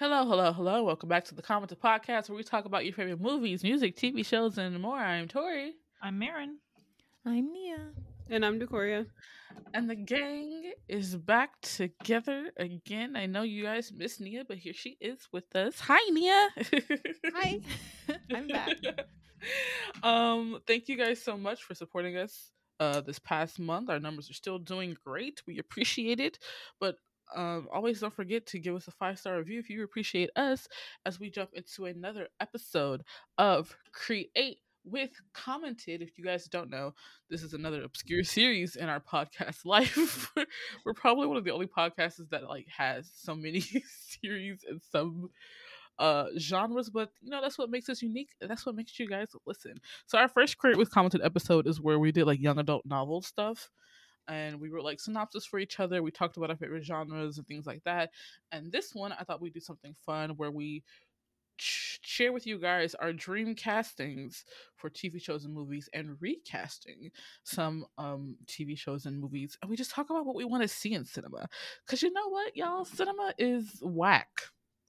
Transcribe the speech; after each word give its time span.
Hello, 0.00 0.24
hello, 0.24 0.50
hello. 0.50 0.82
Welcome 0.82 1.10
back 1.10 1.26
to 1.26 1.34
the 1.34 1.42
Commented 1.42 1.78
Podcast 1.78 2.30
where 2.30 2.36
we 2.38 2.42
talk 2.42 2.64
about 2.64 2.86
your 2.86 2.94
favorite 2.94 3.20
movies, 3.20 3.62
music, 3.62 3.96
TV 3.96 4.24
shows, 4.24 4.56
and 4.56 4.80
more. 4.80 4.96
I'm 4.96 5.28
Tori. 5.28 5.74
I'm 6.00 6.18
Marin. 6.18 6.56
I'm 7.26 7.52
Nia. 7.52 7.90
And 8.30 8.42
I'm 8.42 8.58
Decoria. 8.58 9.04
And 9.74 9.90
the 9.90 9.96
gang 9.96 10.72
is 10.88 11.14
back 11.14 11.60
together 11.60 12.50
again. 12.56 13.14
I 13.14 13.26
know 13.26 13.42
you 13.42 13.62
guys 13.62 13.92
miss 13.94 14.20
Nia, 14.20 14.46
but 14.46 14.56
here 14.56 14.72
she 14.72 14.96
is 15.02 15.28
with 15.34 15.54
us. 15.54 15.78
Hi, 15.80 16.00
Nia. 16.10 16.48
Hi. 17.34 17.60
I'm 18.34 18.48
back. 18.48 18.76
um, 20.02 20.60
thank 20.66 20.88
you 20.88 20.96
guys 20.96 21.22
so 21.22 21.36
much 21.36 21.62
for 21.62 21.74
supporting 21.74 22.16
us 22.16 22.52
uh 22.80 23.02
this 23.02 23.18
past 23.18 23.58
month. 23.58 23.90
Our 23.90 24.00
numbers 24.00 24.30
are 24.30 24.32
still 24.32 24.58
doing 24.58 24.96
great. 25.04 25.42
We 25.46 25.58
appreciate 25.58 26.20
it. 26.20 26.38
But 26.80 26.96
um, 27.34 27.68
always 27.72 28.00
don't 28.00 28.14
forget 28.14 28.46
to 28.46 28.58
give 28.58 28.74
us 28.74 28.88
a 28.88 28.92
five 28.92 29.18
star 29.18 29.38
review 29.38 29.58
if 29.58 29.70
you 29.70 29.82
appreciate 29.84 30.30
us 30.36 30.68
as 31.06 31.20
we 31.20 31.30
jump 31.30 31.50
into 31.54 31.86
another 31.86 32.28
episode 32.40 33.02
of 33.38 33.76
Create 33.92 34.58
with 34.84 35.10
Commented. 35.32 36.02
If 36.02 36.18
you 36.18 36.24
guys 36.24 36.46
don't 36.46 36.70
know, 36.70 36.94
this 37.28 37.42
is 37.42 37.54
another 37.54 37.82
obscure 37.82 38.24
series 38.24 38.76
in 38.76 38.88
our 38.88 39.00
podcast 39.00 39.58
life. 39.64 40.32
We're 40.84 40.94
probably 40.94 41.26
one 41.26 41.36
of 41.36 41.44
the 41.44 41.52
only 41.52 41.66
podcasts 41.66 42.20
that 42.30 42.48
like 42.48 42.66
has 42.76 43.10
so 43.14 43.34
many 43.34 43.60
series 44.22 44.64
and 44.68 44.80
some 44.90 45.30
uh 45.98 46.28
genres 46.38 46.88
but 46.88 47.10
you 47.20 47.28
know 47.28 47.42
that's 47.42 47.58
what 47.58 47.68
makes 47.68 47.90
us 47.90 48.00
unique 48.00 48.30
that's 48.40 48.64
what 48.64 48.74
makes 48.74 48.98
you 48.98 49.06
guys 49.06 49.28
listen 49.46 49.74
so 50.06 50.16
our 50.16 50.28
first 50.28 50.56
create 50.56 50.78
with 50.78 50.90
commented 50.90 51.20
episode 51.22 51.66
is 51.66 51.78
where 51.78 51.98
we 51.98 52.10
did 52.10 52.26
like 52.26 52.40
young 52.40 52.58
adult 52.58 52.86
novel 52.86 53.20
stuff 53.20 53.68
and 54.30 54.60
we 54.60 54.70
wrote 54.70 54.84
like 54.84 55.00
synopsis 55.00 55.44
for 55.44 55.58
each 55.58 55.80
other. 55.80 56.02
We 56.02 56.12
talked 56.12 56.36
about 56.36 56.50
our 56.50 56.56
favorite 56.56 56.84
genres 56.84 57.36
and 57.36 57.46
things 57.46 57.66
like 57.66 57.82
that. 57.84 58.10
And 58.52 58.70
this 58.70 58.94
one, 58.94 59.12
I 59.12 59.24
thought 59.24 59.42
we'd 59.42 59.52
do 59.52 59.60
something 59.60 59.94
fun 60.06 60.30
where 60.30 60.52
we 60.52 60.84
ch- 61.58 61.98
share 62.02 62.32
with 62.32 62.46
you 62.46 62.58
guys 62.58 62.94
our 62.94 63.12
dream 63.12 63.56
castings 63.56 64.44
for 64.76 64.88
TV 64.88 65.20
shows 65.20 65.44
and 65.44 65.52
movies 65.52 65.88
and 65.92 66.16
recasting 66.20 67.10
some 67.42 67.84
um 67.98 68.36
TV 68.46 68.78
shows 68.78 69.04
and 69.04 69.20
movies. 69.20 69.58
And 69.60 69.68
we 69.68 69.76
just 69.76 69.90
talk 69.90 70.08
about 70.10 70.24
what 70.24 70.36
we 70.36 70.44
want 70.44 70.62
to 70.62 70.68
see 70.68 70.94
in 70.94 71.04
cinema. 71.04 71.48
Cause 71.88 72.00
you 72.00 72.12
know 72.12 72.28
what, 72.28 72.56
y'all, 72.56 72.84
cinema 72.84 73.34
is 73.36 73.80
whack 73.82 74.28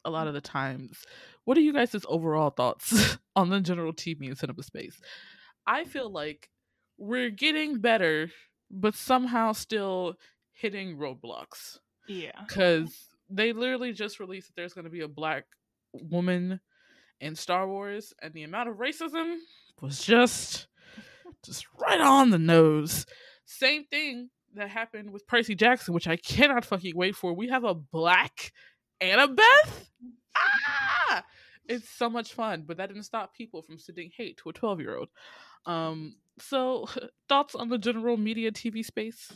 a 0.06 0.12
lot 0.12 0.28
of 0.28 0.36
the 0.36 0.42
times. 0.42 1.04
What 1.46 1.58
are 1.58 1.62
you 1.62 1.74
guys' 1.74 2.06
overall 2.08 2.52
thoughts 2.52 3.18
on 3.36 3.50
the 3.50 3.60
general 3.60 3.94
TV 3.94 4.28
and 4.28 4.38
cinema 4.38 4.62
space? 4.62 5.02
I 5.66 5.84
feel 5.84 6.12
like 6.12 6.50
we're 6.98 7.30
getting 7.32 7.80
better 7.80 8.30
but 8.72 8.96
somehow 8.96 9.52
still 9.52 10.16
hitting 10.54 10.98
roadblocks. 10.98 11.80
Yeah. 12.08 12.32
Because 12.48 13.10
they 13.30 13.54
literally 13.54 13.94
just 13.94 14.20
released 14.20 14.48
that 14.48 14.56
there's 14.56 14.74
going 14.74 14.86
to 14.86 14.92
be 14.92 15.02
a 15.02 15.08
black 15.08 15.46
woman 15.94 16.60
in 17.20 17.36
Star 17.36 17.68
Wars, 17.68 18.14
and 18.22 18.34
the 18.34 18.44
amount 18.44 18.70
of 18.70 18.78
racism 18.78 19.36
was 19.82 20.04
just 20.04 20.68
just 21.46 21.66
right 21.80 22.02
on 22.02 22.30
the 22.30 22.40
nose. 22.40 23.06
Same 23.46 23.86
thing 23.86 24.30
that 24.56 24.70
happened 24.70 25.12
with 25.12 25.28
Percy 25.28 25.56
Jackson, 25.56 25.94
which 25.94 26.08
I 26.08 26.16
cannot 26.18 26.66
fucking 26.66 26.96
wait 26.96 27.16
for. 27.16 27.34
We 27.34 27.50
have 27.50 27.64
a 27.64 27.74
black 27.74 28.52
Annabeth. 29.02 29.88
Ah! 30.36 31.24
It's 31.68 31.90
so 31.90 32.10
much 32.10 32.34
fun, 32.34 32.64
but 32.66 32.78
that 32.78 32.88
didn't 32.88 33.04
stop 33.04 33.34
people 33.34 33.62
from 33.62 33.80
sending 33.80 34.12
hate 34.16 34.38
to 34.38 34.50
a 34.50 34.54
12 34.54 34.82
year 34.82 34.98
old. 34.98 35.10
Um, 35.66 36.16
so, 36.42 36.88
thoughts 37.30 37.56
on 37.56 37.70
the 37.70 37.78
general 37.78 38.18
media 38.18 38.52
TV 38.52 38.84
space? 38.84 39.32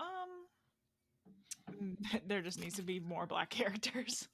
Um, 0.00 1.96
there 2.26 2.42
just 2.42 2.60
needs 2.60 2.76
to 2.76 2.82
be 2.82 3.00
more 3.00 3.26
black 3.26 3.50
characters. 3.50 4.28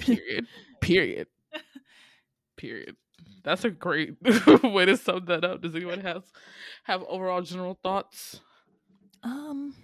Period. 0.00 0.46
Period. 0.80 1.26
Period. 2.56 2.96
That's 3.42 3.64
a 3.64 3.70
great 3.70 4.16
way 4.62 4.84
to 4.86 4.96
sum 4.96 5.24
that 5.26 5.44
up. 5.44 5.62
Does 5.62 5.74
anyone 5.74 6.00
have 6.00 6.24
have 6.84 7.02
overall 7.08 7.42
general 7.42 7.78
thoughts? 7.82 8.40
Um, 9.22 9.74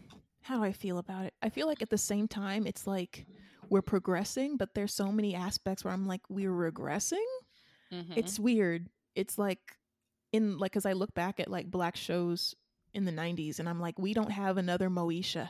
how 0.42 0.56
do 0.56 0.65
I 0.65 0.72
feel 0.72 0.98
about 0.98 1.25
it? 1.25 1.34
I 1.42 1.48
feel 1.48 1.66
like 1.66 1.82
at 1.82 1.91
the 1.91 1.98
same 1.98 2.28
time, 2.28 2.66
it's 2.66 2.86
like 2.86 3.26
we're 3.69 3.82
progressing, 3.82 4.56
but 4.56 4.75
there's 4.75 4.94
so 4.94 5.10
many 5.10 5.34
aspects 5.34 5.84
where 5.84 5.92
I'm 5.92 6.06
like, 6.06 6.22
we're 6.28 6.53
regressing. 6.53 7.25
Mm-hmm. 7.92 8.12
It's 8.16 8.38
weird. 8.38 8.88
It's 9.15 9.38
like 9.38 9.59
in 10.32 10.59
like 10.59 10.76
as 10.76 10.87
I 10.87 10.92
look 10.92 11.14
back 11.14 11.41
at 11.41 11.50
like 11.50 11.70
black 11.70 11.97
shows 11.97 12.54
in 12.94 13.04
the 13.04 13.12
90s 13.12 13.59
and 13.59 13.69
I'm 13.69 13.81
like 13.81 13.98
we 13.98 14.14
don't 14.14 14.31
have 14.32 14.56
another 14.56 14.88
Moesha 14.91 15.48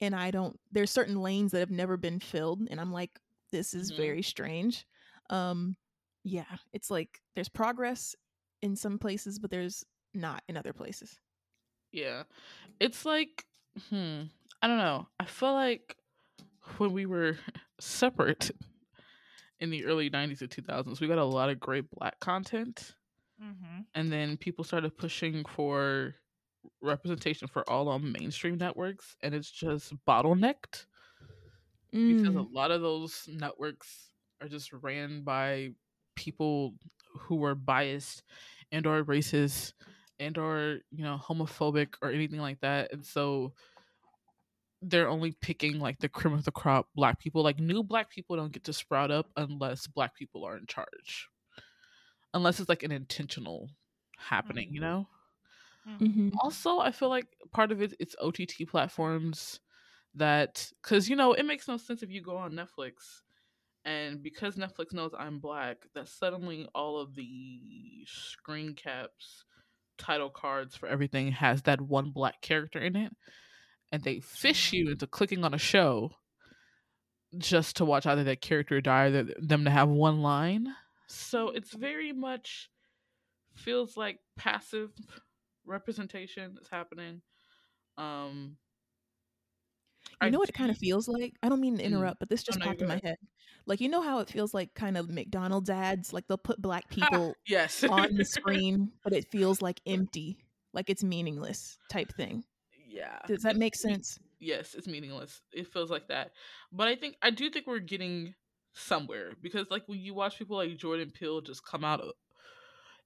and 0.00 0.14
I 0.14 0.30
don't 0.30 0.58
there's 0.70 0.90
certain 0.90 1.20
lanes 1.20 1.52
that 1.52 1.60
have 1.60 1.70
never 1.70 1.96
been 1.96 2.18
filled 2.20 2.62
and 2.70 2.80
I'm 2.80 2.92
like 2.92 3.10
this 3.50 3.74
is 3.74 3.92
Mhm. 3.92 3.96
very 3.96 4.22
strange. 4.22 4.86
Um 5.30 5.76
yeah, 6.24 6.56
it's 6.72 6.90
like 6.90 7.20
there's 7.34 7.48
progress 7.48 8.14
in 8.62 8.76
some 8.76 8.98
places 8.98 9.38
but 9.38 9.50
there's 9.50 9.84
not 10.14 10.42
in 10.48 10.56
other 10.56 10.72
places. 10.72 11.18
Yeah. 11.92 12.22
It's 12.80 13.04
like, 13.04 13.44
hmm, 13.90 14.22
I 14.62 14.66
don't 14.66 14.78
know. 14.78 15.08
I 15.20 15.24
feel 15.26 15.52
like 15.52 15.96
when 16.78 16.92
we 16.92 17.06
were 17.06 17.36
separate 17.80 18.50
in 19.60 19.70
the 19.70 19.84
early 19.84 20.08
90s 20.10 20.40
and 20.40 20.50
2000s, 20.50 21.00
we 21.00 21.06
got 21.06 21.18
a 21.18 21.24
lot 21.24 21.50
of 21.50 21.60
great 21.60 21.90
black 21.90 22.18
content. 22.20 22.94
Mm-hmm. 23.42 23.80
And 23.94 24.12
then 24.12 24.36
people 24.36 24.64
started 24.64 24.96
pushing 24.96 25.44
for 25.44 26.14
representation 26.82 27.48
for 27.48 27.68
all 27.68 27.88
on 27.88 28.12
mainstream 28.12 28.56
networks. 28.58 29.16
And 29.22 29.34
it's 29.34 29.50
just 29.50 29.94
bottlenecked 30.06 30.86
because 32.06 32.34
a 32.34 32.42
Mm, 32.42 32.48
lot 32.52 32.70
of 32.70 32.80
those 32.80 33.28
networks 33.28 34.10
are 34.40 34.48
just 34.48 34.72
ran 34.72 35.22
by 35.22 35.70
people 36.16 36.74
who 37.14 37.36
were 37.36 37.54
biased 37.54 38.22
and 38.70 38.86
or 38.86 39.04
racist 39.04 39.72
and 40.18 40.36
or 40.38 40.80
you 40.90 41.04
know 41.04 41.18
homophobic 41.22 41.94
or 42.02 42.10
anything 42.10 42.40
like 42.40 42.60
that 42.60 42.92
and 42.92 43.04
so 43.04 43.52
they're 44.82 45.08
only 45.08 45.32
picking 45.32 45.78
like 45.78 45.98
the 46.00 46.08
cream 46.08 46.34
of 46.34 46.44
the 46.44 46.50
crop 46.50 46.88
black 46.94 47.18
people 47.20 47.42
like 47.42 47.58
new 47.58 47.82
black 47.82 48.10
people 48.10 48.36
don't 48.36 48.52
get 48.52 48.64
to 48.64 48.72
sprout 48.72 49.10
up 49.10 49.30
unless 49.36 49.86
black 49.86 50.14
people 50.14 50.44
are 50.44 50.56
in 50.56 50.66
charge 50.66 51.28
unless 52.34 52.60
it's 52.60 52.68
like 52.68 52.82
an 52.82 52.92
intentional 52.92 53.70
happening 54.18 54.68
you 54.72 54.80
Mhm. 54.80 54.82
know 54.82 55.08
mhm. 55.86 56.32
also 56.40 56.78
i 56.78 56.90
feel 56.90 57.08
like 57.08 57.26
part 57.52 57.72
of 57.72 57.82
it 57.82 57.94
it's 58.00 58.16
ott 58.20 58.38
platforms 58.68 59.60
that 60.14 60.70
because 60.82 61.08
you 61.08 61.16
know 61.16 61.32
it 61.32 61.44
makes 61.44 61.68
no 61.68 61.76
sense 61.76 62.02
if 62.02 62.10
you 62.10 62.22
go 62.22 62.36
on 62.36 62.52
netflix 62.52 63.22
and 63.84 64.22
because 64.22 64.56
netflix 64.56 64.92
knows 64.92 65.12
i'm 65.18 65.40
black 65.40 65.86
that 65.94 66.08
suddenly 66.08 66.68
all 66.74 66.98
of 67.00 67.14
the 67.14 68.04
screen 68.06 68.74
caps 68.74 69.44
title 69.98 70.30
cards 70.30 70.76
for 70.76 70.88
everything 70.88 71.32
has 71.32 71.62
that 71.62 71.80
one 71.80 72.10
black 72.12 72.40
character 72.42 72.80
in 72.80 72.96
it 72.96 73.12
and 73.92 74.02
they 74.04 74.20
fish 74.20 74.72
you 74.72 74.90
into 74.90 75.06
clicking 75.06 75.44
on 75.44 75.54
a 75.54 75.58
show 75.58 76.12
just 77.38 77.76
to 77.76 77.84
watch 77.84 78.06
either 78.06 78.24
that 78.24 78.40
character 78.42 78.80
die 78.80 79.06
or 79.06 79.24
them 79.40 79.64
to 79.64 79.70
have 79.70 79.88
one 79.88 80.20
line 80.20 80.74
so 81.12 81.48
it's 81.50 81.72
very 81.72 82.12
much 82.12 82.70
feels 83.54 83.96
like 83.96 84.20
passive 84.36 84.92
representation 85.66 86.58
is 86.60 86.68
happening 86.68 87.22
um 87.98 88.58
You 90.20 90.30
I 90.30 90.30
know 90.30 90.38
what 90.38 90.48
it 90.48 90.54
kind 90.54 90.70
of 90.70 90.78
feels 90.78 91.08
like? 91.08 91.34
I 91.42 91.48
don't 91.48 91.60
mean 91.60 91.78
to 91.78 91.84
Mm. 91.84 91.84
interrupt, 91.84 92.20
but 92.20 92.28
this 92.28 92.42
Oh, 92.50 92.54
just 92.54 92.56
no, 92.56 92.66
popped 92.66 92.80
in 92.82 92.88
my 92.88 93.00
head. 93.02 93.16
Like 93.66 93.80
you 93.80 93.88
know 93.88 94.02
how 94.02 94.20
it 94.20 94.28
feels 94.30 94.54
like 94.54 94.74
kind 94.74 94.96
of 94.96 95.10
McDonald's 95.10 95.70
ads, 95.70 96.12
like 96.12 96.26
they'll 96.28 96.38
put 96.38 96.62
black 96.62 96.88
Ha! 97.00 97.08
people 97.18 97.38
yes 97.46 97.84
on 97.88 98.14
the 98.16 98.24
screen, 98.24 98.92
but 99.02 99.12
it 99.12 99.30
feels 99.30 99.60
like 99.62 99.80
empty, 99.86 100.38
like 100.72 100.88
it's 100.90 101.04
meaningless 101.04 101.78
type 101.88 102.12
thing. 102.12 102.44
yeah 102.86 103.18
Does 103.26 103.42
that 103.42 103.56
make 103.56 103.76
sense? 103.76 104.18
yes 104.40 104.74
it's 104.74 104.88
meaningless 104.88 105.42
it 105.52 105.66
feels 105.72 105.90
like 105.90 106.08
that 106.08 106.32
but 106.72 106.88
i 106.88 106.96
think 106.96 107.16
i 107.22 107.30
do 107.30 107.48
think 107.48 107.66
we're 107.66 107.78
getting 107.78 108.34
somewhere 108.74 109.32
because 109.42 109.66
like 109.70 109.82
when 109.86 109.98
you 109.98 110.14
watch 110.14 110.38
people 110.38 110.56
like 110.56 110.76
jordan 110.78 111.10
peele 111.10 111.40
just 111.40 111.64
come 111.64 111.84
out 111.84 112.00
of 112.00 112.12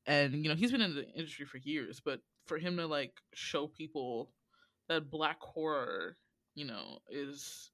and 0.07 0.45
you 0.45 0.49
know 0.49 0.55
he's 0.55 0.71
been 0.71 0.81
in 0.81 0.95
the 0.95 1.09
industry 1.11 1.45
for 1.45 1.59
years 1.59 2.01
but 2.05 2.21
for 2.47 2.59
him 2.59 2.77
to 2.77 2.87
like 2.87 3.13
show 3.35 3.67
people 3.67 4.31
that 4.89 5.11
black 5.11 5.41
horror 5.41 6.17
you 6.55 6.65
know 6.65 6.99
is 7.11 7.71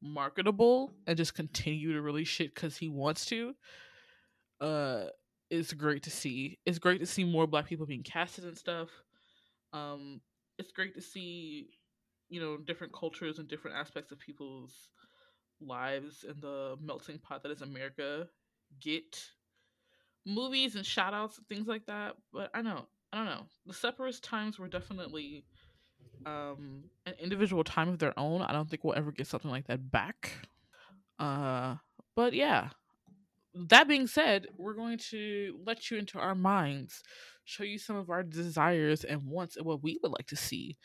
marketable 0.00 0.92
and 1.06 1.16
just 1.16 1.34
continue 1.34 1.92
to 1.92 2.00
release 2.00 2.28
shit 2.28 2.54
because 2.54 2.76
he 2.76 2.88
wants 2.88 3.26
to 3.26 3.54
uh 4.60 5.04
it's 5.52 5.74
great 5.74 6.02
to 6.04 6.10
see. 6.10 6.58
It's 6.64 6.78
great 6.78 7.00
to 7.00 7.06
see 7.06 7.24
more 7.24 7.46
black 7.46 7.66
people 7.66 7.84
being 7.84 8.02
casted 8.02 8.44
and 8.44 8.56
stuff. 8.56 8.88
Um 9.74 10.22
it's 10.58 10.72
great 10.72 10.94
to 10.94 11.02
see 11.02 11.68
you 12.30 12.40
know 12.40 12.56
different 12.56 12.94
cultures 12.94 13.38
and 13.38 13.48
different 13.48 13.76
aspects 13.76 14.12
of 14.12 14.18
people's 14.18 14.88
lives 15.66 16.24
and 16.28 16.40
the 16.42 16.76
melting 16.82 17.18
pot 17.18 17.42
that 17.42 17.52
is 17.52 17.62
america 17.62 18.28
get 18.80 19.18
movies 20.24 20.76
and 20.76 20.86
shout 20.86 21.14
outs 21.14 21.38
and 21.38 21.46
things 21.48 21.66
like 21.66 21.86
that 21.86 22.16
but 22.32 22.50
i 22.54 22.62
know 22.62 22.86
i 23.12 23.16
don't 23.18 23.26
know. 23.26 23.46
The 23.66 23.74
separatist 23.74 24.24
times 24.24 24.58
were 24.58 24.68
definitely 24.68 25.44
um 26.26 26.84
an 27.06 27.14
individual 27.20 27.64
time 27.64 27.88
of 27.88 27.98
their 27.98 28.18
own. 28.18 28.42
I 28.42 28.52
don't 28.52 28.70
think 28.70 28.84
we'll 28.84 28.96
ever 28.96 29.12
get 29.12 29.26
something 29.26 29.50
like 29.50 29.66
that 29.68 29.90
back. 29.90 30.32
Uh 31.18 31.76
But 32.16 32.34
yeah, 32.34 32.70
that 33.54 33.88
being 33.88 34.06
said, 34.06 34.46
we're 34.56 34.74
going 34.74 34.98
to 35.10 35.58
let 35.66 35.90
you 35.90 35.98
into 35.98 36.18
our 36.18 36.34
minds, 36.34 37.02
show 37.44 37.64
you 37.64 37.78
some 37.78 37.96
of 37.96 38.10
our 38.10 38.22
desires 38.22 39.04
and 39.04 39.26
wants 39.26 39.56
and 39.56 39.66
what 39.66 39.82
we 39.82 39.98
would 40.02 40.12
like 40.12 40.26
to 40.28 40.36
see 40.36 40.78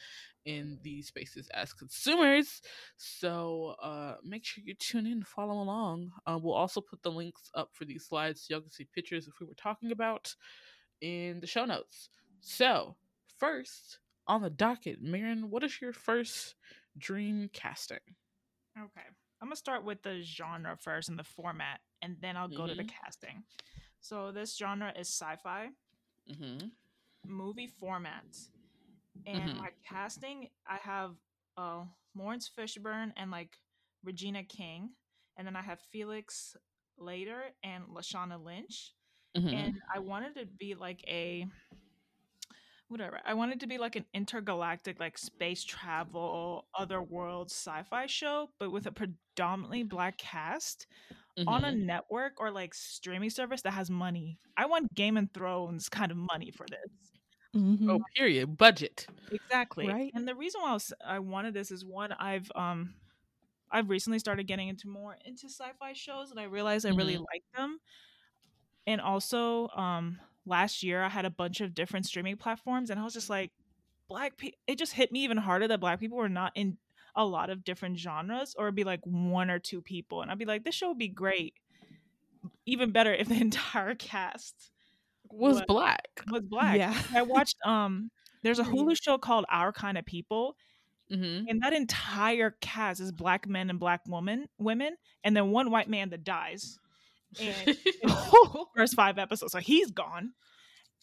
in 0.47 0.79
these 0.83 1.07
spaces 1.07 1.49
as 1.53 1.73
consumers. 1.73 2.61
So 2.97 3.75
uh, 3.83 4.15
make 4.23 4.45
sure 4.45 4.63
you 4.65 4.75
tune 4.75 5.07
in, 5.07 5.23
follow 5.23 5.61
along. 5.61 6.11
Uh, 6.25 6.39
we'll 6.41 6.55
also 6.55 6.81
put 6.81 7.03
the 7.03 7.11
links 7.11 7.51
up 7.55 7.69
for 7.73 7.85
these 7.85 8.05
slides 8.05 8.41
so 8.43 8.55
y'all 8.55 8.61
can 8.61 8.71
see 8.71 8.87
pictures 8.95 9.27
if 9.27 9.35
we 9.41 9.47
were 9.47 9.55
talking 9.55 9.91
about 9.91 10.35
in 11.01 11.39
the 11.41 11.47
show 11.47 11.65
notes. 11.65 12.09
So 12.41 12.95
first 13.37 13.99
on 14.27 14.41
the 14.41 14.49
docket, 14.51 15.01
Marin, 15.01 15.49
what 15.51 15.63
is 15.63 15.81
your 15.81 15.93
first 15.93 16.55
dream 16.97 17.49
casting? 17.53 17.99
Okay. 18.77 19.07
I'm 19.41 19.47
gonna 19.49 19.55
start 19.57 19.83
with 19.83 20.03
the 20.03 20.21
genre 20.21 20.77
first 20.77 21.09
and 21.09 21.19
the 21.19 21.23
format, 21.23 21.81
and 22.01 22.17
then 22.21 22.37
I'll 22.37 22.47
go 22.49 22.67
to 22.67 22.75
the 22.75 22.83
casting. 22.85 23.43
So 24.01 24.31
this 24.31 24.55
genre 24.57 24.91
is 24.97 25.07
sci-fi 25.09 25.69
Mm-hmm. 26.29 26.67
movie 27.25 27.67
format, 27.67 28.25
and 29.25 29.51
Mhm. 29.51 29.57
my 29.57 29.69
casting 29.87 30.49
I 30.67 30.77
have 30.77 31.15
uh 31.57 31.83
Laurence 32.15 32.49
Fishburne 32.49 33.13
and 33.17 33.31
like 33.31 33.57
Regina 34.03 34.43
King, 34.43 34.89
and 35.37 35.45
then 35.47 35.55
I 35.55 35.61
have 35.61 35.79
Felix 35.91 36.55
Later 36.97 37.43
and 37.63 37.85
Lashana 37.85 38.43
Lynch, 38.43 38.93
Mm-hmm. 39.35 39.53
and 39.53 39.81
I 39.93 39.99
wanted 39.99 40.35
to 40.35 40.45
be 40.45 40.73
like 40.75 41.03
a 41.07 41.47
whatever. 42.89 43.19
I 43.25 43.33
wanted 43.33 43.59
to 43.61 43.67
be 43.67 43.77
like 43.77 43.95
an 43.95 44.05
intergalactic, 44.13 44.99
like 44.99 45.17
space 45.17 45.63
travel, 45.63 46.67
other 46.77 47.01
world 47.01 47.49
sci-fi 47.51 48.05
show, 48.07 48.49
but 48.59 48.71
with 48.71 48.85
a 48.87 48.91
predominantly 48.91 49.83
black 49.83 50.17
cast 50.17 50.87
on 51.47 51.63
a 51.65 51.71
network 51.71 52.33
or 52.39 52.49
like 52.51 52.73
streaming 52.73 53.29
service 53.29 53.61
that 53.63 53.71
has 53.71 53.89
money. 53.89 54.39
I 54.57 54.65
want 54.65 54.93
Game 54.95 55.17
of 55.17 55.29
Thrones 55.33 55.89
kind 55.89 56.11
of 56.11 56.17
money 56.17 56.51
for 56.51 56.65
this. 56.69 57.16
Mhm. 57.55 57.89
oh, 57.89 57.99
period. 58.15 58.57
Budget. 58.57 59.07
Exactly. 59.31 59.87
Right. 59.87 60.11
And 60.15 60.27
the 60.27 60.35
reason 60.35 60.61
why 60.61 60.69
I, 60.69 60.73
was, 60.73 60.93
I 61.05 61.19
wanted 61.19 61.53
this 61.53 61.71
is 61.71 61.83
one 61.85 62.11
I've 62.13 62.51
um 62.55 62.95
I've 63.71 63.89
recently 63.89 64.19
started 64.19 64.47
getting 64.47 64.69
into 64.69 64.87
more 64.89 65.17
into 65.25 65.47
sci-fi 65.49 65.93
shows 65.93 66.31
and 66.31 66.39
I 66.39 66.43
realized 66.45 66.85
I 66.85 66.89
really 66.91 67.17
Mhm. 67.17 67.25
like 67.31 67.43
them. 67.55 67.79
And 68.85 69.01
also 69.01 69.67
um 69.69 70.19
last 70.45 70.81
year 70.83 71.03
I 71.03 71.09
had 71.09 71.25
a 71.25 71.29
bunch 71.29 71.61
of 71.61 71.73
different 71.73 72.05
streaming 72.05 72.37
platforms 72.37 72.89
and 72.89 72.99
I 72.99 73.03
was 73.03 73.13
just 73.13 73.29
like 73.29 73.51
black 74.09 74.37
people 74.37 74.59
it 74.67 74.77
just 74.77 74.93
hit 74.93 75.11
me 75.11 75.23
even 75.23 75.37
harder 75.37 75.67
that 75.67 75.79
black 75.81 75.99
people 75.99 76.17
were 76.17 76.29
not 76.29 76.53
in 76.55 76.77
a 77.15 77.25
lot 77.25 77.49
of 77.49 77.63
different 77.63 77.99
genres 77.99 78.55
or 78.57 78.67
it'd 78.67 78.75
be 78.75 78.83
like 78.85 79.01
one 79.05 79.49
or 79.49 79.59
two 79.59 79.81
people 79.81 80.21
and 80.21 80.31
I'd 80.31 80.37
be 80.39 80.45
like 80.45 80.63
this 80.63 80.75
show 80.75 80.89
would 80.89 80.97
be 80.99 81.09
great. 81.09 81.55
Even 82.65 82.91
better 82.91 83.13
if 83.13 83.27
the 83.27 83.35
entire 83.41 83.95
cast 83.95 84.71
Was 85.31 85.61
black. 85.67 86.07
was 86.31 86.43
black. 86.43 86.77
Yeah. 86.77 86.99
I 87.13 87.21
watched 87.23 87.57
um 87.65 88.09
there's 88.43 88.59
a 88.59 88.63
Hulu 88.63 88.95
show 89.01 89.17
called 89.17 89.45
Our 89.49 89.71
Kind 89.71 89.97
of 89.97 90.05
People 90.05 90.55
Mm-hmm. 91.09 91.45
and 91.47 91.61
that 91.61 91.71
entire 91.71 92.57
cast 92.59 92.99
is 92.99 93.13
black 93.13 93.47
men 93.47 93.69
and 93.69 93.79
black 93.79 94.01
women 94.09 94.49
women 94.57 94.97
and 95.23 95.37
then 95.37 95.51
one 95.51 95.71
white 95.71 95.87
man 95.89 96.09
that 96.09 96.25
dies 96.25 96.77
and 97.41 97.77
first 98.75 98.93
five 98.93 99.17
episodes 99.17 99.53
so 99.53 99.59
he's 99.59 99.89
gone 99.89 100.33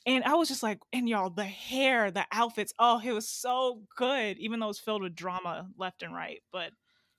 and 0.04 0.22
i 0.24 0.34
was 0.34 0.46
just 0.48 0.62
like 0.62 0.78
and 0.92 1.08
y'all 1.08 1.30
the 1.30 1.42
hair 1.44 2.10
the 2.10 2.26
outfits 2.32 2.74
oh 2.78 3.00
it 3.02 3.12
was 3.12 3.26
so 3.26 3.80
good 3.96 4.36
even 4.36 4.60
though 4.60 4.66
it 4.66 4.76
was 4.76 4.78
filled 4.78 5.00
with 5.00 5.14
drama 5.16 5.66
left 5.78 6.02
and 6.02 6.14
right 6.14 6.42
but 6.52 6.70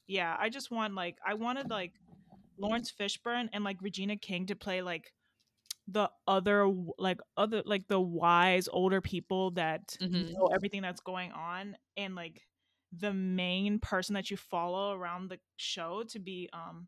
yeah 0.05 0.35
i 0.39 0.47
just 0.47 0.69
want 0.69 0.93
like 0.93 1.17
i 1.25 1.33
wanted 1.33 1.71
like 1.71 1.93
laurence 2.59 2.93
fishburne 2.95 3.49
and 3.51 3.63
like 3.63 3.77
regina 3.81 4.15
king 4.15 4.45
to 4.45 4.55
play 4.55 4.83
like 4.83 5.11
the 5.87 6.09
other 6.27 6.67
like 6.97 7.19
other 7.37 7.61
like 7.65 7.87
the 7.87 7.99
wise 7.99 8.67
older 8.67 9.01
people 9.01 9.51
that 9.51 9.95
Mhm. 10.01 10.33
know 10.33 10.47
everything 10.47 10.81
that's 10.81 11.01
going 11.01 11.31
on 11.31 11.77
and 11.95 12.15
like 12.15 12.41
the 12.91 13.13
main 13.13 13.77
person 13.79 14.13
that 14.15 14.31
you 14.31 14.37
follow 14.37 14.93
around 14.93 15.29
the 15.29 15.39
show 15.57 16.03
to 16.03 16.19
be 16.19 16.49
um 16.53 16.87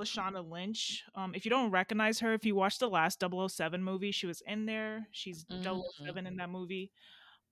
Lashana 0.00 0.46
Lynch. 0.48 1.04
Um 1.14 1.34
if 1.34 1.44
you 1.44 1.50
don't 1.50 1.70
recognize 1.70 2.18
her, 2.20 2.32
if 2.34 2.44
you 2.44 2.54
watch 2.54 2.78
the 2.78 2.88
last 2.90 3.20
007 3.20 3.82
movie, 3.82 4.10
she 4.12 4.26
was 4.26 4.40
in 4.42 4.66
there. 4.66 5.06
She's 5.12 5.44
Mhm. 5.44 5.62
007 5.62 6.26
in 6.26 6.36
that 6.36 6.50
movie. 6.50 6.90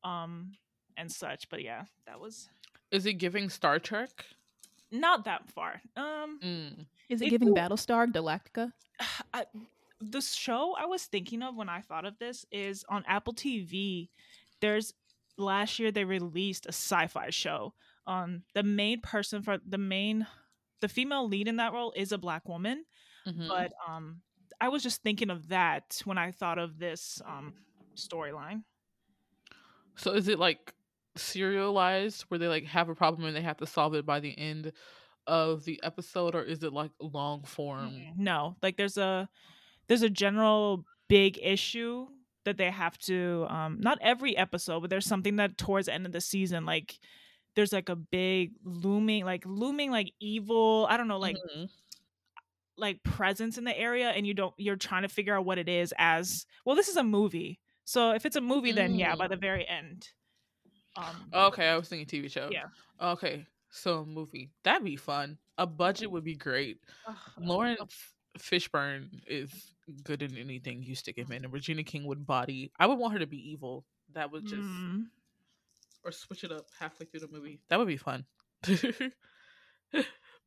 Um 0.03 0.57
and 0.97 1.11
such. 1.11 1.49
But 1.49 1.63
yeah, 1.63 1.85
that 2.07 2.19
was 2.21 2.49
Is 2.91 3.07
it 3.07 3.15
giving 3.15 3.49
Star 3.49 3.79
Trek? 3.79 4.27
not 4.91 5.25
that 5.25 5.49
far. 5.51 5.81
Um 5.97 6.39
Mm. 6.41 6.87
Is 7.09 7.21
it 7.23 7.27
It 7.27 7.31
giving 7.31 7.55
Battlestar 7.55 8.07
Galactica? 8.13 8.73
I, 9.33 9.47
the 10.11 10.21
show 10.21 10.75
I 10.79 10.87
was 10.87 11.05
thinking 11.05 11.43
of 11.43 11.57
when 11.57 11.69
I 11.69 11.81
thought 11.81 12.05
of 12.05 12.19
this 12.19 12.45
is 12.53 12.85
on 12.89 13.05
Apple 13.07 13.35
TV. 13.35 14.11
There's 14.61 14.93
last 15.37 15.79
year 15.79 15.91
they 15.91 16.05
released 16.05 16.67
a 16.67 16.71
sci-fi 16.71 17.31
show. 17.31 17.75
Um, 18.07 18.43
the 18.55 18.63
main 18.63 19.01
person 19.01 19.43
for 19.43 19.59
the 19.67 19.79
main, 19.79 20.27
the 20.81 20.89
female 20.89 21.27
lead 21.29 21.49
in 21.49 21.57
that 21.57 21.73
role 21.73 21.93
is 21.97 22.13
a 22.13 22.19
black 22.19 22.49
woman. 22.49 22.85
Mhm. 23.27 23.49
But 23.49 23.73
um, 23.89 24.21
I 24.61 24.69
was 24.69 24.83
just 24.83 25.03
thinking 25.03 25.31
of 25.31 25.49
that 25.49 26.01
when 26.05 26.19
I 26.19 26.31
thought 26.31 26.59
of 26.59 26.79
this 26.79 27.21
um 27.27 27.55
storyline. 27.97 28.65
So 29.97 30.13
is 30.13 30.29
it 30.29 30.39
like 30.39 30.75
serialized 31.17 32.23
where 32.29 32.39
they 32.39 32.49
like 32.49 32.65
have 32.67 32.89
a 32.89 32.95
problem 32.95 33.27
and 33.27 33.37
they 33.37 33.43
have 33.43 33.59
to 33.59 33.67
solve 33.67 33.95
it 33.95 34.05
by 34.05 34.21
the 34.21 34.37
end 34.37 34.73
of 35.27 35.65
the 35.65 35.81
episode, 35.83 36.35
or 36.35 36.43
is 36.43 36.63
it 36.63 36.73
like 36.73 36.91
long 37.01 37.43
form? 37.45 37.95
No, 38.17 38.57
like 38.63 38.77
there's 38.77 38.99
a 38.99 39.29
there's 39.89 40.03
a 40.03 40.11
general 40.11 40.85
big 41.09 41.39
issue 41.43 42.07
that 42.45 42.57
they 42.59 42.71
have 42.71 42.97
to 42.99 43.47
um 43.49 43.79
not 43.81 43.99
every 44.03 44.37
episode, 44.37 44.81
but 44.81 44.91
there's 44.91 45.07
something 45.07 45.37
that 45.37 45.57
towards 45.59 45.87
the 45.87 45.95
end 45.95 46.07
of 46.07 46.13
the 46.13 46.21
season 46.21 46.65
like 46.67 46.99
there's 47.57 47.73
like 47.73 47.89
a 47.89 47.97
big 47.97 48.53
looming 48.65 49.25
like 49.25 49.45
looming 49.47 49.91
like 49.91 50.13
evil, 50.21 50.87
I 50.91 50.97
don't 50.97 51.09
know, 51.09 51.19
like 51.19 51.37
Mhm. 51.55 51.69
like 52.77 53.03
presence 53.05 53.57
in 53.59 53.65
the 53.65 53.79
area 53.79 54.11
and 54.11 54.27
you 54.27 54.35
don't 54.35 54.55
you're 54.59 54.77
trying 54.77 55.03
to 55.03 55.09
figure 55.09 55.37
out 55.37 55.45
what 55.45 55.59
it 55.59 55.69
is 55.69 55.95
as 55.97 56.45
well 56.65 56.75
this 56.77 56.89
is 56.89 56.97
a 56.97 57.05
movie. 57.05 57.61
So 57.85 58.13
if 58.13 58.27
it's 58.27 58.37
a 58.37 58.41
movie 58.41 58.73
then 58.73 58.95
yeah, 58.95 59.15
by 59.15 59.27
Mm. 59.27 59.31
the 59.31 59.37
very 59.37 59.67
end. 59.69 60.09
Um 60.97 61.17
Okay, 61.33 61.69
I 61.69 61.77
was 61.77 61.89
thinking 61.89 62.07
TV 62.23 62.31
show. 62.31 62.49
Yeah. 62.51 62.65
Okay, 63.01 63.47
so 63.71 64.01
a 64.01 64.07
movie 64.07 64.51
that'd 64.65 64.85
be 64.85 64.97
fun. 64.97 65.39
A 65.59 65.67
budget 65.67 66.11
would 66.11 66.25
be 66.25 66.35
great. 66.37 66.79
ugh, 67.07 67.17
Laurence 67.39 68.14
Fishburne 68.39 69.09
is 69.27 69.75
good 70.03 70.23
in 70.23 70.37
anything 70.37 70.83
you 70.83 70.95
stick 70.95 71.19
him 71.19 71.31
in, 71.33 71.45
and 71.45 71.53
Regina 71.53 71.85
King 71.85 72.07
would 72.07 72.27
body. 72.27 72.73
I 72.79 72.87
would 72.87 72.99
want 72.99 73.13
her 73.13 73.19
to 73.19 73.27
be 73.27 73.51
evil. 73.51 73.85
That 74.15 74.33
would 74.33 74.47
just 74.47 74.63
mm, 74.63 75.05
or 76.05 76.13
switch 76.13 76.45
it 76.45 76.53
up 76.53 76.67
halfway 76.79 77.07
through 77.07 77.21
the 77.21 77.29
movie. 77.29 77.61
That 77.69 77.79
would 77.79 77.89
be 77.89 77.97
fun. 77.97 78.25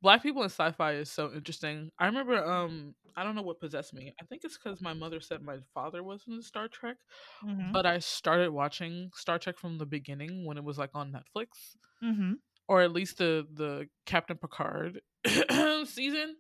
Black 0.02 0.22
people 0.22 0.44
in 0.44 0.50
sci-fi 0.50 0.94
is 0.94 1.10
so 1.10 1.32
interesting. 1.34 1.92
I 1.98 2.06
remember 2.06 2.44
um 2.44 2.94
I 3.16 3.24
don't 3.24 3.36
know 3.36 3.42
what 3.42 3.60
possessed 3.60 3.94
me. 3.94 4.14
I 4.22 4.26
think 4.26 4.44
it's 4.44 4.58
cuz 4.58 4.80
my 4.82 4.94
mother 4.94 5.20
said 5.20 5.42
my 5.42 5.58
father 5.74 6.04
was 6.04 6.24
in 6.28 6.42
Star 6.42 6.68
Trek, 6.68 6.98
mhm, 7.44 7.72
but 7.74 7.86
I 7.86 8.00
started 8.00 8.52
watching 8.52 9.12
Star 9.16 9.40
Trek 9.40 9.58
from 9.58 9.78
the 9.80 9.86
beginning 9.86 10.46
when 10.46 10.58
it 10.58 10.64
was 10.64 10.78
like 10.78 10.92
on 10.94 11.12
Netflix 11.12 11.78
mhm. 12.04 12.36
or 12.68 12.82
at 12.82 12.92
least 12.92 13.18
the 13.18 13.48
the 13.52 13.90
Captain 14.06 14.38
Picard 14.38 15.02
season. 15.86 16.36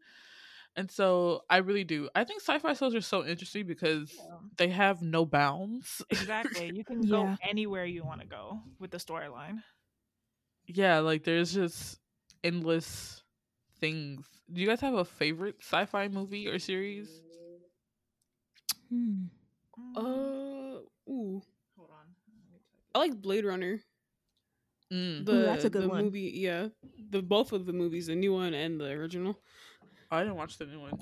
And 0.77 0.91
so 0.91 1.43
I 1.49 1.57
really 1.57 1.83
do. 1.83 2.09
I 2.15 2.23
think 2.23 2.41
sci-fi 2.41 2.73
shows 2.73 2.95
are 2.95 3.01
so 3.01 3.25
interesting 3.25 3.67
because 3.67 4.13
Yeah. 4.15 4.37
they 4.57 4.69
have 4.69 5.01
no 5.01 5.25
bounds. 5.25 6.03
Exactly. 6.11 6.71
You 6.75 6.85
can 6.85 7.03
Yeah. 7.03 7.35
go 7.35 7.37
anywhere 7.41 7.85
you 7.85 8.05
want 8.05 8.21
to 8.21 8.27
go 8.27 8.61
with 8.79 8.91
the 8.91 8.97
storyline. 8.99 9.63
yeah, 10.67 10.99
like 10.99 11.23
there's 11.23 11.53
just 11.53 11.99
endless 12.43 13.23
things. 13.79 14.25
Do 14.51 14.61
you 14.61 14.67
guys 14.67 14.81
have 14.81 14.95
a 14.95 15.05
favorite 15.05 15.57
sci-fi 15.61 16.07
movie 16.09 16.47
or 16.47 16.59
series? 16.59 17.09
Hmm. 18.89 19.25
Mm, 19.77 19.97
Uh, 19.97 20.79
ooh, 21.11 21.41
hold 21.75 21.89
on. 21.91 22.07
Let 22.27 22.35
me 22.35 22.43
type 22.49 22.61
I 22.95 22.99
like 22.99 23.21
Blade 23.21 23.45
Runner. 23.45 23.79
Mm. 24.91 25.25
The, 25.25 25.31
that's 25.33 25.65
a 25.65 25.69
good 25.69 25.83
the 25.83 25.89
one. 25.89 26.03
movie, 26.05 26.31
yeah, 26.35 26.69
the 27.11 27.21
both 27.21 27.51
of 27.51 27.65
the 27.65 27.73
movies, 27.73 28.07
the 28.07 28.15
new 28.15 28.33
one 28.33 28.53
and 28.53 28.79
the 28.79 28.89
original. 28.91 29.39
I 30.11 30.19
didn't 30.21 30.35
watch 30.35 30.57
the 30.57 30.65
new 30.65 30.79
one. 30.81 30.93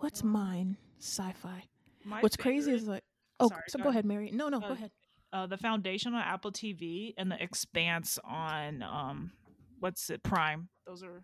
What's 0.00 0.22
mine? 0.24 0.76
Sci-fi. 0.98 1.64
My 2.04 2.20
What's 2.20 2.36
crazy 2.36 2.72
is 2.72 2.86
like, 2.88 3.02
oh, 3.38 3.48
Sorry, 3.48 3.62
so 3.68 3.78
go 3.78 3.84
go 3.84 3.90
ahead. 3.90 4.04
ahead, 4.04 4.04
Mary. 4.06 4.30
No, 4.32 4.48
no, 4.48 4.58
Uh, 4.58 4.68
go 4.68 4.72
ahead. 4.72 4.90
uh, 5.32 5.46
the 5.46 5.56
Foundation 5.58 6.14
on 6.14 6.22
Apple 6.22 6.52
TV 6.52 7.12
and 7.18 7.30
the 7.30 7.42
Expanse 7.42 8.18
on 8.24 8.82
um, 8.82 9.32
what's 9.80 10.08
it 10.10 10.22
Prime. 10.22 10.68
Those 10.86 11.02
are 11.02 11.22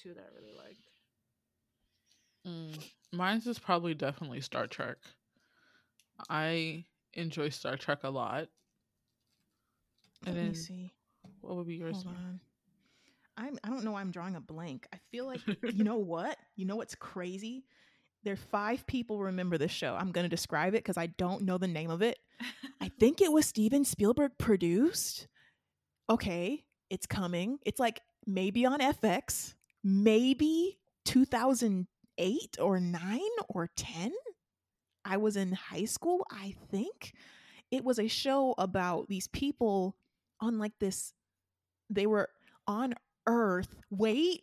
two 0.00 0.14
that 0.14 0.24
I 0.24 0.34
really 0.40 0.56
like. 0.56 0.76
Mm. 2.46 2.90
Mine's 3.12 3.46
is 3.46 3.58
probably 3.58 3.94
definitely 3.94 4.40
Star 4.40 4.66
Trek. 4.66 4.96
I 6.28 6.84
enjoy 7.14 7.50
Star 7.50 7.76
Trek 7.76 8.00
a 8.02 8.10
lot. 8.10 8.48
And 10.26 10.34
Let 10.34 10.36
me 10.36 10.42
then 10.42 10.54
see. 10.54 10.92
what 11.40 11.54
would 11.56 11.66
be 11.68 11.76
yours? 11.76 11.94
Hold 12.02 12.06
Mary? 12.06 12.16
on. 12.18 12.40
I'm 13.38 13.58
I 13.62 13.68
don't 13.68 13.84
know 13.84 13.92
why 13.92 14.00
I'm 14.00 14.10
drawing 14.10 14.36
a 14.36 14.40
blank. 14.40 14.86
I 14.92 14.98
feel 15.10 15.26
like 15.26 15.40
you 15.72 15.84
know 15.84 15.98
what? 15.98 16.36
You 16.56 16.66
know 16.66 16.76
what's 16.76 16.94
crazy? 16.94 17.64
There 18.24 18.34
are 18.34 18.36
five 18.36 18.86
people 18.86 19.20
remember 19.20 19.56
this 19.56 19.70
show. 19.70 19.94
I'm 19.94 20.12
gonna 20.12 20.28
describe 20.28 20.74
it 20.74 20.82
because 20.84 20.98
I 20.98 21.06
don't 21.06 21.42
know 21.44 21.56
the 21.56 21.68
name 21.68 21.90
of 21.90 22.02
it. 22.02 22.18
I 22.80 22.88
think 23.00 23.20
it 23.20 23.32
was 23.32 23.46
Steven 23.46 23.84
Spielberg 23.84 24.32
produced. 24.38 25.28
Okay, 26.10 26.64
it's 26.90 27.06
coming. 27.06 27.58
It's 27.64 27.78
like 27.78 28.00
maybe 28.26 28.66
on 28.66 28.80
FX, 28.80 29.54
maybe 29.84 30.78
2008 31.04 32.56
or 32.60 32.80
9 32.80 33.20
or 33.48 33.70
10. 33.76 34.12
I 35.04 35.16
was 35.16 35.36
in 35.36 35.52
high 35.52 35.84
school, 35.84 36.26
I 36.30 36.54
think. 36.70 37.14
It 37.70 37.84
was 37.84 37.98
a 37.98 38.08
show 38.08 38.54
about 38.58 39.08
these 39.08 39.28
people 39.28 39.96
on 40.40 40.58
like 40.58 40.72
this 40.80 41.12
they 41.90 42.06
were 42.06 42.28
on 42.66 42.94
earth. 43.28 43.68
Wait, 43.90 44.42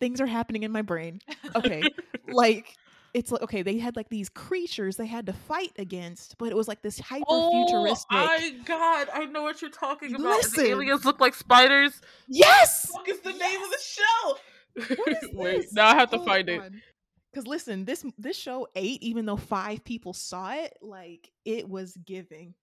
things 0.00 0.20
are 0.20 0.26
happening 0.26 0.62
in 0.64 0.72
my 0.72 0.82
brain. 0.82 1.20
Okay. 1.56 1.82
like 2.28 2.74
it's 3.14 3.30
like 3.30 3.42
okay, 3.42 3.62
they 3.62 3.78
had 3.78 3.94
like 3.94 4.08
these 4.08 4.28
creatures 4.28 4.96
they 4.96 5.06
had 5.06 5.26
to 5.26 5.32
fight 5.32 5.70
against, 5.78 6.36
but 6.36 6.48
it 6.50 6.56
was 6.56 6.66
like 6.66 6.82
this 6.82 6.98
hyper 6.98 7.24
futuristic. 7.52 8.06
Oh 8.10 8.26
my 8.26 8.50
god, 8.64 9.08
I 9.14 9.26
know 9.26 9.44
what 9.44 9.62
you're 9.62 9.70
talking 9.70 10.14
about. 10.16 10.24
Listen. 10.42 10.64
The 10.64 10.70
aliens 10.70 11.04
look 11.04 11.20
like 11.20 11.34
spiders. 11.34 12.00
yes. 12.28 12.88
What 12.90 13.08
is 13.08 13.20
the 13.20 13.32
name 13.32 13.62
of 13.62 13.70
the 13.70 13.78
show? 13.80 14.36
What 14.96 15.08
is 15.22 15.28
Wait, 15.32 15.56
this? 15.62 15.72
now 15.72 15.86
I 15.86 15.94
have 15.94 16.10
to 16.10 16.18
find 16.24 16.48
it. 16.48 16.60
Because 17.32 17.46
listen, 17.46 17.84
this 17.84 18.04
this 18.18 18.36
show 18.36 18.66
ate, 18.74 19.00
even 19.02 19.26
though 19.26 19.36
five 19.36 19.84
people 19.84 20.12
saw 20.12 20.52
it, 20.54 20.76
like 20.82 21.30
it 21.44 21.68
was 21.68 21.96
giving. 22.04 22.54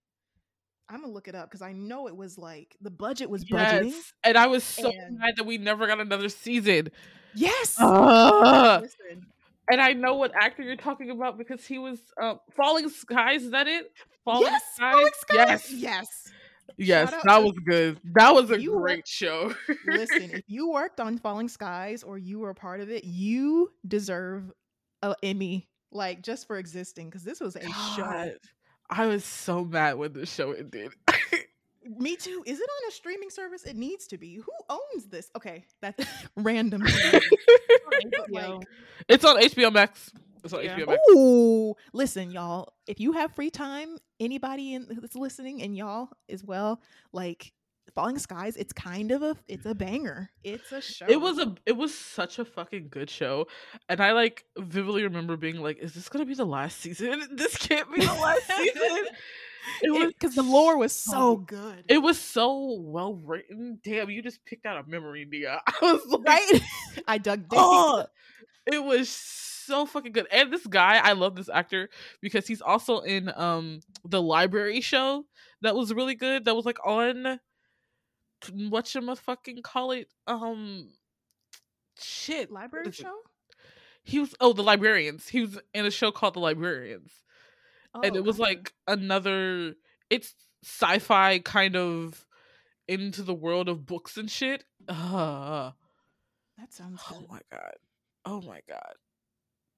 I'm 0.92 1.00
gonna 1.00 1.12
look 1.12 1.26
it 1.28 1.34
up 1.34 1.48
because 1.48 1.62
I 1.62 1.72
know 1.72 2.06
it 2.06 2.16
was 2.16 2.36
like 2.36 2.76
the 2.82 2.90
budget 2.90 3.30
was 3.30 3.44
budgeting. 3.44 3.86
Yes, 3.90 4.12
and 4.24 4.36
I 4.36 4.46
was 4.46 4.62
so 4.62 4.90
and- 4.90 5.18
mad 5.18 5.34
that 5.36 5.44
we 5.46 5.56
never 5.58 5.86
got 5.86 6.00
another 6.00 6.28
season. 6.28 6.88
Yes. 7.34 7.78
Listen, 7.80 9.26
and 9.70 9.80
I 9.80 9.94
know 9.94 10.14
what 10.16 10.32
actor 10.34 10.62
you're 10.62 10.76
talking 10.76 11.10
about 11.10 11.38
because 11.38 11.64
he 11.64 11.78
was 11.78 11.98
uh, 12.20 12.34
Falling 12.50 12.88
Skies. 12.90 13.44
Is 13.44 13.50
that 13.52 13.66
it? 13.66 13.90
Falling 14.24 14.42
yes, 14.52 14.62
Skies. 14.74 14.92
Falling 14.92 15.12
Skies. 15.14 15.72
Yes, 15.72 15.72
Yes. 15.72 16.32
yes, 16.76 17.10
Shout 17.10 17.18
out 17.20 17.24
that 17.24 17.42
was 17.42 17.54
good. 17.64 17.98
That 18.14 18.34
was 18.34 18.50
a 18.50 18.60
You 18.60 18.72
great 18.72 19.08
show. 19.08 19.54
Listen, 19.86 20.30
if 20.32 20.42
you 20.46 20.70
worked 20.70 21.00
on 21.00 21.16
Falling 21.18 21.48
Skies 21.48 22.02
or 22.02 22.18
you 22.18 22.38
were 22.40 22.50
a 22.50 22.54
part 22.54 22.80
of 22.80 22.90
it, 22.90 23.04
you 23.04 23.70
deserve 23.88 24.52
a 25.02 25.14
Emmy, 25.22 25.68
like 25.90 26.22
just 26.22 26.46
for 26.46 26.58
existing, 26.58 27.08
because 27.08 27.22
this 27.24 27.40
was 27.40 27.56
a 27.56 27.62
show. 27.96 28.30
I 28.92 29.06
was 29.06 29.24
so 29.24 29.64
mad 29.64 29.96
when 29.96 30.12
the 30.12 30.26
show 30.26 30.52
ended. 30.52 30.92
Me 31.98 32.14
too. 32.14 32.42
Is 32.46 32.60
it 32.60 32.68
on 32.70 32.88
a 32.88 32.92
streaming 32.92 33.30
service? 33.30 33.64
It 33.64 33.74
needs 33.76 34.06
to 34.08 34.18
be. 34.18 34.36
Who 34.36 34.52
owns 34.68 35.06
this? 35.06 35.30
Okay, 35.36 35.64
that's 35.80 36.04
random. 36.36 36.82
like, 38.30 38.62
it's 39.08 39.24
on 39.24 39.40
HBO 39.40 39.72
Max. 39.72 40.12
It's 40.44 40.52
on 40.52 40.62
Yeah. 40.64 40.78
HBO 40.78 40.86
Max. 40.88 41.00
Ooh, 41.10 41.74
listen, 41.92 42.30
y'all. 42.30 42.72
If 42.86 43.00
you 43.00 43.12
have 43.12 43.32
free 43.34 43.50
time, 43.50 43.98
anybody 44.20 44.74
in, 44.74 44.86
that's 45.00 45.16
listening, 45.16 45.62
and 45.62 45.76
y'all 45.76 46.08
as 46.28 46.44
well, 46.44 46.80
like 47.12 47.52
Falling 47.94 48.18
Skies, 48.18 48.56
it's 48.56 48.72
kind 48.72 49.10
of 49.12 49.22
a, 49.22 49.36
it's 49.48 49.66
a 49.66 49.74
banger. 49.74 50.30
It's 50.44 50.72
a 50.72 50.80
show. 50.80 51.06
It 51.08 51.20
was 51.20 51.38
a 51.38 51.54
it 51.66 51.72
was 51.72 51.94
such 51.94 52.38
a 52.38 52.44
fucking 52.44 52.88
good 52.90 53.10
show. 53.10 53.46
And 53.88 54.00
I 54.00 54.12
like 54.12 54.44
vividly 54.56 55.02
remember 55.02 55.36
being 55.36 55.56
like, 55.56 55.78
is 55.78 55.92
this 55.92 56.08
gonna 56.08 56.24
be 56.24 56.34
the 56.34 56.44
last 56.44 56.80
season? 56.80 57.22
This 57.36 57.56
can't 57.56 57.92
be 57.92 58.00
the 58.00 58.12
last 58.12 58.46
season. 58.46 59.06
It 59.80 59.92
was 59.92 60.08
because 60.08 60.34
the 60.34 60.42
lore 60.42 60.76
was 60.76 60.92
so 60.92 61.36
good, 61.36 61.84
it 61.88 61.98
was 61.98 62.18
so 62.18 62.80
well 62.80 63.14
written. 63.14 63.78
Damn, 63.84 64.10
you 64.10 64.20
just 64.20 64.44
picked 64.44 64.66
out 64.66 64.84
a 64.84 64.88
memory, 64.90 65.24
Nia. 65.24 65.60
I 65.66 65.74
was 65.80 66.04
like, 66.06 66.26
right? 66.26 66.60
I 67.06 67.18
dug 67.18 67.48
deep. 67.48 67.60
oh, 67.62 68.06
it 68.66 68.82
was 68.82 69.08
so 69.08 69.86
fucking 69.86 70.12
good. 70.12 70.26
And 70.32 70.52
this 70.52 70.66
guy, 70.66 70.96
I 70.96 71.12
love 71.12 71.36
this 71.36 71.48
actor 71.48 71.90
because 72.20 72.48
he's 72.48 72.60
also 72.60 73.00
in 73.00 73.32
um 73.36 73.80
the 74.04 74.20
library 74.20 74.80
show 74.80 75.26
that 75.62 75.76
was 75.76 75.94
really 75.94 76.16
good. 76.16 76.44
That 76.44 76.56
was 76.56 76.66
like 76.66 76.84
on 76.84 77.38
what 78.48 78.94
you 78.94 79.14
fucking 79.16 79.62
call 79.62 79.92
it? 79.92 80.08
Um 80.26 80.88
shit. 81.98 82.50
Library 82.50 82.88
is 82.88 82.98
it? 82.98 83.02
show. 83.02 83.14
He 84.04 84.18
was 84.18 84.34
oh 84.40 84.52
the 84.52 84.62
librarians. 84.62 85.28
He 85.28 85.40
was 85.42 85.58
in 85.74 85.86
a 85.86 85.90
show 85.90 86.10
called 86.10 86.34
The 86.34 86.40
Librarians. 86.40 87.12
and 87.94 88.12
Oh, 88.12 88.18
it 88.18 88.24
was 88.24 88.40
okay. 88.40 88.50
like 88.54 88.72
another 88.86 89.74
it's 90.10 90.34
sci-fi 90.64 91.38
kind 91.40 91.76
of 91.76 92.26
into 92.88 93.22
the 93.22 93.34
world 93.34 93.68
of 93.68 93.86
books 93.86 94.16
and 94.16 94.30
shit. 94.30 94.64
Uh, 94.88 95.70
that 96.58 96.72
sounds 96.72 97.00
oh 97.10 97.20
good. 97.20 97.28
my 97.28 97.40
god. 97.50 97.74
Oh 98.24 98.40
my 98.42 98.60
god. 98.68 98.94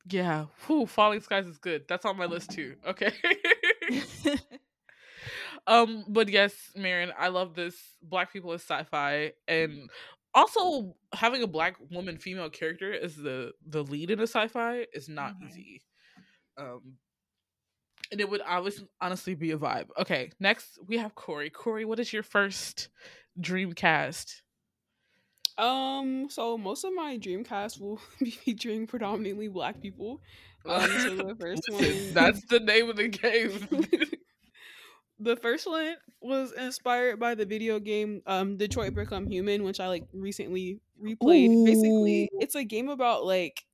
Yeah. 0.07 0.47
Whew, 0.67 0.87
Falling 0.87 1.21
Skies 1.21 1.47
is 1.47 1.59
good. 1.59 1.85
That's 1.89 2.05
on 2.05 2.17
my 2.17 2.27
list 2.27 2.51
too. 2.51 2.77
Okay. 2.87 3.13
um, 5.67 6.05
but 6.09 6.29
yes, 6.29 6.55
Marin, 6.77 7.13
I 7.19 7.29
love 7.29 7.55
this. 7.55 7.77
Black 8.03 8.33
people 8.33 8.53
is 8.53 8.63
sci-fi 8.63 9.33
and 9.49 9.89
also 10.35 10.95
having 11.13 11.43
a 11.43 11.47
black 11.47 11.77
woman 11.91 12.19
female 12.19 12.51
character 12.51 12.93
as 12.93 13.17
the 13.17 13.53
the 13.67 13.83
lead 13.85 14.11
in 14.11 14.21
a 14.21 14.27
sci-fi 14.27 14.87
is 14.93 15.09
not 15.09 15.35
Mhm. 15.35 15.47
easy. 15.49 15.83
Um 16.59 16.99
and 18.11 18.21
it 18.21 18.29
would 18.29 18.41
always 18.43 18.83
honestly 19.01 19.35
be 19.35 19.51
a 19.53 19.59
vibe. 19.59 19.87
Okay, 19.99 20.31
next 20.41 20.79
we 20.87 20.99
have 20.99 21.15
Corey. 21.15 21.51
Corey, 21.51 21.85
what 21.85 21.99
is 21.99 22.13
your 22.13 22.23
first 22.23 22.89
dream 23.41 23.73
cast? 23.73 24.43
Um, 25.59 26.29
so 26.31 26.57
most 26.59 26.85
of 26.85 26.93
my 26.95 27.19
Dreamcast 27.19 27.81
will 27.81 28.01
be 28.21 28.31
featuring 28.31 28.87
predominantly 28.87 29.49
black 29.49 29.81
people. 29.81 30.21
Um, 30.67 30.99
so 30.99 31.15
the 31.15 31.35
first 31.39 31.69
one 31.69 32.15
that's 32.15 32.43
the 32.49 32.61
name 32.61 32.89
of 32.91 32.97
the 32.97 33.09
game. 33.09 33.69
the 35.19 35.37
first 35.37 35.67
one 35.67 35.97
was 36.21 36.53
inspired 36.53 37.21
by 37.21 37.35
the 37.35 37.47
video 37.47 37.79
game 37.81 38.23
um 38.27 38.57
Detroit 38.57 38.95
Become 38.95 39.29
Human, 39.29 39.63
which 39.65 39.81
I 39.81 39.89
like 39.89 40.07
recently 40.13 40.81
replayed. 41.03 41.55
Basically, 41.65 42.33
it's 42.39 42.55
a 42.55 42.65
game 42.65 42.89
about 42.89 43.25
like 43.25 43.65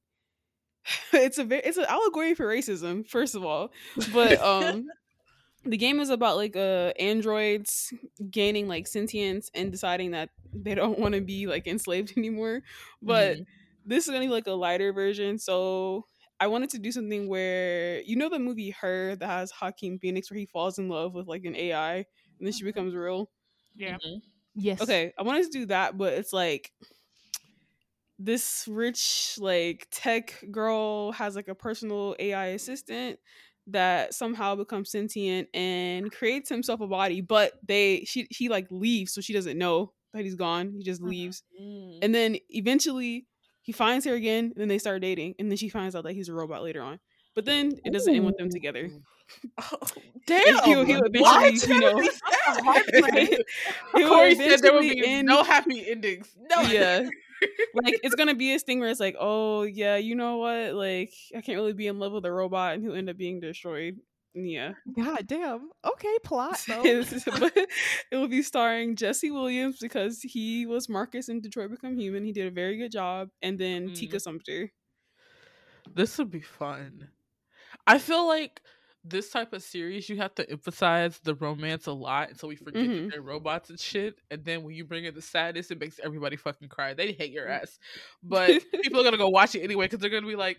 it's 1.13 1.39
a 1.39 1.45
very 1.45 1.63
it's 1.63 1.77
an 1.79 1.87
allegory 1.89 2.35
for 2.35 2.47
racism, 2.47 3.07
first 3.09 3.35
of 3.35 3.45
all. 3.45 3.73
But 4.07 4.41
um 4.43 4.93
the 5.65 5.77
game 5.79 6.01
is 6.01 6.11
about 6.11 6.37
like 6.37 6.57
uh 6.57 6.93
androids 6.99 7.93
gaining 8.31 8.69
like 8.69 8.87
sentience 8.87 9.51
and 9.55 9.73
deciding 9.73 10.13
that 10.13 10.31
they 10.55 10.75
don't 10.75 10.99
want 10.99 11.15
to 11.15 11.21
be 11.23 11.47
like 11.47 11.67
enslaved 11.67 12.15
anymore. 12.19 12.63
But 13.03 13.39
Mhm. 13.39 13.47
this 13.85 14.07
is 14.07 14.11
gonna 14.15 14.27
be 14.27 14.33
like 14.33 14.47
a 14.49 14.53
lighter 14.53 14.93
version. 14.93 15.39
So 15.39 16.07
I 16.41 16.47
wanted 16.49 16.71
to 16.71 16.79
do 16.79 16.93
something 16.93 17.29
where 17.29 18.01
you 18.03 18.17
know 18.17 18.29
the 18.29 18.39
movie 18.39 18.71
Her 18.71 19.17
that 19.17 19.27
has 19.27 19.53
Joaquin 19.61 19.99
Phoenix 19.99 20.31
where 20.31 20.39
he 20.39 20.47
falls 20.47 20.79
in 20.79 20.89
love 20.89 21.15
with 21.15 21.29
like 21.29 21.45
an 21.45 21.57
AI 21.57 21.95
and 21.97 22.07
then 22.41 22.53
she 22.53 22.65
becomes 22.65 22.95
real. 22.95 23.31
Yeah. 23.75 23.97
Mhm. 23.99 24.23
yes. 24.55 24.81
Okay, 24.81 25.13
I 25.19 25.23
wanted 25.23 25.45
to 25.45 25.51
do 25.51 25.67
that, 25.67 25.99
but 25.99 26.15
it's 26.15 26.33
like 26.33 26.73
this 28.19 28.69
rich 28.69 29.37
like 29.39 29.87
tech 29.91 30.45
girl 30.51 31.13
has 31.13 31.35
like 31.37 31.49
a 31.49 31.55
personal 31.55 32.15
AI 32.19 32.47
assistant 32.49 33.19
that 33.67 34.15
somehow 34.15 34.55
becomes 34.55 34.91
sentient 34.91 35.49
and 35.55 36.11
creates 36.13 36.49
himself 36.49 36.81
a 36.81 36.87
body, 36.87 37.21
but 37.21 37.55
they 37.67 38.05
she 38.05 38.27
he 38.31 38.49
like 38.49 38.67
leaves 38.71 39.13
so 39.13 39.21
she 39.21 39.33
doesn't 39.33 39.57
know 39.59 39.95
that 40.13 40.23
he's 40.25 40.35
gone. 40.35 40.73
He 40.77 40.83
just 40.83 41.01
leaves. 41.01 41.43
Mm. 41.61 42.01
And 42.03 42.15
then 42.15 42.39
eventually 42.51 43.29
he 43.71 43.73
finds 43.73 44.05
her 44.05 44.15
again, 44.15 44.47
and 44.47 44.55
then 44.57 44.67
they 44.69 44.79
start 44.79 45.01
dating, 45.01 45.35
and 45.39 45.49
then 45.49 45.57
she 45.57 45.69
finds 45.69 45.95
out 45.95 46.03
that 46.03 46.13
he's 46.15 46.29
a 46.29 46.35
robot 46.35 46.65
later 46.65 46.83
on. 46.83 46.99
But 47.37 47.45
then 47.45 47.73
it 47.85 47.93
doesn't 47.93 48.13
end 48.13 48.27
with 48.27 48.37
them 48.37 48.51
together. 48.51 48.91
Oh, 49.59 49.79
And 49.95 50.03
damn. 50.27 50.65
he'll, 50.65 50.85
he'll 50.85 51.03
What? 51.03 51.45
eventually, 51.45 51.75
you 51.77 51.81
know, 51.81 51.99
he'll 53.95 54.09
Corey 54.09 54.35
said 54.35 54.59
there 54.61 54.73
would 54.73 54.83
be 54.83 55.07
end- 55.07 55.29
no 55.29 55.45
happy 55.45 55.89
endings. 55.89 56.35
No. 56.51 56.63
yeah 56.63 57.09
like 57.75 57.99
it's 58.03 58.17
gonna 58.17 58.35
be 58.35 58.53
this 58.53 58.65
thing 58.65 58.81
where 58.81 58.91
it's 58.91 58.99
like 59.01 59.15
oh 59.21 59.63
yeah 59.63 59.97
you 59.97 60.15
know 60.17 60.39
what 60.39 60.75
like 60.75 61.13
i 61.35 61.41
can't 61.41 61.57
really 61.57 61.73
be 61.73 61.87
in 61.87 61.99
love 62.01 62.13
with 62.13 62.25
a 62.27 62.31
robot 62.33 62.75
and 62.75 62.83
he'll 62.83 62.95
end 62.95 63.09
up 63.09 63.17
being 63.17 63.39
destroyed 63.41 63.97
yeah 64.35 64.73
God 64.95 65.27
damn. 65.27 65.71
Okay, 65.85 66.17
plot. 66.23 66.63
though. 66.69 66.83
it 66.85 67.67
will 68.13 68.29
be 68.29 68.43
starring 68.43 68.95
jesse 68.95 69.31
williams 69.31 69.79
because 69.81 70.21
he 70.23 70.67
was 70.67 70.89
marcus 70.89 71.29
in 71.29 71.41
detroit 71.41 71.71
become 71.71 71.97
human 71.99 72.25
he 72.25 72.33
did 72.33 72.47
a 72.47 72.51
very 72.51 72.77
good 72.77 72.93
job 72.93 73.29
and 73.43 73.59
then 73.59 73.89
Mhm. 73.89 73.95
tika 73.97 74.21
sumpter 74.21 74.71
This 75.95 76.17
would 76.19 76.31
be 76.31 76.41
fun. 76.41 77.09
I 77.87 77.99
feel 77.99 78.27
like 78.29 78.63
this 79.03 79.31
type 79.31 79.53
of 79.55 79.63
series 79.63 80.09
you 80.09 80.17
have 80.19 80.35
to 80.37 80.49
emphasize 80.49 81.19
the 81.25 81.35
romance 81.35 81.87
a 81.87 81.93
lot 81.93 82.39
so 82.39 82.47
we 82.47 82.55
forget 82.57 82.85
Mhm. 82.85 83.05
that 83.05 83.11
they're 83.13 83.23
robots 83.23 83.71
and 83.71 83.81
shit. 83.81 84.21
And 84.31 84.45
then 84.45 84.63
when 84.63 84.75
you 84.75 84.85
bring 84.85 85.07
in 85.07 85.15
the 85.15 85.23
sadness, 85.23 85.71
it 85.71 85.81
makes 85.81 85.99
everybody 85.99 86.37
fucking 86.37 86.69
cry. 86.69 86.95
They 86.95 87.13
hate 87.13 87.33
your 87.33 87.49
ass. 87.49 87.79
But 88.23 88.63
people 88.83 89.01
are 89.01 89.05
gonna 89.05 89.17
go 89.17 89.31
watch 89.31 89.55
it 89.55 89.63
anyway 89.63 89.87
because 89.87 89.99
they're 90.01 90.11
gonna 90.11 90.27
be 90.27 90.37
like, 90.37 90.59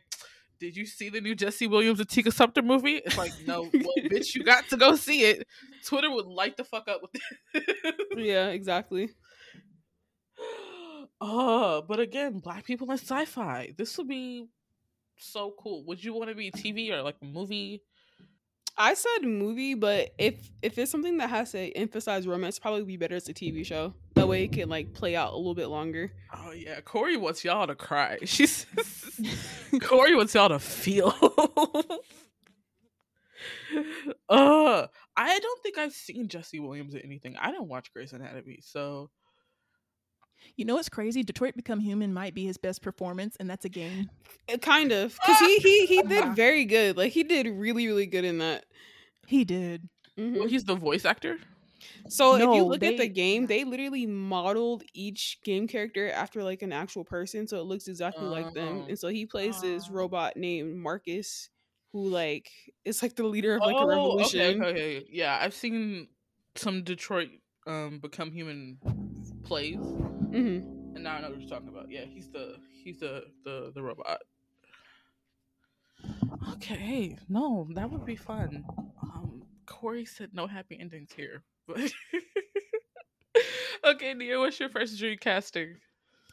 Did 0.62 0.78
you 0.78 0.86
see 0.86 1.10
the 1.10 1.20
new 1.20 1.34
Jesse 1.34 1.66
Williams 1.66 2.00
and 2.00 2.08
Tika 2.08 2.32
Sumpter 2.32 2.62
movie? 2.62 2.98
It's 2.98 3.18
like, 3.18 3.34
no, 3.48 3.62
well, 3.62 3.72
bitch, 3.98 4.36
you 4.36 4.44
got 4.44 4.70
to 4.70 4.78
go 4.78 4.96
see 4.96 5.24
it. 5.24 5.48
Twitter 5.84 6.12
would 6.12 6.28
light 6.28 6.56
the 6.56 6.64
fuck 6.64 6.88
up 6.88 7.02
with 7.02 7.20
it. 7.56 7.96
yeah 8.18 8.50
exactly 8.50 9.10
Uh, 11.20 11.82
but 11.82 12.00
again, 12.00 12.40
black 12.40 12.66
people 12.66 12.90
in 12.90 12.98
sci-fi. 12.98 13.74
This 13.78 13.96
would 13.98 14.08
be 14.08 14.48
so 15.18 15.54
cool. 15.60 15.86
Would 15.86 16.04
you 16.04 16.16
want 16.16 16.30
to 16.30 16.36
be 16.36 16.50
TV 16.50 16.90
or 16.90 17.04
like 17.04 17.18
a 17.22 17.26
movie? 17.26 17.84
I 18.82 18.96
said 18.96 19.20
movie, 19.22 19.76
but 19.76 20.10
if 20.18 20.50
if 20.64 20.76
it's 20.80 20.90
something 20.90 21.18
that 21.18 21.30
has 21.30 21.52
to 21.52 21.72
emphasize 21.78 22.26
romance, 22.26 22.58
probably 22.58 22.84
be 22.84 22.98
better 22.98 23.16
as 23.16 23.30
a 23.30 23.34
TV 23.34 23.64
show. 23.64 23.94
That 24.16 24.28
way 24.28 24.44
it 24.44 24.54
can 24.54 24.70
like 24.70 24.92
play 24.94 25.16
out 25.16 25.34
a 25.34 25.38
little 25.38 25.54
bit 25.54 25.68
longer. 25.68 26.12
Oh 26.34 26.52
yeah, 26.52 26.82
Corey 26.82 27.16
wants 27.16 27.44
y'all 27.46 27.68
to 27.68 27.76
cry. 27.76 28.18
She's 28.24 28.66
Corey 29.84 30.16
wants 30.16 30.34
y'all 30.34 30.50
to 30.50 30.58
feel. 30.58 31.14
uh, 34.30 34.88
I 35.16 35.40
don't 35.40 35.62
think 35.62 35.78
I've 35.78 35.94
seen 35.94 36.28
Jesse 36.28 36.60
Williams 36.60 36.96
in 36.96 37.02
anything. 37.02 37.38
I 37.38 37.52
didn't 37.52 37.68
watch 37.68 37.94
Grey's 37.94 38.14
Anatomy, 38.14 38.62
so 38.64 39.12
You 40.58 40.66
know 40.66 40.76
what's 40.76 40.90
crazy? 40.90 41.24
Detroit 41.24 41.56
Become 41.56 41.80
Human 41.80 42.14
might 42.14 42.34
be 42.34 42.46
his 42.46 42.58
best 42.58 42.82
performance, 42.82 43.36
and 43.40 43.50
that's 43.50 43.66
a 43.66 43.70
game. 43.70 44.10
Uh, 44.52 44.58
kind 44.58 44.92
of, 44.92 45.18
because 45.26 45.40
he 45.40 45.58
he 45.60 45.86
he 45.88 46.02
did 46.08 46.36
very 46.36 46.66
good. 46.66 46.98
Like 46.98 47.12
he 47.12 47.24
did 47.24 47.48
really 47.48 47.88
really 47.88 48.06
good 48.06 48.26
in 48.26 48.40
that. 48.40 48.66
He 49.28 49.44
did. 49.46 49.88
Mhm. 50.20 50.40
well, 50.40 50.48
he's 50.48 50.66
the 50.66 50.76
voice 50.76 51.06
actor. 51.06 51.38
So 52.10 52.36
if 52.36 52.42
you 52.42 52.46
No, 52.46 52.66
look 52.68 52.84
at 52.84 52.98
the 52.98 53.08
game, 53.08 53.48
they 53.48 53.64
literally 53.64 54.06
modeled 54.06 54.84
each 54.94 55.40
game 55.44 55.68
character 55.68 56.12
after 56.12 56.44
like 56.44 56.62
an 56.62 56.72
actual 56.72 57.04
person, 57.04 57.48
so 57.48 57.60
it 57.60 57.64
looks 57.64 57.88
exactly 57.88 58.26
like 58.28 58.54
them. 58.54 58.84
Oh. 58.84 58.88
And 58.90 59.00
so 59.00 59.08
he 59.08 59.26
plays 59.26 59.60
this 59.62 59.88
Oh. 59.90 59.94
robot 59.94 60.38
named 60.38 60.76
Marcus, 60.76 61.50
who 61.92 62.08
like 62.10 62.52
is 62.86 63.02
like 63.02 63.16
the 63.16 63.24
leader 63.24 63.56
of 63.56 63.62
like 63.62 63.76
a 63.76 63.80
oh, 63.80 63.88
revolution. 63.88 64.62
okay, 64.62 64.70
okay, 64.72 65.06
yeah. 65.10 65.40
I've 65.42 65.54
seen 65.56 66.08
some 66.56 66.84
Detroit 66.84 67.30
um 67.66 68.00
Become 68.00 68.32
Human 68.32 68.78
plays, 69.52 69.76
hmm 69.80 70.60
and 70.96 71.04
now 71.04 71.16
I 71.16 71.22
know 71.22 71.30
what 71.32 71.42
you're 71.42 71.50
talking 71.50 71.68
about. 71.68 71.92
Yeah, 71.92 72.06
he's 72.06 72.30
the 72.30 72.56
he's 72.86 73.00
the 73.00 73.26
the 73.44 73.74
the 73.76 73.82
robot. 73.84 74.22
Okay, 76.54 77.18
no, 77.28 77.68
that 77.76 77.92
would 77.92 78.06
be 78.06 78.16
fun. 78.16 78.64
Um, 79.04 79.44
Corey 79.66 80.06
said 80.06 80.30
no 80.34 80.48
happy 80.48 80.80
endings 80.80 81.12
here, 81.14 81.44
but 81.68 81.92
okay, 83.86 84.14
Nia, 84.14 84.40
what's 84.40 84.58
your 84.58 84.70
first 84.70 84.98
dream 84.98 85.18
casting? 85.20 85.76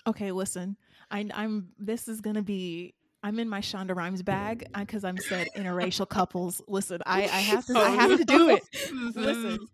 Okay, 0.07 0.31
listen. 0.31 0.77
I, 1.11 1.29
I'm. 1.35 1.71
This 1.77 2.07
is 2.07 2.21
gonna 2.21 2.43
be. 2.43 2.95
I'm 3.25 3.41
in 3.41 3.49
my 3.49 3.61
Shonda 3.61 3.97
Rhimes 3.97 4.23
bag 4.23 4.65
because 4.79 5.03
I'm 5.03 5.19
said 5.19 5.49
interracial 5.57 6.09
couples. 6.09 6.63
Listen, 6.69 7.01
I, 7.05 7.23
I 7.25 7.41
have 7.41 7.67
to. 7.67 7.73
I 7.73 7.91
Oh, 7.91 7.97
have 7.97 8.17
to 8.17 8.25
do 8.25 8.49
it. 8.49 8.63
Listen, 9.17 9.67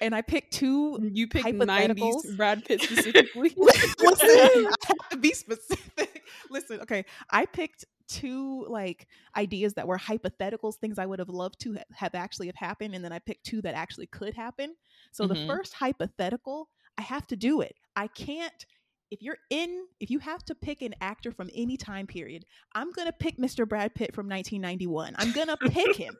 and 0.00 0.14
I 0.14 0.22
picked 0.22 0.52
two. 0.52 0.98
You 1.12 1.26
picked 1.28 1.46
Hypotheticals. 1.46 1.66
nineties 1.66 2.26
Brad 2.36 2.64
Pitt 2.64 2.82
specifically. 2.84 3.54
Listen, 3.56 4.28
I 4.28 4.72
have 4.86 5.08
to 5.10 5.16
be 5.18 5.32
specific. 5.32 6.22
Listen, 6.50 6.80
okay. 6.80 7.04
I 7.30 7.46
picked 7.46 7.84
two 8.08 8.64
like 8.68 9.06
ideas 9.36 9.74
that 9.74 9.86
were 9.86 9.98
hypotheticals, 9.98 10.74
things 10.76 10.98
I 10.98 11.06
would 11.06 11.20
have 11.20 11.28
loved 11.28 11.60
to 11.60 11.78
have 11.94 12.14
actually 12.14 12.48
have 12.48 12.56
happened, 12.56 12.94
and 12.94 13.04
then 13.04 13.12
I 13.12 13.18
picked 13.20 13.44
two 13.44 13.62
that 13.62 13.74
actually 13.74 14.06
could 14.06 14.34
happen. 14.34 14.74
So 15.12 15.24
Mhm. 15.24 15.28
the 15.28 15.46
first 15.46 15.74
hypothetical, 15.74 16.68
I 16.98 17.02
have 17.02 17.26
to 17.28 17.36
do 17.36 17.60
it. 17.60 17.76
I 17.96 18.08
can't. 18.08 18.66
If 19.12 19.22
you're 19.22 19.38
in, 19.50 19.86
if 19.98 20.08
you 20.10 20.20
have 20.20 20.44
to 20.44 20.54
pick 20.54 20.82
an 20.82 20.94
actor 21.00 21.32
from 21.32 21.50
any 21.52 21.76
time 21.76 22.06
period, 22.06 22.44
I'm 22.74 22.92
gonna 22.92 23.10
pick 23.12 23.38
Mr. 23.38 23.68
Brad 23.68 23.92
Pitt 23.94 24.14
from 24.14 24.28
1991. 24.28 25.14
I'm 25.18 25.32
gonna 25.32 25.56
pick 25.56 25.96
him 25.96 26.16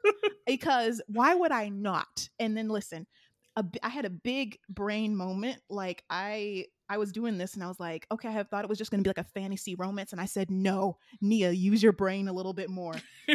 because 0.46 1.00
why 1.06 1.34
would 1.34 1.52
I 1.52 1.68
not? 1.68 2.28
And 2.40 2.56
then 2.56 2.68
listen, 2.68 3.06
a 3.56 3.64
I 3.82 3.88
had 3.88 4.04
a 4.04 4.10
big 4.10 4.58
brain 4.68 5.16
moment. 5.16 5.60
Like 5.68 6.04
I 6.10 6.66
I 6.88 6.98
was 6.98 7.12
doing 7.12 7.38
this 7.38 7.54
and 7.54 7.62
I 7.62 7.68
was 7.68 7.78
like, 7.78 8.06
okay, 8.10 8.28
I 8.28 8.32
have 8.32 8.48
thought 8.48 8.64
it 8.64 8.68
was 8.68 8.78
just 8.78 8.90
going 8.90 9.02
to 9.02 9.08
be 9.08 9.10
like 9.10 9.24
a 9.24 9.30
fantasy 9.30 9.74
romance, 9.76 10.12
and 10.12 10.20
I 10.20 10.26
said, 10.26 10.50
no, 10.50 10.98
Nia, 11.20 11.50
use 11.50 11.82
your 11.82 11.92
brain 11.92 12.28
a 12.28 12.32
little 12.32 12.52
bit 12.52 12.70
more. 12.70 12.94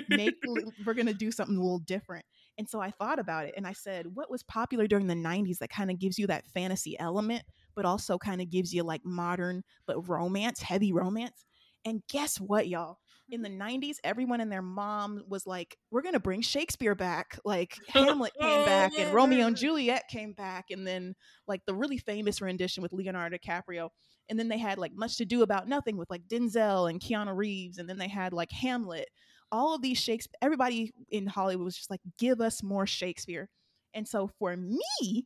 Make 0.09 0.35
we're 0.85 0.93
going 0.93 1.05
to 1.07 1.13
do 1.13 1.31
something 1.31 1.55
a 1.55 1.61
little 1.61 1.79
different. 1.79 2.25
And 2.57 2.69
so 2.69 2.79
I 2.79 2.91
thought 2.91 3.19
about 3.19 3.45
it 3.45 3.53
and 3.57 3.67
I 3.67 3.73
said, 3.73 4.07
what 4.13 4.31
was 4.31 4.43
popular 4.43 4.87
during 4.87 5.07
the 5.07 5.13
90s 5.13 5.57
that 5.57 5.69
kind 5.69 5.91
of 5.91 5.99
gives 5.99 6.17
you 6.17 6.27
that 6.27 6.47
fantasy 6.47 6.97
element, 6.99 7.43
but 7.75 7.85
also 7.85 8.17
kind 8.17 8.41
of 8.41 8.49
gives 8.49 8.73
you 8.73 8.83
like 8.83 9.01
modern 9.03 9.63
but 9.85 10.07
romance, 10.07 10.61
heavy 10.61 10.93
romance. 10.93 11.45
And 11.83 12.01
guess 12.09 12.37
what, 12.37 12.67
y'all? 12.67 12.97
In 13.29 13.41
the 13.41 13.49
90s, 13.49 13.97
everyone 14.03 14.39
and 14.39 14.51
their 14.51 14.61
mom 14.61 15.23
was 15.27 15.47
like, 15.47 15.77
we're 15.89 16.03
going 16.03 16.13
to 16.13 16.19
bring 16.19 16.41
Shakespeare 16.41 16.95
back. 16.95 17.39
Like 17.43 17.75
oh, 17.95 18.03
Hamlet 18.03 18.33
came 18.39 18.65
back 18.65 18.97
and 18.97 19.13
Romeo 19.13 19.47
and 19.47 19.57
Juliet 19.57 20.07
came 20.09 20.33
back. 20.33 20.65
And 20.69 20.85
then 20.85 21.15
like 21.47 21.61
the 21.65 21.73
really 21.73 21.97
famous 21.97 22.41
rendition 22.41 22.83
with 22.83 22.93
Leonardo 22.93 23.37
DiCaprio. 23.37 23.89
And 24.29 24.37
then 24.39 24.47
they 24.47 24.57
had 24.57 24.77
like 24.77 24.93
Much 24.93 25.17
to 25.17 25.25
Do 25.25 25.41
About 25.41 25.67
Nothing 25.67 25.97
with 25.97 26.09
like 26.09 26.27
Denzel 26.27 26.89
and 26.89 26.99
Keanu 26.99 27.35
Reeves. 27.35 27.77
And 27.77 27.89
then 27.89 27.97
they 27.97 28.07
had 28.07 28.33
like 28.33 28.51
Hamlet. 28.51 29.09
All 29.51 29.75
of 29.75 29.81
these 29.81 29.97
Shakespeare, 29.97 30.37
everybody 30.41 30.91
in 31.09 31.27
Hollywood 31.27 31.65
was 31.65 31.77
just 31.77 31.91
like, 31.91 32.01
give 32.17 32.41
us 32.41 32.63
more 32.63 32.85
Shakespeare. 32.85 33.49
And 33.93 34.07
so 34.07 34.29
for 34.39 34.55
me, 34.55 35.25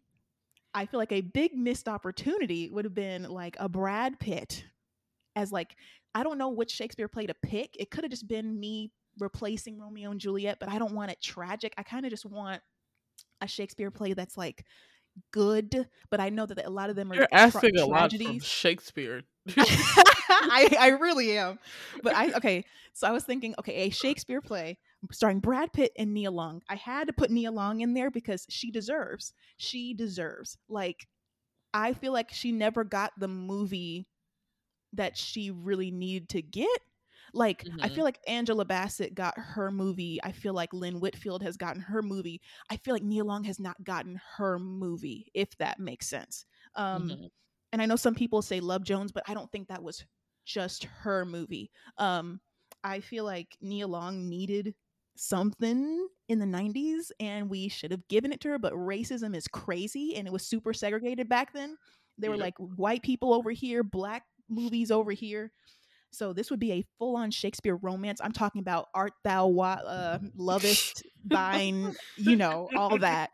I 0.73 0.85
feel 0.85 0.99
like 0.99 1.12
a 1.12 1.21
big 1.21 1.55
missed 1.55 1.88
opportunity 1.88 2.69
would 2.69 2.85
have 2.85 2.93
been 2.93 3.23
like 3.23 3.57
a 3.59 3.67
Brad 3.67 4.19
Pitt 4.19 4.63
as 5.35 5.51
like, 5.51 5.75
I 6.15 6.24
don't 6.24 6.38
know 6.38 6.50
which 6.50 6.72
Shakespeare 6.72 7.08
play 7.08 7.28
to 7.28 7.34
pick. 7.34 7.76
It 7.80 7.91
could 7.91 8.04
have 8.04 8.12
just 8.12 8.28
been 8.28 8.60
me 8.60 8.91
replacing 9.19 9.80
Romeo 9.80 10.12
and 10.12 10.19
Juliet, 10.19 10.58
but 10.60 10.69
I 10.69 10.80
don't 10.80 10.93
want 10.93 11.12
it 11.12 11.22
tragic. 11.22 11.74
I 11.78 11.84
kind 11.84 12.06
of 12.06 12.12
just 12.12 12.26
want 12.26 12.62
a 13.41 13.48
Shakespeare 13.48 13.91
play 13.91 14.13
that's 14.13 14.38
like 14.38 14.65
good, 15.32 15.88
but 16.10 16.19
I 16.19 16.30
know 16.30 16.45
that 16.45 16.65
a 16.65 16.69
lot 16.69 16.89
of 16.89 16.95
them 16.95 17.12
are 17.12 17.15
You're 17.15 17.28
tra- 17.28 17.38
asking 17.38 17.78
a 17.78 17.86
lot 17.86 18.12
from. 18.12 18.39
Shakespeare. 18.39 19.24
I, 19.58 20.76
I 20.80 20.88
really 21.00 21.38
am. 21.38 21.60
But 22.04 22.15
I 22.15 22.34
okay, 22.34 22.65
so 22.93 23.08
I 23.08 23.12
was 23.12 23.24
thinking, 23.24 23.56
okay, 23.60 23.88
a 23.88 23.89
Shakespeare 23.89 24.41
play 24.41 24.78
starring 25.12 25.39
Brad 25.39 25.74
Pitt 25.74 25.91
and 25.98 26.13
Nia 26.13 26.32
Long. 26.32 26.62
I 26.69 26.76
had 26.76 27.08
to 27.08 27.13
put 27.13 27.32
Nia 27.32 27.52
Long 27.52 27.82
in 27.82 27.93
there 27.93 28.12
because 28.12 28.45
she 28.50 28.72
deserves. 28.72 29.34
She 29.58 29.93
deserves. 29.93 30.58
Like 30.67 31.08
I 31.74 31.93
feel 31.93 32.13
like 32.13 32.32
she 32.32 32.52
never 32.52 32.84
got 32.84 33.12
the 33.17 33.28
movie 33.28 34.08
that 34.93 35.17
she 35.17 35.52
really 35.52 35.91
needed 35.91 36.30
to 36.30 36.41
get. 36.41 36.82
Like 37.34 37.67
I 37.82 37.89
Mhm. 37.89 37.89
feel 37.89 38.04
like 38.04 38.19
Angela 38.28 38.65
Bassett 38.65 39.13
got 39.13 39.38
her 39.38 39.71
movie. 39.71 40.19
I 40.23 40.32
feel 40.32 40.54
like 40.54 40.73
Lynn 40.73 40.99
Whitfield 40.99 41.43
has 41.43 41.58
gotten 41.58 41.82
her 41.82 42.02
movie. 42.02 42.41
I 42.69 42.78
feel 42.78 42.93
like 42.95 43.04
Nia 43.04 43.23
Long 43.23 43.43
has 43.43 43.60
not 43.60 43.84
gotten 43.84 44.19
her 44.38 44.58
movie, 44.58 45.30
if 45.34 45.56
that 45.58 45.80
makes 45.80 46.08
sense. 46.08 46.45
Um 46.75 47.19
Mhm. 47.19 47.30
and 47.71 47.82
I 47.82 47.86
know 47.86 47.95
some 47.95 48.15
people 48.15 48.41
say 48.41 48.60
Love 48.60 48.84
Jones, 48.84 49.12
but 49.12 49.23
I 49.28 49.34
don't 49.34 49.52
think 49.52 49.67
that 49.67 49.84
was 49.84 50.06
just 50.45 50.84
her 50.86 51.25
movie. 51.25 51.71
Um, 51.97 52.41
I 52.84 52.99
feel 52.99 53.25
like 53.25 53.58
Nia 53.62 53.88
Long 53.88 54.28
needed 54.28 54.75
something 55.15 56.08
in 56.30 56.39
the 56.39 56.45
90s 56.45 57.12
and 57.19 57.49
we 57.49 57.67
should 57.67 57.91
have 57.91 58.08
given 58.08 58.32
it 58.32 58.39
to 58.41 58.49
her, 58.49 58.58
but 58.60 58.73
racism 58.73 59.36
is 59.36 59.47
crazy 59.47 60.15
and 60.15 60.28
it 60.28 60.32
was 60.32 60.45
super 60.47 60.73
segregated 60.73 61.30
back 61.30 61.54
then. 61.54 61.78
They 62.17 62.30
were 62.30 62.38
Yep. 62.38 62.38
like 62.38 62.58
white 62.58 63.04
people 63.04 63.34
over 63.34 63.52
here, 63.52 63.84
black 63.84 64.25
movies 64.49 64.91
over 64.91 65.12
here. 65.12 65.51
So 66.12 66.33
this 66.33 66.49
would 66.49 66.59
be 66.59 66.71
a 66.71 66.85
full-on 66.97 67.31
Shakespeare 67.31 67.75
romance. 67.75 68.19
I'm 68.23 68.31
talking 68.31 68.62
about 68.62 68.88
art 68.95 69.13
thou 69.23 69.55
uh, 69.59 70.19
lovest 70.35 71.03
thine, 71.23 71.95
you 72.17 72.35
know, 72.35 72.67
all 72.75 72.97
that. 72.99 73.29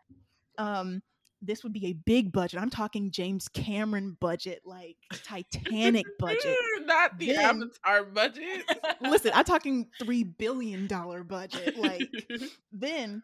Um, 0.58 1.02
this 1.42 1.62
would 1.62 1.72
be 1.72 1.86
a 1.86 1.92
big 1.92 2.32
budget. 2.32 2.60
I'm 2.60 2.70
talking 2.70 3.10
James 3.10 3.48
Cameron 3.48 4.16
budget, 4.20 4.62
like 4.64 4.96
Titanic 5.22 6.06
budget. 6.18 6.56
Not 6.86 7.18
the 7.18 7.32
Then- 7.32 7.44
Avatar 7.44 8.04
budget. 8.04 8.64
Listen, 9.00 9.32
I'm 9.34 9.44
talking 9.44 9.86
three 10.02 10.24
billion 10.24 10.86
dollar 10.86 11.24
budget. 11.24 11.76
Like 11.78 12.10
then, 12.72 13.22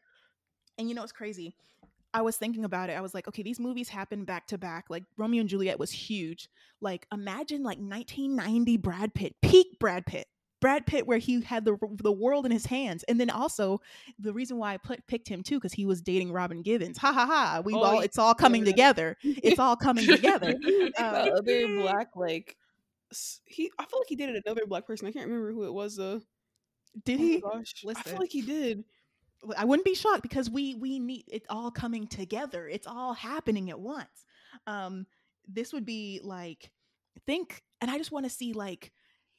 and 0.78 0.88
you 0.88 0.94
know 0.94 1.00
what's 1.02 1.12
crazy? 1.12 1.54
I 2.14 2.22
was 2.22 2.36
thinking 2.36 2.64
about 2.64 2.90
it. 2.90 2.92
I 2.94 3.00
was 3.00 3.14
like, 3.14 3.26
okay, 3.28 3.42
these 3.42 3.58
movies 3.60 3.88
happen 3.88 4.24
back 4.24 4.46
to 4.48 4.58
back. 4.58 4.86
Like 4.90 5.04
Romeo 5.16 5.40
and 5.40 5.48
Juliet 5.48 5.78
was 5.78 5.90
huge. 5.90 6.48
Like 6.80 7.06
imagine 7.12 7.62
like 7.62 7.78
1990 7.78 8.76
Brad 8.76 9.14
Pitt, 9.14 9.34
peak 9.42 9.78
Brad 9.78 10.04
Pitt. 10.06 10.26
Brad 10.60 10.86
Pitt, 10.86 11.08
where 11.08 11.18
he 11.18 11.40
had 11.40 11.64
the 11.64 11.76
the 11.96 12.12
world 12.12 12.46
in 12.46 12.52
his 12.52 12.66
hands, 12.66 13.02
and 13.08 13.18
then 13.18 13.30
also 13.30 13.80
the 14.20 14.32
reason 14.32 14.58
why 14.58 14.74
I 14.74 14.76
put 14.76 15.04
picked 15.08 15.28
him 15.28 15.42
too 15.42 15.56
because 15.56 15.72
he 15.72 15.84
was 15.84 16.00
dating 16.00 16.30
Robin 16.32 16.62
Givens. 16.62 16.98
Ha 16.98 17.12
ha 17.12 17.26
ha! 17.26 17.62
We 17.64 17.74
Oh, 17.74 17.82
all 17.82 18.00
it's 18.00 18.16
all 18.16 18.32
coming 18.34 18.64
Yeah. 18.64 18.70
together. 18.72 19.16
It's 19.24 19.58
all 19.58 19.74
coming 19.74 20.06
together. 20.06 20.54
the 20.62 20.92
Uh, 21.02 21.30
other 21.36 21.66
black 21.82 22.10
like 22.14 22.56
he 23.44 23.70
I 23.78 23.84
feel 23.86 23.98
like 24.00 24.08
he 24.08 24.14
did 24.16 24.30
it 24.30 24.42
another 24.46 24.66
black 24.66 24.86
person. 24.86 25.08
I 25.08 25.12
can't 25.12 25.26
remember 25.26 25.52
who 25.52 25.64
it 25.64 25.72
was 25.74 25.96
though. 25.96 26.20
Did 27.04 27.18
Oh 27.20 27.22
he? 27.24 27.40
gosh. 27.40 27.74
I 27.88 27.94
feel 28.02 28.18
like 28.18 28.30
he 28.30 28.42
did. 28.42 28.84
I 29.56 29.64
wouldn't 29.64 29.84
be 29.84 29.94
shocked 29.94 30.22
because 30.22 30.48
we 30.50 30.74
we 30.74 30.98
need 30.98 31.24
it 31.28 31.44
all 31.48 31.70
coming 31.70 32.06
together. 32.06 32.68
It's 32.68 32.86
all 32.86 33.14
happening 33.14 33.70
at 33.70 33.80
once. 33.80 34.26
Um, 34.66 35.06
this 35.48 35.72
would 35.72 35.84
be 35.84 36.20
like 36.22 36.70
think, 37.26 37.62
and 37.80 37.90
I 37.90 37.98
just 37.98 38.12
want 38.12 38.26
to 38.26 38.30
see 38.30 38.52
like 38.52 38.92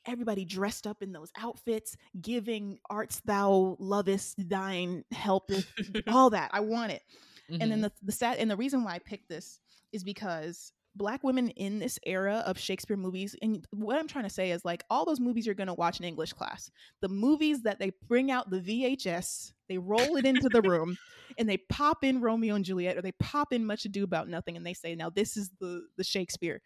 everybody 0.06 0.46
dressed 0.46 0.86
up 0.86 1.02
in 1.02 1.14
those 1.14 1.32
outfits, 1.38 1.96
giving 2.20 2.80
arts 2.90 3.22
thou 3.26 3.78
lovest 3.80 4.50
thine 4.50 5.04
helpeth, 5.12 5.72
all 6.08 6.30
that. 6.32 6.50
I 6.54 6.60
want 6.60 6.92
it. 6.92 7.02
And 7.50 7.72
then 7.72 7.82
the 7.82 7.92
the 8.02 8.12
sad 8.12 8.38
and 8.38 8.50
the 8.50 8.58
reason 8.58 8.84
why 8.84 8.96
I 8.96 9.00
picked 9.00 9.30
this 9.30 9.60
is 9.92 10.04
because 10.04 10.72
black 10.96 11.24
women 11.24 11.50
in 11.50 11.80
this 11.80 11.98
era 12.06 12.44
of 12.46 12.58
Shakespeare 12.60 12.98
movies, 12.98 13.36
and 13.42 13.66
what 13.72 13.98
I'm 13.98 14.08
trying 14.08 14.26
to 14.26 14.30
say 14.30 14.52
is 14.52 14.64
like 14.64 14.84
all 14.90 15.06
those 15.06 15.20
movies 15.20 15.46
you're 15.46 15.56
gonna 15.56 15.74
watch 15.74 16.00
in 16.00 16.06
English 16.06 16.34
class, 16.34 16.70
the 17.02 17.10
movies 17.10 17.64
that 17.64 17.80
they 17.80 17.92
bring 18.08 18.30
out 18.32 18.50
the 18.50 18.60
VHS, 18.60 19.54
they 19.68 19.78
roll 19.78 20.16
it 20.18 20.26
into 20.26 20.50
the 20.50 20.62
room, 20.62 20.96
and 21.38 21.50
they 21.50 21.58
pop 21.58 22.04
in 22.04 22.22
Romeo 22.22 22.56
and 22.56 22.66
Juliet, 22.66 22.98
or 22.98 23.02
they 23.02 23.14
pop 23.14 23.52
in 23.54 23.66
Much 23.66 23.86
Ado 23.86 24.04
About 24.04 24.28
Nothing, 24.28 24.56
and 24.56 24.66
they 24.66 24.74
say, 24.74 24.96
now 24.96 25.10
this 25.10 25.36
is 25.36 25.50
the 25.60 25.88
the 25.98 26.04
Shakespeare. 26.04 26.62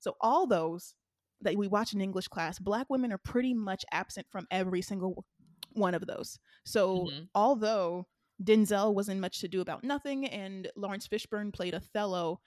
So 0.00 0.16
all 0.20 0.46
those 0.46 0.94
that 1.40 1.56
we 1.56 1.68
watch 1.68 1.92
in 1.92 2.00
English 2.00 2.28
class, 2.28 2.58
black 2.58 2.86
women 2.88 3.12
are 3.12 3.18
pretty 3.18 3.54
much 3.54 3.84
absent 3.92 4.26
from 4.30 4.46
every 4.50 4.82
single 4.82 5.24
one 5.72 5.94
of 5.94 6.06
those. 6.06 6.38
So 6.64 7.08
Mhm. 7.10 7.28
although 7.34 8.06
Denzel 8.42 8.94
was 8.94 9.08
in 9.08 9.20
Much 9.20 9.40
to 9.40 9.48
Do 9.48 9.60
About 9.60 9.84
Nothing 9.84 10.26
and 10.26 10.70
Laurence 10.76 11.06
Fishburne 11.06 11.52
played 11.52 11.74
Othello, 11.74 12.40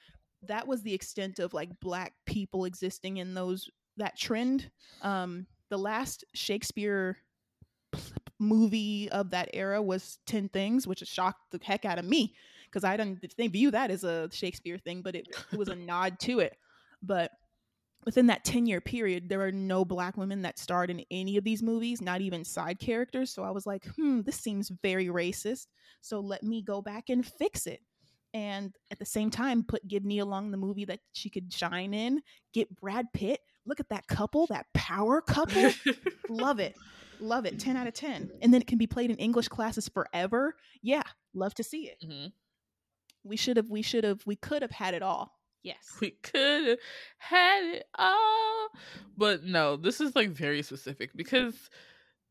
that 0.47 0.67
was 0.67 0.81
the 0.81 0.93
extent 0.93 1.39
of 1.39 1.53
like 1.53 1.79
black 1.79 2.13
people 2.25 2.65
existing 2.65 3.17
in 3.17 3.33
those 3.33 3.69
that 3.97 4.17
trend. 4.17 4.69
Um, 5.01 5.45
the 5.69 5.77
last 5.77 6.23
Shakespeare 6.33 7.17
movie 8.39 9.09
of 9.11 9.29
that 9.31 9.49
era 9.53 9.81
was 9.81 10.19
Ten 10.25 10.49
Things, 10.49 10.87
which 10.87 10.99
shocked 10.99 11.51
the 11.51 11.59
heck 11.63 11.85
out 11.85 11.99
of 11.99 12.05
me 12.05 12.35
because 12.65 12.83
I 12.83 12.97
didn't 12.97 13.35
they 13.37 13.47
view 13.47 13.71
that 13.71 13.91
as 13.91 14.03
a 14.03 14.29
Shakespeare 14.31 14.77
thing, 14.77 15.01
but 15.01 15.15
it, 15.15 15.27
it 15.51 15.57
was 15.57 15.69
a 15.69 15.75
nod 15.75 16.19
to 16.21 16.39
it. 16.39 16.55
But 17.01 17.31
within 18.05 18.27
that 18.27 18.43
10 18.43 18.65
year 18.65 18.81
period, 18.81 19.29
there 19.29 19.41
are 19.41 19.51
no 19.51 19.85
black 19.85 20.17
women 20.17 20.41
that 20.43 20.59
starred 20.59 20.89
in 20.89 21.03
any 21.11 21.37
of 21.37 21.43
these 21.43 21.61
movies, 21.61 22.01
not 22.01 22.21
even 22.21 22.43
side 22.43 22.79
characters. 22.79 23.31
So 23.31 23.43
I 23.43 23.51
was 23.51 23.65
like, 23.65 23.85
hmm, 23.95 24.21
this 24.21 24.37
seems 24.37 24.69
very 24.81 25.07
racist. 25.07 25.67
So 26.01 26.19
let 26.19 26.43
me 26.43 26.61
go 26.61 26.81
back 26.81 27.09
and 27.09 27.25
fix 27.25 27.67
it. 27.67 27.81
And 28.33 28.73
at 28.91 28.99
the 28.99 29.05
same 29.05 29.29
time, 29.29 29.63
put 29.63 29.87
give 29.87 30.05
Nia 30.05 30.25
Long 30.25 30.51
the 30.51 30.57
movie 30.57 30.85
that 30.85 30.99
she 31.13 31.29
could 31.29 31.51
shine 31.51 31.93
in. 31.93 32.21
Get 32.53 32.73
Brad 32.75 33.07
Pitt. 33.13 33.39
Look 33.65 33.79
at 33.79 33.89
that 33.89 34.07
couple, 34.07 34.47
that 34.47 34.65
power 34.73 35.21
couple. 35.21 35.71
love 36.29 36.59
it. 36.59 36.75
Love 37.19 37.45
it. 37.45 37.59
10 37.59 37.77
out 37.77 37.87
of 37.87 37.93
10. 37.93 38.31
And 38.41 38.53
then 38.53 38.61
it 38.61 38.67
can 38.67 38.77
be 38.77 38.87
played 38.87 39.11
in 39.11 39.17
English 39.17 39.49
classes 39.49 39.87
forever. 39.89 40.55
Yeah, 40.81 41.03
love 41.33 41.53
to 41.55 41.63
see 41.63 41.83
it. 41.89 41.97
Mhm. 42.03 42.31
We 43.23 43.35
should 43.37 43.57
have, 43.57 43.69
we 43.69 43.81
should 43.83 44.03
have, 44.03 44.21
we 44.25 44.35
could 44.35 44.61
have 44.63 44.71
had 44.71 44.93
it 44.95 45.03
all. 45.03 45.37
Yes. 45.61 45.77
We 46.01 46.11
could 46.23 46.67
have 46.69 46.77
had 47.19 47.63
it 47.65 47.83
all. 47.95 48.69
But 49.15 49.43
no, 49.43 49.75
this 49.75 50.01
is 50.01 50.15
like 50.15 50.29
very 50.31 50.63
specific 50.63 51.11
because 51.15 51.53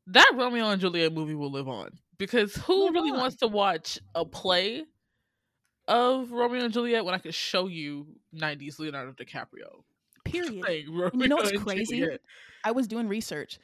that 0.08 0.32
Romeo 0.34 0.68
and 0.70 0.80
Juliet 0.80 1.12
movie 1.12 1.36
will 1.36 1.52
live 1.52 1.68
on. 1.68 1.90
Because 2.18 2.56
who 2.56 2.86
Live 2.86 2.94
really 2.94 3.12
on. 3.12 3.18
wants 3.18 3.36
to 3.36 3.46
watch 3.46 4.00
a 4.16 4.24
play 4.24 4.84
of 5.90 6.31
Romeo 6.33 6.64
and 6.64 6.72
Juliet 6.72 7.05
when 7.05 7.14
I 7.14 7.18
could 7.18 7.35
show 7.35 7.66
you 7.66 8.07
90s 8.35 8.79
Leonardo 8.79 9.12
DiCaprio 9.12 9.83
Period. 10.24 10.64
And 11.12 11.20
you 11.22 11.29
know 11.29 11.37
what's 11.37 11.53
crazy? 11.62 11.98
Juliet? 12.00 12.20
I 12.64 12.70
was 12.72 12.87
doing 12.87 13.09
research. 13.09 13.59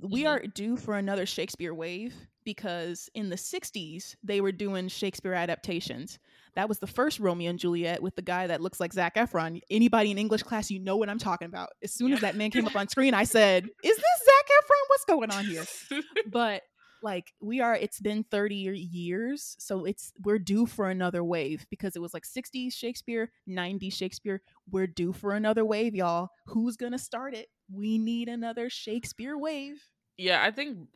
We 0.00 0.24
Mhm. 0.24 0.28
are 0.28 0.40
due 0.40 0.76
for 0.76 0.96
another 0.96 1.24
Shakespeare 1.26 1.72
wave 1.74 2.14
because 2.44 3.08
in 3.14 3.28
the 3.30 3.36
60s, 3.36 4.16
they 4.22 4.40
were 4.40 4.52
doing 4.52 4.88
Shakespeare 4.88 5.34
adaptations. 5.34 6.18
That 6.54 6.68
was 6.68 6.78
the 6.78 6.86
first 6.86 7.20
Romeo 7.20 7.50
and 7.50 7.58
Juliet 7.58 8.02
with 8.02 8.16
the 8.16 8.22
guy 8.22 8.46
that 8.48 8.60
looks 8.60 8.80
like 8.80 8.92
Zac 8.92 9.14
Efron. 9.16 9.60
Anybody 9.70 10.10
in 10.10 10.18
English 10.18 10.42
class, 10.42 10.70
you 10.70 10.78
know 10.80 10.96
what 10.96 11.08
I'm 11.08 11.18
talking 11.18 11.46
about. 11.46 11.68
As 11.82 11.92
soon 11.92 12.12
as 12.12 12.20
that 12.20 12.36
man 12.36 12.50
came 12.50 12.66
up 12.66 12.74
on 12.74 12.88
screen, 12.88 13.14
I 13.14 13.24
said, 13.24 13.64
Is 13.64 13.96
this 13.96 14.04
Zac 14.24 14.46
Efron? 14.62 14.88
What's 14.88 15.04
going 15.04 15.30
on 15.30 15.44
here? 15.44 15.64
But 16.30 16.62
like 17.02 17.32
we 17.40 17.60
are 17.60 17.74
it's 17.74 18.00
been 18.00 18.24
30 18.24 18.54
years 18.54 19.56
so 19.58 19.84
it's 19.84 20.12
we're 20.24 20.38
due 20.38 20.66
for 20.66 20.90
another 20.90 21.22
wave 21.22 21.66
because 21.70 21.96
it 21.96 22.02
was 22.02 22.12
like 22.12 22.24
60s 22.24 22.72
shakespeare 22.72 23.30
90 23.46 23.90
shakespeare 23.90 24.42
we're 24.70 24.86
due 24.86 25.12
for 25.12 25.32
another 25.32 25.64
wave 25.64 25.94
y'all. 25.94 26.30
Who's 26.46 26.76
gonna 26.76 26.98
start 26.98 27.34
it? 27.34 27.48
We 27.72 27.98
need 27.98 28.28
another 28.28 28.70
shakespeare 28.70 29.36
wave. 29.36 29.82
Yeah, 30.16 30.42
I 30.42 30.50
think 30.50 30.88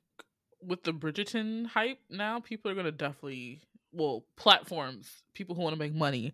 with 0.60 0.84
the 0.84 0.92
Bridgerton 0.92 1.66
hype 1.66 1.98
now, 2.10 2.40
people 2.40 2.70
are 2.70 2.74
gonna 2.74 2.92
definitely 2.92 3.60
well, 3.94 4.24
platforms, 4.38 5.22
people 5.34 5.54
who 5.54 5.60
want 5.60 5.74
to 5.74 5.78
make 5.78 5.94
money 5.94 6.32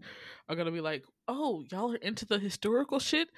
are 0.48 0.54
gonna 0.57 0.70
be 0.70 0.81
like, 0.81 1.04
Oh, 1.26 1.64
y'all 1.70 1.92
are 1.92 1.96
into 1.96 2.24
the 2.24 2.38
historical 2.38 2.98
shit? 2.98 3.28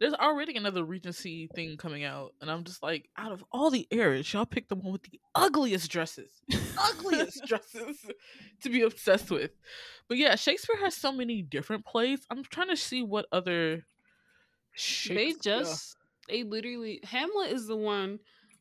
There's 0.00 0.14
already 0.14 0.56
another 0.56 0.82
Regency 0.82 1.48
thing 1.54 1.76
coming 1.76 2.04
out, 2.04 2.32
and 2.40 2.50
I'm 2.50 2.64
just 2.64 2.82
like, 2.82 3.10
out 3.18 3.32
of 3.32 3.44
all 3.52 3.70
the 3.70 3.86
eras, 3.90 4.32
y'all 4.32 4.46
picked 4.46 4.70
the 4.70 4.74
one 4.74 4.92
with 4.92 5.02
the 5.02 5.20
ugliest 5.34 5.90
dresses. 5.90 6.30
ugliest 6.78 7.44
dresses 7.46 7.98
to 8.62 8.70
be 8.70 8.80
obsessed 8.80 9.30
with. 9.30 9.50
But 10.08 10.16
yeah, 10.16 10.36
Shakespeare 10.36 10.78
has 10.78 10.96
so 10.96 11.12
many 11.12 11.42
different 11.42 11.84
plays. 11.84 12.20
I'm 12.30 12.42
trying 12.44 12.68
to 12.68 12.76
see 12.76 13.02
what 13.02 13.26
other 13.30 13.84
They 15.06 15.34
just 15.42 15.96
they 16.28 16.44
literally 16.44 17.00
Hamlet 17.04 17.52
is 17.52 17.66
the 17.66 17.76
one 17.76 18.20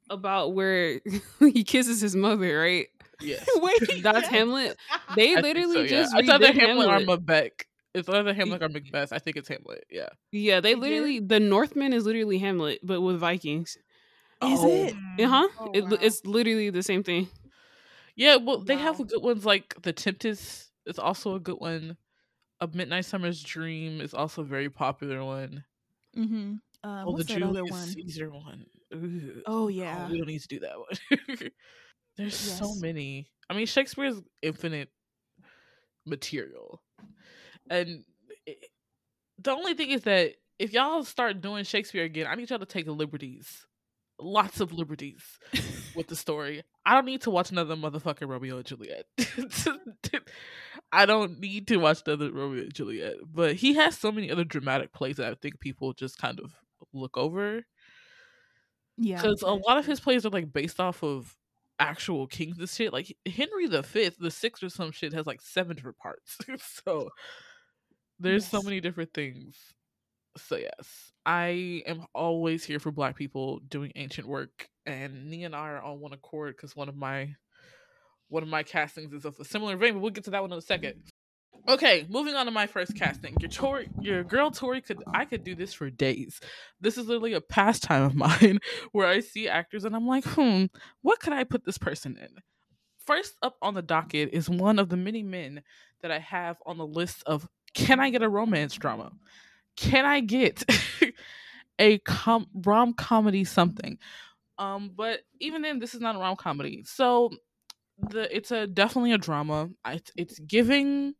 about 0.09 0.53
where 0.53 0.99
he 1.39 1.63
kisses 1.63 2.01
his 2.01 2.15
mother, 2.15 2.59
right? 2.59 2.87
yes. 3.21 3.45
wait 3.55 4.03
That's 4.03 4.21
yes. 4.21 4.27
Hamlet. 4.27 4.77
They 5.15 5.35
I 5.35 5.41
literally 5.41 5.75
so, 5.75 5.81
yeah. 5.81 5.87
just 5.87 6.15
either 6.15 6.47
redid 6.47 6.59
Hamlet, 6.59 6.89
Hamlet. 6.89 7.05
Macbeth. 7.07 7.51
It's 7.93 8.07
either 8.07 8.33
Hamlet 8.33 8.61
or 8.61 8.69
Macbeth. 8.69 9.11
I 9.11 9.19
think 9.19 9.37
it's 9.37 9.47
Hamlet. 9.49 9.85
Yeah. 9.89 10.09
Yeah, 10.31 10.59
they 10.61 10.73
They 10.73 10.73
did? 10.75 10.79
literally 10.79 11.19
the 11.19 11.39
Northman 11.39 11.93
is 11.93 12.05
literally 12.05 12.37
Hamlet, 12.37 12.79
but 12.83 13.01
with 13.01 13.17
Vikings. 13.19 13.77
Is 14.43 14.63
it? 14.63 14.95
Uh 15.19 15.27
huh. 15.27 15.47
Oh, 15.59 15.71
it, 15.73 15.83
wow. 15.85 15.97
It's 16.01 16.25
literally 16.25 16.69
the 16.69 16.83
same 16.83 17.03
thing. 17.03 17.27
Yeah, 18.15 18.35
well, 18.37 18.59
they 18.59 18.75
have 18.75 18.97
good 19.07 19.21
ones 19.23 19.45
like 19.45 19.75
The 19.81 19.93
Tempest 19.93 20.71
is 20.85 20.99
also 20.99 21.35
a 21.35 21.39
good 21.39 21.59
one. 21.59 21.97
A 22.61 22.67
Midnight 22.67 23.05
Summer's 23.05 23.41
Dream 23.41 24.01
is 24.01 24.13
also 24.13 24.41
a 24.41 24.45
very 24.45 24.69
popular 24.69 25.23
one. 25.23 25.63
mm-hmm. 26.17 26.55
uh, 26.83 27.03
oh, 27.05 27.11
what's 27.11 27.25
the 27.25 27.35
other 27.43 27.61
Julius 27.61 27.71
one? 27.71 27.87
Caesar 27.87 28.29
one. 28.29 28.65
Ooh. 28.93 29.41
Oh 29.45 29.67
yeah 29.67 30.09
we 30.09 30.17
don't 30.17 30.27
need 30.27 30.41
to 30.41 30.47
do 30.47 30.59
that 30.59 30.77
one. 30.77 31.51
There's 32.17 32.35
so 32.35 32.75
many. 32.75 33.29
I 33.49 33.53
mean, 33.55 33.65
Shakespeare's 33.65 34.21
infinite 34.41 34.89
material, 36.05 36.81
and 37.69 38.03
it, 38.45 38.57
the 39.37 39.51
only 39.51 39.73
thing 39.73 39.91
is 39.91 40.03
that 40.03 40.33
if 40.57 40.73
y'all 40.73 41.03
start 41.03 41.41
doing 41.41 41.63
Shakespeare 41.63 42.03
again, 42.03 42.27
I 42.27 42.35
need 42.35 42.49
y'all 42.49 42.59
to 42.59 42.65
take 42.65 42.87
liberties, 42.87 43.65
lots 44.19 44.59
of 44.59 44.73
liberties 44.73 45.23
with 45.95 46.07
the 46.07 46.15
story. 46.15 46.63
I 46.85 46.93
don't 46.95 47.05
need 47.05 47.21
to 47.21 47.29
watch 47.29 47.51
another 47.51 47.75
motherfucking 47.75 48.27
Romeo 48.27 48.57
and 48.57 48.65
Juliet. 48.65 49.05
I 50.91 51.05
don't 51.05 51.39
need 51.39 51.67
to 51.67 51.77
watch 51.77 52.01
another 52.05 52.31
Romeo 52.31 52.63
and 52.63 52.73
Juliet, 52.73 53.15
but 53.23 53.55
he 53.55 53.75
has 53.75 53.97
so 53.97 54.11
many 54.11 54.29
other 54.29 54.43
dramatic 54.43 54.91
plays 54.91 55.17
that 55.17 55.31
I 55.31 55.35
think 55.35 55.59
people 55.59 55.93
just 55.93 56.17
kind 56.17 56.39
of 56.39 56.51
look 56.93 57.17
over 57.17 57.61
yeah 58.97 59.21
because 59.21 59.41
a 59.41 59.51
lot 59.51 59.77
of 59.77 59.85
his 59.85 59.99
plays 59.99 60.25
are 60.25 60.29
like 60.29 60.51
based 60.51 60.79
off 60.79 61.03
of 61.03 61.35
actual 61.79 62.27
kings 62.27 62.59
and 62.59 62.69
shit. 62.69 62.93
Like 62.93 63.15
Henry 63.25 63.67
the 63.67 63.83
Fifth, 63.83 64.17
the 64.19 64.31
sixth 64.31 64.61
or 64.63 64.69
some 64.69 64.91
shit 64.91 65.13
has 65.13 65.25
like 65.25 65.41
seven 65.41 65.75
different 65.75 65.97
parts. 65.97 66.37
so 66.85 67.09
there's 68.19 68.45
so 68.45 68.61
many 68.61 68.81
different 68.81 69.13
things. 69.13 69.55
So 70.37 70.57
yes, 70.57 71.11
I 71.25 71.83
am 71.85 72.05
always 72.13 72.63
here 72.63 72.79
for 72.79 72.91
Black 72.91 73.15
people 73.15 73.59
doing 73.67 73.91
ancient 73.95 74.27
work, 74.27 74.69
and 74.85 75.29
Nia 75.29 75.47
and 75.47 75.55
I 75.55 75.69
are 75.69 75.81
on 75.81 75.99
one 75.99 76.13
accord 76.13 76.55
because 76.55 76.75
one 76.75 76.89
of 76.89 76.95
my 76.95 77.35
one 78.29 78.43
of 78.43 78.49
my 78.49 78.63
castings 78.63 79.13
is 79.13 79.25
of 79.25 79.35
a 79.39 79.45
similar 79.45 79.75
vein. 79.75 79.93
But 79.93 80.01
we'll 80.01 80.11
get 80.11 80.25
to 80.25 80.31
that 80.31 80.41
one 80.41 80.51
in 80.51 80.57
a 80.57 80.61
second. 80.61 81.03
Okay, 81.67 82.05
moving 82.09 82.35
on 82.35 82.45
to 82.45 82.51
my 82.51 82.67
first 82.67 82.95
casting. 82.95 83.35
Your 83.39 83.49
Tori, 83.49 83.89
your 83.99 84.23
girl 84.23 84.49
Tori 84.49 84.81
could 84.81 85.03
I 85.13 85.25
could 85.25 85.43
do 85.43 85.55
this 85.55 85.73
for 85.73 85.89
days. 85.89 86.39
This 86.79 86.97
is 86.97 87.07
literally 87.07 87.33
a 87.33 87.41
pastime 87.41 88.03
of 88.03 88.15
mine 88.41 88.59
where 88.91 89.07
I 89.07 89.19
see 89.19 89.47
actors 89.47 89.83
and 89.83 89.95
I'm 89.95 90.07
like, 90.07 90.25
hmm, 90.25 90.65
what 91.01 91.19
could 91.19 91.33
I 91.33 91.43
put 91.43 91.65
this 91.65 91.77
person 91.77 92.17
in? 92.17 92.29
First 93.05 93.35
up 93.41 93.57
on 93.61 93.73
the 93.73 93.81
docket 93.81 94.29
is 94.33 94.49
one 94.49 94.79
of 94.79 94.89
the 94.89 94.97
many 94.97 95.23
men 95.23 95.63
that 96.01 96.11
I 96.11 96.19
have 96.19 96.57
on 96.65 96.77
the 96.77 96.87
list 96.87 97.23
of 97.25 97.47
can 97.73 97.99
I 97.99 98.09
get 98.09 98.23
a 98.23 98.29
romance 98.29 98.75
drama? 98.75 99.11
Can 99.75 100.05
I 100.05 100.19
get 100.19 100.63
a 101.79 101.97
com- 101.99 102.47
rom 102.53 102.93
comedy 102.93 103.43
something? 103.43 103.97
Um, 104.57 104.91
but 104.95 105.21
even 105.39 105.61
then, 105.61 105.79
this 105.79 105.95
is 105.95 106.01
not 106.01 106.15
a 106.15 106.19
rom 106.19 106.35
comedy. 106.35 106.83
So 106.85 107.31
the 107.97 108.33
it's 108.35 108.51
a 108.51 108.67
definitely 108.67 109.13
a 109.13 109.17
drama. 109.17 109.69
It's, 109.87 110.11
it's 110.15 110.39
giving. 110.39 111.13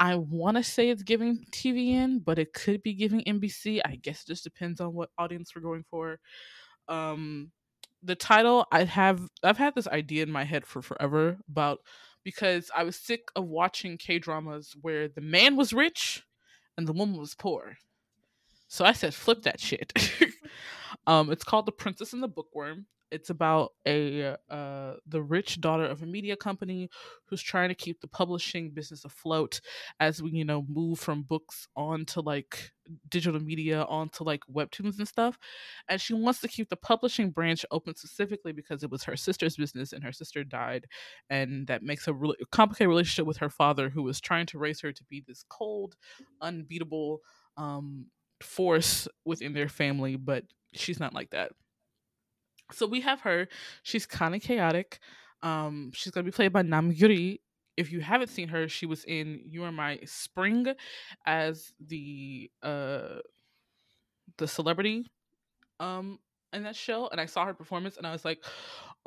I 0.00 0.14
want 0.14 0.56
to 0.56 0.62
say 0.62 0.90
it's 0.90 1.02
giving 1.02 1.44
TVN, 1.50 2.24
but 2.24 2.38
it 2.38 2.52
could 2.52 2.82
be 2.82 2.94
giving 2.94 3.22
NBC. 3.24 3.80
I 3.84 3.96
guess 3.96 4.22
it 4.22 4.28
just 4.28 4.44
depends 4.44 4.80
on 4.80 4.94
what 4.94 5.10
audience 5.18 5.52
we're 5.54 5.62
going 5.62 5.84
for. 5.90 6.20
Um, 6.86 7.50
the 8.02 8.14
title 8.14 8.66
I 8.70 8.84
have 8.84 9.20
I've 9.42 9.58
had 9.58 9.74
this 9.74 9.88
idea 9.88 10.22
in 10.22 10.30
my 10.30 10.44
head 10.44 10.66
for 10.66 10.82
forever 10.82 11.38
about 11.48 11.80
because 12.28 12.70
I 12.76 12.82
was 12.82 12.94
sick 12.94 13.30
of 13.36 13.46
watching 13.46 13.96
K 13.96 14.18
dramas 14.18 14.76
where 14.82 15.08
the 15.08 15.22
man 15.22 15.56
was 15.56 15.72
rich 15.72 16.24
and 16.76 16.86
the 16.86 16.92
woman 16.92 17.18
was 17.18 17.34
poor. 17.34 17.78
So 18.66 18.84
I 18.84 18.92
said, 18.92 19.14
flip 19.14 19.44
that 19.44 19.60
shit. 19.60 19.94
Um, 21.08 21.32
it's 21.32 21.44
called 21.44 21.66
The 21.66 21.72
Princess 21.72 22.12
and 22.12 22.22
the 22.22 22.28
Bookworm. 22.28 22.86
It's 23.10 23.30
about 23.30 23.72
a 23.86 24.36
uh, 24.50 24.96
the 25.06 25.22
rich 25.22 25.62
daughter 25.62 25.86
of 25.86 26.02
a 26.02 26.06
media 26.06 26.36
company 26.36 26.90
who's 27.24 27.40
trying 27.40 27.70
to 27.70 27.74
keep 27.74 28.02
the 28.02 28.06
publishing 28.06 28.70
business 28.72 29.06
afloat 29.06 29.62
as 29.98 30.22
we 30.22 30.30
you 30.32 30.44
know 30.44 30.66
move 30.68 30.98
from 30.98 31.22
books 31.22 31.66
on 31.74 32.04
to 32.06 32.20
like 32.20 32.72
digital 33.08 33.40
media 33.40 33.84
onto 33.84 34.24
like 34.24 34.42
webtoons 34.52 34.98
and 34.98 35.08
stuff. 35.08 35.38
And 35.88 35.98
she 36.00 36.12
wants 36.12 36.42
to 36.42 36.48
keep 36.48 36.68
the 36.68 36.76
publishing 36.76 37.30
branch 37.30 37.64
open 37.70 37.94
specifically 37.96 38.52
because 38.52 38.82
it 38.82 38.90
was 38.90 39.04
her 39.04 39.16
sister's 39.16 39.56
business 39.56 39.94
and 39.94 40.04
her 40.04 40.12
sister 40.12 40.44
died. 40.44 40.86
And 41.30 41.66
that 41.68 41.82
makes 41.82 42.08
a 42.08 42.12
really 42.14 42.36
complicated 42.52 42.90
relationship 42.90 43.26
with 43.26 43.38
her 43.38 43.50
father 43.50 43.88
who 43.88 44.02
was 44.02 44.20
trying 44.20 44.46
to 44.48 44.58
raise 44.58 44.82
her 44.82 44.92
to 44.92 45.04
be 45.04 45.24
this 45.26 45.44
cold 45.48 45.96
unbeatable 46.42 47.20
um 47.56 48.06
force 48.42 49.08
within 49.24 49.52
their 49.54 49.68
family. 49.68 50.16
But 50.16 50.44
she's 50.72 51.00
not 51.00 51.14
like 51.14 51.30
that 51.30 51.52
so 52.72 52.86
we 52.86 53.00
have 53.00 53.20
her. 53.22 53.48
She's 53.82 54.06
kind 54.06 54.34
of 54.34 54.42
chaotic. 54.42 54.98
Um, 55.42 55.90
she's 55.94 56.12
gonna 56.12 56.24
be 56.24 56.30
played 56.30 56.52
by 56.52 56.62
Nam 56.62 56.92
Gyu-ri. 56.92 57.40
If 57.76 57.92
you 57.92 58.00
haven't 58.00 58.28
seen 58.28 58.48
her, 58.48 58.68
she 58.68 58.86
was 58.86 59.04
in 59.04 59.40
You 59.44 59.64
Are 59.64 59.72
My 59.72 60.00
Spring 60.04 60.66
as 61.26 61.72
the 61.80 62.50
uh 62.62 63.20
the 64.36 64.48
celebrity 64.48 65.06
um 65.80 66.18
in 66.52 66.64
that 66.64 66.76
show, 66.76 67.08
and 67.08 67.20
I 67.20 67.26
saw 67.26 67.44
her 67.46 67.54
performance, 67.54 67.96
and 67.96 68.06
I 68.06 68.12
was 68.12 68.24
like, 68.24 68.44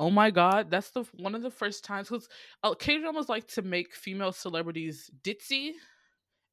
"Oh 0.00 0.10
my 0.10 0.30
god, 0.30 0.70
that's 0.70 0.90
the 0.90 1.04
one 1.14 1.34
of 1.34 1.42
the 1.42 1.50
first 1.50 1.84
times." 1.84 2.08
Because 2.08 2.28
uh, 2.62 2.74
K 2.74 2.98
dramas 2.98 3.28
like 3.28 3.46
to 3.48 3.62
make 3.62 3.94
female 3.94 4.32
celebrities 4.32 5.10
ditzy 5.22 5.72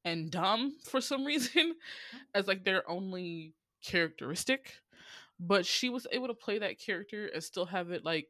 and 0.03 0.29
dumb 0.29 0.75
for 0.83 0.99
some 0.99 1.25
reason 1.31 1.75
as 2.35 2.47
like 2.47 2.65
their 2.65 2.89
only 2.89 3.53
characteristic 3.81 4.73
but 5.39 5.65
she 5.65 5.89
was 5.89 6.05
able 6.11 6.27
to 6.27 6.33
play 6.33 6.59
that 6.59 6.79
character 6.79 7.27
and 7.27 7.43
still 7.43 7.65
have 7.65 7.91
it 7.91 8.03
like 8.03 8.27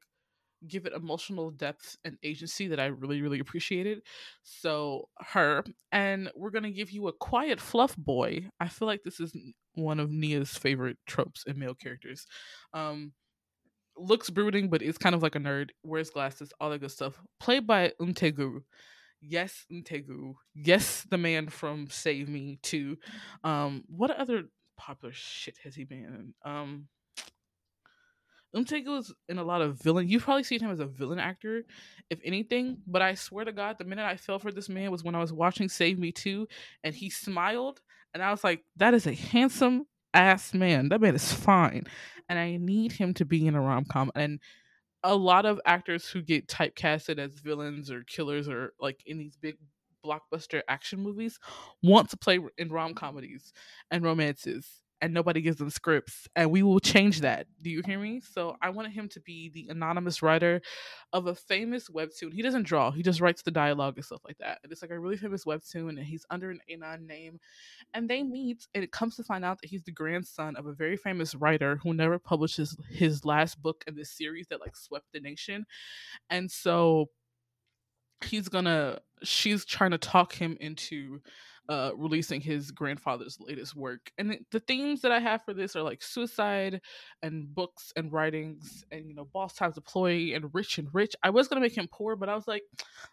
give 0.67 0.86
it 0.86 0.93
emotional 0.93 1.52
depth 1.52 1.98
and 2.04 2.17
agency 2.24 2.67
that 2.67 2.80
I 2.80 2.88
really, 2.88 3.22
really 3.22 3.39
appreciated. 3.39 4.02
So 4.43 5.08
her, 5.19 5.63
and 5.91 6.30
we're 6.36 6.52
gonna 6.52 6.72
give 6.72 6.91
you 6.91 7.08
a 7.08 7.13
quiet 7.13 7.60
fluff 7.60 7.95
boy. 7.95 8.50
I 8.60 8.67
feel 8.67 8.88
like 8.88 9.04
this 9.04 9.19
is 9.19 9.36
one 9.76 10.00
of 10.00 10.12
Nia's 10.12 10.52
favorite 10.58 10.98
tropes 11.08 11.43
in 11.48 11.58
male 11.58 11.76
characters. 11.76 12.26
Um, 12.74 13.13
looks 13.98 14.30
brooding, 14.30 14.69
but 14.69 14.82
is 14.82 14.98
kind 14.98 15.15
of 15.15 15.24
like 15.24 15.36
a 15.36 15.39
nerd. 15.39 15.69
Wears 15.84 16.10
glasses, 16.10 16.52
all 16.60 16.69
that 16.69 16.80
good 16.80 16.91
stuff. 16.91 17.19
Played 17.39 17.67
by 17.67 17.93
Umtegu. 18.02 18.62
Yes, 19.22 19.65
Umtegu. 19.72 20.34
Yes, 20.54 21.06
the 21.10 21.17
man 21.17 21.50
from 21.50 21.88
Save 21.89 22.30
Me 22.30 22.60
too. 22.62 22.98
Um, 23.43 23.84
what 23.88 24.12
other 24.12 24.43
popular 24.78 25.13
shit 25.13 25.58
has 25.63 25.76
he 25.76 25.84
been 25.84 26.34
in? 26.45 26.50
Um, 26.50 26.88
Umtego 28.56 28.98
is 29.00 29.14
in 29.28 29.38
a 29.38 29.44
lot 29.44 29.62
of 29.62 29.82
villain. 29.82 30.08
You've 30.08 30.24
probably 30.24 30.44
seen 30.44 30.60
him 30.60 30.72
as 30.72 30.80
a 30.80 30.86
villain 30.86 31.20
actor, 31.20 31.64
if 32.10 32.20
anything. 32.24 32.78
But 32.88 33.02
I 33.02 33.14
swear 33.14 33.46
to 33.46 33.52
God, 33.52 33.78
the 33.78 33.86
minute 33.86 34.06
I 34.06 34.18
fell 34.18 34.40
for 34.40 34.52
this 34.52 34.70
man 34.70 34.92
was 34.92 35.04
when 35.04 35.16
I 35.16 35.20
was 35.20 35.34
watching 35.34 35.70
Save 35.70 36.00
Me 36.00 36.12
Too, 36.12 36.48
and 36.84 36.96
he 36.96 37.10
smiled, 37.10 37.82
and 38.14 38.24
I 38.24 38.32
was 38.32 38.44
like, 38.44 38.64
"That 38.78 38.94
is 38.94 39.06
a 39.06 39.14
handsome 39.14 39.86
ass 40.14 40.54
man. 40.54 40.90
That 40.90 41.02
man 41.02 41.16
is 41.16 41.32
fine, 41.32 41.86
and 42.28 42.40
I 42.40 42.58
need 42.58 42.94
him 42.94 43.14
to 43.16 43.26
be 43.26 43.46
in 43.46 43.56
a 43.56 43.62
rom 43.62 43.86
com." 43.86 44.12
And 44.16 44.40
a 45.04 45.16
lot 45.16 45.46
of 45.46 45.62
actors 45.66 46.10
who 46.10 46.22
get 46.22 46.48
typecasted 46.48 47.20
as 47.20 47.40
villains 47.40 47.90
or 47.92 48.04
killers 48.04 48.50
or 48.50 48.74
like 48.80 49.02
in 49.06 49.18
these 49.18 49.38
big 49.38 49.58
blockbuster 50.06 50.62
action 50.68 51.00
movies 51.00 51.40
want 51.84 52.10
to 52.10 52.18
play 52.18 52.40
in 52.58 52.70
rom 52.70 52.94
comedies 52.94 53.54
and 53.92 54.04
romances 54.04 54.82
and 55.02 55.14
nobody 55.14 55.42
gives 55.42 55.58
them 55.58 55.70
scripts 55.70 56.28
and 56.36 56.52
we 56.52 56.64
will 56.64 56.80
change 56.80 57.22
that. 57.22 57.48
Do 57.62 57.70
you 57.70 57.82
hear 57.86 58.00
me? 58.00 58.22
So 58.22 58.56
i 58.62 58.70
wanted 58.70 58.92
him 58.92 59.08
to 59.10 59.20
be 59.22 59.50
the 59.50 59.68
anonymous 59.70 60.22
writer 60.22 60.62
of 61.14 61.28
a 61.28 61.36
famous 61.36 61.90
webtoon. 61.90 62.34
He 62.34 62.42
doesn't 62.42 62.64
draw 62.64 62.92
he 62.92 63.04
just 63.04 63.22
writes 63.22 63.42
the 63.42 63.52
dialogue 63.52 63.96
and 63.96 64.06
stuff 64.06 64.22
like 64.26 64.38
that 64.40 64.60
and 64.64 64.72
it's 64.72 64.82
like 64.82 64.92
a 64.92 65.00
really 65.00 65.18
famous 65.18 65.46
webtoon 65.46 65.90
and 65.90 66.00
he's 66.00 66.26
under 66.30 66.50
an 66.50 66.60
anon 66.72 67.08
name 67.08 67.40
and 67.94 68.10
they 68.10 68.24
meet 68.24 68.68
and 68.74 68.84
it 68.84 68.92
comes 68.92 69.16
to 69.16 69.24
find 69.24 69.46
out 69.46 69.60
that 69.62 69.70
he's 69.70 69.84
the 69.84 69.92
grandson 69.92 70.56
of 70.56 70.66
a 70.66 70.74
very 70.74 70.98
famous 70.98 71.36
writer 71.36 71.80
who 71.84 71.94
never 71.94 72.20
publishes 72.20 72.78
his 72.90 73.26
last 73.26 73.62
book 73.62 73.84
in 73.88 73.96
this 73.96 74.12
series 74.12 74.48
that 74.48 74.60
like 74.60 74.76
swept 74.76 75.06
the 75.14 75.20
nation 75.20 75.66
and 76.30 76.50
so 76.50 77.10
he's 78.24 78.50
gonna 78.50 79.00
she's 79.24 79.66
trying 79.66 79.92
to 79.92 79.98
talk 79.98 80.34
him 80.34 80.58
into 80.60 81.22
uh, 81.70 81.92
releasing 81.96 82.42
his 82.42 82.72
grandfather's 82.72 83.38
latest 83.40 83.76
work. 83.76 84.12
And 84.18 84.32
the, 84.32 84.40
the, 84.52 84.60
themes 84.60 85.02
that 85.02 85.12
I 85.12 85.20
have 85.20 85.46
for 85.46 85.54
this 85.54 85.76
are 85.76 85.84
like 85.84 86.02
suicide 86.02 86.82
and 87.22 87.54
books 87.54 87.94
and 87.96 88.12
writings 88.12 88.84
and, 88.92 89.08
you 89.08 89.14
know, 89.14 89.26
boss 89.26 89.54
times 89.54 89.78
employee 89.78 90.34
and 90.34 90.50
rich 90.52 90.80
and 90.80 90.88
rich. 90.94 91.16
I 91.22 91.30
was 91.30 91.48
going 91.48 91.62
to 91.62 91.66
make 91.66 91.78
him 91.78 91.88
poor, 91.92 92.16
but 92.16 92.28
I 92.28 92.34
was 92.34 92.48
like, 92.48 92.64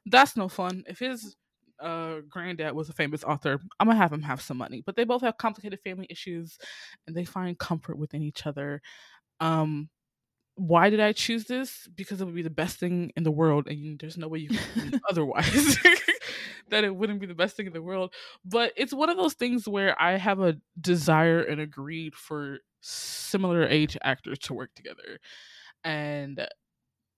that's 0.07 0.39
no 0.39 0.49
fun. 0.49 0.85
If 0.89 0.99
his 0.99 1.37
uh, 1.81 2.21
granddad 2.31 2.75
was 2.75 2.89
a 2.89 2.95
famous 2.95 3.23
author, 3.23 3.61
I'm 3.79 3.89
going 3.89 3.97
to 3.97 4.03
have 4.03 4.13
him 4.13 4.23
have 4.23 4.41
some 4.41 4.57
money. 4.57 4.83
But 4.85 4.97
they 4.97 5.05
both 5.05 5.21
have 5.21 5.37
complicated 5.37 5.81
family 5.85 6.07
issues 6.09 6.57
and 7.07 7.15
they 7.15 7.27
find 7.27 7.59
comfort 7.59 7.99
within 7.99 8.23
each 8.23 8.47
other. 8.47 8.81
Um, 9.39 9.91
why 10.55 10.89
did 10.89 11.01
I 11.01 11.13
choose 11.13 11.45
this? 11.45 11.87
Because 11.95 12.23
it 12.23 12.25
would 12.25 12.35
be 12.35 12.41
the 12.41 12.49
best 12.49 12.79
thing 12.79 13.13
in 13.15 13.23
the 13.23 13.31
world, 13.31 13.69
and 13.69 13.99
there's 13.99 14.17
no 14.17 14.29
way 14.29 14.39
you 14.39 14.49
can 14.49 14.99
otherwise. 15.11 15.77
that 16.71 16.85
it 16.85 16.95
wouldn't 16.95 17.21
be 17.21 17.27
the 17.27 17.35
best 17.35 17.57
thing 17.57 17.67
in 17.67 17.73
the 17.73 17.83
world. 17.83 18.13
But 18.45 18.73
it's 18.77 18.95
one 18.95 19.11
of 19.11 19.17
those 19.17 19.35
things 19.35 19.69
where 19.69 20.01
I 20.01 20.17
have 20.17 20.41
a 20.41 20.57
desire 20.81 21.43
and 21.43 21.61
a 21.61 21.67
greed 21.67 22.15
for 22.15 22.59
similar 22.81 23.67
age 23.67 23.97
actors 24.03 24.39
to 24.41 24.55
work 24.55 24.75
together. 24.75 25.19
And 25.85 26.47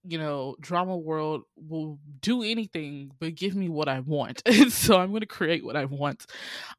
you 0.04 0.16
know, 0.16 0.56
drama 0.60 0.96
world 0.96 1.42
will 1.56 1.98
do 2.20 2.42
anything 2.42 3.10
but 3.18 3.34
give 3.34 3.54
me 3.54 3.68
what 3.68 3.88
I 3.88 4.00
want. 4.00 4.42
so 4.70 4.98
I'm 4.98 5.10
going 5.10 5.20
to 5.20 5.26
create 5.26 5.64
what 5.64 5.76
I 5.76 5.84
want. 5.84 6.24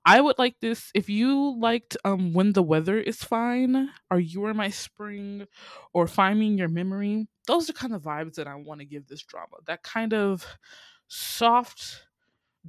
I 0.05 0.21
would 0.21 0.39
like 0.39 0.55
this 0.61 0.89
if 0.95 1.09
you 1.09 1.59
liked 1.59 1.97
um 2.05 2.33
when 2.33 2.53
the 2.53 2.63
weather 2.63 2.97
is 2.97 3.23
fine 3.23 3.89
or 4.09 4.19
you 4.19 4.45
are 4.45 4.53
my 4.53 4.69
spring 4.69 5.45
or 5.93 6.07
find 6.07 6.39
me 6.39 6.47
in 6.47 6.57
your 6.57 6.69
memory. 6.69 7.27
Those 7.45 7.69
are 7.69 7.73
kind 7.73 7.93
of 7.93 8.01
vibes 8.01 8.35
that 8.35 8.47
I 8.47 8.55
want 8.55 8.79
to 8.79 8.85
give 8.85 9.07
this 9.07 9.23
drama. 9.23 9.57
That 9.67 9.83
kind 9.83 10.13
of 10.13 10.45
soft 11.07 12.03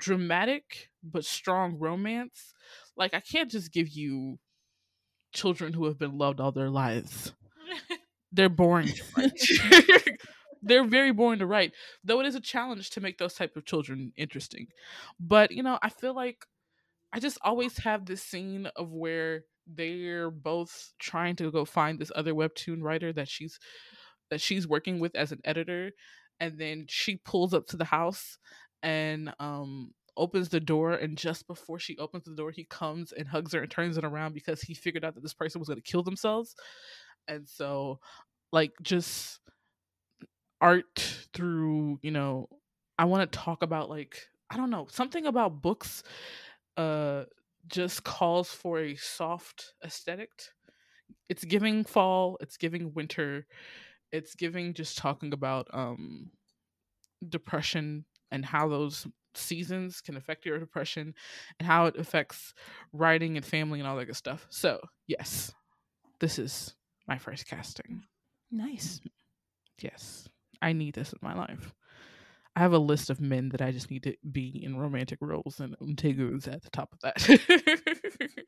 dramatic 0.01 0.89
but 1.03 1.25
strong 1.25 1.79
romance. 1.79 2.53
Like 2.97 3.15
I 3.15 3.21
can't 3.21 3.51
just 3.51 3.73
give 3.73 3.89
you 3.89 4.39
children 5.33 5.73
who 5.73 5.87
have 5.87 5.99
been 5.99 6.19
loved 6.19 6.41
all 6.41 6.53
their 6.53 6.71
lives. 6.71 7.33
They're 8.33 8.49
boring. 8.49 8.91
They're 10.63 10.85
very 10.85 11.13
boring 11.13 11.39
to 11.39 11.47
write, 11.47 11.73
though 12.05 12.21
it 12.21 12.27
is 12.27 12.35
a 12.35 12.41
challenge 12.41 12.91
to 12.91 13.01
make 13.01 13.19
those 13.19 13.35
type 13.35 13.57
of 13.57 13.65
children 13.65 14.13
interesting. 14.17 14.67
But 15.19 15.53
you 15.53 15.63
know, 15.63 15.79
I 15.83 15.89
feel 15.89 16.15
like 16.15 16.45
I 17.13 17.21
just 17.21 17.39
always 17.43 17.79
have 17.79 18.05
this 18.05 18.23
scene 18.23 18.69
of 18.77 18.93
where 18.93 19.45
they're 19.67 20.31
both 20.31 20.93
trying 20.99 21.37
to 21.37 21.51
go 21.51 21.65
find 21.65 21.99
this 21.99 22.13
other 22.15 22.35
webtoon 22.35 22.83
writer 22.83 23.13
that 23.13 23.29
she's 23.29 23.59
that 24.31 24.41
she's 24.41 24.67
working 24.67 25.01
with 25.01 25.15
as 25.17 25.33
an 25.33 25.41
editor 25.45 25.91
and 26.39 26.59
then 26.59 26.87
she 26.89 27.17
pulls 27.17 27.53
up 27.53 27.67
to 27.67 27.77
the 27.77 27.85
house 27.85 28.39
and 28.83 29.33
um 29.41 29.93
opens 30.17 30.49
the 30.51 30.61
door 30.61 30.93
and 30.93 31.17
just 31.17 31.47
before 31.47 31.79
she 31.79 31.97
opens 31.99 32.25
the 32.25 32.35
door 32.35 32.51
he 32.51 32.65
comes 32.65 33.13
and 33.13 33.29
hugs 33.29 33.53
her 33.53 33.63
and 33.63 33.71
turns 33.71 33.97
it 33.97 34.05
around 34.05 34.35
because 34.35 34.61
he 34.61 34.75
figured 34.75 35.05
out 35.05 35.15
that 35.15 35.23
this 35.23 35.33
person 35.35 35.59
was 35.61 35.69
going 35.69 35.81
to 35.81 35.83
kill 35.91 36.03
themselves. 36.03 36.55
And 37.29 37.49
so 37.49 38.01
like 38.53 38.73
just 38.83 39.41
art 40.61 41.27
through 41.33 41.99
you 42.03 42.11
know 42.11 42.49
i 42.99 43.05
want 43.05 43.31
to 43.31 43.39
talk 43.39 43.63
about 43.63 43.89
like 43.89 44.29
i 44.51 44.57
don't 44.57 44.71
know 44.71 44.87
something 44.91 45.27
about 45.27 45.63
books 45.63 46.03
uh 46.77 47.25
just 47.69 48.05
calls 48.05 48.51
for 48.51 48.81
a 48.81 48.97
soft 48.97 49.75
aesthetic. 49.85 50.31
It's 51.29 51.45
giving 51.45 51.85
fall 51.85 52.39
it's 52.41 52.57
giving 52.57 52.95
winter 52.95 53.47
it's 54.13 54.35
giving 54.35 54.75
just 54.75 54.99
talking 54.99 55.33
about 55.33 55.69
um 55.73 56.31
depression 57.29 58.05
and 58.31 58.45
how 58.45 58.69
those 58.69 59.07
seasons 59.35 60.01
can 60.01 60.17
affect 60.17 60.45
your 60.45 60.59
depression 60.59 61.15
and 61.59 61.67
how 61.67 61.87
it 61.87 61.97
affects 61.97 62.55
writing 62.93 63.37
and 63.37 63.45
family 63.45 63.79
and 63.79 63.89
all 63.89 63.97
that 63.97 64.07
good 64.07 64.17
stuff. 64.17 64.47
So, 64.51 64.81
yes, 65.07 65.53
this 66.19 66.39
is 66.39 66.75
my 67.07 67.19
first 67.19 67.47
casting. 67.47 68.03
Nice. 68.51 69.01
Yes, 69.81 70.29
I 70.61 70.73
need 70.73 70.95
this 70.95 71.13
in 71.13 71.19
my 71.23 71.35
life. 71.35 71.73
I 72.57 72.61
have 72.61 72.73
a 72.73 72.79
list 72.79 73.11
of 73.11 73.21
men 73.21 73.51
that 73.51 73.63
I 73.63 73.71
just 73.71 73.91
need 73.91 74.03
to 74.03 74.15
be 74.31 74.61
in 74.63 74.77
romantic 74.77 75.19
roles, 75.23 75.61
and 75.61 75.79
Umtegu 75.79 76.37
is 76.37 76.49
at 76.49 76.63
the 76.63 76.71
top 76.71 76.93
of 76.93 77.01
that. 77.01 78.45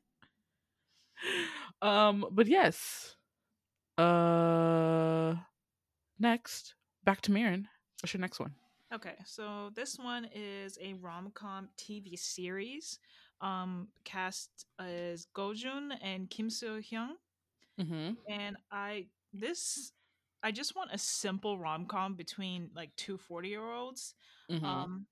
um, 1.83 2.27
but 2.33 2.49
yes. 2.49 3.15
Uh, 3.97 5.35
next, 6.19 6.75
back 7.05 7.21
to 7.23 7.33
Marin. 7.33 7.69
What's 8.01 8.13
your 8.13 8.21
next 8.21 8.41
one? 8.41 8.55
Okay, 8.93 9.15
so 9.25 9.71
this 9.75 9.99
one 9.99 10.29
is 10.35 10.79
a 10.81 10.93
rom 10.95 11.31
com 11.35 11.69
TV 11.79 12.19
series. 12.19 12.99
Um, 13.41 13.89
cast 14.05 14.67
as 14.79 15.27
Gojun 15.35 15.93
and 16.03 16.29
Kim 16.29 16.51
Soo 16.51 16.81
Hyung. 16.81 17.15
Mm-hmm. 17.81 18.11
and 18.29 18.57
I 18.71 19.07
this 19.33 19.93
I 20.43 20.53
just 20.53 20.77
want 20.77 20.91
a 20.93 20.99
simple 20.99 21.57
rom 21.59 21.87
com 21.87 22.15
between 22.15 22.69
like 22.77 22.91
two 22.97 23.17
40 23.17 23.49
year 23.49 23.65
olds. 23.65 24.15
Mm-hmm. 24.51 24.65
Um, 24.65 25.07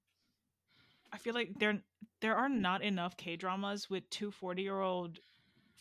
I 1.11 1.16
feel 1.16 1.35
like 1.35 1.59
there 1.59 1.81
there 2.21 2.37
are 2.37 2.51
not 2.51 2.83
enough 2.83 3.16
K 3.16 3.37
dramas 3.37 3.88
with 3.88 4.09
two 4.11 4.31
40 4.31 4.62
year 4.62 4.81
old 4.81 5.21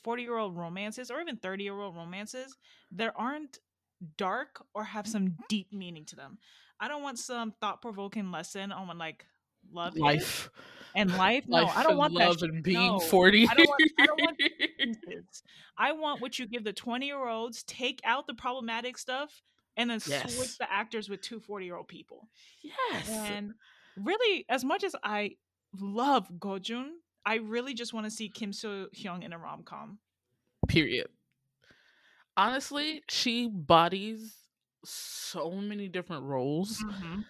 40 0.04 0.24
year 0.24 0.38
old 0.38 0.56
romances 0.56 1.12
or 1.12 1.20
even 1.20 1.36
30 1.36 1.66
year 1.66 1.78
old 1.78 1.96
romances 1.96 2.56
There 2.92 3.16
aren't 3.18 3.60
dark 4.18 4.64
or 4.74 4.84
have 4.84 5.06
mm-hmm. 5.06 5.12
some 5.12 5.38
deep 5.48 5.74
meaning 5.74 6.06
to 6.06 6.16
them. 6.16 6.38
I 6.80 6.88
don't 6.88 7.04
want 7.04 7.20
some 7.20 7.54
thought 7.60 7.82
provoking 7.82 8.32
lesson 8.32 8.72
on 8.72 8.98
like 8.98 9.26
love 9.72 9.98
life, 9.98 10.50
and 10.96 11.16
life. 11.18 11.44
No, 11.48 11.64
life 11.64 11.78
I 11.78 11.84
don't 11.84 11.98
want 11.98 12.14
love 12.14 12.40
that. 12.40 12.50
and 12.50 12.64
being 12.64 12.80
No. 12.80 13.00
forty. 13.00 13.48
I 13.48 13.54
don't 13.54 13.68
want- 13.68 13.92
I 14.00 14.06
want. 14.18 14.38
I 15.78 15.92
want 15.94 16.22
what 16.22 16.40
you 16.40 16.46
give 16.48 16.64
the 16.64 16.74
20 16.74 17.06
year 17.06 17.28
olds, 17.28 17.64
take 17.64 18.02
out 18.04 18.28
the 18.28 18.34
problematic 18.34 18.98
stuff, 18.98 19.42
and 19.78 19.90
then 19.90 20.00
Yes. 20.08 20.36
switch 20.36 20.58
the 20.58 20.72
actors 20.72 21.10
with 21.10 21.22
two 21.22 21.40
40 21.40 21.66
year 21.66 21.76
old 21.76 21.88
people. 21.88 22.30
yes. 22.62 23.10
And 23.10 23.54
really, 23.98 24.46
as 24.50 24.64
much 24.64 24.84
as 24.84 24.96
I 25.04 25.36
love 25.80 26.30
Gojun, 26.40 26.90
I 27.26 27.36
really 27.36 27.74
just 27.74 27.94
want 27.94 28.06
to 28.06 28.12
see 28.12 28.30
Kim 28.30 28.54
So 28.54 28.88
Hyung 28.96 29.24
in 29.24 29.34
a 29.34 29.38
rom 29.38 29.64
com. 29.64 30.00
Period. 30.68 31.08
Honestly, 32.38 33.04
she 33.10 33.48
bodies 33.48 34.36
so 34.86 35.52
many 35.52 35.88
different 35.88 36.24
roles 36.24 36.82
Mm-hmm. 36.84 37.22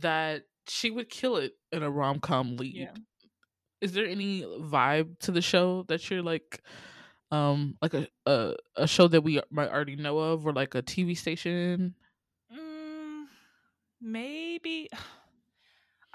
that 0.00 0.44
she 0.68 0.90
would 0.90 1.08
kill 1.10 1.36
it 1.36 1.52
in 1.72 1.82
a 1.82 1.90
rom 1.90 2.20
com 2.20 2.56
lead. 2.56 2.74
Yeah. 2.74 2.94
Is 3.80 3.92
there 3.92 4.06
any 4.06 4.42
vibe 4.42 5.18
to 5.20 5.30
the 5.32 5.42
show 5.42 5.82
that 5.88 6.08
you're 6.10 6.22
like, 6.22 6.62
um, 7.30 7.76
like 7.82 7.94
a 7.94 8.06
a, 8.26 8.54
a 8.76 8.86
show 8.86 9.08
that 9.08 9.22
we 9.22 9.40
might 9.50 9.68
already 9.70 9.96
know 9.96 10.18
of, 10.18 10.46
or 10.46 10.52
like 10.52 10.74
a 10.74 10.82
TV 10.82 11.16
station? 11.16 11.94
Mm, 12.52 13.24
maybe. 14.00 14.88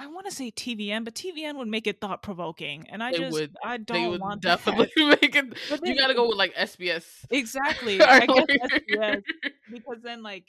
I 0.01 0.07
want 0.07 0.25
to 0.27 0.31
say 0.31 0.49
TVN, 0.49 1.03
but 1.03 1.13
TVN 1.13 1.57
would 1.57 1.67
make 1.67 1.85
it 1.85 1.99
thought 1.99 2.23
provoking, 2.23 2.87
and 2.89 3.03
I 3.03 3.11
They 3.11 3.17
just 3.17 3.33
would- 3.33 3.55
I 3.63 3.75
don't 3.77 4.11
would 4.11 4.21
want 4.21 4.41
that. 4.43 4.63
definitely 4.63 4.87
make 5.21 5.35
it. 5.35 5.53
But 5.69 5.85
You 5.85 5.95
got 5.97 6.07
to 6.07 6.13
go 6.13 6.27
with 6.29 6.37
like 6.37 6.55
SBS. 6.55 7.03
exactly. 7.29 8.01
I 8.01 8.25
guess 8.25 8.45
SBS 8.47 9.21
because 9.69 10.01
then 10.01 10.23
like 10.23 10.45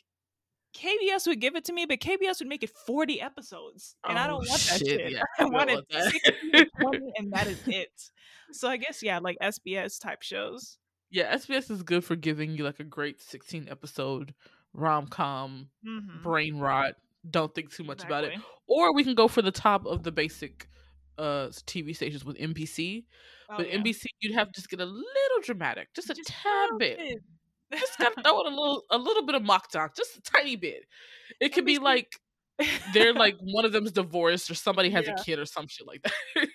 KBS 0.77 1.27
would 1.27 1.41
give 1.41 1.57
it 1.57 1.65
to 1.65 1.73
me, 1.73 1.85
but 1.85 1.99
KBS 1.99 2.39
would 2.39 2.47
make 2.49 2.63
it 2.63 2.71
40 2.87 3.21
episodes. 3.21 3.97
And 4.09 4.17
I 4.17 4.27
Oh, 4.27 4.29
don't 4.29 4.49
want 4.49 4.61
that 4.71 4.79
shit. 4.79 5.11
Yeah, 5.13 5.23
I 5.39 5.43
don't 5.43 5.53
want 5.53 5.71
it 5.71 5.85
that. 5.91 6.69
20 6.81 7.13
and 7.19 7.33
that 7.33 7.49
is 7.49 7.61
it. 7.67 7.91
So 8.53 8.69
I 8.69 8.77
guess 8.77 9.03
yeah, 9.03 9.19
like 9.19 9.37
SBS 9.43 10.01
type 10.01 10.23
shows. 10.23 10.79
yeah, 11.11 11.35
SBS 11.37 11.73
is 11.73 11.83
good 11.83 12.05
for 12.05 12.15
giving 12.15 12.53
you 12.57 12.63
like 12.63 12.79
a 12.79 12.85
great 12.85 13.21
16 13.21 13.67
episode 13.69 14.33
rom 14.73 15.09
com 15.09 15.71
Mhm. 15.85 16.23
brain 16.23 16.59
rot. 16.59 16.95
Don't 17.29 17.55
think 17.55 17.71
too 17.75 17.85
much 17.85 18.03
about 18.05 18.25
it. 18.25 18.33
Or 18.67 18.95
we 18.95 19.05
can 19.05 19.15
go 19.15 19.29
for 19.29 19.43
the 19.43 19.51
top 19.51 19.85
of 19.87 20.03
the 20.03 20.13
basic 20.13 20.69
uh 21.19 21.49
TV 21.67 21.95
stations 21.95 22.25
with 22.25 22.37
MBC. 22.39 23.05
Oh, 23.51 23.55
but 23.59 23.69
yeah. 23.69 23.77
MBC, 23.79 24.05
you'd 24.21 24.35
have 24.35 24.47
to 24.49 24.53
just 24.55 24.71
get 24.71 24.81
a 24.81 24.85
little 24.87 25.41
dramatic, 25.43 25.89
just 25.95 26.09
a 26.09 26.15
Just 26.15 26.29
tad 26.29 26.71
bit. 26.79 26.99
bit. 26.99 27.19
Just 27.79 27.99
gotta 27.99 28.21
throw 28.23 28.41
in 28.41 28.47
a 28.53 28.57
little, 28.57 28.85
a 28.91 28.99
little 28.99 29.25
bit 29.25 29.35
of 29.35 29.43
mock 29.43 29.71
talk, 29.71 29.95
just 29.95 30.17
a 30.17 30.23
tiny 30.23 30.57
bit. 30.57 30.85
It 31.41 31.51
could 31.53 31.65
be 31.67 31.79
like 31.79 32.09
they're 32.93 33.15
like 33.15 33.37
one 33.41 33.65
of 33.65 33.73
them's 33.73 33.93
divorced 33.93 34.51
or 34.51 34.55
somebody 34.55 34.91
has 34.91 35.07
Yeah. 35.07 35.15
a 35.19 35.25
kid 35.25 35.39
or 35.39 35.47
some 35.47 35.67
shit 35.67 35.87
like 35.87 36.03
that. 36.03 36.49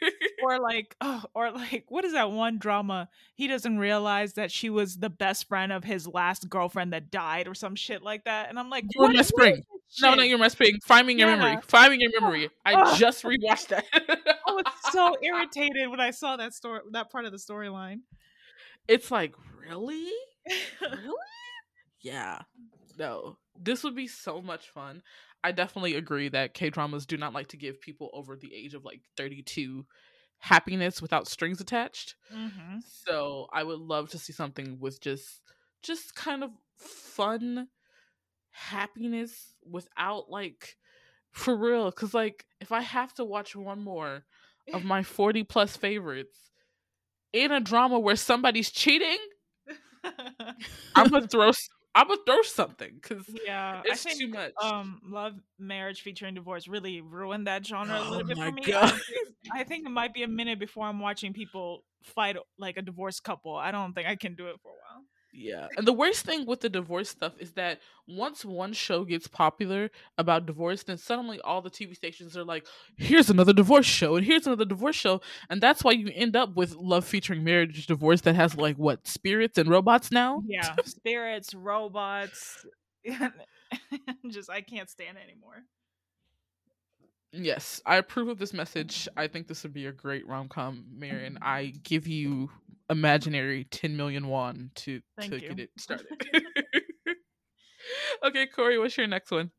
or 0.43 0.59
like 0.61 0.95
oh, 1.01 1.23
or 1.33 1.51
like 1.51 1.85
what 1.89 2.05
is 2.05 2.13
that 2.13 2.31
one 2.31 2.57
drama? 2.59 3.09
He 3.35 3.47
doesn't 3.47 3.77
realize 3.77 4.33
that 4.33 4.51
she 4.51 4.69
was 4.69 4.97
the 4.97 5.09
best 5.09 5.47
friend 5.47 5.71
of 5.71 5.83
his 5.83 6.07
last 6.07 6.49
girlfriend 6.49 6.93
that 6.93 7.11
died 7.11 7.47
or 7.47 7.53
some 7.55 7.75
shit 7.75 8.01
like 8.03 8.25
that. 8.25 8.49
And 8.49 8.59
I'm 8.59 8.69
like, 8.69 8.85
were 8.97 9.07
what 9.07 9.25
spring. 9.25 9.63
No, 10.01 10.13
not 10.13 10.27
your 10.27 10.37
my 10.37 10.47
spring. 10.47 10.79
Find 10.85 11.07
me 11.07 11.13
in 11.13 11.19
your 11.19 11.29
memory. 11.29 11.51
Yeah. 11.51 11.61
Find 11.61 11.91
me 11.91 11.95
in 11.95 12.01
your 12.01 12.21
memory. 12.21 12.49
I 12.65 12.95
just 12.97 13.23
rewatched 13.23 13.67
that. 13.67 13.85
I 13.93 14.51
was 14.51 14.65
so 14.91 15.15
irritated 15.23 15.89
when 15.89 15.99
I 15.99 16.11
saw 16.11 16.37
that 16.37 16.53
story, 16.53 16.81
that 16.91 17.11
part 17.11 17.25
of 17.25 17.31
the 17.31 17.37
storyline. 17.37 17.99
it's 18.87 19.11
like 19.11 19.33
really, 19.59 20.09
really, 20.81 21.15
yeah. 22.01 22.41
No, 22.97 23.37
this 23.59 23.83
would 23.83 23.95
be 23.95 24.07
so 24.07 24.41
much 24.41 24.69
fun. 24.69 25.01
I 25.43 25.51
definitely 25.51 25.95
agree 25.95 26.29
that 26.29 26.53
K 26.53 26.69
dramas 26.69 27.05
do 27.05 27.17
not 27.17 27.33
like 27.33 27.49
to 27.49 27.57
give 27.57 27.81
people 27.81 28.09
over 28.13 28.35
the 28.35 28.53
age 28.53 28.73
of 28.73 28.83
like 28.83 29.01
32 29.17 29.85
happiness 30.39 31.01
without 31.01 31.27
strings 31.27 31.61
attached. 31.61 32.15
mm-hmm. 32.33 32.79
So 33.05 33.47
I 33.53 33.63
would 33.63 33.79
love 33.79 34.09
to 34.11 34.17
see 34.17 34.33
something 34.33 34.79
with 34.79 34.99
just 35.01 35.41
just 35.83 36.15
kind 36.15 36.43
of 36.43 36.51
fun 36.77 37.67
happiness 38.55 39.53
without 39.69 40.29
like 40.29 40.77
for 41.31 41.55
real 41.55 41.91
cuz 41.91 42.13
like 42.13 42.45
if 42.61 42.71
I 42.71 42.81
have 42.81 43.13
to 43.15 43.25
watch 43.25 43.55
one 43.55 43.81
more 43.83 44.23
of 44.73 44.83
my 44.83 45.03
40 45.15 45.43
plus 45.43 45.75
favorites 45.77 46.51
in 47.33 47.51
a 47.51 47.59
drama 47.59 47.99
where 47.99 48.15
somebody's 48.15 48.71
cheating, 48.71 49.17
I'm 50.95 51.09
going 51.09 51.23
to 51.23 51.27
throw 51.27 51.51
I'm 51.97 52.07
to 52.07 52.19
throw 52.25 52.41
something 52.41 52.99
cuz 53.01 53.25
yeah, 53.45 53.81
it's 53.85 54.05
I 54.05 54.09
think 54.09 54.19
too 54.19 54.27
much. 54.27 54.51
um, 54.61 55.01
love, 55.05 55.33
marriage 55.59 56.01
featuring 56.01 56.33
divorce 56.35 56.67
really 56.67 57.01
ruined 57.01 57.47
that 57.47 57.65
genre 57.65 57.97
a 57.97 58.01
Oh 58.01 58.09
little 58.11 58.27
bit 58.27 58.37
my 58.37 58.49
for 58.49 58.55
me. 58.55 58.63
I 59.53 59.63
think 59.63 59.85
it 59.85 59.89
might 59.89 60.13
be 60.13 60.23
a 60.23 60.27
minute 60.27 60.59
before 60.59 60.85
I'm 60.85 60.99
watching 60.99 61.33
people 61.33 61.83
fight 62.03 62.35
like 62.57 62.77
a 62.77 62.81
divorced 62.81 63.23
couple. 63.23 63.55
I 63.55 63.71
don't 63.71 63.93
think 63.93 64.07
I 64.07 64.15
can 64.15 64.35
do 64.35 64.47
it 64.47 64.59
for 64.61 64.69
a 64.69 64.75
while. 64.75 65.03
Yeah. 65.35 65.67
And 65.77 65.85
the 65.85 65.93
worst 65.93 66.25
thing 66.25 66.45
with 66.45 66.61
the 66.61 66.69
divorce 66.69 67.09
stuff 67.09 67.33
is 67.39 67.51
that 67.53 67.79
once 68.07 68.45
one 68.45 68.71
show 68.73 69.03
gets 69.03 69.27
popular 69.27 69.91
about 70.17 70.45
divorce, 70.45 70.83
then 70.83 70.97
suddenly 70.97 71.41
all 71.41 71.61
the 71.61 71.69
TV 71.69 71.95
stations 71.95 72.37
are 72.37 72.45
like, 72.45 72.65
here's 72.97 73.29
another 73.29 73.51
divorce 73.53 73.85
show, 73.85 74.15
and 74.15 74.25
here's 74.25 74.47
another 74.47 74.65
divorce 74.65 74.95
show. 74.95 75.21
And 75.49 75.61
that's 75.61 75.83
why 75.83 75.91
you 75.91 76.09
end 76.13 76.35
up 76.35 76.55
with 76.55 76.75
love 76.75 77.05
featuring 77.05 77.43
marriage 77.43 77.85
divorce 77.85 78.21
that 78.21 78.35
has 78.35 78.55
like 78.55 78.77
what, 78.77 79.05
spirits 79.07 79.57
and 79.57 79.69
robots 79.69 80.11
now? 80.11 80.41
Yeah, 80.47 80.75
spirits, 80.85 81.53
robots, 81.53 82.65
just 84.29 84.49
I 84.49 84.61
can't 84.61 84.89
stand 84.89 85.17
it 85.17 85.23
anymore. 85.29 85.63
Yes. 87.37 87.81
I 87.85 87.97
approve 87.97 88.29
of 88.29 88.39
this 88.39 88.53
message. 88.53 89.07
I 89.17 89.27
think 89.27 89.47
this 89.47 89.63
would 89.63 89.73
be 89.73 89.87
a 89.87 89.91
great 89.91 90.27
rom 90.27 90.47
com, 90.47 90.85
Marin. 90.91 91.37
I 91.41 91.73
give 91.83 92.07
you 92.07 92.49
imaginary 92.89 93.65
10 93.65 93.97
million 93.97 94.27
won 94.27 94.71
to, 94.75 95.01
Thank 95.19 95.31
to 95.31 95.41
you. 95.41 95.49
get 95.49 95.59
it 95.59 95.69
started. 95.77 96.07
okay, 98.25 98.47
Corey, 98.47 98.77
what's 98.77 98.97
your 98.97 99.07
next 99.07 99.31
one? 99.31 99.51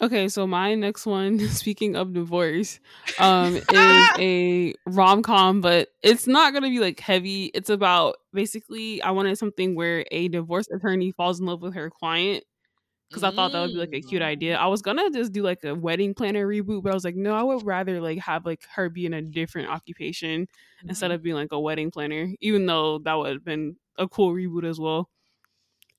Okay, 0.00 0.28
so 0.28 0.46
my 0.46 0.76
next 0.76 1.06
one, 1.06 1.40
speaking 1.48 1.96
of 1.96 2.12
divorce, 2.12 2.78
um, 3.18 3.56
is 3.56 3.64
a 4.18 4.74
rom 4.86 5.22
com, 5.22 5.60
but 5.60 5.88
it's 6.02 6.28
not 6.28 6.52
gonna 6.52 6.68
be 6.68 6.78
like 6.78 7.00
heavy. 7.00 7.46
It's 7.46 7.70
about 7.70 8.16
basically 8.32 9.02
I 9.02 9.10
wanted 9.10 9.38
something 9.38 9.74
where 9.74 10.04
a 10.12 10.28
divorce 10.28 10.68
attorney 10.68 11.10
falls 11.10 11.40
in 11.40 11.46
love 11.46 11.62
with 11.62 11.74
her 11.74 11.90
client 11.90 12.44
because 13.08 13.24
I 13.24 13.30
thought 13.30 13.52
that 13.52 13.60
would 13.60 13.72
be 13.72 13.78
like 13.78 13.92
a 13.94 14.00
cute 14.00 14.22
Mm. 14.22 14.26
idea. 14.26 14.56
I 14.56 14.66
was 14.66 14.82
gonna 14.82 15.10
just 15.10 15.32
do 15.32 15.42
like 15.42 15.64
a 15.64 15.74
wedding 15.74 16.14
planner 16.14 16.46
reboot, 16.46 16.82
but 16.82 16.90
I 16.90 16.94
was 16.94 17.04
like, 17.04 17.16
no, 17.16 17.34
I 17.34 17.42
would 17.42 17.64
rather 17.64 18.00
like 18.00 18.18
have 18.20 18.44
like 18.46 18.60
her 18.74 18.88
be 18.90 19.06
in 19.06 19.14
a 19.14 19.22
different 19.22 19.68
occupation 19.70 20.46
instead 20.86 21.10
of 21.10 21.22
being 21.22 21.34
like 21.36 21.52
a 21.52 21.58
wedding 21.60 21.90
planner, 21.90 22.28
even 22.40 22.66
though 22.66 22.98
that 23.00 23.14
would 23.14 23.32
have 23.32 23.44
been 23.44 23.76
a 23.96 24.06
cool 24.08 24.32
reboot 24.32 24.64
as 24.64 24.78
well. 24.78 25.08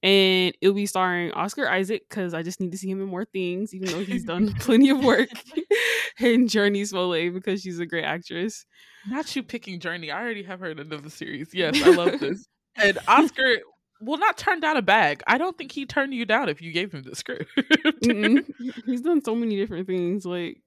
And 0.01 0.55
it'll 0.61 0.73
be 0.75 0.85
starring 0.85 1.31
Oscar 1.33 1.67
Isaac 1.67 2.03
because 2.07 2.33
I 2.33 2.41
just 2.41 2.61
need 2.61 2.71
to 2.71 2.77
see 2.77 2.89
him 2.89 3.01
in 3.01 3.07
more 3.07 3.25
things, 3.25 3.73
even 3.75 3.89
though 3.89 3.99
he's 4.05 4.23
done 4.23 4.53
plenty 4.59 4.89
of 4.89 5.03
work. 5.03 5.27
and 6.19 6.47
Jurnee 6.49 6.87
Smollett 6.87 7.33
because 7.33 7.61
she's 7.61 7.79
a 7.79 7.85
great 7.85 8.05
actress. 8.05 8.65
Not 9.09 9.35
you 9.35 9.43
picking 9.43 9.77
Jurnee. 9.79 10.13
I 10.13 10.21
already 10.21 10.43
have 10.43 10.61
her 10.61 10.67
in 10.71 10.79
another 10.79 11.09
series. 11.09 11.49
Yes, 11.53 11.81
I 11.83 11.89
love 11.89 12.17
this. 12.21 12.47
and 12.77 12.97
Oscar 13.09 13.57
will 14.01 14.17
not 14.17 14.37
turn 14.37 14.59
down 14.59 14.77
a 14.77 14.81
bag. 14.81 15.21
I 15.27 15.37
don't 15.37 15.57
think 15.57 15.71
he 15.71 15.85
turned 15.85 16.13
you 16.13 16.25
down 16.25 16.49
if 16.49 16.61
you 16.61 16.71
gave 16.71 16.91
him 16.93 17.03
the 17.03 17.15
script. 17.15 17.49
He's 18.85 19.01
done 19.01 19.23
so 19.23 19.35
many 19.35 19.55
different 19.57 19.87
things. 19.87 20.25
Like, 20.25 20.61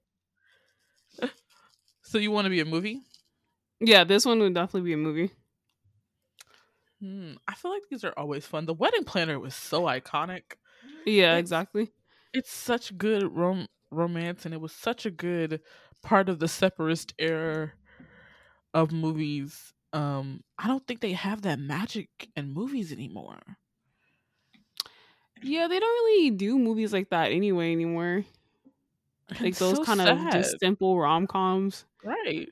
so 2.03 2.17
you 2.17 2.31
want 2.31 2.45
to 2.45 2.49
be 2.49 2.59
a 2.59 2.65
movie? 2.65 3.01
yeah, 3.79 4.03
this 4.03 4.25
one 4.25 4.39
would 4.39 4.53
definitely 4.53 4.87
be 4.89 4.93
a 4.93 4.97
movie. 4.97 5.31
Hmm, 7.01 7.33
I 7.47 7.53
feel 7.55 7.71
like 7.71 7.81
these 7.89 8.03
are 8.03 8.13
always 8.15 8.45
fun. 8.45 8.65
The 8.65 8.73
wedding 8.73 9.03
planner 9.03 9.39
was 9.39 9.55
so 9.55 9.83
iconic. 9.83 10.43
Yeah, 11.05 11.31
It's- 11.33 11.39
exactly. 11.41 11.91
It's 12.33 12.51
such 12.51 12.97
good 12.97 13.23
rom- 13.35 13.67
romance, 13.91 14.45
and 14.45 14.53
it 14.55 14.61
was 14.61 14.71
such 14.71 15.05
a 15.05 15.11
good 15.11 15.59
part 16.01 16.29
of 16.29 16.39
the 16.39 16.47
separatist 16.47 17.13
era 17.19 17.73
of 18.73 18.91
movies. 18.91 19.73
Um, 19.93 20.43
I 20.57 20.67
don't 20.67 20.85
think 20.87 21.01
they 21.01 21.13
have 21.13 21.43
that 21.43 21.59
magic 21.59 22.09
in 22.35 22.51
movies 22.51 22.91
anymore. 22.91 23.39
Yeah, 25.41 25.67
they 25.67 25.79
don't 25.79 26.05
really 26.05 26.31
do 26.31 26.57
movies 26.57 26.93
like 26.93 27.09
that 27.09 27.31
anyway 27.31 27.71
anymore. 27.71 28.23
Like 29.29 29.41
It's 29.49 29.59
those 29.59 29.77
so 29.77 29.83
kind 29.83 30.01
of 30.01 30.31
just 30.31 30.59
simple 30.59 30.97
rom 30.99 31.27
coms. 31.27 31.85
Right. 32.03 32.49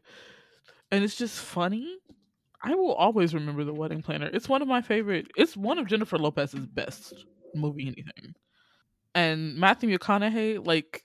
And 0.91 1.03
it's 1.03 1.15
just 1.15 1.39
funny. 1.39 1.97
I 2.63 2.75
will 2.75 2.93
always 2.93 3.33
remember 3.33 3.63
The 3.63 3.73
Wedding 3.73 4.01
Planner. 4.01 4.29
It's 4.31 4.49
one 4.49 4.61
of 4.61 4.67
my 4.67 4.81
favorite. 4.81 5.31
It's 5.35 5.57
one 5.57 5.79
of 5.79 5.87
Jennifer 5.87 6.17
Lopez's 6.17 6.65
best 6.67 7.25
movie 7.55 7.87
anything. 7.87 8.35
And 9.15 9.57
Matthew 9.57 9.97
McConaughey, 9.97 10.65
like, 10.65 11.03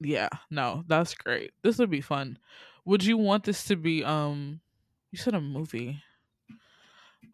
yeah, 0.00 0.28
no, 0.50 0.84
that's 0.86 1.14
great. 1.14 1.52
This 1.62 1.78
would 1.78 1.90
be 1.90 2.00
fun. 2.00 2.38
Would 2.84 3.04
you 3.04 3.16
want 3.16 3.44
this 3.44 3.64
to 3.64 3.76
be 3.76 4.04
um? 4.04 4.60
You 5.10 5.18
said 5.18 5.34
a 5.34 5.40
movie. 5.40 6.02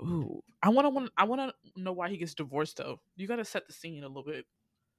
Ooh, 0.03 0.43
I 0.63 0.69
want 0.71 0.95
to. 0.95 1.11
I 1.17 1.25
want 1.25 1.41
to 1.41 1.81
know 1.81 1.93
why 1.93 2.09
he 2.11 2.17
gets 2.17 2.35
divorced 2.35 2.77
though. 2.77 3.01
You 3.17 3.27
got 3.27 3.37
to 3.37 3.45
set 3.45 3.67
the 3.67 3.73
scene 3.73 4.03
a 4.03 4.09
little 4.09 4.25
bit. 4.25 4.47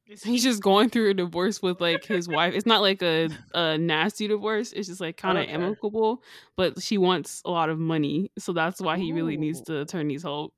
He's 0.23 0.43
just 0.43 0.63
going 0.63 0.89
through 0.89 1.09
a 1.09 1.13
divorce 1.13 1.61
with 1.61 1.81
like 1.81 2.05
his 2.05 2.27
wife. 2.29 2.53
It's 2.53 2.65
not 2.65 2.81
like 2.81 3.01
a, 3.01 3.29
a 3.53 3.77
nasty 3.77 4.27
divorce. 4.27 4.71
It's 4.71 4.87
just 4.87 5.01
like 5.01 5.17
kind 5.17 5.37
of 5.37 5.43
Okay. 5.43 5.53
amicable, 5.53 6.23
but 6.55 6.81
she 6.81 6.97
wants 6.97 7.41
a 7.45 7.51
lot 7.51 7.69
of 7.69 7.77
money, 7.77 8.31
so 8.39 8.53
that's 8.53 8.81
why 8.81 8.97
he 8.97 9.11
really 9.11 9.37
needs 9.37 9.59
Ooh. 9.61 9.65
to 9.65 9.85
turn 9.85 10.07
these 10.07 10.23
whole. 10.23 10.53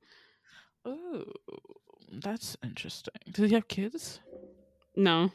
Ooh, 0.86 1.30
that's 2.12 2.56
interesting. 2.62 3.12
Does 3.32 3.50
he 3.50 3.54
have 3.54 3.68
kids? 3.68 4.20
No, 4.96 5.30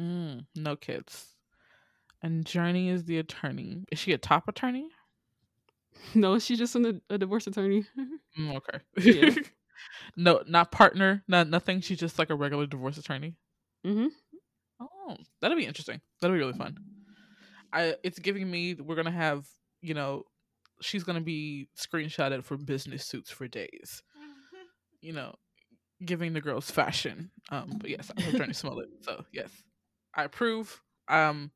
Mm, 0.00 0.46
no 0.54 0.76
kids. 0.76 1.34
And 2.22 2.44
Jurnee 2.44 2.88
is 2.90 3.04
the 3.04 3.18
attorney. 3.18 3.84
Is 3.90 3.98
she 3.98 4.12
a 4.12 4.18
top 4.18 4.46
attorney? 4.48 4.88
no, 6.14 6.38
she's 6.38 6.58
just 6.58 6.74
an, 6.76 7.00
a 7.10 7.18
divorce 7.18 7.46
attorney. 7.46 7.84
Mm, 8.38 8.56
okay. 8.56 8.78
Yeah. 9.00 9.34
no, 10.16 10.42
not 10.46 10.72
partner, 10.72 11.22
not 11.28 11.48
nothing. 11.48 11.80
She's 11.80 11.98
just 11.98 12.18
like 12.18 12.30
a 12.30 12.34
regular 12.34 12.66
divorce 12.66 12.98
attorney. 12.98 13.36
hmm 13.84 14.06
Oh, 14.80 15.16
that'll 15.40 15.56
be 15.56 15.66
interesting. 15.66 16.00
That'll 16.20 16.36
be 16.36 16.40
really 16.40 16.52
fun. 16.52 16.76
I 17.72 17.96
it's 18.02 18.18
giving 18.18 18.50
me 18.50 18.74
we're 18.74 18.94
gonna 18.96 19.10
have 19.10 19.46
you 19.82 19.94
know 19.94 20.24
she's 20.80 21.04
gonna 21.04 21.20
be 21.20 21.68
screenshotted 21.76 22.44
for 22.44 22.56
business 22.56 23.04
suits 23.04 23.30
for 23.30 23.48
days. 23.48 24.02
You 25.00 25.12
know, 25.12 25.34
giving 26.04 26.32
the 26.32 26.40
girls 26.40 26.70
fashion. 26.70 27.30
Um, 27.50 27.76
but 27.80 27.90
yes, 27.90 28.10
I'm 28.16 28.32
Jurnee 28.32 28.54
Smollett. 28.54 28.88
So 29.00 29.24
yes, 29.32 29.50
I 30.14 30.24
approve. 30.24 30.80
Um, 31.08 31.50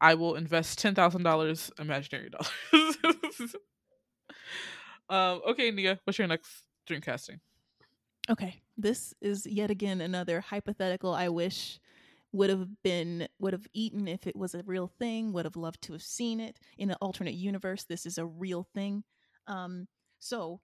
I 0.00 0.14
will 0.14 0.34
invest 0.36 0.78
ten 0.78 0.94
thousand 0.94 1.22
dollars 1.22 1.70
imaginary 1.78 2.30
dollars. 2.30 3.54
Um, 5.08 5.42
okay, 5.46 5.70
Nia, 5.70 6.00
what's 6.04 6.18
your 6.18 6.28
next 6.28 6.64
dream 6.86 7.00
casting? 7.00 7.40
Okay, 8.30 8.62
this 8.76 9.14
is 9.20 9.46
yet 9.46 9.70
again 9.70 10.00
another 10.00 10.40
hypothetical. 10.40 11.14
I 11.14 11.28
wish 11.28 11.80
would 12.32 12.50
have 12.50 12.68
been 12.82 13.28
would 13.38 13.54
have 13.54 13.66
eaten 13.72 14.06
if 14.06 14.26
it 14.26 14.36
was 14.36 14.54
a 14.54 14.62
real 14.64 14.86
thing. 14.86 15.32
Would 15.32 15.46
have 15.46 15.56
loved 15.56 15.82
to 15.82 15.92
have 15.94 16.02
seen 16.02 16.40
it 16.40 16.58
in 16.76 16.90
an 16.90 16.96
alternate 17.00 17.34
universe. 17.34 17.84
This 17.84 18.04
is 18.06 18.18
a 18.18 18.26
real 18.26 18.64
thing. 18.74 19.04
Um, 19.46 19.88
so 20.18 20.60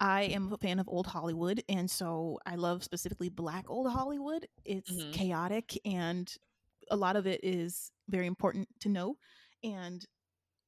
I 0.00 0.22
am 0.24 0.52
a 0.52 0.58
fan 0.58 0.78
of 0.80 0.88
old 0.88 1.06
Hollywood, 1.06 1.62
and 1.68 1.90
so 1.90 2.38
I 2.46 2.56
love 2.56 2.82
specifically 2.84 3.28
Black 3.28 3.70
old 3.70 3.90
Hollywood. 3.92 4.46
It's 4.64 5.04
Mhm. 5.04 5.12
chaotic, 5.12 5.78
and 5.84 6.32
a 6.90 6.96
lot 6.96 7.16
of 7.16 7.26
it 7.26 7.40
is 7.44 7.92
very 8.08 8.26
important 8.26 8.68
to 8.80 8.88
know. 8.88 9.18
And 9.62 10.04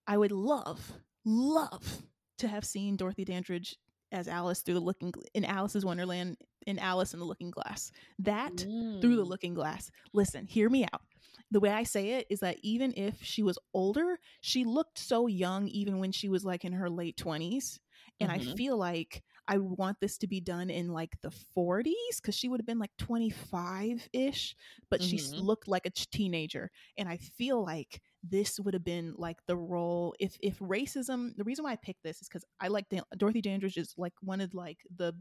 I 0.06 0.16
would 0.18 0.32
love, 0.32 0.92
love 1.24 2.02
to 2.38 2.48
have 2.48 2.64
seen 2.64 2.96
Dorothy 2.96 3.24
Dandridge 3.24 3.76
as 4.12 4.28
Alice 4.28 4.62
through 4.62 4.74
the 4.74 4.80
looking 4.80 5.12
in 5.34 5.44
Alice's 5.44 5.84
Wonderland 5.84 6.36
in 6.66 6.78
Alice 6.78 7.12
in 7.14 7.20
the 7.20 7.26
Looking 7.26 7.50
Glass. 7.50 7.90
That 8.18 8.56
through 9.00 9.16
the 9.16 9.24
Mm. 9.24 9.28
looking 9.28 9.54
glass. 9.54 9.90
Listen, 10.12 10.46
hear 10.46 10.68
me 10.68 10.84
out. 10.84 11.02
The 11.50 11.60
way 11.60 11.70
I 11.70 11.84
say 11.84 12.10
it 12.12 12.26
is 12.30 12.40
that 12.40 12.58
even 12.62 12.92
if 12.96 13.22
she 13.22 13.42
was 13.42 13.58
older, 13.72 14.18
she 14.40 14.64
looked 14.64 14.98
so 14.98 15.26
young 15.26 15.68
even 15.68 15.98
when 15.98 16.12
she 16.12 16.28
was 16.28 16.44
like 16.44 16.64
in 16.64 16.72
her 16.72 16.90
late 16.90 17.16
20s. 17.16 17.78
And 18.20 18.32
I 18.32 18.38
Mhm. 18.38 18.56
feel 18.56 18.76
like 18.76 19.22
I 19.46 19.58
want 19.58 20.00
this 20.00 20.16
to 20.18 20.26
be 20.26 20.40
done 20.40 20.70
in 20.70 20.88
like 20.88 21.20
the 21.22 21.30
40s 21.30 22.20
because 22.20 22.34
she 22.34 22.48
would 22.48 22.60
have 22.60 22.66
been 22.66 22.78
like 22.78 22.96
25 22.96 24.08
ish, 24.12 24.56
but 24.90 25.02
she 25.02 25.16
s- 25.18 25.34
Mhm. 25.34 25.42
looked 25.42 25.68
like 25.68 25.86
a 25.86 25.90
teenager. 25.90 26.70
And 26.96 27.08
I 27.08 27.16
feel 27.18 27.62
like 27.62 28.00
this 28.22 28.58
would 28.60 28.74
have 28.74 28.84
been 28.84 29.14
like 29.16 29.38
the 29.46 29.56
role 29.56 30.14
if 30.20 30.36
if 30.42 30.58
racism. 30.58 31.36
The 31.36 31.44
reason 31.44 31.64
why 31.64 31.72
I 31.72 31.76
picked 31.76 32.02
this 32.02 32.20
is 32.22 32.28
because 32.28 32.44
I 32.60 32.68
like 32.68 32.88
Dan- 32.88 33.02
Dorothy 33.16 33.40
Dandridge 33.42 33.76
is 33.76 33.94
like 33.96 34.14
one 34.20 34.40
of 34.40 34.54
like 34.54 34.78
the 34.96 35.14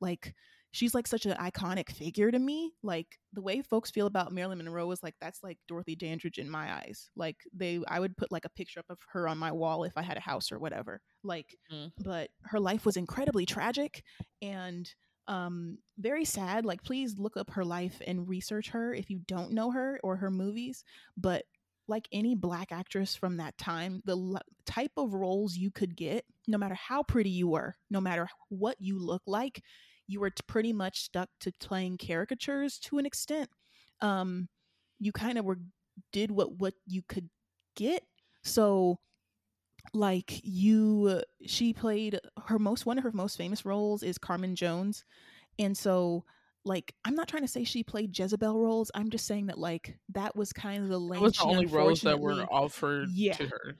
like 0.00 0.34
she's 0.72 0.94
like 0.94 1.06
such 1.06 1.26
an 1.26 1.36
iconic 1.36 1.90
figure 1.90 2.30
to 2.30 2.38
me. 2.38 2.72
Like 2.82 3.18
the 3.32 3.42
way 3.42 3.60
folks 3.62 3.90
feel 3.90 4.06
about 4.06 4.32
Marilyn 4.32 4.58
Monroe 4.58 4.90
is 4.92 5.02
like 5.02 5.14
that's 5.20 5.42
like 5.42 5.58
Dorothy 5.68 5.96
Dandridge 5.96 6.38
in 6.38 6.48
my 6.50 6.72
eyes. 6.72 7.10
Like 7.16 7.36
they 7.52 7.80
I 7.88 8.00
would 8.00 8.16
put 8.16 8.32
like 8.32 8.44
a 8.44 8.50
picture 8.50 8.80
up 8.80 8.86
of 8.90 8.98
her 9.12 9.28
on 9.28 9.38
my 9.38 9.52
wall 9.52 9.84
if 9.84 9.96
I 9.96 10.02
had 10.02 10.16
a 10.16 10.20
house 10.20 10.50
or 10.52 10.58
whatever. 10.58 11.00
Like 11.22 11.54
Mhm. 11.72 11.92
but 11.98 12.30
her 12.44 12.60
life 12.60 12.84
was 12.86 12.96
incredibly 12.96 13.46
tragic 13.46 14.02
and 14.42 14.92
um 15.28 15.78
very 15.98 16.24
sad. 16.24 16.64
Like 16.64 16.82
please 16.82 17.18
look 17.18 17.36
up 17.36 17.50
her 17.50 17.64
life 17.64 18.00
and 18.06 18.28
research 18.28 18.70
her 18.70 18.94
if 18.94 19.10
you 19.10 19.20
don't 19.26 19.52
know 19.52 19.70
her 19.70 20.00
or 20.02 20.16
her 20.16 20.30
movies, 20.30 20.84
but 21.16 21.44
like 21.90 22.08
any 22.12 22.34
black 22.36 22.72
actress 22.72 23.16
from 23.16 23.38
that 23.38 23.58
time, 23.58 24.02
the 24.06 24.16
l- 24.16 24.42
type 24.66 24.92
of 24.96 25.14
roles 25.14 25.56
you 25.56 25.70
could 25.70 25.96
get, 25.96 26.24
no 26.48 26.58
matter 26.58 26.76
how 26.76 27.02
pretty 27.02 27.30
you 27.30 27.48
were, 27.48 27.76
no 27.90 28.00
matter 28.00 28.28
what 28.50 28.76
you 28.80 28.98
look 28.98 29.22
like, 29.26 29.62
you 30.08 30.20
were 30.20 30.30
t- 30.30 30.42
pretty 30.46 30.72
much 30.72 31.02
stuck 31.02 31.30
to 31.40 31.52
playing 31.60 31.98
caricatures 31.98 32.78
to 32.80 32.98
an 32.98 33.06
extent. 33.06 33.50
Um, 34.00 34.48
you 35.00 35.12
kind 35.12 35.38
of 35.38 35.44
were 35.44 35.60
did 36.12 36.30
what 36.30 36.52
what 36.58 36.74
you 36.86 37.02
could 37.02 37.30
get. 37.76 38.04
So, 38.44 39.00
like 39.92 40.40
you, 40.44 41.22
she 41.46 41.72
played 41.72 42.20
her 42.46 42.58
most 42.58 42.86
one 42.86 42.98
of 42.98 43.04
her 43.04 43.12
most 43.12 43.36
famous 43.36 43.64
roles 43.64 44.02
is 44.02 44.18
Carmen 44.18 44.54
Jones, 44.56 45.04
and 45.58 45.76
so 45.76 46.24
like 46.64 46.94
I'm 47.04 47.14
not 47.14 47.28
trying 47.28 47.42
to 47.42 47.48
say 47.48 47.64
she 47.64 47.82
played 47.82 48.16
Jezebel 48.18 48.60
roles. 48.60 48.90
I'm 48.94 49.10
just 49.10 49.26
saying 49.26 49.46
that 49.46 49.58
like 49.58 49.96
that 50.10 50.36
was 50.36 50.52
kind 50.52 50.82
of 50.82 50.88
the 50.88 50.98
lane. 50.98 51.20
That 51.20 51.24
was 51.26 51.36
the 51.38 51.44
only 51.44 51.66
roles 51.66 52.02
that 52.02 52.20
were 52.20 52.44
offered 52.50 53.08
Yeah. 53.12 53.34
to 53.34 53.46
her. 53.46 53.76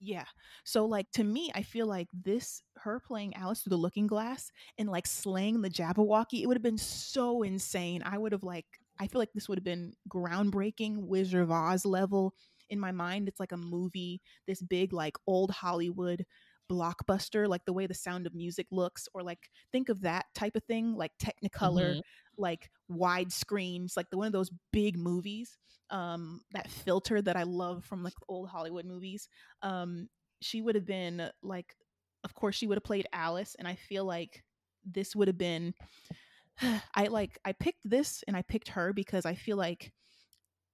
yeah. 0.00 0.24
So 0.64 0.86
like 0.86 1.10
to 1.12 1.24
me, 1.24 1.50
I 1.54 1.62
feel 1.62 1.86
like 1.86 2.08
this 2.12 2.62
her 2.76 3.00
playing 3.00 3.34
Alice 3.36 3.60
through 3.62 3.70
the 3.70 3.76
looking 3.76 4.06
glass 4.06 4.50
and 4.78 4.88
like 4.88 5.06
slaying 5.06 5.60
the 5.62 5.70
Jabberwocky, 5.70 6.42
it 6.42 6.46
would 6.46 6.56
have 6.56 6.62
been 6.62 6.78
so 6.78 7.42
insane. 7.42 8.02
I 8.04 8.16
would 8.18 8.32
have 8.32 8.42
like 8.44 8.66
I 8.98 9.06
feel 9.08 9.18
like 9.18 9.32
this 9.34 9.48
would 9.48 9.58
have 9.58 9.64
been 9.64 9.92
groundbreaking 10.08 11.06
Wizard 11.06 11.42
of 11.42 11.50
Oz 11.50 11.84
level. 11.84 12.34
In 12.70 12.80
my 12.80 12.92
mind, 12.92 13.28
it's 13.28 13.40
like 13.40 13.52
a 13.52 13.56
movie, 13.58 14.22
this 14.46 14.62
big 14.62 14.92
like 14.92 15.16
old 15.26 15.50
Hollywood 15.50 16.24
blockbuster, 16.70 17.48
like 17.48 17.64
the 17.64 17.72
way 17.72 17.86
the 17.86 17.94
sound 17.94 18.26
of 18.26 18.34
music 18.34 18.66
looks, 18.70 19.08
or 19.14 19.22
like 19.22 19.50
think 19.72 19.88
of 19.88 20.00
that 20.02 20.26
type 20.34 20.56
of 20.56 20.64
thing, 20.64 20.94
like 20.94 21.12
Technicolor, 21.18 21.96
Mhm. 21.96 22.02
like 22.36 22.70
wide 22.88 23.32
screens, 23.32 23.96
like 23.96 24.10
the 24.10 24.18
one 24.18 24.26
of 24.26 24.32
those 24.32 24.50
big 24.72 24.98
movies. 24.98 25.58
Um, 25.90 26.42
that 26.52 26.70
filter 26.70 27.20
that 27.22 27.36
I 27.36 27.42
love 27.42 27.84
from 27.84 28.02
like 28.02 28.14
old 28.28 28.48
Hollywood 28.48 28.86
movies 28.86 29.28
um 29.62 30.08
she 30.40 30.60
would 30.62 30.74
have 30.74 30.86
been 30.86 31.30
like 31.42 31.76
of 32.24 32.34
course 32.34 32.56
she 32.56 32.66
would 32.66 32.76
have 32.76 32.84
played 32.84 33.06
alice 33.12 33.54
and 33.58 33.68
i 33.68 33.74
feel 33.74 34.04
like 34.04 34.42
this 34.84 35.14
would 35.14 35.28
have 35.28 35.38
been 35.38 35.74
i 36.94 37.06
like 37.06 37.38
i 37.44 37.52
picked 37.52 37.80
this 37.84 38.22
and 38.26 38.36
i 38.36 38.42
picked 38.42 38.68
her 38.68 38.92
because 38.92 39.26
i 39.26 39.34
feel 39.34 39.56
like 39.56 39.92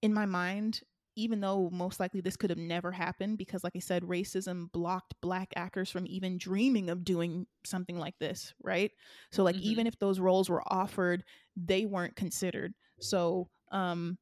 in 0.02 0.12
my 0.14 0.26
mind 0.26 0.82
even 1.20 1.40
though 1.40 1.68
most 1.72 2.00
likely 2.00 2.20
this 2.20 2.36
could 2.36 2.50
have 2.50 2.58
never 2.58 2.92
happened 2.92 3.38
because 3.38 3.62
like 3.64 3.74
i 3.76 3.80
said 3.80 4.02
racism 4.04 4.70
blocked 4.72 5.14
black 5.20 5.52
actors 5.56 5.90
from 5.90 6.06
even 6.06 6.38
dreaming 6.38 6.90
of 6.90 7.04
doing 7.04 7.46
something 7.64 7.98
like 7.98 8.18
this 8.18 8.54
right 8.62 8.92
so 9.30 9.42
like 9.44 9.56
Mhm. 9.56 9.62
even 9.62 9.86
if 9.86 9.98
those 9.98 10.20
roles 10.20 10.48
were 10.48 10.62
offered 10.66 11.24
they 11.56 11.84
weren't 11.86 12.16
considered 12.16 12.74
so 13.00 13.48
um 13.72 14.18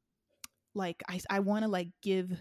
like 0.75 1.03
i 1.09 1.21
i 1.31 1.41
want 1.41 1.65
to 1.65 1.69
like 1.69 1.89
give 2.03 2.33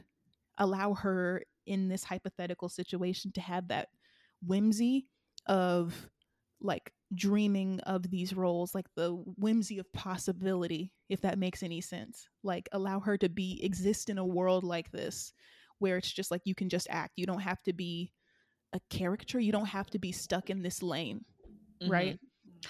allow 0.57 0.93
her 0.93 1.43
in 1.65 1.87
this 1.87 2.03
hypothetical 2.03 2.69
situation 2.69 3.31
to 3.33 3.41
have 3.41 3.67
that 3.67 3.89
whimsy 4.45 5.07
of 5.47 6.09
like 6.61 6.91
dreaming 7.15 7.79
of 7.81 8.09
these 8.09 8.33
roles 8.33 8.75
like 8.75 8.87
the 8.95 9.11
whimsy 9.37 9.79
of 9.79 9.91
possibility 9.93 10.91
if 11.09 11.21
that 11.21 11.39
makes 11.39 11.63
any 11.63 11.81
sense. 11.81 12.27
Like 12.43 12.67
allow 12.71 12.99
her 12.99 13.17
to 13.19 13.29
be 13.29 13.59
exist 13.63 14.09
in 14.09 14.17
a 14.17 14.25
world 14.25 14.63
like 14.63 14.91
this 14.91 15.33
where 15.79 15.97
it's 15.97 16.11
just 16.11 16.31
like 16.31 16.41
you 16.45 16.55
can 16.55 16.69
just 16.69 16.87
act. 16.89 17.13
You 17.15 17.25
don't 17.25 17.39
have 17.41 17.61
to 17.63 17.73
be 17.73 18.11
a 18.73 18.79
character. 18.89 19.39
You 19.39 19.51
don't 19.51 19.67
have 19.67 19.89
to 19.91 19.99
be 19.99 20.11
stuck 20.11 20.49
in 20.49 20.61
this 20.61 20.81
lane 20.83 21.23
Mhm. 21.81 21.89
right? 21.91 22.19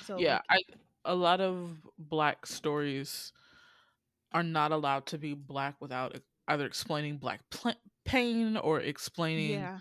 So 0.05 0.17
yeah, 0.19 0.41
like, 0.51 0.65
I 1.05 1.11
a 1.11 1.15
lot 1.15 1.39
of 1.39 1.77
black 1.97 2.45
stories 2.45 3.31
are 4.33 4.43
not 4.43 4.71
allowed 4.71 5.05
to 5.07 5.17
be 5.17 5.33
black 5.33 5.75
without 5.79 6.17
either 6.47 6.65
explaining 6.65 7.17
black 7.17 7.41
pl- 7.49 7.73
pain 8.05 8.57
or 8.57 8.79
explaining 8.81 9.51
yeah. 9.51 9.79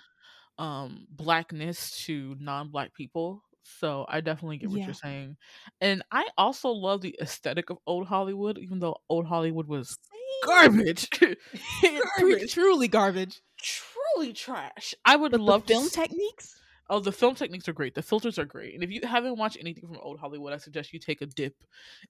um 0.58 1.06
blackness 1.10 2.04
to 2.06 2.36
non-black 2.38 2.94
people. 2.94 3.42
So 3.78 4.06
I 4.08 4.20
definitely 4.20 4.58
get 4.58 4.70
what 4.70 4.80
Yeah. 4.80 4.86
you're 4.86 4.94
saying. 4.94 5.36
And 5.80 6.02
I 6.10 6.28
also 6.38 6.70
love 6.70 7.00
the 7.00 7.16
aesthetic 7.20 7.70
of 7.70 7.78
old 7.86 8.06
Hollywood 8.06 8.58
even 8.58 8.78
though 8.78 8.96
old 9.08 9.26
Hollywood 9.26 9.66
was 9.66 9.98
garbage. 10.44 11.08
Garbage. 11.82 12.52
truly 12.52 12.88
garbage 12.88 13.42
Truly 13.60 14.32
trash. 14.32 14.94
I 15.04 15.16
would 15.16 15.32
but 15.32 15.40
love 15.40 15.66
the 15.66 15.76
film 15.76 15.90
techniques 15.90 16.62
Oh, 16.88 17.00
the 17.00 17.12
film 17.12 17.34
techniques 17.34 17.68
are 17.68 17.72
great. 17.72 17.94
The 17.94 18.02
filters 18.02 18.38
are 18.38 18.44
great. 18.44 18.74
And 18.74 18.84
if 18.84 18.90
you 18.90 19.00
haven't 19.02 19.38
watched 19.38 19.56
anything 19.58 19.88
from 19.88 19.96
old 19.98 20.20
Hollywood, 20.20 20.52
I 20.52 20.58
suggest 20.58 20.92
you 20.92 21.00
take 21.00 21.20
a 21.20 21.26
dip 21.26 21.64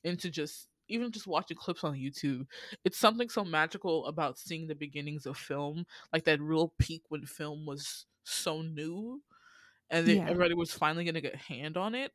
into 0.04 0.30
just 0.30 0.68
even 0.88 1.10
just 1.10 1.26
watching 1.26 1.56
clips 1.56 1.82
on 1.82 1.94
YouTube. 1.94 2.46
It's 2.84 2.98
something 2.98 3.28
so 3.30 3.44
magical 3.44 4.06
about 4.06 4.38
seeing 4.38 4.66
the 4.66 4.74
beginnings 4.74 5.24
of 5.26 5.36
film, 5.38 5.86
like 6.12 6.24
that 6.24 6.40
real 6.42 6.74
peak 6.78 7.02
when 7.08 7.24
film 7.24 7.64
was 7.66 8.06
so 8.24 8.60
new 8.62 9.22
and 9.90 10.06
yeah. 10.06 10.22
everybody 10.22 10.54
was 10.54 10.72
finally 10.72 11.04
going 11.04 11.14
to 11.14 11.20
get 11.20 11.34
a 11.34 11.52
hand 11.52 11.76
on 11.76 11.94
it. 11.94 12.12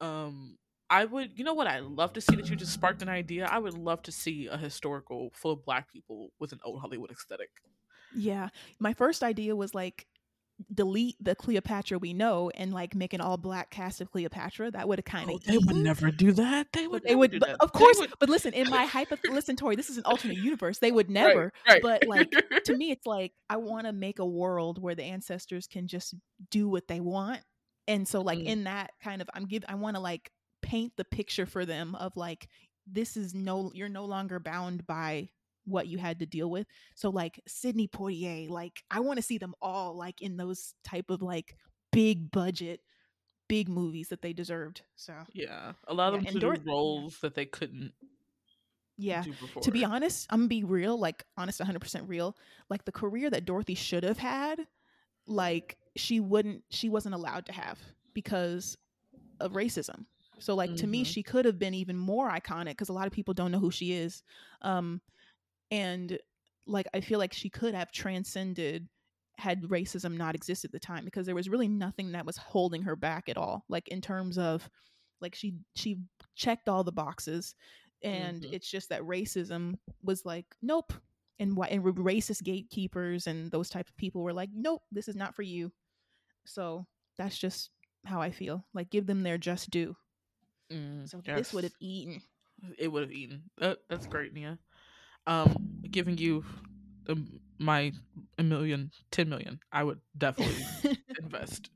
Um 0.00 0.56
I 0.92 1.04
would, 1.04 1.38
you 1.38 1.44
know 1.44 1.54
what? 1.54 1.68
I'd 1.68 1.84
love 1.84 2.14
to 2.14 2.20
see 2.20 2.34
that 2.34 2.50
you 2.50 2.56
just 2.56 2.72
sparked 2.72 3.00
an 3.00 3.08
idea. 3.08 3.46
I 3.46 3.60
would 3.60 3.78
love 3.78 4.02
to 4.02 4.12
see 4.12 4.48
a 4.48 4.56
historical 4.56 5.30
full 5.34 5.52
of 5.52 5.64
black 5.64 5.90
people 5.90 6.32
with 6.40 6.50
an 6.50 6.58
old 6.64 6.80
Hollywood 6.80 7.12
aesthetic. 7.12 7.50
Yeah. 8.12 8.48
My 8.80 8.92
first 8.92 9.22
idea 9.22 9.54
was 9.54 9.72
like 9.72 10.08
delete 10.72 11.16
the 11.20 11.34
Cleopatra 11.34 11.98
we 11.98 12.12
know 12.12 12.50
and 12.54 12.72
like 12.72 12.94
make 12.94 13.12
an 13.12 13.20
all 13.20 13.36
black 13.36 13.70
cast 13.70 14.00
of 14.00 14.10
Cleopatra. 14.10 14.70
That 14.70 14.88
would 14.88 14.98
have 14.98 15.04
kind 15.04 15.30
of 15.30 15.36
oh, 15.36 15.38
they 15.46 15.58
would 15.58 15.76
never 15.76 16.10
do 16.10 16.32
that. 16.32 16.68
They 16.72 16.86
would. 16.86 17.02
They 17.02 17.14
would. 17.14 17.38
But 17.40 17.56
of 17.60 17.72
course. 17.72 17.98
Would... 17.98 18.12
But 18.18 18.28
listen, 18.28 18.52
in 18.52 18.68
my 18.70 18.84
hypo, 18.84 19.16
listen, 19.30 19.56
Tori, 19.56 19.76
this 19.76 19.90
is 19.90 19.98
an 19.98 20.04
alternate 20.04 20.38
universe. 20.38 20.78
They 20.78 20.92
would 20.92 21.10
never. 21.10 21.52
Right, 21.66 21.82
right. 21.82 22.00
But 22.00 22.06
like 22.06 22.30
to 22.64 22.76
me, 22.76 22.90
it's 22.90 23.06
like 23.06 23.32
I 23.48 23.56
want 23.56 23.86
to 23.86 23.92
make 23.92 24.18
a 24.18 24.26
world 24.26 24.80
where 24.80 24.94
the 24.94 25.04
ancestors 25.04 25.66
can 25.66 25.86
just 25.86 26.14
do 26.50 26.68
what 26.68 26.88
they 26.88 27.00
want. 27.00 27.40
And 27.88 28.06
so, 28.06 28.20
like 28.20 28.38
mm. 28.38 28.46
in 28.46 28.64
that 28.64 28.92
kind 29.02 29.22
of, 29.22 29.30
I'm 29.34 29.46
give. 29.46 29.64
I 29.68 29.74
want 29.74 29.96
to 29.96 30.00
like 30.00 30.30
paint 30.62 30.92
the 30.96 31.04
picture 31.04 31.46
for 31.46 31.64
them 31.64 31.94
of 31.94 32.16
like 32.16 32.48
this 32.86 33.16
is 33.16 33.34
no. 33.34 33.72
You're 33.74 33.88
no 33.88 34.04
longer 34.04 34.38
bound 34.38 34.86
by 34.86 35.30
what 35.70 35.86
you 35.86 35.98
had 35.98 36.18
to 36.18 36.26
deal 36.26 36.50
with. 36.50 36.66
So 36.94 37.10
like 37.10 37.40
Sidney 37.46 37.88
Poitier, 37.88 38.48
like 38.50 38.82
I 38.90 39.00
want 39.00 39.18
to 39.18 39.22
see 39.22 39.38
them 39.38 39.54
all 39.62 39.96
like 39.96 40.20
in 40.20 40.36
those 40.36 40.74
type 40.84 41.10
of 41.10 41.22
like 41.22 41.56
big 41.92 42.30
budget 42.30 42.80
big 43.50 43.68
movies 43.68 44.08
that 44.10 44.22
they 44.22 44.32
deserved. 44.32 44.82
So 44.94 45.12
yeah, 45.32 45.72
a 45.88 45.92
lot 45.92 46.14
of 46.14 46.22
yeah, 46.22 46.30
them 46.30 46.40
do 46.40 46.54
roles 46.64 47.18
that 47.18 47.34
they 47.34 47.46
couldn't. 47.46 47.92
Yeah, 48.96 49.24
to 49.62 49.70
be 49.72 49.84
honest, 49.84 50.28
I'm 50.30 50.40
gonna 50.40 50.48
be 50.48 50.62
real, 50.62 50.96
like 50.96 51.24
honest, 51.36 51.58
100 51.58 51.80
percent 51.80 52.08
real. 52.08 52.36
Like 52.68 52.84
the 52.84 52.92
career 52.92 53.28
that 53.28 53.44
Dorothy 53.44 53.74
should 53.74 54.04
have 54.04 54.18
had, 54.18 54.68
like 55.26 55.78
she 55.96 56.20
wouldn't, 56.20 56.62
she 56.70 56.88
wasn't 56.88 57.16
allowed 57.16 57.46
to 57.46 57.52
have 57.52 57.78
because 58.14 58.78
of 59.40 59.52
racism. 59.52 60.04
So 60.38 60.54
like 60.54 60.70
mm-hmm. 60.70 60.76
to 60.76 60.86
me, 60.86 61.02
mm-hmm. 61.02 61.10
she 61.10 61.22
could 61.24 61.44
have 61.44 61.58
been 61.58 61.74
even 61.74 61.96
more 61.96 62.30
iconic 62.30 62.70
because 62.70 62.88
a 62.88 62.92
lot 62.92 63.08
of 63.08 63.12
people 63.12 63.34
don't 63.34 63.50
know 63.50 63.58
who 63.58 63.72
she 63.72 63.92
is. 63.92 64.22
Um, 64.62 65.00
and 65.70 66.18
like 66.66 66.86
i 66.94 67.00
feel 67.00 67.18
like 67.18 67.32
she 67.32 67.50
could 67.50 67.74
have 67.74 67.90
transcended 67.92 68.88
had 69.38 69.62
racism 69.62 70.16
not 70.16 70.34
existed 70.34 70.68
at 70.68 70.72
the 70.72 70.78
time 70.78 71.04
because 71.04 71.24
there 71.24 71.34
was 71.34 71.48
really 71.48 71.68
nothing 71.68 72.12
that 72.12 72.26
was 72.26 72.36
holding 72.36 72.82
her 72.82 72.96
back 72.96 73.28
at 73.28 73.38
all 73.38 73.64
like 73.68 73.88
in 73.88 74.00
terms 74.00 74.36
of 74.36 74.68
like 75.20 75.34
she 75.34 75.54
she 75.74 75.98
checked 76.36 76.68
all 76.68 76.84
the 76.84 76.92
boxes 76.92 77.54
and 78.02 78.42
mm-hmm. 78.42 78.54
it's 78.54 78.70
just 78.70 78.88
that 78.88 79.02
racism 79.02 79.74
was 80.02 80.24
like 80.24 80.46
nope 80.62 80.92
and 81.38 81.56
what 81.56 81.70
and 81.70 81.82
racist 81.82 82.42
gatekeepers 82.42 83.26
and 83.26 83.50
those 83.50 83.68
type 83.68 83.88
of 83.88 83.96
people 83.96 84.22
were 84.22 84.32
like 84.32 84.50
nope 84.54 84.82
this 84.92 85.08
is 85.08 85.16
not 85.16 85.34
for 85.34 85.42
you. 85.42 85.72
So 86.44 86.86
that's 87.18 87.36
just 87.36 87.70
how 88.06 88.22
i 88.22 88.30
feel 88.30 88.64
like 88.72 88.90
give 88.90 89.06
them 89.06 89.22
their 89.22 89.38
just 89.38 89.70
due. 89.70 89.96
Mm, 90.72 91.08
so 91.08 91.20
yes. 91.26 91.38
this 91.38 91.52
would 91.52 91.64
have 91.64 91.74
eaten. 91.80 92.22
It 92.78 92.88
would 92.88 93.02
have 93.02 93.12
eaten. 93.12 93.42
That, 93.58 93.78
that's 93.88 94.06
great 94.06 94.32
nia 94.32 94.58
um 95.26 95.80
giving 95.90 96.18
you 96.18 96.44
um, 97.08 97.40
my 97.58 97.92
a 98.38 98.42
million, 98.42 98.90
ten 99.10 99.28
million, 99.28 99.60
I 99.72 99.84
would 99.84 100.00
definitely 100.16 100.98
invest. 101.22 101.70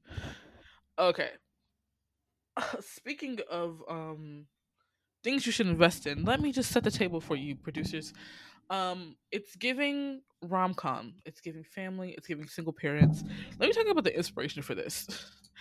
Okay. 0.99 1.31
Speaking 2.81 3.41
of 3.51 3.83
um 3.89 4.47
things 5.23 5.47
you 5.47 5.53
should 5.53 5.67
invest 5.67 6.07
in, 6.07 6.25
let 6.25 6.41
me 6.41 6.53
just 6.53 6.71
set 6.71 6.85
the 6.85 6.91
table 6.91 7.21
for 7.21 7.37
you, 7.37 7.57
producers. 7.57 8.13
Um, 8.71 9.17
it's 9.31 9.57
giving 9.57 10.23
rom 10.43 10.75
com, 10.75 11.15
it's 11.25 11.41
giving 11.41 11.65
family, 11.65 12.15
it's 12.17 12.27
giving 12.27 12.47
single 12.47 12.73
parents. 12.73 13.23
Let 13.59 13.69
me 13.69 13.73
talk 13.73 13.87
about 13.87 14.05
the 14.05 14.17
inspiration 14.17 14.63
for 14.63 14.75
this. 14.75 15.07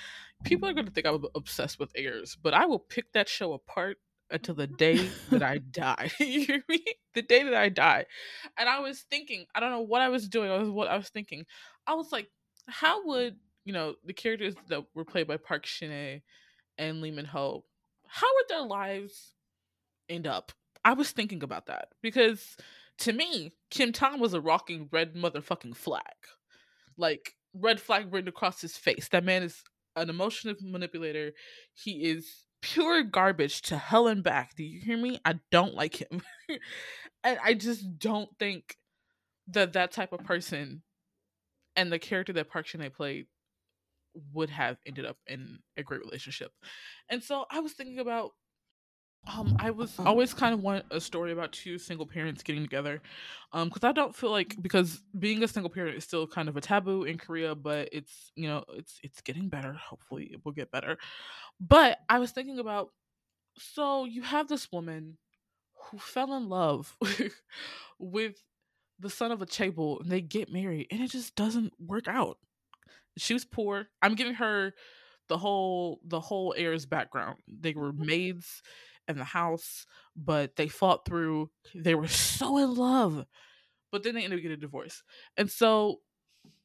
People 0.45 0.67
are 0.67 0.73
gonna 0.73 0.91
think 0.91 1.07
I'm 1.07 1.23
obsessed 1.36 1.79
with 1.79 1.91
Heirs, 1.95 2.38
but 2.41 2.53
I 2.53 2.65
will 2.65 2.79
pick 2.79 3.11
that 3.13 3.29
show 3.29 3.53
apart 3.53 3.97
until 4.34 4.55
the 4.55 4.67
day 4.67 5.09
that 5.29 5.43
I 5.43 5.59
die. 5.59 6.11
you 6.19 6.45
hear 6.45 6.63
me? 6.67 6.84
The 7.13 7.21
day 7.21 7.43
that 7.43 7.53
I 7.53 7.69
die. 7.69 8.05
And 8.57 8.67
I 8.67 8.79
was 8.79 9.01
thinking, 9.09 9.45
I 9.55 9.59
don't 9.59 9.71
know 9.71 9.81
what 9.81 10.01
I 10.01 10.09
was 10.09 10.27
doing. 10.27 10.51
I 10.51 10.57
was 10.57 10.69
what 10.69 10.89
I 10.89 10.97
was 10.97 11.09
thinking. 11.09 11.45
I 11.88 11.93
was 11.93 12.11
like, 12.11 12.27
how 12.67 13.05
would 13.07 13.38
you 13.65 13.73
know 13.73 13.95
the 14.03 14.13
characters 14.13 14.55
that 14.67 14.84
were 14.93 15.05
played 15.05 15.27
by 15.27 15.38
Park 15.38 15.65
Shin 15.65 16.21
and 16.77 17.01
Lee 17.01 17.11
Min 17.11 17.25
Ho, 17.25 17.63
how 18.07 18.27
would 18.36 18.45
their 18.49 18.65
lives 18.65 19.34
end 20.09 20.27
up? 20.27 20.51
I 20.86 20.93
was 20.93 21.11
thinking 21.11 21.43
about 21.43 21.67
that 21.67 21.89
because 22.01 22.57
to 22.99 23.13
me, 23.13 23.53
Kim 23.69 23.91
Tan 23.93 24.19
was 24.19 24.34
a 24.34 24.41
rocking 24.41 24.89
red 24.91 25.15
motherfucking 25.15 25.75
flag, 25.75 26.03
like 26.97 27.36
red 27.53 27.79
flag 27.79 28.13
written 28.13 28.27
across 28.27 28.61
his 28.61 28.75
face. 28.75 29.07
That 29.09 29.23
man 29.23 29.43
is 29.43 29.63
an 29.95 30.09
emotional 30.09 30.55
manipulator. 30.61 31.31
He 31.73 32.09
is 32.09 32.45
pure 32.64 33.03
garbage 33.03 33.61
to 33.64 33.78
hell 33.78 34.07
and 34.07 34.24
back. 34.24 34.55
Do 34.55 34.64
you 34.64 34.80
hear 34.80 34.97
me? 34.97 35.20
I 35.26 35.39
don't 35.51 35.76
like 35.76 36.01
him. 36.01 36.24
and 37.24 37.38
I 37.43 37.53
just 37.53 37.99
don't 37.99 38.30
think 38.39 38.78
that 39.49 39.74
that 39.74 39.91
type 39.91 40.14
of 40.14 40.24
person 40.24 40.82
and 41.76 41.91
the 41.91 41.99
character 41.99 42.34
that 42.34 42.49
Park 42.49 42.66
Shin 42.66 42.89
played 42.95 43.28
would 44.32 44.49
have 44.49 44.78
ended 44.86 45.05
up 45.05 45.18
in 45.28 45.59
a 45.76 45.84
great 45.84 46.01
relationship. 46.01 46.51
And 47.09 47.22
so 47.22 47.45
I 47.51 47.59
was 47.59 47.74
thinking 47.74 47.99
about 47.99 48.32
um 49.28 49.55
I 49.59 49.71
was 49.71 49.97
always 49.99 50.34
kind 50.34 50.53
of 50.53 50.61
want 50.61 50.86
a 50.91 50.99
story 50.99 51.32
about 51.32 51.51
two 51.51 51.78
single 51.78 52.05
parents 52.05 52.43
getting 52.43 52.63
together. 52.63 53.01
Um 53.51 53.69
cuz 53.69 53.84
I 53.84 53.91
don't 53.91 54.15
feel 54.15 54.32
like 54.32 54.61
because 54.61 55.01
being 55.17 55.43
a 55.43 55.47
single 55.47 55.69
parent 55.69 55.95
is 55.97 56.03
still 56.03 56.28
kind 56.28 56.49
of 56.49 56.57
a 56.57 56.61
taboo 56.61 57.03
in 57.03 57.17
Korea, 57.17 57.55
but 57.55 57.89
it's, 57.91 58.32
you 58.36 58.47
know, 58.47 58.63
it's 58.74 58.99
it's 59.03 59.21
getting 59.21 59.49
better. 59.49 59.74
Hopefully 59.74 60.26
it 60.32 60.43
will 60.43 60.51
get 60.51 60.71
better. 60.71 60.97
But 61.59 61.99
I 62.09 62.19
was 62.19 62.32
thinking 62.32 62.59
about 62.59 62.89
so 63.57 64.05
you 64.05 64.21
have 64.24 64.47
this 64.47 64.71
woman 64.71 65.17
who 65.76 65.97
fell 65.97 66.34
in 66.34 66.49
love 66.49 66.97
with 67.99 68.41
the 68.99 69.09
son 69.09 69.32
of 69.32 69.41
a 69.41 69.45
chaebol 69.45 70.01
and 70.01 70.11
they 70.11 70.21
get 70.21 70.51
married 70.51 70.88
and 70.91 71.01
it 71.01 71.11
just 71.11 71.36
doesn't 71.36 71.74
work 71.80 72.07
out. 72.07 72.38
She 73.17 73.34
was 73.34 73.45
poor. 73.45 73.88
I'm 74.01 74.15
giving 74.15 74.36
her 74.36 74.74
the 75.30 75.38
whole 75.38 75.99
the 76.05 76.19
whole 76.19 76.53
heirs 76.57 76.86
background. 76.86 77.38
They 77.47 77.74
were 77.74 77.93
mm-hmm. 77.93 78.05
maids 78.05 78.61
in 79.08 79.18
the 79.18 79.24
house, 79.24 79.86
but 80.16 80.56
they 80.56 80.68
fought 80.68 81.06
through. 81.06 81.49
They 81.76 81.95
were 81.95 82.08
so 82.10 82.58
in 82.58 82.76
love, 82.76 83.26
but 83.91 84.04
then 84.04 84.16
they 84.16 84.24
ended 84.24 84.39
up 84.39 84.43
getting 84.43 84.58
a 84.58 84.62
divorce. 84.62 85.04
And 85.38 85.49
so 85.49 85.99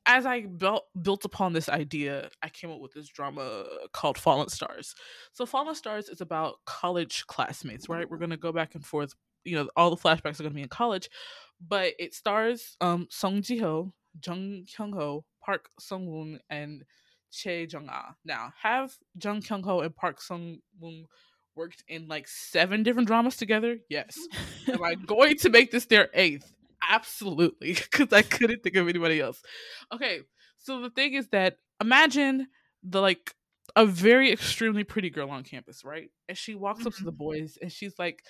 as 0.06 0.24
I 0.24 0.40
built 0.40 0.84
built 1.00 1.24
upon 1.24 1.52
this 1.52 1.68
idea, 1.68 2.30
I 2.42 2.48
came 2.48 2.70
up 2.70 2.80
with 2.80 2.92
this 2.94 3.08
drama 3.08 3.64
called 3.92 4.18
Fallen 4.18 4.48
Stars. 4.48 4.94
So 5.32 5.44
Fallen 5.46 5.74
Stars 5.74 6.08
is 6.08 6.20
about 6.20 6.56
college 6.64 7.26
classmates, 7.26 7.88
right? 7.88 8.08
We're 8.10 8.16
gonna 8.18 8.36
go 8.38 8.50
back 8.50 8.74
and 8.74 8.84
forth. 8.84 9.14
You 9.44 9.56
know, 9.56 9.68
all 9.76 9.90
the 9.90 9.96
flashbacks 9.96 10.40
are 10.40 10.44
gonna 10.44 10.54
be 10.54 10.62
in 10.62 10.68
college, 10.68 11.08
but 11.60 11.92
it 11.98 12.14
stars 12.14 12.76
um 12.80 13.06
Song 13.10 13.42
Ji 13.42 13.60
Hyo, 13.60 13.92
Jung 14.26 14.66
Kyung 14.74 14.92
Ho, 14.94 15.24
Park 15.44 15.68
Sung 15.78 16.06
Woon, 16.06 16.40
and 16.48 16.84
Che 17.30 17.66
Jung 17.70 17.88
Ah. 17.90 18.14
Now, 18.24 18.52
have 18.62 18.96
Jung 19.22 19.42
Kyung 19.42 19.62
Ho 19.64 19.80
and 19.80 19.94
Park 19.94 20.22
Sung 20.22 20.58
Woon 20.80 21.04
worked 21.58 21.84
in 21.88 22.08
like 22.08 22.26
seven 22.28 22.82
different 22.82 23.08
dramas 23.08 23.36
together? 23.36 23.78
Yes. 23.90 24.18
Am 24.68 24.82
I 24.82 24.94
going 24.94 25.36
to 25.38 25.50
make 25.50 25.70
this 25.70 25.84
their 25.84 26.08
eighth? 26.14 26.54
Absolutely, 26.88 27.74
because 27.90 28.12
I 28.12 28.22
couldn't 28.22 28.62
think 28.62 28.76
of 28.76 28.88
anybody 28.88 29.20
else. 29.20 29.42
Okay, 29.92 30.20
so 30.56 30.80
the 30.80 30.90
thing 30.90 31.14
is 31.14 31.28
that 31.28 31.58
imagine 31.80 32.46
the 32.82 33.00
like 33.00 33.34
a 33.76 33.84
very 33.84 34.32
extremely 34.32 34.84
pretty 34.84 35.10
girl 35.10 35.30
on 35.30 35.42
campus, 35.44 35.84
right? 35.84 36.10
And 36.28 36.38
she 36.38 36.54
walks 36.54 36.86
up 36.86 36.94
to 36.94 37.04
the 37.04 37.10
mm-hmm. 37.10 37.18
boys 37.18 37.58
and 37.60 37.70
she's 37.70 37.98
like, 37.98 38.22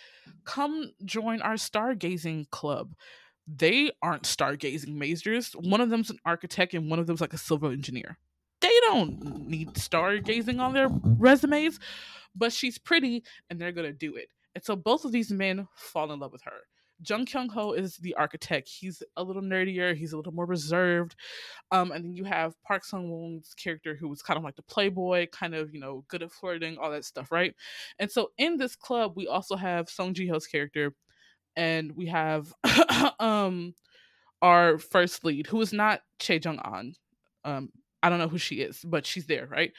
"Come 0.44 0.92
join 1.04 1.42
our 1.42 1.54
stargazing 1.54 2.50
club." 2.50 2.94
They 3.46 3.92
aren't 4.02 4.24
stargazing 4.24 4.94
majors. 4.94 5.52
One 5.52 5.80
of 5.80 5.88
them's 5.88 6.10
an 6.10 6.18
architect 6.24 6.74
and 6.74 6.90
one 6.90 6.98
of 6.98 7.06
them's 7.06 7.22
like 7.22 7.32
a 7.32 7.38
civil 7.38 7.70
engineer. 7.70 8.18
Don't 8.80 9.48
need 9.48 9.74
stargazing 9.74 10.60
on 10.60 10.72
their 10.72 10.88
resumes, 11.02 11.78
but 12.34 12.52
she's 12.52 12.78
pretty 12.78 13.24
and 13.50 13.60
they're 13.60 13.72
gonna 13.72 13.92
do 13.92 14.16
it. 14.16 14.28
And 14.54 14.64
so 14.64 14.76
both 14.76 15.04
of 15.04 15.12
these 15.12 15.30
men 15.30 15.68
fall 15.76 16.12
in 16.12 16.20
love 16.20 16.32
with 16.32 16.42
her. 16.42 16.62
Jung 17.06 17.26
Kyung 17.26 17.48
Ho 17.50 17.72
is 17.72 17.96
the 17.98 18.14
architect. 18.14 18.68
He's 18.68 19.02
a 19.16 19.22
little 19.22 19.42
nerdier. 19.42 19.94
He's 19.94 20.12
a 20.12 20.16
little 20.16 20.32
more 20.32 20.46
reserved. 20.46 21.14
Um, 21.70 21.92
and 21.92 22.04
then 22.04 22.12
you 22.12 22.24
have 22.24 22.60
Park 22.62 22.84
Sung 22.84 23.08
Woon's 23.08 23.54
character, 23.54 23.94
who 23.94 24.08
was 24.08 24.22
kind 24.22 24.36
of 24.36 24.42
like 24.42 24.56
the 24.56 24.62
playboy, 24.62 25.28
kind 25.30 25.54
of 25.54 25.72
you 25.72 25.80
know 25.80 26.04
good 26.08 26.22
at 26.22 26.32
flirting, 26.32 26.76
all 26.78 26.90
that 26.90 27.04
stuff, 27.04 27.30
right? 27.30 27.54
And 27.98 28.10
so 28.10 28.30
in 28.38 28.56
this 28.56 28.74
club, 28.74 29.12
we 29.14 29.28
also 29.28 29.54
have 29.56 29.88
Song 29.88 30.12
Ji 30.12 30.26
Hyo's 30.26 30.46
character, 30.46 30.92
and 31.56 31.92
we 31.92 32.06
have 32.06 32.52
um 33.20 33.74
our 34.42 34.78
first 34.78 35.24
lead, 35.24 35.46
who 35.46 35.60
is 35.60 35.72
not 35.72 36.00
Chae 36.20 36.44
Jung 36.44 36.60
An. 36.64 36.94
Um, 37.44 37.70
I 38.02 38.08
don't 38.08 38.18
know 38.18 38.28
who 38.28 38.38
she 38.38 38.56
is, 38.56 38.82
but 38.84 39.06
she's 39.06 39.26
there, 39.26 39.46
right? 39.46 39.72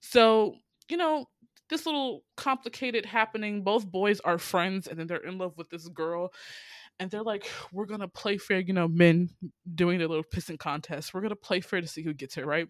So, 0.00 0.56
you 0.88 0.96
know, 0.96 1.28
this 1.70 1.86
little 1.86 2.24
complicated 2.36 3.06
happening. 3.06 3.62
Both 3.62 3.90
boys 3.90 4.20
are 4.20 4.38
friends 4.38 4.86
and 4.86 4.98
then 4.98 5.06
they're 5.06 5.18
in 5.18 5.38
love 5.38 5.56
with 5.56 5.70
this 5.70 5.88
girl. 5.88 6.32
And 7.00 7.10
they're 7.10 7.22
like, 7.22 7.46
we're 7.72 7.86
gonna 7.86 8.08
play 8.08 8.38
fair, 8.38 8.60
you 8.60 8.72
know, 8.72 8.86
men 8.86 9.30
doing 9.74 9.98
their 9.98 10.08
little 10.08 10.24
pissing 10.24 10.58
contest. 10.58 11.12
We're 11.12 11.22
gonna 11.22 11.34
play 11.36 11.60
fair 11.60 11.80
to 11.80 11.88
see 11.88 12.02
who 12.02 12.14
gets 12.14 12.36
it, 12.36 12.46
right? 12.46 12.68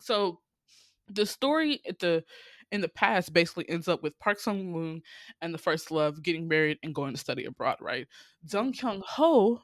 So 0.00 0.40
the 1.08 1.24
story 1.24 1.80
at 1.88 1.98
the 1.98 2.24
in 2.70 2.80
the 2.80 2.88
past 2.88 3.32
basically 3.32 3.68
ends 3.68 3.86
up 3.86 4.02
with 4.02 4.18
Park 4.18 4.40
Sung 4.40 4.72
Woon 4.72 5.02
and 5.42 5.52
the 5.52 5.58
first 5.58 5.90
love 5.90 6.22
getting 6.22 6.48
married 6.48 6.78
and 6.82 6.94
going 6.94 7.12
to 7.12 7.20
study 7.20 7.44
abroad, 7.44 7.76
right? 7.80 8.06
Jung 8.50 8.72
Kyung 8.72 9.02
Ho 9.06 9.60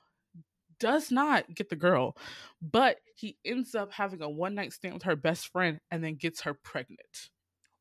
does 0.80 1.10
not 1.10 1.54
get 1.54 1.68
the 1.68 1.76
girl, 1.76 2.16
but 2.60 2.98
he 3.14 3.36
ends 3.44 3.74
up 3.74 3.92
having 3.92 4.22
a 4.22 4.28
one 4.28 4.54
night 4.54 4.72
stand 4.72 4.94
with 4.94 5.02
her 5.04 5.16
best 5.16 5.48
friend 5.48 5.80
and 5.90 6.02
then 6.02 6.14
gets 6.14 6.42
her 6.42 6.54
pregnant. 6.54 7.30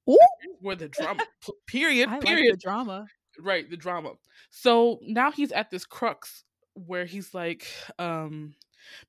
Ooh. 0.10 0.18
Where 0.62 0.76
the 0.76 0.90
drama 0.90 1.24
period, 1.68 2.10
I 2.10 2.20
period. 2.20 2.52
like 2.52 2.60
the 2.60 2.64
drama. 2.64 3.08
right, 3.40 3.70
the 3.70 3.78
drama. 3.78 4.14
So 4.50 5.00
now 5.02 5.32
he's 5.32 5.52
at 5.52 5.70
this 5.70 5.86
crux 5.86 6.44
where 6.74 7.06
he's 7.06 7.34
like, 7.34 7.68
um, 8.00 8.56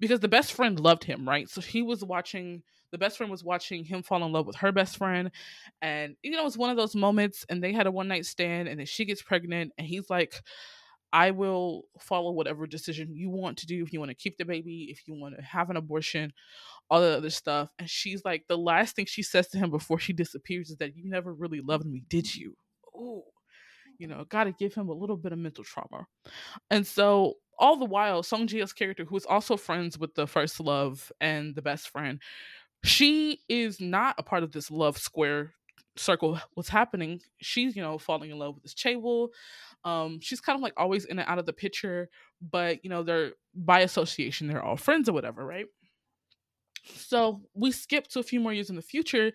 because 0.00 0.20
the 0.20 0.28
best 0.28 0.52
friend 0.52 0.78
loved 0.80 1.04
him, 1.04 1.28
right? 1.28 1.48
So 1.48 1.60
he 1.60 1.82
was 1.82 2.04
watching 2.04 2.62
the 2.90 2.98
best 2.98 3.16
friend 3.16 3.30
was 3.30 3.44
watching 3.44 3.84
him 3.84 4.02
fall 4.02 4.24
in 4.24 4.32
love 4.32 4.46
with 4.46 4.56
her 4.56 4.72
best 4.72 4.96
friend 4.96 5.30
and 5.82 6.16
you 6.22 6.30
know 6.30 6.46
it's 6.46 6.56
one 6.56 6.70
of 6.70 6.76
those 6.76 6.94
moments 6.94 7.44
and 7.48 7.62
they 7.62 7.72
had 7.72 7.86
a 7.86 7.90
one 7.90 8.08
night 8.08 8.24
stand 8.24 8.66
and 8.66 8.78
then 8.78 8.86
she 8.86 9.04
gets 9.04 9.22
pregnant 9.22 9.72
and 9.76 9.86
he's 9.86 10.08
like 10.08 10.34
i 11.12 11.30
will 11.30 11.84
follow 11.98 12.30
whatever 12.30 12.66
decision 12.66 13.14
you 13.14 13.30
want 13.30 13.56
to 13.56 13.66
do 13.66 13.82
if 13.82 13.92
you 13.92 13.98
want 13.98 14.10
to 14.10 14.14
keep 14.14 14.36
the 14.38 14.44
baby 14.44 14.88
if 14.90 15.06
you 15.06 15.14
want 15.14 15.34
to 15.36 15.42
have 15.42 15.70
an 15.70 15.76
abortion 15.76 16.32
all 16.90 17.00
the 17.00 17.16
other 17.16 17.30
stuff 17.30 17.70
and 17.78 17.88
she's 17.88 18.24
like 18.24 18.44
the 18.48 18.58
last 18.58 18.96
thing 18.96 19.06
she 19.06 19.22
says 19.22 19.48
to 19.48 19.58
him 19.58 19.70
before 19.70 19.98
she 19.98 20.12
disappears 20.12 20.70
is 20.70 20.76
that 20.76 20.96
you 20.96 21.08
never 21.08 21.32
really 21.32 21.60
loved 21.60 21.86
me 21.86 22.02
did 22.08 22.34
you? 22.34 22.56
Oh 22.94 23.24
you 23.98 24.06
know 24.06 24.24
gotta 24.28 24.52
give 24.52 24.74
him 24.74 24.88
a 24.88 24.92
little 24.92 25.16
bit 25.16 25.32
of 25.32 25.38
mental 25.38 25.64
trauma. 25.64 26.06
And 26.70 26.86
so 26.86 27.34
all 27.58 27.76
the 27.76 27.84
while 27.84 28.22
song 28.22 28.46
ji-hyo's 28.46 28.72
character 28.72 29.04
who 29.04 29.16
is 29.16 29.26
also 29.26 29.56
friends 29.56 29.98
with 29.98 30.14
the 30.14 30.26
first 30.26 30.60
love 30.60 31.10
and 31.20 31.54
the 31.54 31.62
best 31.62 31.88
friend 31.88 32.20
she 32.84 33.40
is 33.48 33.80
not 33.80 34.14
a 34.18 34.22
part 34.22 34.44
of 34.44 34.52
this 34.52 34.70
love 34.70 34.96
square 34.96 35.52
circle 35.96 36.40
what's 36.54 36.68
happening. 36.68 37.20
She's 37.38 37.76
you 37.76 37.82
know 37.82 37.98
falling 37.98 38.30
in 38.30 38.38
love 38.38 38.54
with 38.54 38.62
this 38.62 38.74
chaebol 38.74 39.28
um 39.84 40.18
she's 40.20 40.40
kind 40.40 40.56
of 40.56 40.62
like 40.62 40.74
always 40.76 41.04
in 41.04 41.18
and 41.18 41.28
out 41.28 41.38
of 41.38 41.46
the 41.46 41.52
picture 41.52 42.08
but 42.40 42.84
you 42.84 42.90
know 42.90 43.02
they're 43.02 43.32
by 43.54 43.80
association 43.80 44.46
they're 44.46 44.62
all 44.62 44.76
friends 44.76 45.08
or 45.08 45.12
whatever 45.12 45.44
right 45.44 45.66
so 46.84 47.42
we 47.54 47.70
skip 47.70 48.06
to 48.08 48.18
a 48.18 48.22
few 48.22 48.40
more 48.40 48.52
years 48.52 48.70
in 48.70 48.76
the 48.76 48.82
future 48.82 49.32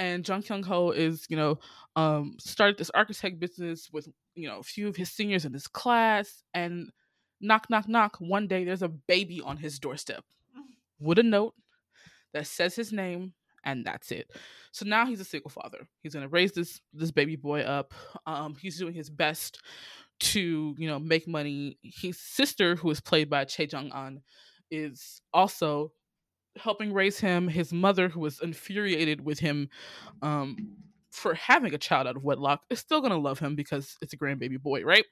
and 0.00 0.26
Jung 0.26 0.42
Kyung 0.42 0.62
Ho 0.62 0.92
is, 0.92 1.26
you 1.28 1.36
know, 1.36 1.58
um, 1.94 2.36
started 2.40 2.78
this 2.78 2.88
architect 2.90 3.38
business 3.38 3.90
with, 3.92 4.08
you 4.34 4.48
know, 4.48 4.58
a 4.58 4.62
few 4.62 4.88
of 4.88 4.96
his 4.96 5.10
seniors 5.10 5.44
in 5.44 5.52
his 5.52 5.66
class, 5.66 6.42
and 6.54 6.90
knock, 7.38 7.68
knock, 7.68 7.86
knock. 7.86 8.16
One 8.18 8.46
day 8.46 8.64
there's 8.64 8.82
a 8.82 8.88
baby 8.88 9.42
on 9.44 9.58
his 9.58 9.78
doorstep 9.78 10.24
with 10.98 11.18
a 11.18 11.22
note 11.22 11.54
that 12.32 12.46
says 12.46 12.74
his 12.74 12.92
name, 12.92 13.34
and 13.64 13.84
that's 13.84 14.10
it. 14.10 14.30
So 14.72 14.86
now 14.86 15.06
he's 15.06 15.20
a 15.20 15.24
single 15.24 15.50
father. 15.50 15.88
He's 16.02 16.14
gonna 16.14 16.28
raise 16.28 16.52
this 16.52 16.80
this 16.92 17.10
baby 17.10 17.36
boy 17.36 17.60
up. 17.60 17.94
Um, 18.26 18.56
he's 18.60 18.78
doing 18.78 18.94
his 18.94 19.10
best 19.10 19.60
to, 20.20 20.74
you 20.78 20.88
know, 20.88 20.98
make 20.98 21.26
money. 21.26 21.78
His 21.82 22.18
sister, 22.18 22.76
who 22.76 22.90
is 22.90 23.00
played 23.00 23.30
by 23.30 23.44
Chae 23.44 23.70
Jung 23.70 23.90
An, 23.92 24.22
is 24.70 25.20
also 25.32 25.92
helping 26.56 26.92
raise 26.92 27.18
him. 27.18 27.48
His 27.48 27.72
mother, 27.72 28.08
who 28.08 28.20
was 28.20 28.40
infuriated 28.40 29.24
with 29.24 29.38
him 29.38 29.68
um, 30.22 30.76
for 31.10 31.34
having 31.34 31.74
a 31.74 31.78
child 31.78 32.06
out 32.06 32.16
of 32.16 32.24
wedlock, 32.24 32.62
is 32.70 32.78
still 32.78 33.00
gonna 33.00 33.18
love 33.18 33.38
him 33.38 33.54
because 33.54 33.96
it's 34.02 34.12
a 34.12 34.16
grandbaby 34.16 34.60
boy, 34.60 34.82
right? 34.82 35.04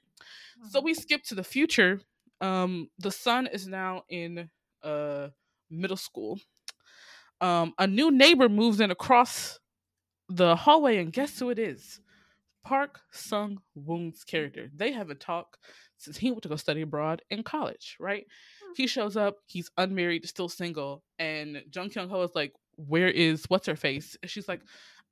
So 0.69 0.81
we 0.81 0.93
skip 0.93 1.23
to 1.23 1.35
the 1.35 1.43
future. 1.43 2.01
Um, 2.41 2.89
the 2.99 3.11
son 3.11 3.47
is 3.47 3.67
now 3.67 4.03
in 4.09 4.49
uh, 4.83 5.29
middle 5.69 5.97
school. 5.97 6.39
Um, 7.41 7.73
a 7.77 7.87
new 7.87 8.11
neighbor 8.11 8.49
moves 8.49 8.79
in 8.79 8.91
across 8.91 9.59
the 10.27 10.55
hallway, 10.55 10.97
and 10.97 11.11
guess 11.11 11.39
who 11.39 11.49
it 11.49 11.59
is? 11.59 11.99
Park 12.63 12.99
Sung 13.11 13.59
Woon's 13.75 14.23
character. 14.23 14.69
They 14.75 14.91
haven't 14.91 15.19
talked 15.19 15.57
since 15.97 16.17
he 16.17 16.31
went 16.31 16.43
to 16.43 16.49
go 16.49 16.55
study 16.55 16.81
abroad 16.81 17.21
in 17.29 17.43
college, 17.43 17.97
right? 17.99 18.25
He 18.75 18.87
shows 18.87 19.17
up, 19.17 19.37
he's 19.47 19.71
unmarried, 19.77 20.27
still 20.27 20.49
single, 20.49 21.03
and 21.17 21.63
Jung 21.73 21.89
Kyung 21.89 22.09
Ho 22.09 22.21
is 22.21 22.35
like, 22.35 22.53
Where 22.75 23.07
is 23.07 23.45
what's 23.47 23.67
her 23.67 23.75
face? 23.75 24.17
And 24.21 24.29
she's 24.29 24.47
like, 24.47 24.61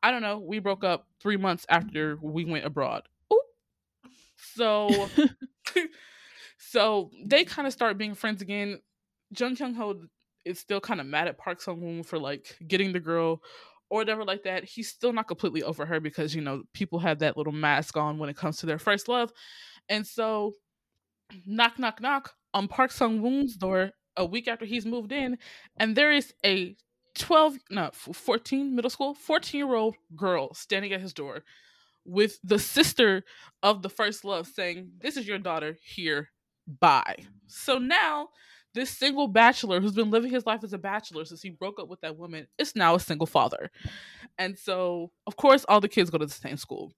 I 0.04 0.12
don't 0.12 0.22
know. 0.22 0.40
We 0.40 0.60
broke 0.60 0.84
up 0.84 1.08
three 1.20 1.38
months 1.38 1.66
after 1.70 2.18
we 2.22 2.46
went 2.46 2.66
abroad. 2.66 3.04
Oop. 3.34 3.42
So 4.56 5.10
so 6.58 7.12
they 7.26 7.44
kind 7.44 7.68
of 7.68 7.74
start 7.74 7.98
being 7.98 8.16
friends 8.16 8.42
again. 8.42 8.80
Jung 9.38 9.56
Kyung 9.56 9.74
Ho 9.74 10.02
is 10.48 10.60
still 10.60 10.80
kind 10.80 11.00
of 11.02 11.08
mad 11.08 11.28
at 11.28 11.38
Park 11.38 11.62
Sung 11.62 11.82
Woon 11.82 12.04
for 12.04 12.18
like 12.18 12.58
getting 12.68 12.94
the 12.94 13.00
girl 13.00 13.42
or 13.90 14.00
whatever 14.00 14.26
like 14.26 14.44
that. 14.44 14.64
He's 14.64 14.90
still 14.90 15.14
not 15.14 15.28
completely 15.28 15.64
over 15.64 15.86
her 15.86 16.00
because 16.00 16.34
you 16.34 16.42
know 16.42 16.64
people 16.74 17.00
have 17.00 17.20
that 17.20 17.38
little 17.38 17.54
mask 17.54 17.98
on 17.98 18.18
when 18.18 18.30
it 18.30 18.38
comes 18.38 18.58
to 18.58 18.66
their 18.66 18.80
first 18.80 19.08
love, 19.08 19.32
and 19.90 20.06
so 20.06 20.54
knock 21.46 21.78
knock 21.80 22.02
knock 22.02 22.34
on 22.54 22.68
Park 22.68 22.92
Sung 22.92 23.22
Woon's 23.22 23.56
door 23.56 23.92
a 24.16 24.26
week 24.26 24.48
after 24.48 24.66
he's 24.66 24.86
moved 24.86 25.12
in, 25.12 25.38
and 25.80 25.96
there 25.96 26.12
is 26.12 26.34
a 26.46 26.76
12 27.18 27.58
no 27.72 27.90
14 27.94 28.76
middle 28.76 28.90
school 28.90 29.16
14 29.16 29.58
year 29.58 29.74
old 29.76 29.96
girl 30.16 30.54
standing 30.54 30.94
at 30.94 31.02
his 31.02 31.14
door 31.14 31.44
with 32.06 32.40
the 32.44 32.60
sister 32.60 33.24
of 33.64 33.82
the 33.82 33.90
first 33.90 34.24
love 34.24 34.48
saying 34.48 34.92
this 35.02 35.18
is 35.18 35.28
your 35.28 35.40
daughter 35.40 35.78
here 35.84 36.30
bye 36.80 37.16
so 37.48 37.80
now 37.80 38.30
this 38.78 38.92
single 38.92 39.28
bachelor 39.28 39.82
who's 39.82 39.96
been 39.96 40.12
living 40.12 40.32
his 40.32 40.46
life 40.46 40.64
as 40.64 40.72
a 40.72 40.78
bachelor 40.78 41.26
since 41.26 41.42
he 41.42 41.50
broke 41.50 41.80
up 41.80 41.90
with 41.90 42.00
that 42.02 42.16
woman 42.16 42.48
is 42.60 42.76
now 42.76 42.94
a 42.94 43.00
single 43.00 43.26
father. 43.26 43.72
And 44.38 44.58
so 44.58 45.12
of 45.26 45.36
course 45.36 45.66
all 45.68 45.82
the 45.82 45.90
kids 45.90 46.12
go 46.12 46.20
to 46.20 46.26
the 46.28 46.32
same 46.32 46.58
school. 46.58 46.94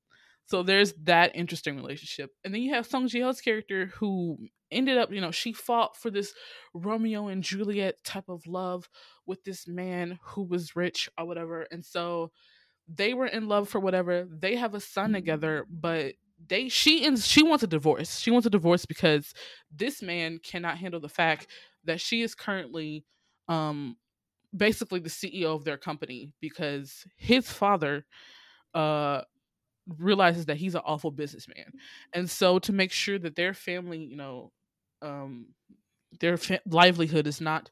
So 0.45 0.61
there's 0.61 0.93
that 1.03 1.35
interesting 1.35 1.77
relationship. 1.77 2.31
And 2.43 2.53
then 2.53 2.61
you 2.61 2.73
have 2.73 2.85
song 2.85 3.07
ji-hyo's 3.07 3.39
character 3.39 3.87
who 3.95 4.37
ended 4.71 4.97
up 4.97 5.11
you 5.11 5.21
know 5.21 5.31
she 5.31 5.53
fought 5.53 5.95
for 5.95 6.11
this 6.11 6.33
romeo 6.75 7.27
and 7.27 7.41
juliet 7.41 7.95
type 8.03 8.29
of 8.29 8.45
love 8.45 8.87
with 9.25 9.43
this 9.43 9.67
man 9.67 10.19
who 10.21 10.43
was 10.43 10.75
rich 10.75 11.09
or 11.17 11.25
whatever. 11.25 11.65
And 11.71 11.83
so 11.85 12.31
they 12.89 13.13
were 13.13 13.27
in 13.27 13.47
love 13.47 13.69
for 13.69 13.79
whatever. 13.79 14.27
They 14.29 14.57
have 14.57 14.73
a 14.75 14.81
son 14.81 15.13
together 15.13 15.65
but 15.69 16.15
they 16.47 16.69
she 16.69 17.05
ends 17.05 17.27
she 17.27 17.43
wants 17.43 17.63
a 17.63 17.67
divorce. 17.67 18.19
She 18.19 18.31
wants 18.31 18.47
a 18.47 18.49
divorce 18.49 18.85
because 18.85 19.33
this 19.75 20.01
man 20.01 20.39
cannot 20.43 20.77
handle 20.77 20.99
the 20.99 21.09
fact 21.09 21.47
that 21.85 22.01
she 22.01 22.21
is 22.21 22.35
currently 22.35 23.05
um 23.47 23.97
basically 24.55 24.99
the 24.99 25.09
ceo 25.09 25.55
of 25.55 25.65
their 25.65 25.77
company 25.77 26.33
because 26.41 27.05
his 27.17 27.51
father 27.51 28.05
uh 28.73 29.21
realizes 29.97 30.45
that 30.45 30.57
he's 30.57 30.75
an 30.75 30.81
awful 30.85 31.11
businessman. 31.11 31.71
And 32.13 32.29
so 32.29 32.59
to 32.59 32.73
make 32.73 32.91
sure 32.91 33.19
that 33.19 33.35
their 33.35 33.53
family 33.53 33.99
you 33.99 34.15
know 34.17 34.51
um 35.01 35.47
their 36.19 36.37
fa- 36.37 36.61
livelihood 36.65 37.27
is 37.27 37.41
not 37.41 37.69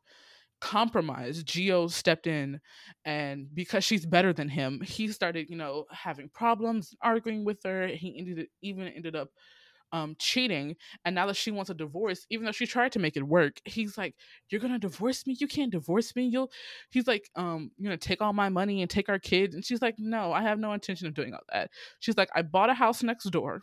compromised 0.62 1.46
geo 1.48 1.88
stepped 1.88 2.28
in 2.28 2.60
and 3.06 3.54
because 3.54 3.84
she's 3.84 4.06
better 4.06 4.34
than 4.34 4.50
him 4.50 4.82
he 4.82 5.08
started 5.10 5.50
you 5.50 5.56
know 5.58 5.86
having 5.92 6.30
problems 6.30 6.96
arguing 7.02 7.46
with 7.46 7.62
her 7.64 7.88
he 7.88 8.18
ended 8.18 8.48
even 8.62 8.88
ended 8.88 9.16
up 9.16 9.30
um 9.94 10.16
cheating 10.20 10.76
and 11.06 11.16
now 11.16 11.26
that 11.26 11.36
she 11.36 11.52
wants 11.52 11.70
a 11.70 11.74
divorce 11.74 12.26
even 12.30 12.46
though 12.46 12.52
she 12.52 12.66
tried 12.68 12.92
to 12.92 13.00
make 13.00 13.16
it 13.16 13.24
work 13.24 13.60
he's 13.66 13.98
like 13.98 14.16
you're 14.50 14.62
gonna 14.62 14.80
divorce 14.80 15.26
me? 15.28 15.36
You 15.40 15.48
can't 15.48 15.72
divorce 15.72 16.16
me? 16.16 16.26
You'll 16.28 16.52
he's 16.90 17.08
like 17.08 17.30
um 17.36 17.72
you're 17.78 17.90
gonna 17.90 17.98
take 17.98 18.22
all 18.22 18.34
my 18.34 18.50
money 18.50 18.82
and 18.82 18.90
take 18.90 19.10
our 19.10 19.20
kids? 19.20 19.56
And 19.56 19.64
she's 19.66 19.82
like 19.82 19.96
no 19.98 20.32
i 20.34 20.42
have 20.42 20.60
no 20.60 20.74
intention 20.74 21.08
of 21.08 21.14
doing 21.14 21.34
all 21.34 21.42
that. 21.54 21.72
She's 22.00 22.18
like 22.18 22.30
i 22.36 22.42
bought 22.42 22.70
a 22.70 22.74
house 22.74 23.04
next 23.04 23.26
door. 23.32 23.62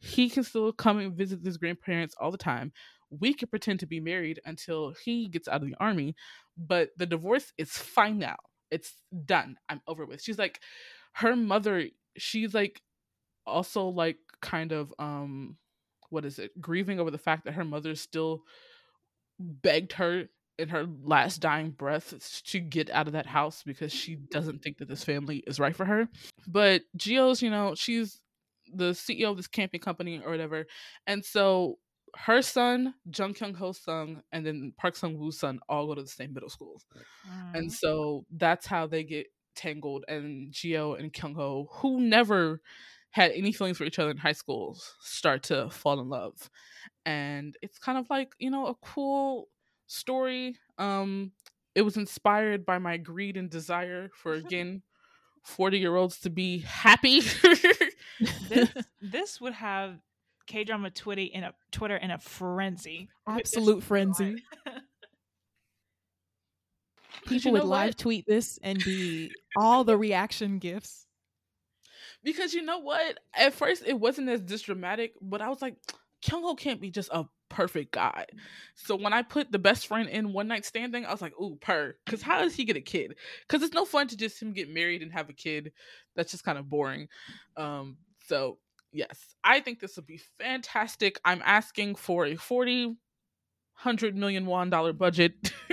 He 0.00 0.30
can 0.30 0.42
still 0.44 0.72
come 0.72 0.98
and 0.98 1.14
visit 1.14 1.44
his 1.44 1.58
grandparents 1.58 2.14
all 2.18 2.30
the 2.30 2.38
time. 2.38 2.72
We 3.10 3.34
could 3.34 3.50
pretend 3.50 3.80
to 3.80 3.86
be 3.86 4.00
married 4.00 4.40
until 4.46 4.94
he 5.04 5.28
gets 5.28 5.48
out 5.48 5.62
of 5.62 5.68
the 5.68 5.76
army 5.80 6.14
but 6.56 6.90
the 6.96 7.06
divorce 7.06 7.52
is 7.58 7.70
fine 7.70 8.18
now 8.18 8.36
it's 8.70 8.94
done. 9.24 9.56
I'm 9.68 9.80
over 9.88 10.06
with. 10.06 10.22
She's 10.22 10.38
like 10.38 10.60
her 11.14 11.34
mother 11.36 11.86
she's 12.16 12.54
like 12.54 12.80
also 13.46 13.86
like 13.88 14.18
kind 14.40 14.72
of 14.72 14.92
um 14.98 15.56
what 16.10 16.24
is 16.24 16.38
it 16.38 16.50
grieving 16.60 16.98
over 16.98 17.10
the 17.10 17.18
fact 17.18 17.44
that 17.44 17.54
her 17.54 17.64
mother 17.64 17.94
still 17.94 18.42
begged 19.38 19.92
her 19.92 20.24
in 20.58 20.68
her 20.68 20.86
last 21.02 21.38
dying 21.38 21.70
breath 21.70 22.42
to 22.44 22.60
get 22.60 22.90
out 22.90 23.06
of 23.06 23.14
that 23.14 23.26
house 23.26 23.62
because 23.64 23.92
she 23.92 24.16
doesn't 24.16 24.62
think 24.62 24.76
that 24.78 24.88
this 24.88 25.04
family 25.04 25.42
is 25.46 25.58
right 25.58 25.74
for 25.76 25.86
her 25.86 26.08
but 26.46 26.82
geo's 26.96 27.40
you 27.40 27.48
know 27.50 27.74
she's 27.74 28.20
the 28.74 28.90
ceo 28.92 29.30
of 29.30 29.36
this 29.36 29.46
camping 29.46 29.80
company 29.80 30.20
or 30.24 30.30
whatever 30.30 30.66
and 31.06 31.24
so 31.24 31.78
her 32.16 32.42
son, 32.42 32.92
Jung 33.16 33.34
Kyung 33.34 33.54
Ho 33.54 33.70
Sung, 33.70 34.20
and 34.32 34.44
then 34.44 34.72
Park 34.76 34.96
Sung 34.96 35.16
Woon's 35.16 35.38
son 35.38 35.60
all 35.68 35.86
go 35.86 35.94
to 35.94 36.02
the 36.02 36.08
same 36.08 36.34
middle 36.34 36.48
school, 36.48 36.82
Mm. 37.24 37.54
and 37.54 37.72
so 37.72 38.26
that's 38.36 38.66
how 38.66 38.88
they 38.88 39.04
get 39.04 39.28
tangled. 39.54 40.04
And 40.08 40.52
Gio 40.52 40.98
and 40.98 41.12
Kyung 41.12 41.34
Ho, 41.36 41.68
who 41.70 42.00
never 42.00 42.60
had 43.10 43.32
any 43.32 43.52
feelings 43.52 43.78
for 43.78 43.84
each 43.84 43.98
other 43.98 44.10
in 44.10 44.16
high 44.16 44.32
school, 44.32 44.78
start 45.00 45.42
to 45.44 45.68
fall 45.70 46.00
in 46.00 46.08
love, 46.08 46.50
and 47.04 47.56
it's 47.62 47.78
kind 47.78 47.98
of 47.98 48.08
like 48.10 48.34
you 48.38 48.50
know 48.50 48.66
a 48.66 48.74
cool 48.76 49.48
story. 49.86 50.56
Um, 50.78 51.32
it 51.74 51.82
was 51.82 51.96
inspired 51.96 52.64
by 52.66 52.78
my 52.78 52.96
greed 52.96 53.36
and 53.36 53.50
desire 53.50 54.10
for 54.14 54.34
again. 54.44 54.82
40 55.42 55.78
year 55.78 55.96
olds 55.96 56.20
to 56.20 56.28
be 56.28 56.58
happy 56.58 57.20
this, 58.50 58.68
this 59.00 59.40
would 59.40 59.54
have 59.54 59.96
K 60.46 60.64
drama 60.64 60.90
Twitter 60.90 61.22
in 61.32 61.44
a 61.44 61.54
Twitter 61.72 61.96
in 61.96 62.10
a 62.10 62.18
frenzy. 62.18 63.08
Absolute 63.26 63.82
frenzy. 63.82 64.36
You 67.30 67.38
People 67.38 67.52
would 67.52 67.62
know 67.62 67.68
live 67.68 67.88
what? 67.88 67.98
tweet 67.98 68.26
this 68.26 68.58
and 68.62 68.82
be 68.82 69.32
all 69.56 69.84
the 69.84 69.96
reaction 69.96 70.58
gifs. 70.58 71.06
Because 72.22 72.54
you 72.54 72.62
know 72.62 72.78
what? 72.78 73.18
At 73.34 73.54
first, 73.54 73.82
it 73.86 73.98
wasn't 73.98 74.28
as 74.28 74.42
this 74.44 74.62
dramatic, 74.62 75.14
but 75.20 75.40
I 75.40 75.48
was 75.48 75.62
like, 75.62 75.76
Kyung 76.22 76.42
Ho 76.42 76.54
can't 76.54 76.80
be 76.80 76.90
just 76.90 77.08
a 77.12 77.24
perfect 77.48 77.92
guy. 77.92 78.26
So 78.74 78.96
when 78.96 79.12
I 79.12 79.22
put 79.22 79.50
the 79.50 79.58
best 79.58 79.86
friend 79.86 80.08
in 80.08 80.32
one 80.32 80.48
night 80.48 80.64
standing, 80.64 81.04
I 81.04 81.12
was 81.12 81.22
like, 81.22 81.38
ooh, 81.40 81.56
per. 81.60 81.96
Because 82.04 82.22
how 82.22 82.40
does 82.40 82.54
he 82.54 82.64
get 82.64 82.76
a 82.76 82.80
kid? 82.80 83.16
Because 83.46 83.62
it's 83.62 83.74
no 83.74 83.84
fun 83.84 84.08
to 84.08 84.16
just 84.16 84.40
him 84.40 84.52
get 84.52 84.72
married 84.72 85.02
and 85.02 85.12
have 85.12 85.28
a 85.28 85.34
kid. 85.34 85.72
That's 86.16 86.30
just 86.30 86.44
kind 86.44 86.58
of 86.58 86.68
boring. 86.68 87.08
Um, 87.56 87.96
so 88.26 88.58
yes, 88.92 89.34
I 89.44 89.60
think 89.60 89.80
this 89.80 89.96
would 89.96 90.06
be 90.06 90.20
fantastic. 90.38 91.20
I'm 91.24 91.42
asking 91.44 91.96
for 91.96 92.26
a 92.26 92.36
40, 92.36 92.86
100 92.86 94.16
million 94.16 94.46
won 94.46 94.70
dollar 94.70 94.92
budget. 94.92 95.52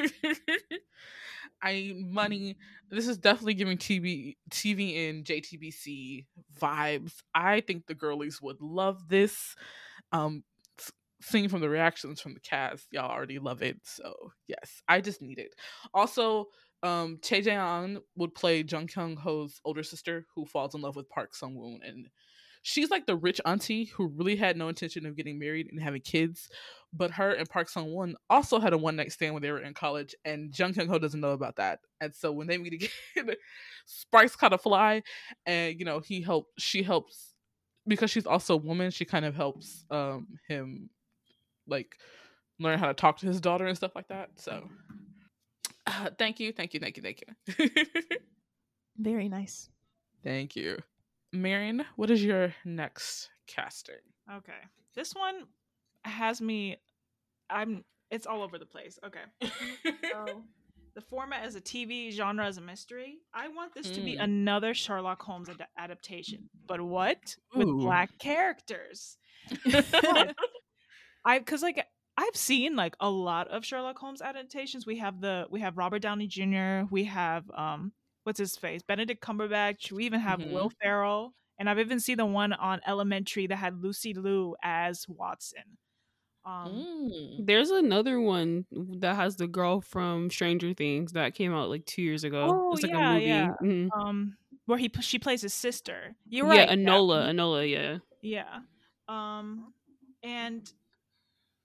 I 1.62 1.94
money. 1.98 2.58
This 2.90 3.08
is 3.08 3.18
definitely 3.18 3.56
giving 3.56 3.78
TV 3.78 4.38
TV 4.52 5.10
and 5.10 5.26
JTBC 5.26 6.26
vibes. 6.60 7.14
I 7.34 7.62
think 7.62 7.88
the 7.88 7.96
girlies 7.96 8.42
would 8.42 8.62
love 8.62 9.08
this. 9.08 9.56
Um 10.12 10.44
seeing 11.22 11.50
from 11.50 11.62
the 11.62 11.70
reactions 11.70 12.22
from 12.22 12.34
the 12.36 12.40
cast, 12.40 12.88
y'all 12.92 13.10
already 13.10 13.40
love 13.40 13.62
it. 13.62 13.78
So 13.84 14.14
yes, 14.48 14.82
I 14.88 15.02
just 15.02 15.22
need 15.22 15.40
it. 15.40 15.56
Also, 15.94 16.46
um 16.84 17.18
Chae 17.22 17.44
Jung-an 17.44 18.02
would 18.16 18.36
play 18.36 18.64
Jung 18.68 18.88
Kyung 18.88 19.16
Ho's 19.16 19.60
older 19.66 19.84
sister 19.84 20.26
who 20.36 20.46
falls 20.46 20.76
in 20.76 20.82
love 20.82 20.96
with 20.96 21.10
Park 21.10 21.36
Sung 21.36 21.56
Woon 21.56 21.80
and 21.84 22.08
she's 22.62 22.90
like 22.90 23.06
the 23.06 23.16
rich 23.16 23.40
auntie 23.46 23.86
who 23.86 24.08
really 24.08 24.36
had 24.36 24.58
no 24.58 24.68
intention 24.68 25.06
of 25.06 25.16
getting 25.16 25.40
married 25.40 25.68
and 25.72 25.82
having 25.82 26.02
kids. 26.02 26.50
But 26.94 27.12
her 27.12 27.32
and 27.32 27.50
Park 27.50 27.70
Sung 27.70 27.94
Woon 27.94 28.16
also 28.30 28.60
had 28.60 28.74
a 28.74 28.78
one 28.78 28.96
night 28.96 29.12
stand 29.12 29.34
when 29.34 29.44
they 29.44 29.52
were 29.52 29.62
in 29.62 29.74
college, 29.74 30.16
and 30.24 30.58
Jung 30.58 30.74
Kyung 30.74 30.88
Ho 30.88 30.98
doesn't 30.98 31.20
know 31.20 31.32
about 31.32 31.58
that. 31.58 31.80
And 32.00 32.16
so 32.16 32.32
when 32.32 32.48
they 32.48 32.58
meet 32.58 32.74
again, 32.74 33.36
sparks 33.86 34.36
kind 34.36 34.54
of 34.54 34.62
fly, 34.62 35.04
and 35.46 35.78
you 35.80 35.86
know 35.86 36.00
he 36.00 36.22
helps, 36.22 36.52
she 36.64 36.84
helps 36.84 37.34
because 37.88 38.10
she's 38.10 38.26
also 38.26 38.54
a 38.54 38.58
woman. 38.58 38.92
She 38.92 39.06
kind 39.06 39.26
of 39.26 39.36
helps 39.36 39.86
um 39.92 40.28
him 40.48 40.90
like 41.68 41.98
learn 42.60 42.80
how 42.80 42.88
to 42.88 42.94
talk 42.94 43.18
to 43.20 43.28
his 43.28 43.42
daughter 43.42 43.66
and 43.68 43.78
stuff 43.78 43.96
like 43.96 44.08
that. 44.08 44.30
So 44.36 44.70
uh, 45.86 46.10
thank 46.18 46.40
you, 46.40 46.52
thank 46.54 46.74
you, 46.74 46.80
thank 46.80 46.98
you, 46.98 47.04
thank 47.04 47.22
you, 47.22 47.68
Very 48.98 49.30
nice. 49.30 49.70
thank 50.24 50.56
you, 50.56 50.78
Marin. 51.34 51.86
What 51.96 52.10
is 52.10 52.24
your 52.24 52.54
next 52.66 53.30
casting? 53.48 53.96
Okay. 54.32 54.54
This 54.96 55.14
one 55.14 55.44
has 56.04 56.42
me 56.42 56.78
I'm 57.50 57.84
it's 58.10 58.26
all 58.26 58.42
over 58.42 58.58
the 58.58 58.66
place. 58.66 58.98
Okay. 59.06 59.52
So 60.12 60.44
the 60.96 61.02
format 61.02 61.46
is 61.46 61.56
a 61.56 61.62
TV 61.62 62.12
genre 62.12 62.46
as 62.46 62.58
a 62.58 62.62
mystery. 62.62 63.18
I 63.34 63.48
want 63.50 63.74
this 63.76 63.90
to 63.92 64.02
be 64.02 64.16
Mm. 64.16 64.24
another 64.24 64.74
Sherlock 64.74 65.22
Holmes 65.22 65.50
ad- 65.50 65.68
adaptation. 65.78 66.50
But 66.68 66.82
what? 66.82 67.36
With 67.56 67.68
black 67.68 68.18
characters. 68.20 69.18
I 71.26 71.40
cuz 71.40 71.62
like 71.62 71.86
I've 72.18 72.36
seen 72.36 72.76
like 72.76 72.96
a 73.00 73.10
lot 73.10 73.48
of 73.50 73.64
Sherlock 73.66 74.00
Holmes 74.00 74.22
adaptations. 74.22 74.86
We 74.86 74.98
have 74.98 75.22
the 75.22 75.46
we 75.52 75.60
have 75.62 75.78
Robert 75.78 76.02
Downey 76.02 76.28
Jr., 76.28 76.84
we 76.90 77.04
have 77.06 77.44
um 77.56 77.92
what's 78.28 78.40
his 78.40 78.58
face? 78.58 78.84
Benedict 78.84 79.24
Cumberbatch, 79.24 79.92
we 79.92 80.06
even 80.06 80.20
have 80.20 80.44
Will 80.44 80.70
Ferrell, 80.84 81.34
and 81.58 81.70
I've 81.70 81.80
even 81.80 82.00
seen 82.02 82.18
the 82.18 82.26
one 82.26 82.54
on 82.54 82.82
Elementary 82.86 83.48
that 83.48 83.56
had 83.56 83.82
Lucy 83.82 84.14
Liu 84.14 84.56
as 84.62 85.08
Watson. 85.08 85.64
Um 86.46 87.10
Mm. 87.12 87.46
There's 87.48 87.72
another 87.72 88.20
one 88.20 88.66
that 88.72 89.16
has 89.16 89.38
the 89.38 89.48
girl 89.48 89.82
from 89.82 90.30
Stranger 90.30 90.74
Things 90.74 91.14
that 91.14 91.36
came 91.36 91.54
out 91.54 91.70
like 91.70 91.86
two 91.86 92.02
years 92.02 92.24
ago. 92.26 92.48
Oh, 92.50 92.74
it's 92.74 92.84
like 92.84 92.92
yeah, 92.92 93.12
a 93.12 93.14
movie. 93.14 93.26
yeah. 93.26 93.50
Mhm. 93.62 93.90
um 93.94 94.38
where 94.66 94.78
he 94.78 94.92
she 95.02 95.20
plays 95.20 95.42
his 95.42 95.54
sister. 95.54 96.16
You're 96.30 96.54
yeah, 96.54 96.66
right. 96.66 96.70
Enola, 96.70 97.30
Enola, 97.30 97.70
yeah. 97.70 98.00
Yeah. 98.22 98.60
Um 99.08 99.74
and 100.24 100.72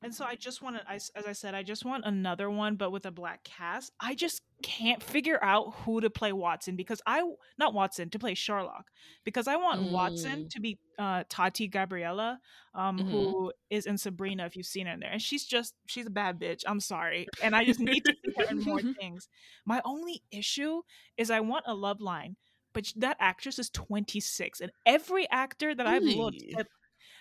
and 0.03 0.15
so 0.15 0.25
I 0.25 0.35
just 0.35 0.63
want 0.63 0.77
to 0.77 0.83
I, 0.91 0.95
as 0.97 1.27
I 1.27 1.33
said 1.33 1.55
I 1.55 1.63
just 1.63 1.85
want 1.85 2.05
another 2.05 2.51
one 2.51 2.77
but 2.77 2.91
with 2.91 3.07
a 3.07 3.11
black 3.11 3.45
cast. 3.45 3.93
I 4.01 4.15
just 4.15 4.43
can't 4.63 5.03
figure 5.03 5.43
out 5.43 5.75
who 5.85 6.01
to 6.01 6.09
play 6.11 6.33
Watson 6.33 6.77
because 6.77 7.01
I 7.07 7.23
not 7.59 7.75
Watson 7.75 8.11
to 8.11 8.19
play 8.19 8.35
Sherlock 8.35 8.87
because 9.25 9.49
I 9.49 9.57
want 9.57 9.91
Watson 9.91 10.45
Mm. 10.45 10.51
to 10.51 10.61
be 10.61 10.79
uh 10.99 11.25
Tati 11.29 11.67
Gabrielle 11.69 12.39
um 12.75 12.99
Mhm. 12.99 13.11
who 13.11 13.53
is 13.71 13.87
in 13.87 13.99
Sabrina 13.99 14.47
if 14.47 14.57
you've 14.57 14.67
seen 14.67 14.87
her 14.87 14.93
in 14.95 15.01
there 15.01 15.11
and 15.11 15.21
she's 15.23 15.45
just 15.45 15.75
she's 15.87 16.07
a 16.07 16.11
bad 16.11 16.39
bitch. 16.39 16.63
I'm 16.67 16.81
sorry. 16.81 17.27
And 17.43 17.55
I 17.57 17.65
just 17.65 17.81
need 17.81 18.05
to 18.05 18.15
see 18.25 18.33
her 18.37 18.45
in 18.51 18.63
more 18.65 18.81
things. 19.01 19.29
My 19.65 19.81
only 19.85 20.23
issue 20.31 20.83
is 21.17 21.31
I 21.31 21.41
want 21.41 21.65
a 21.67 21.75
love 21.75 22.01
line 22.01 22.37
but 22.75 22.91
that 22.97 23.17
actress 23.21 23.59
is 23.59 23.69
26 23.71 24.61
and 24.61 24.73
every 24.87 25.29
actor 25.31 25.75
that 25.75 25.87
I've 25.87 26.03
looked 26.05 26.43
at 26.59 26.67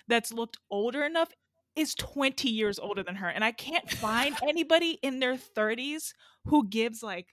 that's 0.08 0.32
looked 0.32 0.58
older 0.70 1.04
enough 1.04 1.30
is 1.76 1.96
20 1.96 2.50
years 2.50 2.78
older 2.80 3.02
than 3.04 3.16
her 3.16 3.28
and 3.30 3.44
I 3.44 3.52
can't 3.52 3.90
find 3.90 4.36
anybody 4.48 5.00
in 5.02 5.20
their 5.20 5.36
30s 5.36 6.14
who 6.46 6.68
gives 6.68 7.02
like 7.02 7.28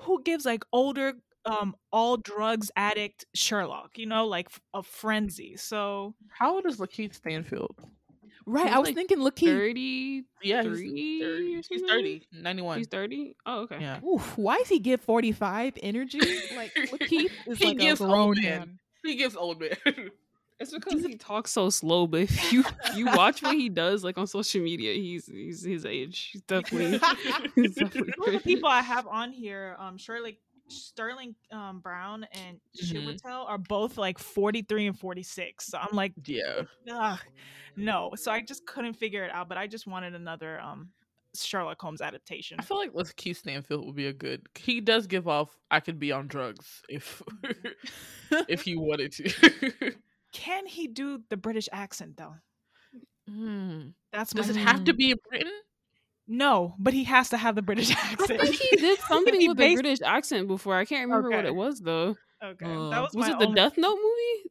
who 0.00 0.22
gives 0.22 0.44
like 0.44 0.64
older 0.72 1.14
um 1.44 1.76
all 1.92 2.16
drugs 2.16 2.70
addict 2.76 3.24
Sherlock, 3.34 3.98
you 3.98 4.06
know, 4.06 4.26
like 4.26 4.48
a 4.74 4.82
frenzy. 4.82 5.56
So 5.56 6.14
How 6.28 6.54
old 6.54 6.66
is 6.66 6.78
Lakeith 6.78 7.14
Stanfield? 7.14 7.76
Right. 8.48 8.66
He's 8.66 8.74
I 8.74 8.78
was 8.78 8.88
like 8.88 8.94
thinking, 8.96 9.18
look, 9.20 9.38
he, 9.38 9.46
Thirty 9.46 10.24
Yeah, 10.42 10.62
three. 10.62 10.92
he's 10.92 11.22
30. 11.24 11.62
He's 11.68 11.82
30, 11.90 12.28
91. 12.32 12.78
He's 12.78 12.86
thirty. 12.88 13.36
Oh, 13.44 13.62
okay. 13.62 13.78
yeah. 13.80 14.00
oof, 14.04 14.36
why 14.38 14.58
does 14.58 14.68
he 14.68 14.78
give 14.78 15.00
45 15.00 15.74
energy? 15.82 16.20
Like, 16.54 16.72
Lakeith 16.76 17.30
is 17.46 17.58
He 17.58 17.66
like 17.68 17.78
gives 17.78 18.00
a 18.00 18.04
old 18.04 18.12
grown 18.12 18.34
man. 18.42 18.58
man. 18.58 18.78
He 19.04 19.14
gives 19.16 19.34
old 19.36 19.60
man. 19.60 19.70
It's 20.58 20.72
because 20.72 21.04
he 21.04 21.16
talks 21.16 21.50
so 21.52 21.68
slow, 21.68 22.06
but 22.06 22.22
if 22.22 22.52
you 22.52 22.64
you 22.94 23.06
watch 23.06 23.42
what 23.42 23.54
he 23.54 23.68
does 23.84 24.02
like 24.02 24.16
on 24.16 24.26
social 24.26 24.62
media, 24.62 24.94
he's 24.94 25.26
he's 25.26 25.62
his 25.62 25.84
age. 25.84 26.30
He's 26.32 26.42
definitely 26.48 26.98
he's 27.54 27.74
definitely 27.74 28.32
the 28.32 28.40
people 28.40 28.68
I 28.68 28.80
have 28.80 29.06
on 29.06 29.32
here, 29.32 29.76
um 29.78 29.98
Shirley 29.98 30.38
Sterling 30.68 31.34
um, 31.52 31.78
Brown 31.80 32.26
and 32.32 32.58
Mhm. 32.82 33.20
Chiwetel 33.22 33.48
are 33.48 33.58
both 33.58 33.96
like 33.98 34.18
43 34.18 34.88
and 34.88 34.98
46. 34.98 35.64
So 35.66 35.78
I'm 35.78 35.94
like, 35.94 36.12
yeah. 36.24 36.62
Ugh, 36.90 37.18
no. 37.76 38.12
So 38.16 38.32
I 38.32 38.40
just 38.42 38.66
couldn't 38.66 38.94
figure 38.94 39.24
it 39.24 39.30
out, 39.30 39.48
but 39.48 39.58
I 39.58 39.66
just 39.68 39.86
wanted 39.86 40.14
another 40.14 40.58
um 40.60 40.88
Sherlock 41.34 41.80
Holmes 41.80 42.00
adaptation. 42.00 42.58
I 42.58 42.62
feel 42.62 42.78
like 42.78 42.92
Lakeith 42.94 43.36
Stanfield 43.36 43.84
would 43.86 43.94
be 43.94 44.06
a 44.06 44.12
good. 44.12 44.46
He 44.56 44.80
does 44.80 45.06
give 45.06 45.28
off. 45.28 45.56
I 45.70 45.80
could 45.80 45.98
be 45.98 46.10
on 46.10 46.26
drugs 46.28 46.82
if 46.88 47.22
if 48.48 48.62
he 48.62 48.74
wanted 48.74 49.12
to. 49.12 49.92
Can 50.32 50.66
he 50.66 50.86
do 50.88 51.22
the 51.30 51.36
British 51.36 51.68
accent 51.72 52.16
though? 52.16 52.34
Hmm. 53.28 53.88
That's 54.12 54.32
Does 54.32 54.50
it 54.50 54.56
have 54.56 54.84
to 54.84 54.92
Mm. 54.92 54.96
be 54.96 55.10
in 55.12 55.18
Britain? 55.28 55.52
no, 56.28 56.74
but 56.78 56.92
he 56.94 57.04
has 57.04 57.28
to 57.30 57.36
have 57.36 57.54
the 57.54 57.62
British 57.62 57.90
accent. 57.96 58.40
I 58.40 58.46
think 58.46 58.56
he 58.56 58.76
did 58.76 58.98
something 59.08 59.40
He 59.40 59.48
with 59.48 59.56
a 59.56 59.58
based- 59.58 59.82
British 59.82 59.98
accent 60.04 60.48
before. 60.48 60.76
I 60.76 60.84
can't 60.84 61.08
remember 61.08 61.30
what 61.30 61.44
it 61.44 61.54
was 61.54 61.80
though. 61.80 62.16
okay, 62.42 62.66
Uh, 62.66 62.90
that 62.90 63.02
was, 63.02 63.14
Was 63.14 63.28
it 63.28 63.38
the 63.38 63.46
only- 63.46 63.54
Death 63.56 63.76
Note 63.78 63.96
movie? 63.96 64.50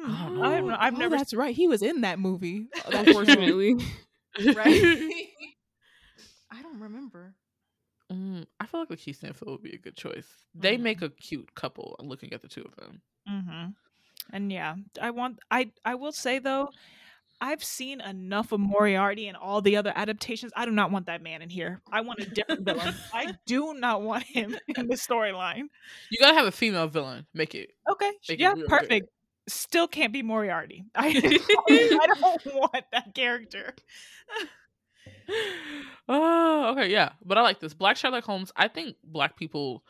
Hmm, 0.00 0.14
I 0.14 0.24
don't 0.26 0.38
know. 0.38 0.60
know. 0.72 0.76
I've 0.80 0.94
oh, 0.94 0.98
never. 0.98 1.16
That's 1.16 1.34
right. 1.34 1.54
He 1.54 1.68
was 1.68 1.82
in 1.82 2.00
that 2.02 2.18
movie. 2.18 2.68
Oh, 2.86 2.90
Unfortunately, 3.06 3.74
right. 4.54 5.04
I 6.50 6.62
don't 6.62 6.80
remember. 6.80 7.34
Mm, 8.10 8.46
I 8.58 8.66
feel 8.66 8.80
like 8.80 8.88
Lakeith 8.88 9.16
Stanfield 9.16 9.50
would 9.52 9.62
be 9.62 9.74
a 9.74 9.78
good 9.78 9.96
choice. 9.96 10.26
They 10.54 10.76
Mhm. 10.76 10.80
make 10.80 11.02
a 11.02 11.10
cute 11.10 11.54
couple. 11.54 11.96
I'm 11.98 12.08
looking 12.08 12.32
at 12.32 12.40
the 12.42 12.48
two 12.48 12.62
of 12.64 12.74
them. 12.76 13.02
hmm 13.26 13.66
And 14.32 14.50
yeah, 14.52 14.76
I 15.00 15.10
want. 15.10 15.38
I 15.50 15.70
I 15.84 15.94
will 15.96 16.12
say 16.12 16.38
though, 16.38 16.70
I've 17.40 17.64
seen 17.64 18.00
enough 18.00 18.52
of 18.52 18.60
Moriarty 18.60 19.28
and 19.28 19.36
all 19.36 19.60
the 19.62 19.76
other 19.76 19.92
adaptations. 19.94 20.52
I 20.56 20.64
do 20.66 20.70
not 20.72 20.90
want 20.90 21.06
that 21.06 21.22
man 21.22 21.42
in 21.42 21.48
here. 21.50 21.80
I 21.90 22.00
want 22.02 22.20
a 22.20 22.26
different 22.26 22.64
villain. 22.64 22.94
I 23.14 23.34
do 23.46 23.74
not 23.74 24.02
want 24.02 24.24
him 24.24 24.56
in 24.76 24.86
the 24.88 24.94
storyline. 24.96 25.64
You 26.10 26.18
gotta 26.20 26.34
have 26.34 26.46
a 26.46 26.52
female 26.52 26.86
villain. 26.88 27.26
Make 27.34 27.54
it. 27.54 27.70
Okay, 27.90 28.10
Make 28.28 28.38
it 28.38 28.40
yeah, 28.40 28.54
good. 28.54 28.66
perfect. 28.66 29.08
still 29.48 29.88
can't 29.88 30.12
be 30.12 30.22
Moriarty. 30.22 30.84
I, 30.94 31.08
I 31.68 32.06
don't 32.20 32.46
want 32.54 32.84
that 32.92 33.14
character. 33.14 33.74
Oh, 36.08 36.72
okay, 36.72 36.90
yeah. 36.90 37.12
But 37.24 37.38
I 37.38 37.42
like 37.42 37.60
this. 37.60 37.72
Black 37.74 37.96
Sherlock 37.96 38.24
Holmes, 38.24 38.52
I 38.56 38.68
think 38.68 38.96
black 39.04 39.36
people 39.36 39.84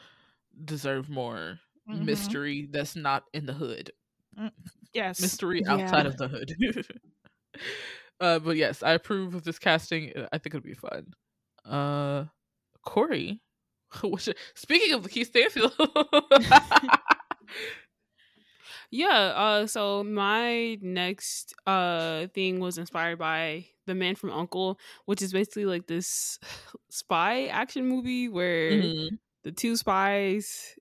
deserve 0.64 1.09
more 1.09 1.59
Mhm. 1.88 2.05
mystery 2.05 2.68
that's 2.70 2.95
not 2.95 3.24
in 3.32 3.47
the 3.47 3.55
hood. 3.55 3.91
Yes. 4.93 5.20
Mystery 5.20 5.62
outside 5.68 6.07
Yeah. 6.07 6.09
of 6.09 6.16
the 6.16 6.28
hood. 6.28 6.53
uh, 8.20 8.38
but 8.41 8.57
yes, 8.57 8.82
I 8.82 8.93
approve 8.93 9.34
of 9.34 9.45
this 9.45 9.59
casting. 9.59 10.12
I 10.32 10.38
think 10.38 10.55
it'll 10.55 10.61
be 10.61 10.74
fun. 10.74 11.07
Uh, 11.64 12.24
Corey, 12.84 13.41
what's 14.03 14.28
speaking 14.55 14.95
of 14.95 15.09
Keith 15.09 15.28
Stanfield, 15.28 15.74
Yeah, 18.91 19.09
uh 19.36 19.66
so 19.66 20.03
my 20.05 20.78
next 20.80 21.55
uh 21.66 22.26
thing 22.34 22.61
was 22.61 22.78
inspired 22.78 23.18
by 23.18 23.66
The 23.86 23.95
Man 23.95 24.14
from 24.16 24.30
Uncle, 24.30 24.78
which 25.07 25.22
is 25.22 25.32
basically 25.32 25.64
like 25.66 25.86
this 25.86 26.38
spy 26.91 27.47
action 27.47 27.86
movie 27.88 28.28
where 28.28 28.93
Mhm. 28.95 29.18
the 29.45 29.53
two 29.53 29.76
spies 29.76 30.74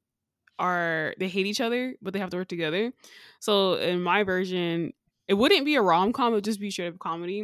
are 0.60 1.16
they 1.20 1.28
hate 1.28 1.48
each 1.48 1.62
other, 1.62 1.96
but 2.02 2.14
they 2.14 2.20
have 2.20 2.30
to 2.32 2.38
work 2.38 2.48
together. 2.50 2.92
So 3.40 3.76
in 3.76 4.02
my 4.02 4.24
version, 4.24 4.94
it 5.30 5.36
wouldn't 5.36 5.64
be 5.64 5.76
a 5.76 5.82
rom 5.82 6.12
com; 6.12 6.34
it 6.34 6.38
would 6.38 6.44
just 6.44 6.60
be 6.60 6.72
straight 6.72 6.88
up 6.88 7.00
comedy. 7.00 7.42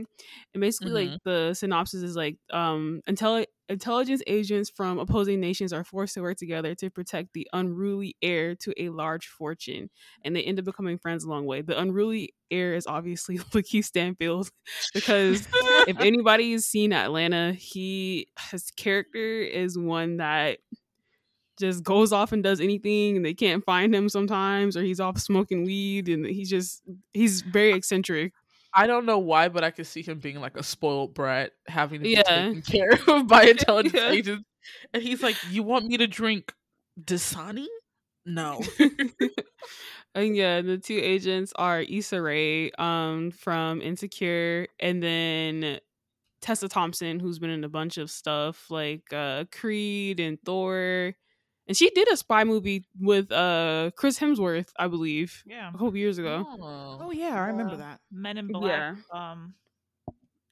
And 0.53 0.61
basically, 0.61 0.91
like 0.91 1.19
the 1.23 1.53
synopsis 1.53 2.01
is 2.01 2.15
like, 2.15 2.37
um, 2.51 3.01
intelli- 3.07 3.45
intelligence 3.69 4.23
agents 4.25 4.71
from 4.75 4.97
opposing 4.97 5.39
nations 5.39 5.71
are 5.71 5.83
forced 5.83 6.15
to 6.15 6.21
work 6.21 6.37
together 6.37 6.73
to 6.75 6.89
protect 6.89 7.33
the 7.33 7.47
unruly 7.53 8.15
heir 8.23 8.55
to 8.55 8.73
a 8.81 8.89
large 8.89 9.27
fortune, 9.27 9.89
and 10.23 10.35
they 10.35 10.41
end 10.41 10.57
up 10.57 10.65
becoming 10.65 10.97
friends 10.97 11.23
along 11.23 11.43
the 11.43 11.47
way. 11.47 11.61
The 11.61 11.79
unruly 11.79 12.33
heir 12.49 12.73
is 12.73 12.87
obviously 12.87 13.37
Lakeith 13.53 13.85
Stanfield, 13.85 14.49
because 14.93 15.47
if 15.87 15.97
anybody 15.99 16.53
has 16.53 16.65
seen 16.65 16.91
Atlanta, 16.91 17.53
he 17.53 18.27
his 18.51 18.71
character 18.71 19.41
is 19.41 19.77
one 19.77 20.17
that 20.17 20.57
just 21.59 21.83
goes 21.83 22.11
off 22.11 22.31
and 22.31 22.43
does 22.43 22.59
anything 22.59 23.15
and 23.15 23.25
they 23.25 23.33
can't 23.33 23.63
find 23.63 23.93
him 23.95 24.09
sometimes 24.09 24.75
or 24.75 24.83
he's 24.83 24.99
off 24.99 25.17
smoking 25.17 25.63
weed 25.63 26.09
and 26.09 26.25
he's 26.25 26.49
just 26.49 26.81
he's 27.13 27.41
very 27.41 27.73
eccentric 27.73 28.33
I 28.77 28.87
don't 28.87 29.05
know 29.05 29.19
why, 29.19 29.47
but 29.47 29.63
I 29.63 29.71
could 29.71 29.87
see 29.87 30.01
him 30.01 30.19
being 30.19 30.41
like 30.41 30.57
a 30.57 30.63
spoiled 30.63 31.13
brat, 31.13 31.53
having 31.65 32.01
to 32.01 32.03
be 32.03 32.09
Yeah. 32.09 32.23
taken 32.23 32.61
care 32.61 32.89
of 33.07 33.25
by 33.25 33.43
intelligence 33.45 33.93
Yeah. 33.93 34.09
agents. 34.11 34.43
And 34.93 35.01
he's 35.01 35.23
like, 35.23 35.37
"You 35.49 35.63
want 35.63 35.85
me 35.87 35.95
to 35.95 36.07
drink 36.07 36.53
Dasani? 37.01 37.67
No." 38.25 38.61
and 40.15 40.35
yeah 40.35 40.59
the 40.61 40.77
two 40.77 40.99
agents 41.01 41.53
are 41.55 41.81
Issa 41.81 42.21
Rae 42.21 42.71
um 42.71 43.31
from 43.31 43.81
Insecure 43.81 44.67
and 44.79 45.01
then 45.01 45.79
Tessa 46.41 46.67
Thompson 46.67 47.19
who's 47.19 47.39
been 47.39 47.49
in 47.49 47.63
a 47.63 47.69
bunch 47.69 47.97
of 47.97 48.11
stuff 48.11 48.69
like 48.69 49.03
uh 49.13 49.45
Creed 49.51 50.19
and 50.19 50.37
Thor 50.45 51.13
and 51.67 51.75
she 51.75 51.89
did 51.91 52.11
a 52.11 52.17
spy 52.17 52.43
movie 52.43 52.85
with 52.99 53.31
uh 53.31 53.91
Chris 53.95 54.19
Hemsworth 54.19 54.69
I 54.77 54.87
believe 54.87 55.43
Yeah. 55.45 55.69
a 55.69 55.71
couple 55.71 55.95
years 55.97 56.17
ago 56.17 56.45
Oh 57.01 57.11
yeah, 57.11 57.35
I 57.35 57.47
remember 57.47 57.73
Yeah. 57.73 57.77
that. 57.79 57.99
Men 58.11 58.37
in 58.37 58.47
Black. 58.47 58.97
Yeah. 59.13 59.29
Um, 59.31 59.53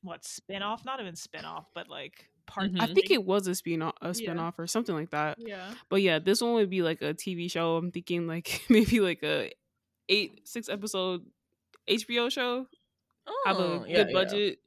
what 0.01 0.25
spin 0.25 0.61
off? 0.61 0.83
Not 0.85 0.99
even 0.99 1.15
spin 1.15 1.45
off, 1.45 1.65
but 1.73 1.87
like 1.89 2.29
part. 2.45 2.71
Mhm. 2.73 2.81
I 2.81 2.87
think 2.93 3.09
it 3.09 3.23
was 3.23 3.47
a 3.47 3.55
spin 3.55 3.81
off, 3.81 3.93
a 4.01 4.13
spin 4.13 4.37
off 4.37 4.59
or 4.59 4.67
something 4.67 4.93
like 4.93 5.11
that. 5.11 5.37
Yeah. 5.39 5.73
But 5.89 6.01
yeah, 6.01 6.19
this 6.19 6.41
one 6.41 6.53
would 6.55 6.69
be 6.69 6.81
like 6.81 7.01
a 7.01 7.13
TV 7.13 7.49
show. 7.49 7.77
I'm 7.77 7.89
thinking 7.91 8.27
like 8.27 8.61
maybe 8.69 8.99
like 8.99 9.23
a 9.23 9.53
eight 10.09 10.41
six 10.47 10.67
episode 10.67 11.25
HBO 11.87 12.29
show. 12.29 12.67
Oh, 13.25 13.43
Have 13.45 13.57
a 13.57 13.59
Oh, 13.63 13.79
good 13.79 13.89
yeah, 13.89 13.97
yeah. 14.07 14.11
budget. 14.13 14.59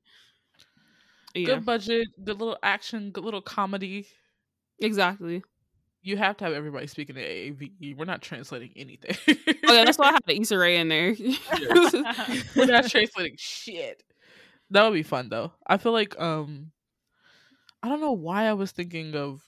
Yeah, 1.35 1.47
Good 1.47 1.67
budget, 1.67 2.09
good 2.25 2.39
little 2.39 2.57
action, 2.63 3.11
good 3.11 3.23
little 3.25 3.43
comedy. 3.43 4.07
exactly. 4.81 5.43
You 6.07 6.17
have 6.17 6.37
to 6.37 6.45
have 6.45 6.53
everybody 6.53 6.87
speaking 6.87 7.17
the 7.17 7.23
AAVE. 7.23 7.97
We're 7.97 8.05
not 8.05 8.23
translating 8.23 8.71
anything. 8.77 9.17
Oh 9.67 9.73
yeah, 9.75 9.85
that's 9.85 9.99
why 9.99 10.11
I 10.11 10.13
had 10.13 10.23
the 10.25 10.41
Issa 10.41 10.57
Rae 10.57 10.77
in 10.77 10.89
there. 10.89 11.17
We're 12.57 12.67
not 12.67 12.87
translating 12.89 13.35
shit. 13.37 14.05
That 14.71 14.85
would 14.85 14.95
be 14.95 15.03
fun 15.03 15.29
though. 15.31 15.53
I 15.67 15.79
feel 15.79 15.91
like 15.91 16.19
um 16.21 16.71
I 17.83 17.89
don't 17.89 18.01
know 18.01 18.13
why 18.13 18.45
I 18.45 18.53
was 18.53 18.71
thinking 18.71 19.17
of 19.17 19.43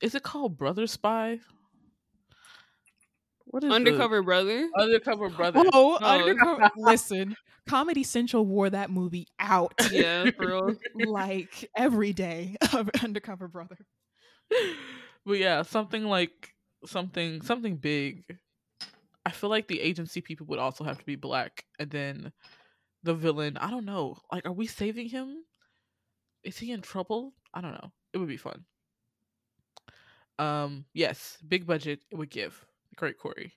is 0.00 0.14
it 0.14 0.22
called 0.22 0.56
Brother 0.56 0.86
Spy? 0.86 1.40
What 3.44 3.64
is 3.64 3.68
the- 3.68 3.74
Undercover 3.74 4.22
brother. 4.22 4.68
Undercover 4.78 5.28
Brother? 5.28 5.62
Oh, 5.74 5.98
Oh. 6.00 6.06
Undercover- 6.06 6.70
listen, 6.76 7.36
Comedy 7.68 8.02
Central 8.02 8.46
wore 8.46 8.70
that 8.70 8.90
movie 8.90 9.26
out 9.38 9.74
Yeah, 9.92 10.30
for 10.30 10.46
real. 10.46 10.74
like 11.06 11.68
every 11.76 12.12
day 12.14 12.56
of 12.72 12.88
Undercover 13.02 13.48
Brother. 13.48 13.76
But 15.28 15.38
yeah, 15.38 15.62
something 15.62 16.04
like 16.04 16.54
something 16.86 17.42
something 17.42 17.76
big. 17.76 18.24
I 19.26 19.30
feel 19.30 19.50
like 19.50 19.68
the 19.68 19.80
agency 19.80 20.22
people 20.22 20.46
would 20.46 20.58
also 20.58 20.84
have 20.84 20.98
to 20.98 21.04
be 21.04 21.16
black, 21.16 21.66
and 21.78 21.90
then 21.90 22.32
the 23.02 23.14
villain. 23.14 23.58
I 23.58 23.70
don't 23.70 23.84
know. 23.84 24.16
Like, 24.32 24.46
are 24.46 24.52
we 24.52 24.66
saving 24.66 25.10
him? 25.10 25.44
Is 26.42 26.56
he 26.56 26.72
in 26.72 26.80
trouble? 26.80 27.34
I 27.52 27.60
don't 27.60 27.72
know. 27.72 27.92
It 28.14 28.18
would 28.18 28.28
be 28.28 28.38
fun. 28.38 28.64
Um. 30.38 30.86
Yes, 30.94 31.36
big 31.46 31.66
budget. 31.66 32.00
It 32.10 32.16
would 32.16 32.30
give. 32.30 32.64
Great, 32.96 33.18
Corey. 33.18 33.52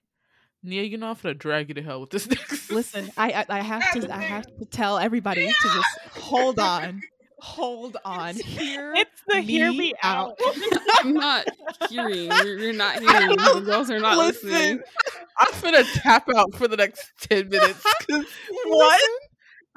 Nia, 0.64 0.84
you 0.84 0.98
know 0.98 1.08
I'm 1.08 1.18
gonna 1.22 1.34
drag 1.34 1.70
you 1.70 1.76
to 1.76 1.82
hell 1.82 2.02
with 2.02 2.10
this 2.10 2.30
next. 2.30 2.70
Listen, 2.70 3.10
I, 3.18 3.46
I 3.50 3.60
I 3.60 3.62
have 3.62 3.92
to 3.94 4.14
I 4.14 4.22
have 4.22 4.46
to 4.60 4.66
tell 4.66 4.98
everybody 4.98 5.48
to 5.48 5.70
just 5.70 6.00
hold 6.20 6.60
on, 6.60 7.02
hold 7.42 7.98
on. 8.06 8.36
Hear 8.36 8.94
It's 8.96 9.22
the 9.28 9.42
hear 9.42 9.72
me 9.72 9.78
me 9.78 9.94
out. 10.04 10.40
I'm 11.00 11.14
not 11.14 11.48
hearing. 11.90 12.32
You're, 12.32 12.60
you're 12.60 12.74
not 12.74 13.00
hearing. 13.00 13.36
The 13.36 13.64
girls 13.66 13.90
are 13.90 14.00
not 14.00 14.18
Listen, 14.18 14.50
listening. 14.50 14.82
I'm 15.40 15.62
gonna 15.62 15.84
tap 15.84 16.28
out 16.36 16.54
for 16.56 16.68
the 16.68 16.78
next 16.78 17.12
ten 17.20 17.50
minutes. 17.50 17.84
what? 18.66 19.02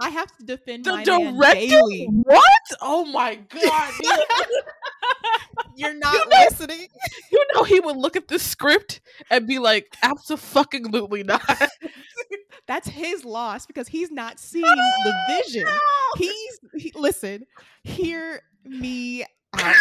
I 0.01 0.09
have 0.11 0.29
to 0.39 0.45
defend 0.45 0.85
The 0.85 0.93
my 0.93 1.05
director? 1.05 1.55
daily. 1.55 2.07
What? 2.11 2.43
Oh 2.81 3.05
my 3.07 3.37
god! 3.37 3.93
You're 5.77 5.95
not 5.95 6.13
You 6.15 6.19
know- 6.21 6.37
listening. 6.51 6.89
You 7.31 7.45
know 7.55 7.63
he 7.65 7.81
would 7.81 7.97
look 7.97 8.17
at 8.17 8.29
the 8.29 8.39
script 8.39 9.01
and 9.31 9.47
be 9.47 9.59
like, 9.59 9.87
"Absolutely 10.03 11.23
not." 11.23 11.43
That's 12.67 12.89
his 12.89 13.25
loss 13.25 13.67
because 13.67 13.89
he's 13.89 14.11
not 14.11 14.39
seeing 14.41 14.65
the 14.65 15.15
vision. 15.29 15.69
He's 16.17 16.59
he, 16.77 16.93
listen. 16.95 17.45
Hear 17.83 18.41
me 18.65 19.25
out, 19.57 19.75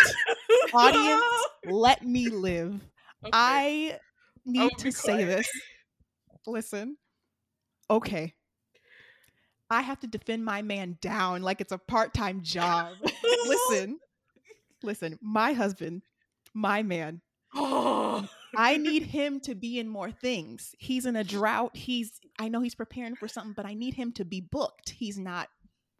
audience. 0.74 1.24
Let 1.66 2.03
me 2.05 2.28
live. 2.30 2.74
Okay. 3.26 3.32
I 3.34 3.99
need 4.45 4.61
will 4.64 4.70
to 4.72 4.91
say 4.91 5.24
this. 5.24 5.47
Listen. 6.45 6.97
Okay. 7.89 8.34
I 9.74 9.82
have 9.82 10.00
to 10.02 10.08
defend 10.08 10.46
my 10.46 10.62
man 10.62 10.98
down 11.02 11.42
like 11.42 11.62
it's 11.62 11.72
a 11.72 11.78
part-time 11.78 12.42
job. 12.42 12.94
listen. 13.48 14.00
Listen, 14.84 15.18
my 15.22 15.54
husband, 15.54 16.02
my 16.54 16.84
man, 16.84 17.22
I 17.56 18.78
need 18.78 19.04
him 19.04 19.40
to 19.42 19.56
be 19.56 19.80
in 19.80 19.88
more 19.88 20.12
things. 20.12 20.76
He's 20.78 21.06
in 21.06 21.16
a 21.16 21.24
drought. 21.24 21.76
He's 21.76 22.20
I 22.40 22.50
know 22.50 22.62
he's 22.62 22.76
preparing 22.76 23.16
for 23.16 23.28
something, 23.28 23.54
but 23.54 23.66
I 23.66 23.74
need 23.74 23.94
him 23.94 24.12
to 24.14 24.26
be 24.26 24.42
booked. 24.42 24.90
He's 24.90 25.18
not 25.18 25.50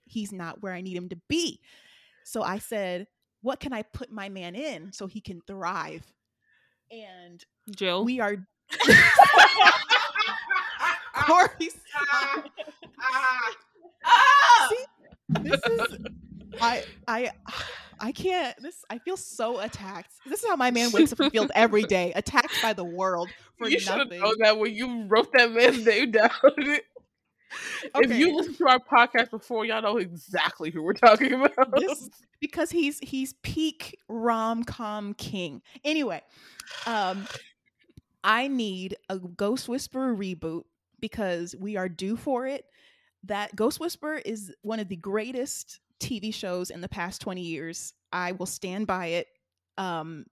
he's 0.06 0.32
not 0.32 0.62
where 0.62 0.74
I 0.74 0.82
need 0.82 0.98
him 0.98 1.10
to 1.10 1.18
be. 1.30 1.62
So 2.26 2.42
I 2.42 2.60
said, 2.60 3.08
what 3.42 3.60
can 3.60 3.74
I 3.74 3.84
put 3.84 4.12
my 4.12 4.30
man 4.30 4.56
in 4.56 4.92
so 4.92 5.08
he 5.08 5.22
can 5.22 5.42
thrive? 5.42 6.06
And 6.92 7.44
Jill. 7.76 8.04
we 8.04 8.20
are 8.20 8.38
Corey, 11.26 11.70
stop. 11.70 12.46
See, 14.70 14.86
this 15.42 15.60
is 15.70 15.98
I 16.62 16.84
I 17.08 17.32
I 18.00 18.12
can't 18.12 18.56
this 18.62 18.84
I 18.90 18.98
feel 19.00 19.18
so 19.18 19.60
attacked. 19.60 20.12
This 20.26 20.44
is 20.44 20.50
how 20.50 20.56
my 20.56 20.72
man 20.72 20.92
wakes 20.92 21.12
up 21.14 21.20
and 21.20 21.32
feels 21.32 21.50
every 21.56 21.84
day, 21.88 22.12
attacked 22.16 22.62
by 22.62 22.74
the 22.74 22.84
world 22.84 23.30
for 23.58 23.70
you 23.70 23.80
should 23.80 23.90
have 23.98 24.08
nothing. 24.08 24.20
known 24.22 24.36
that 24.40 24.58
when 24.60 24.74
you 24.74 25.06
wrote 25.08 25.32
that 25.34 25.52
man's 25.52 25.86
name 25.86 26.12
down. 26.12 26.30
If 27.96 28.12
you 28.18 28.36
listen 28.36 28.56
to 28.56 28.68
our 28.68 28.80
podcast 28.80 29.30
before, 29.30 29.64
y'all 29.64 29.82
know 29.84 29.98
exactly 29.98 30.72
who 30.72 30.82
we're 30.82 30.94
talking 30.94 31.34
about. 31.34 31.52
This- 31.80 32.10
because 32.42 32.72
he's 32.72 33.00
he's 33.00 33.34
peak 33.44 33.98
rom-com 34.10 35.14
king. 35.14 35.62
Anyway, 35.86 36.22
um 36.86 37.26
I 38.24 38.48
need 38.48 38.96
a 39.10 39.18
Ghost 39.20 39.68
Whisperer 39.70 40.16
reboot 40.16 40.64
because 41.04 41.54
we 41.60 41.76
are 41.76 41.90
due 41.90 42.16
for 42.16 42.48
it. 42.48 42.64
That 43.26 43.54
Ghost 43.58 43.78
Whisperer 43.78 44.20
is 44.20 44.54
one 44.62 44.80
of 44.80 44.88
the 44.88 44.96
greatest 44.96 45.82
TV 46.00 46.34
shows 46.34 46.70
in 46.70 46.80
the 46.80 46.88
past 46.88 47.20
20 47.20 47.42
years. 47.42 47.92
I 48.14 48.32
will 48.32 48.46
stand 48.46 48.88
by 48.88 49.08
it. 49.08 49.28
Um 49.78 50.26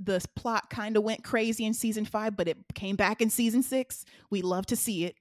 the 0.00 0.20
plot 0.34 0.68
kind 0.68 0.96
of 0.96 1.04
went 1.04 1.22
crazy 1.22 1.64
in 1.64 1.72
season 1.72 2.04
5, 2.04 2.36
but 2.36 2.48
it 2.48 2.58
came 2.74 2.96
back 2.96 3.20
in 3.22 3.30
season 3.30 3.62
6. 3.62 4.04
We 4.28 4.42
love 4.42 4.66
to 4.66 4.76
see 4.76 5.04
it. 5.04 5.14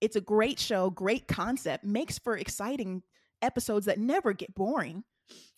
It's 0.00 0.16
a 0.16 0.22
great 0.22 0.58
show, 0.58 0.88
great 0.88 1.28
concept, 1.28 1.84
makes 1.84 2.18
for 2.18 2.34
exciting 2.34 3.02
episodes 3.42 3.84
that 3.86 3.98
never 3.98 4.32
get 4.32 4.54
boring. 4.54 5.04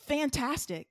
Fantastic. 0.00 0.88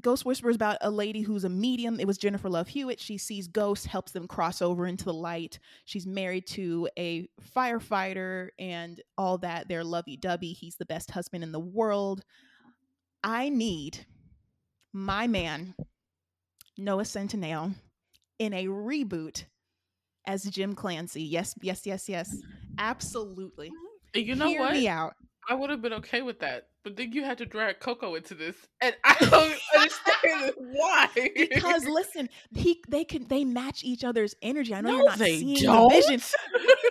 Ghost 0.00 0.24
Whisperer 0.24 0.50
is 0.50 0.56
about 0.56 0.78
a 0.80 0.90
lady 0.90 1.22
who's 1.22 1.44
a 1.44 1.48
medium. 1.48 1.98
It 1.98 2.06
was 2.06 2.18
Jennifer 2.18 2.48
Love 2.48 2.68
Hewitt. 2.68 3.00
She 3.00 3.18
sees 3.18 3.48
ghosts, 3.48 3.86
helps 3.86 4.12
them 4.12 4.28
cross 4.28 4.62
over 4.62 4.86
into 4.86 5.04
the 5.04 5.14
light. 5.14 5.58
She's 5.84 6.06
married 6.06 6.46
to 6.48 6.88
a 6.98 7.28
firefighter 7.56 8.48
and 8.58 9.00
all 9.16 9.38
that. 9.38 9.68
They're 9.68 9.84
lovey 9.84 10.16
dovey. 10.16 10.52
He's 10.52 10.76
the 10.76 10.86
best 10.86 11.10
husband 11.10 11.42
in 11.42 11.52
the 11.52 11.58
world. 11.60 12.22
I 13.24 13.48
need 13.48 14.06
my 14.92 15.26
man, 15.26 15.74
Noah 16.76 17.02
Centineo, 17.02 17.74
in 18.38 18.52
a 18.52 18.66
reboot 18.66 19.44
as 20.26 20.44
Jim 20.44 20.74
Clancy. 20.74 21.22
Yes, 21.22 21.54
yes, 21.62 21.86
yes, 21.86 22.08
yes. 22.08 22.36
Absolutely. 22.78 23.70
You 24.14 24.36
know 24.36 24.46
Hear 24.48 24.60
what? 24.60 24.72
me 24.74 24.88
out. 24.88 25.14
I 25.48 25.54
would 25.54 25.70
have 25.70 25.80
been 25.80 25.94
okay 25.94 26.22
with 26.22 26.40
that, 26.40 26.68
but 26.84 26.96
then 26.96 27.12
you 27.12 27.24
had 27.24 27.38
to 27.38 27.46
drag 27.46 27.80
Coco 27.80 28.14
into 28.16 28.34
this, 28.34 28.54
and 28.80 28.94
I 29.04 29.16
don't 29.18 29.58
understand 29.80 30.52
why. 30.72 31.08
Because 31.50 31.84
listen, 31.86 32.28
he 32.54 32.82
they 32.88 33.04
can 33.04 33.26
they 33.28 33.44
match 33.44 33.82
each 33.82 34.04
other's 34.04 34.34
energy. 34.42 34.74
I 34.74 34.80
know 34.82 34.90
No, 34.90 34.96
you're 34.96 35.06
not 35.06 35.18
seeing 35.18 35.62
don't. 35.62 35.88
the 35.92 36.00
vision. 36.00 36.20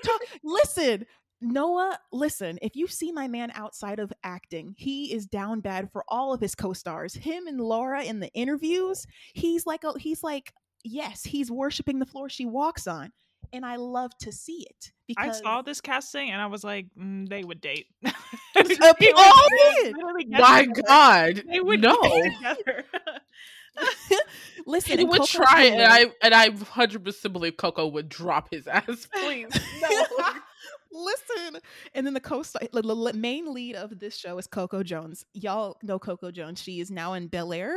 Talk- 0.04 0.22
listen, 0.44 1.06
Noah, 1.42 2.00
listen, 2.12 2.58
if 2.64 2.76
you 2.76 2.88
see 2.88 3.12
my 3.12 3.28
man 3.28 3.52
outside 3.54 4.00
of 4.00 4.12
acting, 4.24 4.74
he 4.78 5.14
is 5.14 5.28
down 5.28 5.60
bad 5.60 5.92
for 5.92 6.04
all 6.08 6.34
of 6.34 6.42
his 6.42 6.56
co-stars. 6.56 7.14
Him 7.14 7.46
and 7.48 7.62
Laura 7.62 8.04
in 8.04 8.20
the 8.20 8.32
interviews, 8.34 9.06
he's 9.34 9.66
like 9.68 9.84
a, 9.84 9.94
he's 10.00 10.24
like 10.24 10.52
yes, 10.84 11.24
he's 11.24 11.52
worshiping 11.52 12.00
the 12.00 12.06
floor 12.06 12.30
she 12.30 12.46
walks 12.46 12.88
on. 12.88 13.12
And 13.54 13.66
I 13.66 13.78
love 13.78 14.12
to 14.22 14.32
see 14.32 14.66
it 14.70 14.92
I 15.18 15.32
saw 15.32 15.62
this 15.62 15.80
casting 15.80 16.32
and 16.32 16.42
I 16.42 16.48
was 16.48 16.64
like, 16.66 16.88
mm, 17.00 17.28
they 17.30 17.44
would 17.44 17.62
date. 17.62 17.88
Uh, 18.06 18.12
They 18.56 18.64
people 19.00 19.22
would 19.24 19.52
did. 19.84 19.96
get 20.30 20.40
My. 20.40 20.66
God, 20.66 21.44
They 21.50 21.60
would 21.62 21.82
no. 21.82 21.96
listen, 24.66 24.98
He 25.00 25.06
would 25.06 25.22
Coco's 25.22 25.30
try, 25.32 25.64
and. 25.66 25.82
I 25.82 26.06
and 26.24 26.34
I 26.34 26.50
hundred 26.52 27.04
percent 27.06 27.34
believe 27.34 27.58
Coco 27.58 27.88
would 27.88 28.10
drop 28.10 28.50
his 28.52 28.68
ass. 28.72 29.08
Please, 29.14 29.48
no. 29.82 30.06
Listen, 30.92 31.62
and 31.94 32.08
then 32.08 32.14
the 32.14 32.20
co-star, 32.20 32.62
the, 32.72 32.82
the 32.82 32.96
le- 32.96 33.14
main 33.14 33.54
lead 33.54 33.76
of 33.76 34.00
this 34.00 34.18
show 34.18 34.38
is 34.38 34.48
Coco 34.48 34.82
Jones. 34.84 35.26
Y'all 35.34 35.78
know 35.84 36.00
Coco 36.00 36.32
Jones. 36.32 36.62
She 36.62 36.80
is 36.80 36.90
now 36.90 37.14
in 37.14 37.28
Bel 37.28 37.54
Air. 37.54 37.76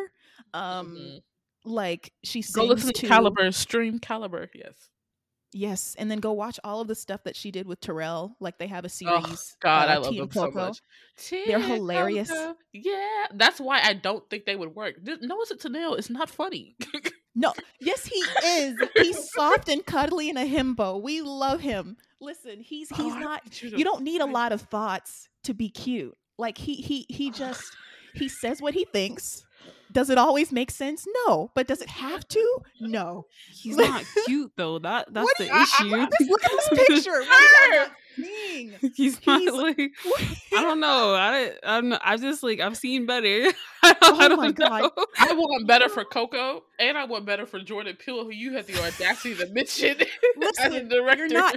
Um, 0.55 0.97
Mhm. 0.97 1.23
like 1.65 2.13
she 2.25 2.41
sings 2.41 2.55
Go 2.57 2.65
listen 2.65 2.93
to 2.95 3.01
to 3.03 3.07
Caliber, 3.09 3.51
stream 3.53 3.99
Caliber. 3.99 4.49
Yes. 4.55 4.75
Yes, 5.53 5.97
and 5.99 6.09
then 6.11 6.21
go 6.21 6.33
watch 6.33 6.61
all 6.63 6.81
of 6.81 6.87
the 6.89 6.95
stuff 6.95 7.25
that 7.25 7.35
she 7.35 7.51
did 7.51 7.67
with 7.67 7.81
Terrell. 7.81 8.37
Like 8.39 8.59
they 8.59 8.69
have 8.69 8.85
a 8.85 8.89
series. 8.89 9.25
Oh 9.25 9.37
God, 9.61 9.89
uh, 9.89 9.93
I 9.93 9.97
love 9.97 10.11
Tea 10.11 10.17
them 10.19 10.25
and 10.25 10.33
so 10.33 10.45
Coco. 10.47 10.67
much. 10.67 10.79
They're 11.31 11.59
hilarious. 11.59 12.31
Coco. 12.31 12.57
Yeah, 12.73 13.27
that's 13.35 13.61
why 13.61 13.81
I 13.83 13.95
don't 13.95 14.29
think 14.31 14.45
they 14.47 14.55
would 14.55 14.75
work. 14.77 15.05
Th- 15.05 15.19
Noah 15.21 15.45
Centineo 15.53 15.99
It's 15.99 16.09
not 16.11 16.31
funny. 16.31 16.77
No, 17.35 17.53
yes, 17.81 18.05
he 18.07 18.19
is. 18.45 18.77
He's 18.97 19.33
soft 19.33 19.69
and 19.69 19.85
cuddly 19.87 20.29
and 20.31 20.39
a 20.39 20.45
himbo. 20.45 21.01
We 21.01 21.21
love 21.21 21.61
him. 21.61 21.97
Listen, 22.21 22.61
he's 22.61 22.89
he's 22.91 23.13
Oh, 23.15 23.19
not. 23.19 23.63
you 23.63 23.85
don't 23.85 24.03
need 24.03 24.21
a 24.21 24.27
lot 24.27 24.53
of 24.53 24.63
thoughts 24.63 25.29
to 25.45 25.55
be 25.55 25.69
cute. 25.69 26.17
Like 26.39 26.59
he 26.59 26.75
he 26.75 27.07
he 27.09 27.31
just 27.33 27.63
he 28.15 28.29
says 28.29 28.61
what 28.61 28.75
he 28.75 28.85
thinks. 28.85 29.45
Does 29.93 30.09
it 30.11 30.19
always 30.19 30.53
make 30.53 30.71
sense? 30.71 31.07
No. 31.27 31.51
But 31.55 31.67
does 31.67 31.81
it 31.83 31.89
have 31.89 32.27
to? 32.29 32.59
No. 32.81 33.27
He's 33.53 33.77
not 33.77 34.05
cute 34.27 34.53
though. 34.57 34.79
That 34.79 35.07
that's 35.13 35.25
What 35.25 35.37
the 35.39 35.47
you- 35.47 35.63
issue. 35.63 36.07
Just 36.19 36.31
look 36.31 36.45
at 36.45 36.51
this 36.51 36.69
picture. 36.89 37.11
What 37.11 37.23
is 37.23 37.27
that 37.29 37.89
seeing? 38.17 38.73
He's 38.97 39.27
not 39.27 39.41
He's- 39.41 39.53
like 39.55 39.91
I 40.57 40.63
don't 40.63 40.81
know. 40.81 41.15
I 41.15 41.53
I 41.65 41.81
don't 41.81 41.89
know. 41.91 41.99
I 42.05 42.17
just 42.17 42.43
like 42.43 42.61
I've 42.61 42.77
seen 42.77 43.07
better. 43.07 43.51
I 43.83 43.93
don't, 43.95 44.21
I 44.21 44.25
Oh 44.25 44.29
don't 44.29 44.37
my 44.39 44.53
God. 44.53 44.83
know. 44.83 45.07
I 45.19 45.33
want 45.33 45.67
better 45.67 45.89
for 45.89 46.05
Coco, 46.05 46.63
and 46.79 46.97
I 46.99 47.05
want 47.05 47.25
better 47.27 47.47
for 47.47 47.59
Jordan 47.61 47.97
Peele, 47.97 48.25
who 48.25 48.31
you 48.31 48.53
had 48.53 48.67
the 48.67 48.75
audacity 48.83 49.35
to 49.37 49.47
mention 49.53 49.97
as 50.61 50.75
a 50.75 50.85
director. 50.85 51.27
You're 51.27 51.39
not. 51.39 51.57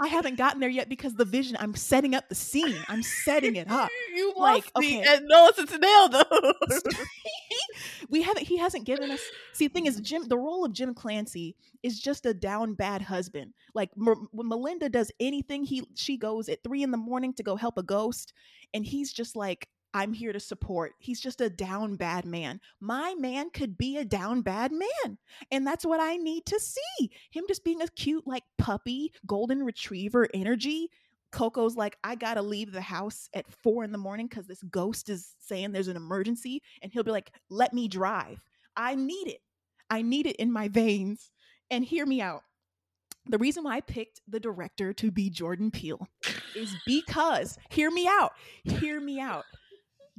I 0.00 0.08
haven't 0.08 0.36
gotten 0.36 0.60
there 0.60 0.68
yet 0.68 0.88
because 0.88 1.14
the 1.14 1.24
vision. 1.24 1.56
I'm 1.60 1.74
setting 1.74 2.14
up 2.14 2.28
the 2.28 2.34
scene. 2.34 2.76
I'm 2.88 3.02
setting 3.02 3.56
it 3.56 3.70
up. 3.70 3.88
You 4.14 4.34
Like, 4.36 4.64
me 4.76 5.00
okay. 5.00 5.08
at 5.08 5.22
Noah 5.24 5.52
Centineo, 5.56 6.10
though. 6.10 6.52
we 8.10 8.20
haven't. 8.20 8.46
He 8.46 8.58
hasn't 8.58 8.84
given 8.84 9.10
us. 9.10 9.22
See, 9.54 9.68
the 9.68 9.72
thing 9.72 9.86
is, 9.86 10.00
Jim. 10.00 10.28
The 10.28 10.36
role 10.36 10.66
of 10.66 10.72
Jim 10.74 10.92
Clancy 10.94 11.56
is 11.82 11.98
just 11.98 12.26
a 12.26 12.34
down 12.34 12.74
bad 12.74 13.00
husband. 13.00 13.54
Like 13.74 13.90
M- 13.98 14.28
when 14.32 14.48
Melinda 14.48 14.88
does 14.90 15.10
anything, 15.18 15.64
he 15.64 15.82
she 15.94 16.18
goes 16.18 16.48
at 16.50 16.62
three 16.62 16.82
in 16.82 16.90
the 16.90 16.98
morning 16.98 17.32
to 17.34 17.42
go 17.42 17.56
help 17.56 17.78
a 17.78 17.82
ghost, 17.82 18.34
and 18.74 18.84
he's 18.84 19.12
just 19.14 19.34
like, 19.34 19.66
"I'm 19.94 20.12
here 20.12 20.32
to 20.32 20.40
support." 20.40 20.92
He's 20.98 21.20
just 21.20 21.40
a 21.40 21.50
down 21.50 21.96
bad 21.96 22.24
man. 22.24 22.60
My 22.80 23.14
man 23.18 23.50
could 23.50 23.76
be 23.76 23.96
a 23.98 24.04
down 24.04 24.42
bad 24.42 24.72
man, 24.72 25.18
and 25.50 25.66
that's 25.66 25.84
what 25.84 26.00
I 26.00 26.16
need 26.16 26.46
to 26.46 26.60
see. 26.60 27.10
Him 27.30 27.44
just 27.48 27.64
being 27.64 27.82
a 27.82 27.88
cute, 27.88 28.26
like 28.26 28.44
puppy, 28.58 29.12
golden 29.26 29.62
retriever 29.62 30.28
energy. 30.34 30.90
Coco's 31.32 31.76
like, 31.76 31.96
I 32.04 32.14
gotta 32.14 32.42
leave 32.42 32.72
the 32.72 32.82
house 32.82 33.28
at 33.34 33.50
four 33.50 33.84
in 33.84 33.92
the 33.92 33.98
morning 33.98 34.26
because 34.26 34.46
this 34.46 34.62
ghost 34.64 35.08
is 35.08 35.34
saying 35.38 35.72
there's 35.72 35.88
an 35.88 35.96
emergency. 35.96 36.62
And 36.82 36.92
he'll 36.92 37.04
be 37.04 37.10
like, 37.10 37.32
let 37.48 37.72
me 37.72 37.88
drive. 37.88 38.38
I 38.76 38.94
need 38.94 39.28
it. 39.28 39.40
I 39.88 40.02
need 40.02 40.26
it 40.26 40.36
in 40.36 40.52
my 40.52 40.68
veins. 40.68 41.30
And 41.70 41.84
hear 41.84 42.04
me 42.04 42.20
out. 42.20 42.42
The 43.26 43.38
reason 43.38 43.64
why 43.64 43.76
I 43.76 43.80
picked 43.80 44.20
the 44.28 44.40
director 44.40 44.92
to 44.92 45.10
be 45.10 45.30
Jordan 45.30 45.70
Peele 45.70 46.06
is 46.54 46.74
because, 46.84 47.56
hear 47.70 47.90
me 47.90 48.06
out, 48.06 48.32
hear 48.64 49.00
me 49.00 49.18
out. 49.20 49.44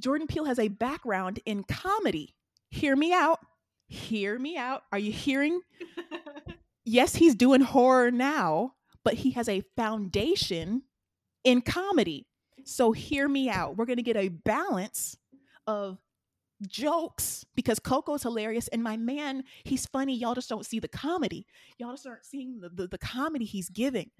Jordan 0.04 0.26
Peele 0.26 0.44
has 0.44 0.58
a 0.58 0.68
background 0.68 1.40
in 1.46 1.64
comedy. 1.64 2.34
Hear 2.68 2.94
me 2.94 3.14
out. 3.14 3.38
Hear 3.88 4.38
me 4.38 4.54
out. 4.58 4.82
Are 4.92 4.98
you 4.98 5.10
hearing? 5.10 5.60
Yes, 6.86 7.14
he's 7.14 7.34
doing 7.34 7.62
horror 7.62 8.10
now, 8.10 8.74
but 9.04 9.14
he 9.14 9.30
has 9.30 9.48
a 9.48 9.62
foundation 9.74 10.82
in 11.42 11.62
comedy. 11.62 12.26
So 12.64 12.92
hear 12.92 13.26
me 13.26 13.48
out. 13.48 13.78
We're 13.78 13.86
going 13.86 13.96
to 13.96 14.02
get 14.02 14.18
a 14.18 14.28
balance 14.28 15.16
of 15.66 15.96
jokes 16.68 17.46
because 17.54 17.78
Coco's 17.78 18.22
hilarious 18.22 18.68
and 18.68 18.82
my 18.82 18.98
man, 18.98 19.44
he's 19.64 19.86
funny. 19.86 20.14
Y'all 20.14 20.34
just 20.34 20.50
don't 20.50 20.66
see 20.66 20.78
the 20.78 20.86
comedy. 20.86 21.46
Y'all 21.78 21.92
just 21.92 22.06
aren't 22.06 22.26
seeing 22.26 22.60
the, 22.60 22.68
the, 22.68 22.86
the 22.86 22.98
comedy 22.98 23.46
he's 23.46 23.70
giving. 23.70 24.10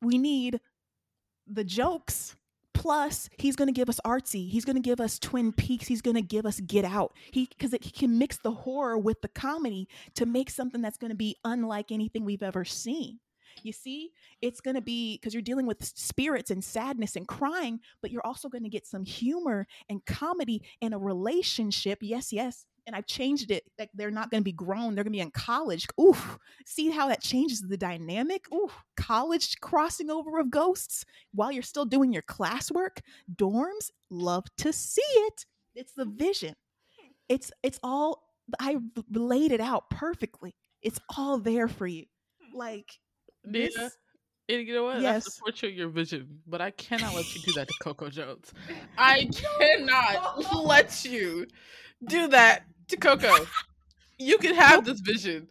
We 0.00 0.16
need 0.16 0.60
the 1.48 1.64
jokes. 1.64 2.36
Plus, 2.84 3.30
he's 3.38 3.56
going 3.56 3.68
to 3.68 3.72
give 3.72 3.88
us 3.88 3.98
artsy. 4.04 4.50
He's 4.50 4.66
going 4.66 4.76
to 4.76 4.82
give 4.82 5.00
us 5.00 5.18
Twin 5.18 5.54
Peaks. 5.54 5.86
He's 5.86 6.02
going 6.02 6.16
to 6.16 6.22
give 6.22 6.44
us 6.44 6.60
Get 6.60 6.84
Out. 6.84 7.14
He 7.30 7.48
because 7.48 7.72
he 7.72 7.90
can 7.90 8.18
mix 8.18 8.36
the 8.36 8.50
horror 8.50 8.98
with 8.98 9.22
the 9.22 9.28
comedy 9.28 9.88
to 10.16 10.26
make 10.26 10.50
something 10.50 10.82
that's 10.82 10.98
going 10.98 11.10
to 11.10 11.16
be 11.16 11.34
unlike 11.46 11.90
anything 11.90 12.26
we've 12.26 12.42
ever 12.42 12.62
seen. 12.62 13.20
You 13.62 13.72
see, 13.72 14.10
it's 14.42 14.60
going 14.60 14.74
to 14.74 14.82
be 14.82 15.16
because 15.16 15.32
you're 15.32 15.40
dealing 15.40 15.64
with 15.64 15.82
spirits 15.82 16.50
and 16.50 16.62
sadness 16.62 17.16
and 17.16 17.26
crying, 17.26 17.80
but 18.02 18.10
you're 18.10 18.26
also 18.26 18.50
going 18.50 18.64
to 18.64 18.68
get 18.68 18.86
some 18.86 19.06
humor 19.06 19.66
and 19.88 20.04
comedy 20.04 20.60
and 20.82 20.92
a 20.92 20.98
relationship. 20.98 22.00
Yes, 22.02 22.34
yes. 22.34 22.66
And 22.86 22.94
I've 22.94 23.06
changed 23.06 23.50
it. 23.50 23.64
Like 23.78 23.90
they're 23.94 24.10
not 24.10 24.30
going 24.30 24.42
to 24.42 24.44
be 24.44 24.52
grown; 24.52 24.94
they're 24.94 25.04
going 25.04 25.12
to 25.12 25.16
be 25.18 25.20
in 25.20 25.30
college. 25.30 25.86
Oof! 26.00 26.38
See 26.66 26.90
how 26.90 27.08
that 27.08 27.22
changes 27.22 27.60
the 27.62 27.76
dynamic? 27.76 28.44
Ooh, 28.52 28.70
college 28.96 29.58
crossing 29.60 30.10
over 30.10 30.38
of 30.38 30.50
ghosts 30.50 31.04
while 31.32 31.50
you're 31.50 31.62
still 31.62 31.86
doing 31.86 32.12
your 32.12 32.22
classwork. 32.22 32.98
Dorms 33.36 33.90
love 34.10 34.44
to 34.58 34.72
see 34.72 35.00
it. 35.02 35.46
It's 35.74 35.92
the 35.94 36.04
vision. 36.04 36.54
It's 37.28 37.50
it's 37.62 37.80
all. 37.82 38.22
I 38.60 38.76
laid 39.10 39.52
it 39.52 39.60
out 39.60 39.88
perfectly. 39.88 40.54
It's 40.82 41.00
all 41.16 41.38
there 41.38 41.68
for 41.68 41.86
you. 41.86 42.04
Like 42.54 42.92
this- 43.42 43.74
and 44.46 44.68
you 44.68 44.74
know 44.74 44.84
what? 44.84 44.96
I 44.96 45.00
Yes. 45.00 45.36
support 45.36 45.62
you 45.62 45.70
your 45.70 45.88
vision, 45.88 46.38
but 46.46 46.60
I 46.60 46.70
cannot 46.72 47.14
let 47.14 47.34
you 47.34 47.40
do 47.46 47.52
that 47.54 47.66
to 47.66 47.74
Coco 47.82 48.10
Jones. 48.10 48.52
I 48.98 49.30
cannot 49.58 50.54
let 50.66 51.02
you 51.06 51.46
do 52.06 52.28
that 52.28 52.64
to 52.88 52.96
Coco. 52.96 53.46
You 54.18 54.38
can 54.38 54.54
have 54.54 54.84
this 54.84 55.00
vision, 55.00 55.48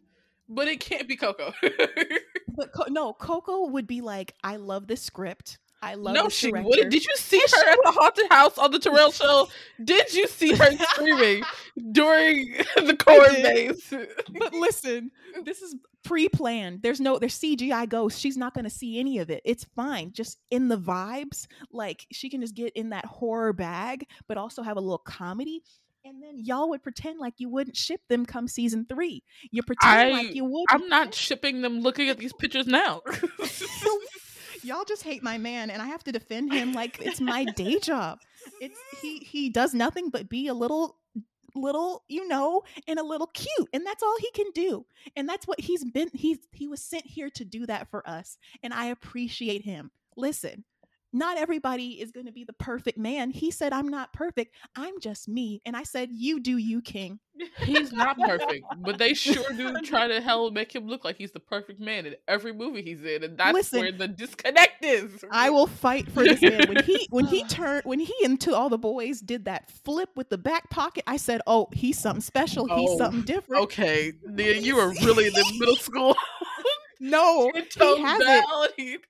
but 0.47 0.67
it 0.67 0.79
can't 0.79 1.07
be 1.07 1.15
Coco. 1.15 1.53
But 2.55 2.71
Co- 2.71 2.85
no, 2.87 3.13
Coco 3.13 3.65
would 3.67 3.87
be 3.87 4.01
like, 4.01 4.35
I 4.43 4.57
love 4.57 4.85
this 4.87 5.01
script. 5.01 5.57
I 5.81 5.95
love 5.95 6.13
no, 6.13 6.29
she 6.29 6.49
director. 6.49 6.69
wouldn't. 6.69 6.91
Did 6.91 7.03
you 7.03 7.13
see 7.17 7.39
her 7.39 7.69
at 7.71 7.77
the 7.83 7.91
haunted 7.91 8.31
house 8.31 8.57
on 8.57 8.71
the 8.71 8.79
Terrell 8.79 9.11
show? 9.11 9.49
Did 9.83 10.13
you 10.13 10.27
see 10.27 10.53
her 10.53 10.71
screaming 10.91 11.43
during 11.91 12.53
the 12.77 12.95
did. 13.05 13.43
maze? 13.43 13.93
but 14.37 14.53
listen, 14.53 15.11
this 15.43 15.61
is 15.61 15.75
pre-planned. 16.03 16.81
There's 16.83 17.01
no 17.01 17.17
there's 17.19 17.37
CGI 17.37 17.89
ghosts. 17.89 18.19
She's 18.19 18.37
not 18.37 18.53
going 18.53 18.63
to 18.63 18.69
see 18.69 18.97
any 18.99 19.17
of 19.17 19.29
it. 19.29 19.41
It's 19.43 19.65
fine. 19.75 20.13
Just 20.13 20.37
in 20.51 20.69
the 20.69 20.77
vibes, 20.77 21.47
like 21.71 22.05
she 22.11 22.29
can 22.29 22.39
just 22.39 22.55
get 22.55 22.71
in 22.75 22.91
that 22.91 23.05
horror 23.05 23.51
bag, 23.51 24.07
but 24.27 24.37
also 24.37 24.61
have 24.61 24.77
a 24.77 24.81
little 24.81 24.99
comedy. 24.99 25.63
And 26.05 26.21
then 26.21 26.37
y'all 26.37 26.69
would 26.69 26.83
pretend 26.83 27.19
like 27.19 27.35
you 27.37 27.49
wouldn't 27.49 27.77
ship 27.77 28.01
them 28.09 28.25
come 28.25 28.47
season 28.47 28.85
three. 28.87 29.23
You 29.51 29.63
pretend 29.63 29.99
I- 29.99 30.11
like 30.11 30.35
you 30.35 30.45
would. 30.45 30.65
I'm 30.69 30.87
not 30.89 31.13
shipping 31.13 31.61
them 31.61 31.79
looking 31.79 32.09
at 32.09 32.17
these 32.17 32.33
pictures 32.33 32.67
now. 32.67 33.01
y'all 34.63 34.85
just 34.85 35.03
hate 35.03 35.23
my 35.23 35.37
man, 35.37 35.69
and 35.69 35.81
I 35.81 35.87
have 35.87 36.03
to 36.05 36.11
defend 36.11 36.53
him 36.53 36.73
like 36.73 36.99
it's 37.01 37.21
my 37.21 37.45
day 37.45 37.79
job. 37.79 38.19
It's 38.59 38.77
he 39.01 39.19
he 39.19 39.49
does 39.49 39.73
nothing 39.73 40.09
but 40.09 40.29
be 40.29 40.47
a 40.47 40.53
little 40.53 40.97
little 41.55 42.03
you 42.07 42.27
know 42.27 42.63
and 42.87 42.97
a 42.97 43.03
little 43.03 43.27
cute 43.27 43.69
and 43.73 43.85
that's 43.85 44.01
all 44.01 44.15
he 44.19 44.31
can 44.31 44.49
do 44.55 44.83
and 45.15 45.29
that's 45.29 45.45
what 45.45 45.59
he's 45.59 45.83
been 45.91 46.09
he's 46.11 46.39
he 46.51 46.67
was 46.67 46.81
sent 46.81 47.05
here 47.05 47.29
to 47.29 47.45
do 47.45 47.67
that 47.67 47.87
for 47.91 48.07
us 48.09 48.39
and 48.63 48.73
i 48.73 48.85
appreciate 48.85 49.63
him 49.63 49.91
listen 50.17 50.63
not 51.13 51.37
everybody 51.37 52.01
is 52.01 52.11
going 52.11 52.25
to 52.25 52.31
be 52.31 52.43
the 52.43 52.53
perfect 52.53 52.97
man 52.97 53.29
he 53.29 53.51
said 53.51 53.71
i'm 53.71 53.87
not 53.87 54.11
perfect 54.13 54.55
i'm 54.75 54.99
just 54.99 55.27
me 55.27 55.61
and 55.65 55.77
i 55.77 55.83
said 55.83 56.09
you 56.11 56.39
do 56.39 56.57
you 56.57 56.81
king 56.81 57.19
he's 57.59 57.91
not 57.91 58.17
perfect, 58.17 58.65
but 58.79 58.97
they 58.97 59.13
sure 59.13 59.51
do 59.55 59.73
try 59.81 60.07
to 60.07 60.21
hell 60.21 60.51
make 60.51 60.73
him 60.73 60.87
look 60.87 61.03
like 61.03 61.17
he's 61.17 61.31
the 61.31 61.39
perfect 61.39 61.79
man 61.79 62.05
in 62.05 62.15
every 62.27 62.53
movie 62.53 62.81
he's 62.81 63.03
in, 63.03 63.23
and 63.23 63.37
that's 63.37 63.53
Listen, 63.53 63.79
where 63.79 63.91
the 63.91 64.07
disconnect 64.07 64.83
is. 64.83 65.23
I 65.31 65.49
will 65.49 65.67
fight 65.67 66.11
for 66.11 66.23
this 66.23 66.41
man. 66.41 66.67
When 66.67 66.83
he 66.83 67.07
when 67.09 67.25
he 67.25 67.43
turned 67.47 67.85
when 67.85 67.99
he 67.99 68.13
and 68.23 68.39
to 68.41 68.55
all 68.55 68.69
the 68.69 68.77
boys 68.77 69.19
did 69.19 69.45
that 69.45 69.69
flip 69.83 70.09
with 70.15 70.29
the 70.29 70.37
back 70.37 70.69
pocket, 70.69 71.03
I 71.07 71.17
said, 71.17 71.41
"Oh, 71.47 71.69
he's 71.73 71.97
something 71.97 72.21
special. 72.21 72.67
He's 72.67 72.91
Oh, 72.91 72.97
something 72.97 73.23
different." 73.23 73.63
Okay, 73.63 74.13
Nia, 74.25 74.53
you 74.53 74.75
were 74.75 74.89
really 74.89 75.27
in 75.27 75.33
the 75.33 75.55
middle 75.59 75.75
school. 75.75 76.15
No, 76.99 77.51
he 77.79 78.01
has 78.01 78.21
it. 78.77 79.01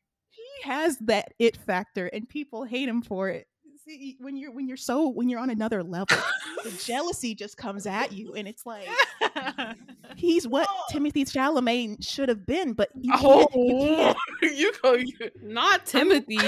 Down. 0.64 0.72
He- 0.72 0.74
He 0.76 0.86
has 0.86 0.98
that 1.00 1.34
it 1.40 1.58
factor, 1.58 2.08
and 2.08 2.28
people 2.28 2.64
hate 2.64 2.88
him 2.90 3.02
for 3.02 3.30
it. 3.30 3.48
See, 3.86 4.16
when 4.22 4.38
you're 4.38 4.52
when 4.52 4.66
you're 4.70 4.78
so 4.78 5.10
when 5.10 5.28
you're 5.28 5.42
on 5.42 5.50
another 5.50 5.84
level, 5.84 6.18
the 6.64 6.72
jealousy 6.86 7.36
just 7.36 7.58
comes 7.58 7.86
at 7.86 8.14
you, 8.14 8.34
and 8.34 8.48
it's 8.48 8.66
like 8.66 8.88
he's 10.16 10.48
what 10.48 10.70
oh. 10.72 10.84
Timothée 10.90 11.30
Chalamet 11.30 11.98
should 12.08 12.30
have 12.30 12.46
been, 12.46 12.72
but 12.74 12.88
you 12.96 13.12
can't. 13.12 13.24
Oh, 13.26 13.48
You 13.54 13.96
can't. 13.98 14.18
you 14.58 14.74
go. 14.82 14.94
You, 14.94 15.14
Not 15.42 15.86
Timothy. 15.86 16.38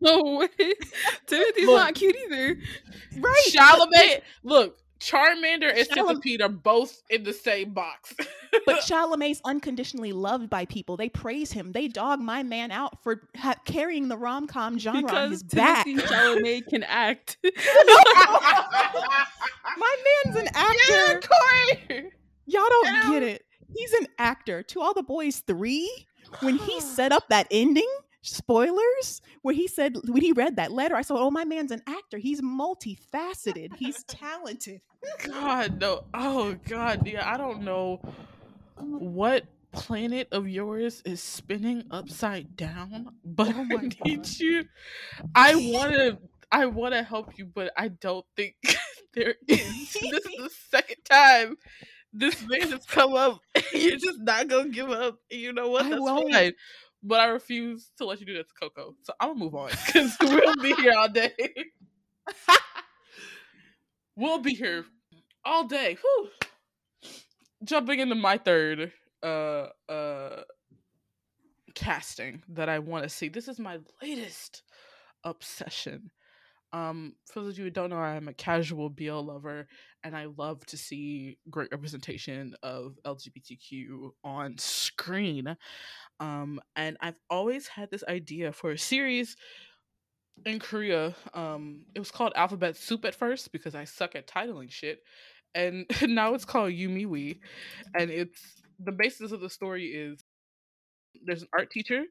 no 0.00 0.22
way. 0.38 0.48
Timothy's 1.26 1.66
Look. 1.66 1.76
not 1.78 1.94
cute 1.94 2.16
either. 2.26 2.58
Right? 3.18 3.42
Chalamet. 3.50 4.22
Look, 4.42 4.78
Charmander 5.00 5.68
and 5.76 5.86
Chalam- 5.88 6.06
Centipede 6.22 6.40
are 6.40 6.48
both 6.48 7.02
in 7.10 7.24
the 7.24 7.32
same 7.32 7.72
box. 7.74 8.14
But 8.64 8.76
Chalamet's 8.86 9.40
unconditionally 9.44 10.12
loved 10.12 10.48
by 10.48 10.64
people. 10.64 10.96
They 10.96 11.08
praise 11.08 11.52
him. 11.52 11.72
They 11.72 11.88
dog 11.88 12.20
my 12.20 12.42
man 12.42 12.70
out 12.70 13.02
for 13.02 13.28
ha- 13.36 13.56
carrying 13.64 14.08
the 14.08 14.16
rom 14.16 14.46
com 14.46 14.78
genre 14.78 15.00
on 15.00 15.04
Because 15.06 15.30
his 15.32 15.42
back. 15.42 15.86
Timothée 15.86 16.00
Chalamet 16.06 16.66
can 16.68 16.82
act. 16.84 17.36
My 19.76 19.96
man's 20.24 20.36
an 20.36 20.48
actor. 20.54 20.78
yeah, 20.88 21.20
Corey. 21.20 22.10
Y'all 22.46 22.62
don't 22.68 22.84
Damn. 22.86 23.12
get 23.12 23.22
it. 23.22 23.44
He's 23.74 23.92
an 23.94 24.06
actor. 24.18 24.62
To 24.62 24.80
all 24.80 24.94
the 24.94 25.02
boys 25.02 25.40
three, 25.46 25.90
when 26.40 26.56
he 26.56 26.80
set 26.80 27.12
up 27.12 27.28
that 27.28 27.46
ending, 27.50 27.88
spoilers, 28.24 29.20
where 29.42 29.54
he 29.54 29.66
said 29.68 29.96
when 30.08 30.22
he 30.22 30.32
read 30.32 30.56
that 30.56 30.72
letter, 30.72 30.96
I 30.96 31.02
said, 31.02 31.16
"Oh, 31.18 31.30
my 31.30 31.44
man's 31.44 31.70
an 31.70 31.82
actor. 31.86 32.18
He's 32.18 32.40
multifaceted. 32.40 33.76
He's 33.76 34.02
talented." 34.04 34.80
God 35.22 35.80
no. 35.80 36.04
Oh 36.14 36.56
God, 36.66 37.06
yeah. 37.06 37.30
I 37.30 37.36
don't 37.36 37.62
know 37.62 38.00
what 38.78 39.44
planet 39.72 40.28
of 40.32 40.48
yours 40.48 41.02
is 41.04 41.20
spinning 41.22 41.84
upside 41.90 42.56
down, 42.56 43.10
but 43.24 43.54
Oh 43.54 43.66
I 43.78 43.88
need 44.04 44.26
you. 44.38 44.64
I 45.34 45.54
want 45.72 45.92
to. 45.94 46.18
I 46.50 46.66
want 46.66 46.94
to 46.94 47.02
help 47.02 47.36
you, 47.36 47.46
but 47.46 47.72
I 47.76 47.88
don't 47.88 48.24
think 48.36 48.54
there 49.14 49.34
is. 49.48 49.92
this 49.92 50.24
is 50.24 50.36
the 50.38 50.50
second 50.70 51.04
time 51.04 51.56
this 52.14 52.40
man 52.46 52.70
has 52.70 52.86
come 52.86 53.14
up. 53.14 53.40
You're 53.72 53.96
just 53.96 54.20
not 54.20 54.46
gonna 54.48 54.68
give 54.68 54.90
up. 54.90 55.18
You 55.30 55.52
know 55.52 55.68
what? 55.68 55.86
I 55.86 55.90
That's 55.90 56.00
won't. 56.00 56.32
fine. 56.32 56.52
But 57.06 57.20
I 57.20 57.26
refuse 57.26 57.90
to 57.98 58.06
let 58.06 58.18
you 58.18 58.26
do 58.26 58.34
that 58.34 58.48
to 58.48 58.54
Coco. 58.58 58.94
So 59.02 59.12
I'm 59.20 59.30
gonna 59.30 59.40
move 59.40 59.54
on 59.54 59.70
because 59.86 60.16
we'll 60.22 60.56
be 60.56 60.72
here 60.74 60.94
all 60.96 61.08
day. 61.08 61.32
we'll 64.16 64.38
be 64.38 64.54
here 64.54 64.84
all 65.44 65.66
day. 65.66 65.98
Whew. 66.00 66.28
Jumping 67.62 68.00
into 68.00 68.14
my 68.14 68.38
third 68.38 68.92
uh 69.22 69.68
uh 69.88 70.42
casting 71.74 72.42
that 72.48 72.68
I 72.68 72.78
want 72.78 73.04
to 73.04 73.10
see. 73.10 73.28
This 73.28 73.48
is 73.48 73.58
my 73.58 73.78
latest 74.02 74.62
obsession. 75.24 76.10
Um, 76.74 77.14
for 77.32 77.40
those 77.40 77.52
of 77.52 77.58
you 77.58 77.64
who 77.66 77.70
don't 77.70 77.90
know, 77.90 77.98
I'm 77.98 78.26
a 78.26 78.34
casual 78.34 78.90
BL 78.90 79.20
lover, 79.20 79.68
and 80.02 80.16
I 80.16 80.26
love 80.36 80.66
to 80.66 80.76
see 80.76 81.38
great 81.48 81.68
representation 81.70 82.56
of 82.64 82.98
LGBTQ 83.06 84.10
on 84.24 84.58
screen. 84.58 85.56
Um, 86.18 86.60
and 86.74 86.96
I've 87.00 87.18
always 87.30 87.68
had 87.68 87.92
this 87.92 88.02
idea 88.08 88.50
for 88.50 88.72
a 88.72 88.78
series 88.78 89.36
in 90.44 90.58
Korea. 90.58 91.14
Um, 91.32 91.82
it 91.94 92.00
was 92.00 92.10
called 92.10 92.32
Alphabet 92.34 92.76
Soup 92.76 93.04
at 93.04 93.14
first 93.14 93.52
because 93.52 93.76
I 93.76 93.84
suck 93.84 94.16
at 94.16 94.26
titling 94.26 94.72
shit, 94.72 94.98
and 95.54 95.86
now 96.02 96.34
it's 96.34 96.44
called 96.44 96.72
Yumiwi, 96.72 97.38
and 97.96 98.10
it's 98.10 98.62
the 98.80 98.90
basis 98.90 99.30
of 99.30 99.40
the 99.40 99.48
story 99.48 99.84
is 99.86 100.18
there's 101.24 101.42
an 101.42 101.48
art 101.56 101.70
teacher 101.70 102.02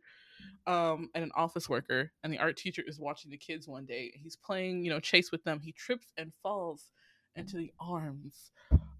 um 0.68 1.10
and 1.14 1.24
an 1.24 1.32
office 1.36 1.68
worker 1.68 2.12
and 2.24 2.32
the 2.32 2.40
art 2.40 2.56
teacher 2.58 2.84
is 2.88 3.00
watching 3.00 3.30
the 3.32 3.38
kids 3.38 3.68
one 3.68 3.86
day 3.86 4.12
he's 4.16 4.36
playing 4.36 4.84
you 4.84 4.90
know 4.90 5.00
chase 5.00 5.32
with 5.32 5.44
them. 5.44 5.60
He 5.60 5.72
trips 5.72 6.14
and 6.18 6.32
falls 6.42 6.90
into 7.36 7.58
the 7.58 7.72
arms 7.80 8.52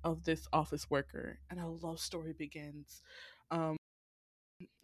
of 0.04 0.24
this 0.24 0.48
office 0.52 0.90
worker 0.90 1.40
and 1.50 1.60
a 1.60 1.68
love 1.68 2.00
story 2.00 2.34
begins. 2.34 3.02
Um 3.52 3.78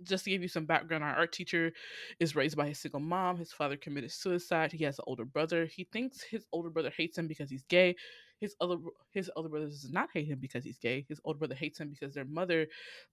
just 0.04 0.24
to 0.26 0.30
give 0.30 0.42
you 0.42 0.48
some 0.48 0.66
background 0.66 1.04
our 1.04 1.16
art 1.16 1.32
teacher 1.32 1.72
is 2.20 2.36
raised 2.36 2.58
by 2.58 2.68
his 2.68 2.80
single 2.80 3.00
mom. 3.00 3.38
His 3.38 3.52
father 3.54 3.78
committed 3.78 4.12
suicide. 4.12 4.72
He 4.72 4.84
has 4.84 5.00
an 5.00 5.06
older 5.08 5.26
brother. 5.26 5.66
He 5.66 5.86
thinks 5.86 6.22
his 6.22 6.46
older 6.52 6.70
brother 6.70 6.92
hates 6.96 7.18
him 7.18 7.28
because 7.28 7.50
he's 7.50 7.64
gay 7.64 7.96
his 8.40 8.56
other 8.62 8.78
his 9.12 9.30
older 9.36 9.50
brother 9.50 9.68
does 9.68 9.90
not 9.92 10.10
hate 10.14 10.28
him 10.28 10.40
because 10.40 10.64
he's 10.64 10.78
gay. 10.80 11.06
His 11.08 11.20
older 11.24 11.40
brother 11.40 11.56
hates 11.56 11.80
him 11.80 11.90
because 11.90 12.14
their 12.14 12.26
mother 12.26 12.68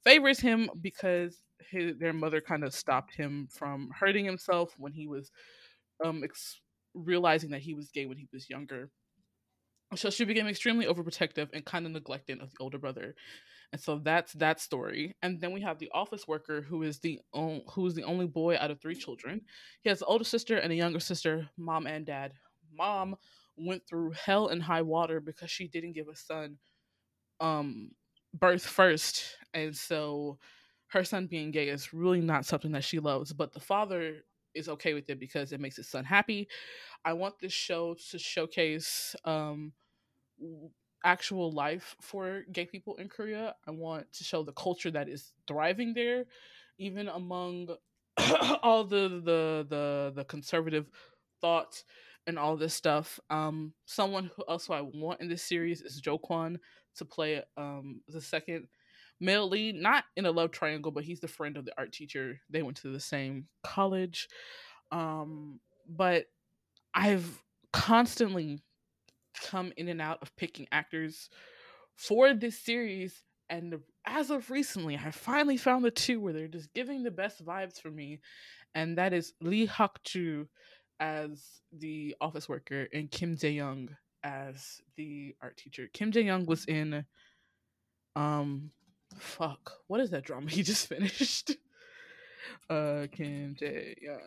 favors 0.05 0.41
him 0.41 0.71
because 0.81 1.43
his 1.71 1.97
their 1.99 2.13
mother 2.13 2.41
kind 2.41 2.65
of 2.65 2.75
stopped 2.75 3.15
him 3.15 3.49
from 3.51 3.91
hurting 3.99 4.25
himself 4.25 4.75
when 4.79 4.93
he 4.93 5.07
was 5.07 5.31
um 6.05 6.23
ex- 6.25 6.61
realizing 6.95 7.51
that 7.51 7.63
he 7.63 7.75
was 7.75 7.91
gay 7.91 8.07
when 8.07 8.19
he 8.19 8.29
was 8.33 8.49
younger. 8.51 8.91
So 9.95 10.11
she 10.11 10.25
became 10.25 10.49
extremely 10.49 10.87
overprotective 10.87 11.49
and 11.53 11.65
kind 11.65 11.87
of 11.87 11.93
neglecting 11.93 12.41
of 12.41 12.51
the 12.51 12.57
older 12.61 12.79
brother. 12.79 13.15
And 13.73 13.81
so 13.81 13.99
that's 13.99 14.33
that 14.35 14.61
story. 14.61 15.17
And 15.23 15.41
then 15.41 15.53
we 15.53 15.61
have 15.63 15.79
the 15.79 15.91
office 15.95 16.29
worker 16.29 16.63
who 16.63 16.83
is 16.83 17.01
the 17.01 17.21
on- 17.33 17.63
who 17.73 17.87
is 17.87 17.95
the 17.95 18.05
only 18.05 18.27
boy 18.27 18.57
out 18.59 18.71
of 18.71 18.81
three 18.81 18.95
children. 18.97 19.43
He 19.83 19.89
has 19.89 20.03
an 20.03 20.09
older 20.09 20.25
sister 20.25 20.59
and 20.59 20.73
a 20.73 20.77
younger 20.77 21.01
sister 21.01 21.51
mom 21.57 21.87
and 21.87 22.07
dad. 22.07 22.35
Mom 22.73 23.17
went 23.57 23.87
through 23.89 24.13
hell 24.13 24.49
and 24.49 24.63
high 24.63 24.83
water 24.83 25.21
because 25.21 25.51
she 25.51 25.69
didn't 25.69 25.93
give 25.93 26.09
a 26.09 26.17
son 26.17 26.59
um 27.41 27.91
birth 28.35 28.67
first. 28.67 29.37
And 29.55 29.75
so 29.77 30.39
her 30.89 31.05
son 31.05 31.27
being 31.27 31.51
gay 31.51 31.69
is 31.69 31.93
really 31.93 32.21
not 32.21 32.47
something 32.47 32.73
that 32.73 32.85
she 32.85 32.99
loves 33.01 33.33
but 33.33 33.53
the 33.53 33.61
father 33.61 34.25
is 34.55 34.69
okay 34.69 34.95
with 34.95 35.11
it 35.11 35.21
because 35.21 35.53
it 35.53 35.61
makes 35.61 35.77
his 35.77 35.89
son 35.89 36.05
happy. 36.05 36.49
I 37.05 37.15
want 37.15 37.39
this 37.41 37.53
show 37.53 37.97
to 38.11 38.19
showcase 38.19 39.17
um 39.25 39.73
actual 41.05 41.53
life 41.53 41.95
for 42.01 42.43
gay 42.53 42.67
people 42.67 42.97
in 42.97 43.09
korea. 43.09 43.55
I 43.67 43.71
want 43.71 44.13
to 44.15 44.25
show 44.25 44.43
the 44.43 44.53
culture 44.53 44.91
that 44.91 45.09
is 45.09 45.33
thriving 45.47 45.95
there 45.95 46.25
even 46.79 47.09
among 47.09 47.69
all 48.63 48.85
the 48.85 49.09
the 49.25 49.67
the 49.69 50.13
the 50.17 50.25
conservative 50.25 50.91
thoughts 51.41 51.85
and 52.27 52.39
all 52.39 52.57
this 52.57 52.75
stuff 52.75 53.21
um 53.31 53.73
someone 53.85 54.31
who 54.37 54.43
also 54.45 54.73
i 54.73 54.81
want 54.81 55.21
in 55.21 55.29
this 55.29 55.43
series 55.43 55.81
is 55.81 56.01
jo 56.01 56.19
Kwon 56.19 56.57
to 56.97 57.05
play 57.05 57.43
um 57.57 58.01
the 58.09 58.21
second 58.21 58.67
male 59.21 59.49
lead, 59.49 59.77
not 59.77 60.05
in 60.17 60.27
a 60.27 60.31
love 60.31 60.51
triangle, 60.51 60.91
but 60.91 61.05
he's 61.05 61.21
the 61.21 61.29
friend 61.29 61.57
of 61.57 61.65
the 61.65 61.73
art 61.79 61.93
teacher. 61.93 62.41
They 62.51 62.63
went 62.63 62.77
to 62.79 62.93
the 62.93 63.01
same 63.01 63.47
college. 63.65 64.29
Um, 64.93 65.61
but 65.89 66.27
I've 66.95 67.43
constantly 67.73 68.63
come 69.43 69.73
in 69.77 69.89
and 69.89 70.01
out 70.01 70.19
of 70.23 70.35
picking 70.37 70.67
actors 70.73 71.29
for 71.97 72.35
this 72.35 72.59
series. 72.59 73.23
And 73.49 73.79
as 74.07 74.31
of 74.31 74.51
recently, 74.51 74.97
I 74.97 75.11
finally 75.11 75.57
found 75.57 75.85
the 75.85 75.91
two 75.91 76.21
where 76.21 76.33
they're 76.33 76.49
just 76.49 76.73
giving 76.75 77.03
the 77.03 77.11
best 77.11 77.45
vibes 77.45 77.81
for 77.81 77.91
me. 77.91 78.21
And 78.75 78.99
that 78.99 79.13
is 79.13 79.33
Lee 79.41 79.67
Hak 79.67 80.03
Ju 80.05 80.49
as 81.01 81.61
the 81.73 82.17
office 82.21 82.49
worker 82.49 82.89
and 82.93 83.11
Kim 83.11 83.37
Jae 83.37 83.55
Young 83.55 83.91
as 84.23 84.81
the 84.97 85.35
art 85.43 85.57
teacher. 85.57 85.89
Kim 85.93 86.11
Jae 86.13 86.25
Young 86.25 86.47
was 86.47 86.65
in 86.67 87.05
um 88.17 88.71
fuck 89.19 89.73
what 89.89 90.01
is 90.01 90.11
that 90.11 90.25
drama 90.25 90.51
he 90.51 90.63
just 90.63 90.89
finished 90.89 91.51
uh 92.71 93.07
kim 93.13 93.55
jae 93.61 93.95
young 94.01 94.19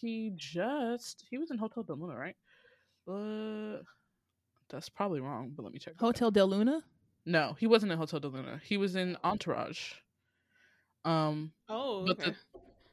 he 0.00 0.32
just 0.36 1.24
he 1.28 1.38
was 1.38 1.50
in 1.50 1.58
hotel 1.58 1.82
Del 1.82 1.96
luna 1.96 2.16
right 2.16 2.36
Uh, 3.08 3.82
that's 4.68 4.88
probably 4.88 5.20
wrong, 5.20 5.52
but 5.56 5.64
let 5.64 5.72
me 5.72 5.80
check. 5.80 5.94
Hotel 5.98 6.30
Del 6.30 6.46
Luna. 6.48 6.80
No, 7.26 7.56
he 7.58 7.66
wasn't 7.66 7.90
in 7.90 7.98
Hotel 7.98 8.20
Del 8.20 8.30
Luna. 8.30 8.60
He 8.64 8.76
was 8.76 8.94
in 8.94 9.16
Entourage. 9.24 9.94
Um, 11.04 11.52
Oh, 11.68 12.04
but 12.06 12.20
okay. 12.20 12.30
the 12.30 12.36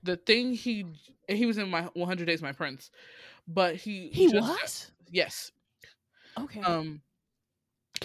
the 0.03 0.17
thing 0.17 0.53
he 0.53 0.85
he 1.27 1.45
was 1.45 1.57
in 1.57 1.69
my 1.69 1.83
100 1.93 2.25
Days 2.25 2.41
My 2.41 2.51
Prince, 2.51 2.91
but 3.47 3.75
he 3.75 4.09
He 4.09 4.29
just 4.31 4.47
was. 4.49 4.91
yes. 5.11 5.51
Okay. 6.39 6.61
Um, 6.61 7.01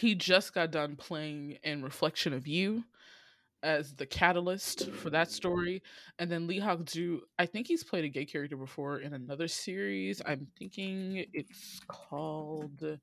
he 0.01 0.15
just 0.15 0.55
got 0.55 0.71
done 0.71 0.97
playing 0.97 1.59
in 1.63 1.83
Reflection 1.83 2.33
of 2.33 2.47
You 2.47 2.83
as 3.63 3.95
the 3.95 4.07
catalyst 4.07 4.91
for 4.91 5.11
that 5.11 5.31
story, 5.31 5.83
and 6.19 6.31
then 6.31 6.47
Lee 6.47 6.59
Hak 6.59 6.85
Ju. 6.85 7.23
I 7.39 7.47
think 7.47 7.69
he's 7.69 7.85
played 7.85 8.05
a 8.05 8.09
gay 8.09 8.25
character 8.25 8.57
before 8.57 8.99
in 9.01 9.13
another 9.15 9.47
series. 9.49 10.21
I'm 10.27 10.47
thinking 10.59 11.25
it's 11.33 11.81
called 11.87 12.99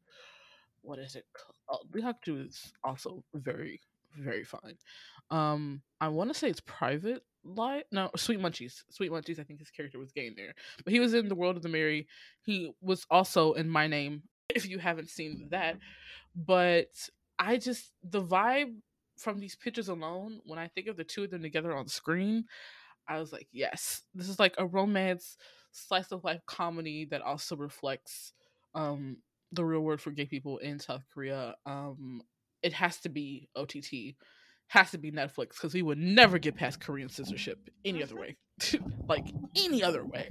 what 0.81 0.99
is 0.99 1.15
it? 1.15 1.25
called? 1.33 1.87
Lee 1.93 2.01
Hak 2.01 2.21
Ju 2.23 2.39
is 2.39 2.73
also 2.83 3.23
very 3.35 3.79
very 4.17 4.43
fine. 4.43 4.77
Um, 5.29 5.81
I 6.01 6.07
want 6.09 6.31
to 6.31 6.37
say 6.37 6.49
it's 6.49 6.61
Private 6.61 7.23
Life. 7.43 7.83
No, 7.91 8.09
Sweet 8.15 8.39
Munchies. 8.39 8.83
Sweet 8.89 9.11
Munchies. 9.11 9.39
I 9.39 9.43
think 9.43 9.59
his 9.59 9.69
character 9.69 9.99
was 9.99 10.11
gay 10.11 10.27
in 10.27 10.35
there, 10.35 10.53
but 10.83 10.91
he 10.91 10.99
was 10.99 11.13
in 11.13 11.27
The 11.29 11.35
World 11.35 11.57
of 11.57 11.63
the 11.63 11.69
Married. 11.69 12.07
He 12.41 12.71
was 12.81 13.05
also 13.09 13.53
in 13.53 13.69
My 13.69 13.87
Name. 13.87 14.23
If 14.53 14.67
you 14.67 14.79
haven't 14.79 15.09
seen 15.09 15.47
that, 15.51 15.77
but 16.35 16.87
I 17.37 17.57
just 17.57 17.91
the 18.03 18.21
vibe 18.21 18.75
from 19.17 19.39
these 19.39 19.55
pictures 19.55 19.89
alone, 19.89 20.39
when 20.45 20.57
I 20.57 20.67
think 20.69 20.87
of 20.87 20.97
the 20.97 21.03
two 21.03 21.23
of 21.23 21.29
them 21.29 21.43
together 21.43 21.75
on 21.75 21.87
screen, 21.87 22.45
I 23.07 23.19
was 23.19 23.31
like, 23.31 23.47
yes, 23.51 24.01
this 24.15 24.27
is 24.27 24.39
like 24.39 24.55
a 24.57 24.65
romance 24.65 25.37
slice 25.71 26.11
of 26.11 26.23
life 26.23 26.41
comedy 26.47 27.05
that 27.11 27.21
also 27.21 27.55
reflects 27.55 28.33
um 28.73 29.17
the 29.51 29.63
real 29.63 29.81
world 29.81 30.01
for 30.01 30.11
gay 30.11 30.25
people 30.25 30.57
in 30.59 30.79
South 30.79 31.03
Korea. 31.13 31.55
Um 31.65 32.23
it 32.61 32.73
has 32.73 32.99
to 33.01 33.09
be 33.09 33.49
OTT, 33.55 34.15
has 34.67 34.91
to 34.91 34.97
be 34.97 35.11
Netflix 35.11 35.49
because 35.53 35.73
we 35.73 35.81
would 35.81 35.97
never 35.97 36.37
get 36.37 36.55
past 36.55 36.79
Korean 36.79 37.09
censorship 37.09 37.69
any 37.85 38.03
other 38.03 38.15
way. 38.15 38.37
like 39.07 39.25
any 39.55 39.83
other 39.83 40.05
way. 40.05 40.29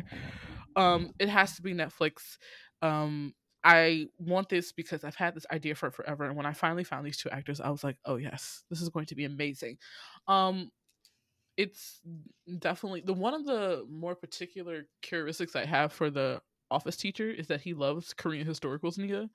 Um 0.76 1.12
it 1.18 1.28
has 1.28 1.56
to 1.56 1.62
be 1.62 1.74
Netflix. 1.74 2.38
Um 2.82 3.34
I 3.64 4.06
want 4.18 4.48
this 4.48 4.72
because 4.72 5.02
I've 5.02 5.16
had 5.16 5.34
this 5.34 5.46
idea 5.50 5.74
for 5.74 5.90
forever. 5.90 6.24
And 6.24 6.36
when 6.36 6.46
I 6.46 6.52
finally 6.52 6.84
found 6.84 7.04
these 7.04 7.18
two 7.18 7.28
actors, 7.30 7.60
I 7.60 7.70
was 7.70 7.82
like, 7.82 7.96
oh 8.04 8.16
yes, 8.16 8.62
this 8.70 8.80
is 8.80 8.88
going 8.88 9.06
to 9.06 9.14
be 9.14 9.24
amazing. 9.24 9.78
Um 10.26 10.70
it's 11.56 12.00
definitely 12.60 13.02
the 13.04 13.12
one 13.12 13.34
of 13.34 13.44
the 13.44 13.84
more 13.90 14.14
particular 14.14 14.86
characteristics 15.02 15.56
I 15.56 15.64
have 15.64 15.92
for 15.92 16.08
the 16.08 16.40
office 16.70 16.96
teacher 16.96 17.28
is 17.28 17.48
that 17.48 17.62
he 17.62 17.74
loves 17.74 18.14
Korean 18.14 18.46
historicals, 18.46 18.96
Nia. 18.98 19.28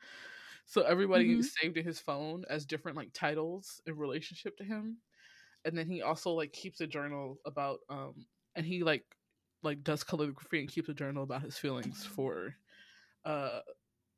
So 0.65 0.81
everybody 0.83 1.37
Mhm. 1.37 1.43
saved 1.43 1.77
in 1.77 1.85
his 1.85 1.99
phone 1.99 2.45
as 2.49 2.65
different 2.65 2.97
like 2.97 3.13
titles 3.13 3.81
in 3.85 3.97
relationship 3.97 4.57
to 4.57 4.63
him. 4.63 4.97
And 5.65 5.77
then 5.77 5.87
he 5.89 6.01
also 6.01 6.31
like 6.31 6.53
keeps 6.53 6.81
a 6.81 6.87
journal 6.87 7.39
about 7.45 7.79
um 7.89 8.25
and 8.55 8.65
he 8.65 8.83
like 8.83 9.05
like 9.63 9.83
does 9.83 10.03
calligraphy 10.03 10.59
and 10.61 10.69
keeps 10.69 10.89
a 10.89 10.93
journal 10.93 11.23
about 11.23 11.41
his 11.43 11.57
feelings 11.57 12.03
for 12.05 12.55
uh 13.25 13.61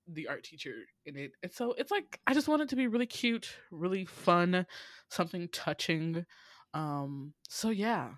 the 0.08 0.28
art 0.28 0.44
teacher 0.44 0.74
in 1.06 1.18
it. 1.18 1.32
And 1.44 1.52
so 1.52 1.74
it's 1.74 1.92
like 1.92 2.20
I 2.28 2.34
just 2.34 2.48
want 2.48 2.62
it 2.62 2.70
to 2.70 2.76
be 2.76 2.88
really 2.88 3.08
cute, 3.08 3.56
really 3.72 4.06
fun, 4.06 4.66
something 5.10 5.48
touching. 5.50 6.26
Um 6.74 7.34
so 7.50 7.70
yeah. 7.70 8.16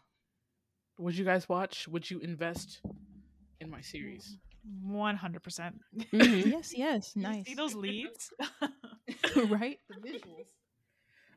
Would 0.99 1.17
you 1.17 1.25
guys 1.25 1.47
watch? 1.47 1.87
Would 1.87 2.09
you 2.09 2.19
invest 2.19 2.81
in 3.61 3.69
my 3.69 3.81
series? 3.81 4.37
One 4.81 5.15
hundred 5.15 5.43
percent. 5.43 5.79
Mm-hmm. 5.95 6.49
yes. 6.51 6.73
Yes. 6.75 7.15
Nice. 7.15 7.45
See 7.45 7.53
those 7.53 7.75
leads? 7.75 8.31
right. 9.35 9.79
The 9.89 9.95
visuals. 9.95 10.47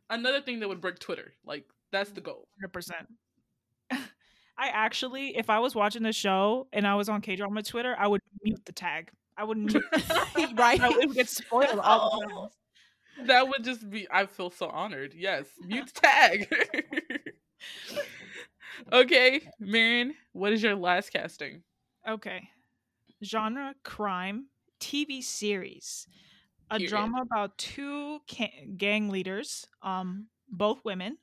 Another 0.08 0.40
thing 0.40 0.60
that 0.60 0.68
would 0.68 0.80
break 0.80 0.98
Twitter. 0.98 1.32
Like 1.44 1.64
that's 1.92 2.10
the 2.10 2.20
goal. 2.20 2.48
Hundred 2.58 2.72
percent. 2.72 3.06
I 3.90 4.68
actually, 4.72 5.36
if 5.36 5.48
I 5.48 5.60
was 5.60 5.74
watching 5.74 6.02
the 6.02 6.12
show 6.12 6.66
and 6.72 6.86
I 6.86 6.94
was 6.94 7.08
on 7.08 7.20
K 7.20 7.36
drama 7.36 7.62
Twitter, 7.62 7.94
I 7.98 8.06
would 8.08 8.20
mute 8.42 8.60
the 8.66 8.72
tag. 8.72 9.10
I 9.36 9.44
would 9.44 9.56
mute. 9.56 9.84
right. 10.54 10.80
I 10.80 10.90
would 10.90 11.14
get 11.14 11.28
spoiled 11.28 11.78
all 11.78 12.20
the 12.20 12.26
oh. 12.26 12.40
time. 12.40 13.26
That 13.26 13.48
would 13.48 13.64
just 13.64 13.88
be 13.88 14.06
I 14.10 14.26
feel 14.26 14.50
so 14.50 14.68
honored. 14.68 15.14
Yes. 15.14 15.46
Mute 15.60 15.92
tag. 15.94 16.52
okay, 18.92 19.40
Marion, 19.58 20.14
what 20.32 20.52
is 20.52 20.62
your 20.62 20.74
last 20.74 21.10
casting? 21.10 21.62
Okay. 22.08 22.48
Genre 23.24 23.74
crime 23.84 24.48
TV 24.80 25.22
series. 25.22 26.08
A 26.70 26.78
Period. 26.78 26.90
drama 26.90 27.22
about 27.22 27.58
two 27.58 28.20
ca- 28.30 28.66
gang 28.76 29.08
leaders, 29.10 29.66
um, 29.82 30.28
both 30.48 30.84
women, 30.84 31.18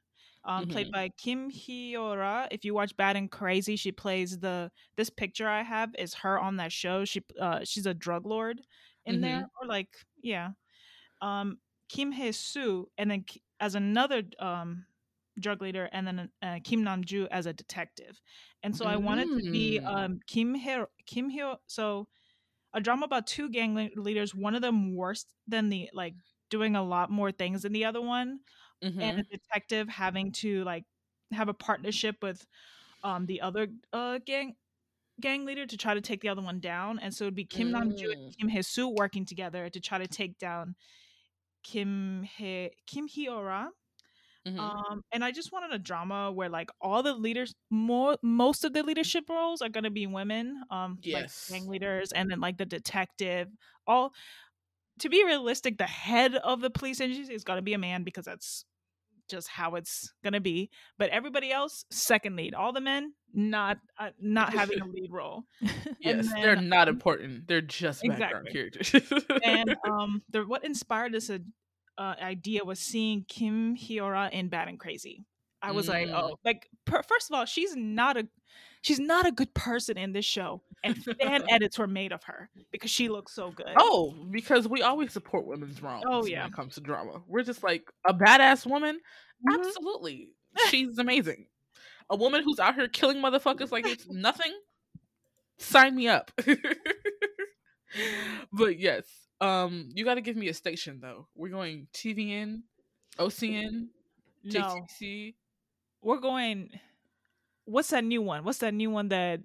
um, 0.45 0.68
played 0.68 0.88
Mhm. 0.88 0.91
by 0.91 1.10
Kim 1.18 1.52
Hyora. 1.52 2.48
If 2.52 2.65
you 2.65 2.74
watch 2.74 2.95
Bad 2.98 3.15
and 3.18 3.32
Crazy, 3.32 3.76
she 3.78 3.91
plays 3.94 4.40
the. 4.40 4.72
This 4.98 5.10
picture 5.10 5.48
I 5.49 5.64
have 5.64 5.95
is 5.98 6.15
her 6.15 6.40
on 6.40 6.57
that 6.57 6.72
show. 6.74 7.06
She 7.06 7.24
uh, 7.40 7.64
she's 7.65 7.86
a 7.88 7.94
drug 7.94 8.26
lord 8.26 8.61
in 9.06 9.22
there, 9.22 9.45
or 9.61 9.68
like 9.68 9.90
yeah. 10.22 10.52
Um, 11.22 11.60
Kim 11.90 12.11
Hae 12.14 12.34
Soo, 12.34 12.90
and 12.98 13.11
then 13.11 13.26
as 13.61 13.76
another 13.76 14.24
um 14.40 14.87
drug 15.40 15.62
leader, 15.62 15.90
and 15.92 16.06
then 16.08 16.30
uh, 16.42 16.60
Kim 16.64 16.84
Nam 16.84 17.04
Ju 17.04 17.28
as 17.32 17.46
a 17.46 17.54
detective. 17.54 18.20
And 18.64 18.76
so 18.76 18.86
I 18.86 18.98
wanted 18.98 19.28
to 19.30 19.52
be 19.52 19.80
Mm. 19.80 19.86
um 19.88 20.20
Kim 20.28 20.56
Hyo 20.60 20.88
Kim 21.06 21.30
Hyo. 21.32 21.58
So 21.68 22.08
a 22.74 22.82
drama 22.82 23.06
about 23.06 23.28
two 23.28 23.50
gang 23.50 23.92
leaders, 23.96 24.36
one 24.36 24.56
of 24.56 24.62
them 24.62 24.96
worse 24.96 25.26
than 25.48 25.70
the 25.70 25.90
like 25.94 26.16
doing 26.50 26.76
a 26.76 26.84
lot 26.84 27.10
more 27.12 27.32
things 27.32 27.62
than 27.64 27.72
the 27.74 27.86
other 27.86 28.02
one, 28.02 28.40
Mhm. 28.84 29.02
and 29.02 29.20
a 29.20 29.24
detective 29.24 29.88
having 29.90 30.32
to 30.34 30.64
like 30.64 30.86
have 31.32 31.50
a 31.50 31.54
partnership 31.54 32.18
with 32.22 32.46
um 33.04 33.26
the 33.26 33.42
other 33.42 33.68
uh 33.94 34.20
gang 34.26 34.56
gang 35.20 35.46
leader 35.46 35.66
to 35.66 35.78
try 35.78 35.94
to 35.94 36.02
take 36.02 36.22
the 36.22 36.30
other 36.30 36.42
one 36.44 36.60
down. 36.60 37.00
And 37.00 37.14
so 37.14 37.24
it'd 37.26 37.36
be 37.36 37.46
Kim 37.46 37.72
Nam 37.72 37.96
Ju 37.96 38.12
and 38.12 38.32
Mm. 38.34 38.38
Kim 38.38 38.50
Hae 38.50 38.62
Soo 38.62 38.88
working 38.90 39.26
together 39.26 39.70
to 39.70 39.80
try 39.80 39.98
to 39.98 40.08
take 40.08 40.38
down 40.38 40.76
Kim 41.64 42.24
Hae 42.24 42.72
Kim 42.86 43.08
Hyora. 43.08 43.70
Mhm. 44.48 44.60
Um, 44.60 45.03
and 45.11 45.24
I 45.24 45.32
just 45.32 45.52
wanted 45.52 45.74
a 45.74 45.80
drama 45.80 46.32
where 46.32 46.49
like 46.49 46.69
all 46.80 47.03
the 47.03 47.14
leaders, 47.14 47.53
more 47.69 48.18
most 48.22 48.64
of 48.64 48.74
the 48.74 48.84
leadership 48.84 49.30
roles 49.30 49.61
are 49.61 49.69
gonna 49.69 49.91
be 49.91 50.07
women. 50.07 50.61
Um, 50.72 50.99
Yes. 51.02 51.49
like 51.52 51.60
gang 51.60 51.69
leaders, 51.69 52.11
and 52.11 52.30
then 52.32 52.40
like 52.40 52.57
the 52.57 52.65
detective. 52.65 53.49
All 53.86 54.14
to 54.99 55.10
be 55.10 55.24
realistic, 55.24 55.78
the 55.78 55.86
head 55.86 56.36
of 56.36 56.61
the 56.61 56.69
police 56.69 57.02
agency 57.02 57.34
is 57.34 57.44
gonna 57.44 57.61
be 57.61 57.74
a 57.74 57.78
man 57.78 58.03
because 58.03 58.26
that's 58.26 58.65
just 59.30 59.49
how 59.49 59.76
it's 59.76 60.14
gonna 60.24 60.40
be. 60.40 60.69
But 60.98 61.10
everybody 61.10 61.52
else, 61.52 61.86
second 61.91 62.36
lead. 62.36 62.53
All 62.53 62.72
the 62.72 62.82
men, 62.82 63.14
not 63.34 63.78
uh, 63.99 64.11
not 64.19 64.53
having 64.53 64.80
a 64.80 64.86
lead 64.88 65.11
role. 65.11 65.44
yes, 65.99 66.32
they're 66.34 66.56
not 66.56 66.88
um, 66.88 66.95
important. 66.95 67.48
They're 67.48 67.61
just 67.61 68.02
background 68.03 68.48
characters. 68.52 68.94
and 69.44 69.76
um 69.88 70.22
the 70.30 70.44
what 70.44 70.64
inspired 70.64 71.11
this 71.11 71.30
uh, 71.98 72.15
idea 72.22 72.64
was 72.64 72.80
seeing 72.80 73.26
Kim 73.28 73.76
Hyora 73.76 74.32
in 74.32 74.49
Bad 74.49 74.68
and 74.68 74.80
Crazy. 74.80 75.26
I 75.61 75.72
was 75.72 75.88
like, 75.88 76.07
Mm. 76.07 76.14
oh, 76.15 76.38
like 76.45 76.69
per- 76.86 77.02
first 77.03 77.32
of 77.32 77.36
all, 77.38 77.45
she's 77.45 77.76
not 77.76 78.15
a 78.15 78.28
she's 78.84 78.99
not 78.99 79.26
a 79.26 79.32
good 79.32 79.52
person 79.56 79.98
in 79.98 80.14
this 80.14 80.24
show, 80.26 80.61
and 80.84 80.95
fan 81.03 81.44
edits 81.49 81.80
were 81.80 81.88
made 81.88 82.11
of 82.11 82.24
her 82.26 82.49
because 82.72 82.91
she 82.91 83.10
looks 83.10 83.34
so 83.34 83.49
good. 83.52 83.65
oh, 83.76 84.14
because 84.30 84.68
we 84.68 84.84
always 84.84 85.11
support 85.11 85.48
women's 85.48 85.82
wrongs 85.82 86.03
Oh, 86.07 86.26
yeah. 86.26 86.44
when 86.44 86.49
it 86.52 86.56
comes 86.56 86.76
to 86.76 86.82
drama. 86.82 87.24
We're 87.28 87.41
just 87.44 87.64
like 87.64 87.90
a 88.07 88.14
badass 88.14 88.68
woman. 88.68 88.99
Mhm. 89.49 89.57
Absolutely, 89.57 90.30
she's 90.69 90.99
amazing. 90.99 91.48
A 92.11 92.15
woman 92.15 92.44
who's 92.44 92.60
out 92.60 92.76
here 92.76 92.88
killing 92.88 93.18
motherfuckers 93.18 93.72
like 93.72 93.88
it's 93.88 94.06
nothing. 94.10 94.53
Sign 95.57 95.95
me 95.95 96.07
up. 96.07 96.30
but 98.53 98.78
yes, 98.80 99.06
um, 99.42 99.90
you 99.94 100.04
got 100.06 100.16
to 100.16 100.22
give 100.22 100.36
me 100.36 100.48
a 100.50 100.54
station 100.54 101.00
though. 101.02 101.28
We're 101.36 101.50
going 101.52 101.88
TVN, 101.94 102.62
OCN, 103.20 103.88
no, 104.44 104.62
JTBC. 105.02 105.36
we're 106.02 106.20
going. 106.20 106.70
What's 107.66 107.90
that 107.90 108.04
new 108.04 108.22
one? 108.22 108.44
What's 108.44 108.60
that 108.60 108.74
new 108.74 108.90
one 108.90 109.10
that 109.10 109.42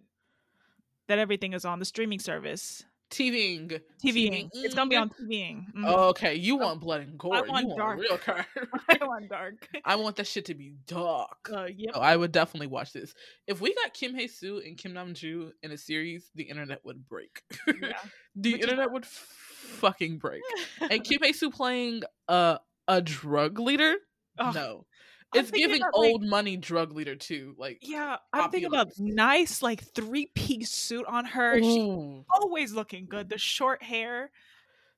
that 1.08 1.18
everything 1.18 1.52
is 1.52 1.64
on 1.64 1.78
the 1.78 1.84
streaming 1.84 2.20
service? 2.20 2.84
TVing. 3.12 3.80
TVing. 4.04 4.48
It's 4.54 4.74
gonna 4.74 4.88
be 4.88 4.96
on 4.96 5.10
TVing. 5.10 5.66
Oh, 5.84 6.08
okay, 6.08 6.34
you 6.34 6.56
want 6.56 6.80
blood 6.80 7.02
and 7.02 7.18
gore. 7.18 7.32
want 7.32 7.46
you 7.46 7.52
want 7.52 7.78
dark. 7.78 8.00
real 8.00 8.18
car. 8.18 8.46
I 8.88 8.98
want 9.04 9.28
dark. 9.28 9.68
I 9.84 9.96
want 9.96 10.16
that 10.16 10.26
shit 10.26 10.46
to 10.46 10.54
be 10.54 10.72
dark. 10.86 11.50
Uh, 11.52 11.64
yep. 11.64 11.92
Oh, 11.94 12.00
I 12.00 12.16
would 12.16 12.32
definitely 12.32 12.68
watch 12.68 12.92
this. 12.92 13.14
If 13.46 13.60
we 13.60 13.74
got 13.74 13.92
Kim 13.92 14.14
Hae 14.14 14.26
Soo 14.26 14.62
and 14.64 14.78
Kim 14.78 14.94
Nam 14.94 15.12
Ju 15.12 15.52
in 15.62 15.72
a 15.72 15.78
series, 15.78 16.30
the 16.34 16.44
internet 16.44 16.84
would 16.84 17.06
break. 17.06 17.42
Yeah. 17.66 17.92
the 18.34 18.52
Which 18.54 18.62
internet 18.62 18.90
would 18.90 19.04
fucking 19.04 20.16
break. 20.18 20.42
and 20.80 21.04
Kim 21.04 21.22
Hae 21.22 21.32
Soo 21.32 21.50
playing 21.50 22.02
a 22.28 22.60
a 22.88 23.02
drug 23.02 23.58
leader? 23.58 23.94
Ugh. 24.38 24.54
no. 24.54 24.86
It's 25.34 25.50
giving 25.50 25.80
about, 25.82 25.96
like- 25.98 26.10
old 26.10 26.24
money 26.24 26.56
drug 26.56 26.92
leader 26.92 27.16
too. 27.16 27.54
Like 27.58 27.78
Yeah, 27.82 28.16
I'm 28.32 28.50
thinking 28.50 28.68
about 28.68 28.88
nice 28.98 29.62
like 29.62 29.82
three 29.94 30.26
piece 30.34 30.70
suit 30.70 31.06
on 31.06 31.24
her. 31.26 31.58
She's 31.60 32.24
always 32.30 32.72
looking 32.72 33.06
good. 33.06 33.28
The 33.28 33.38
short 33.38 33.82
hair. 33.82 34.30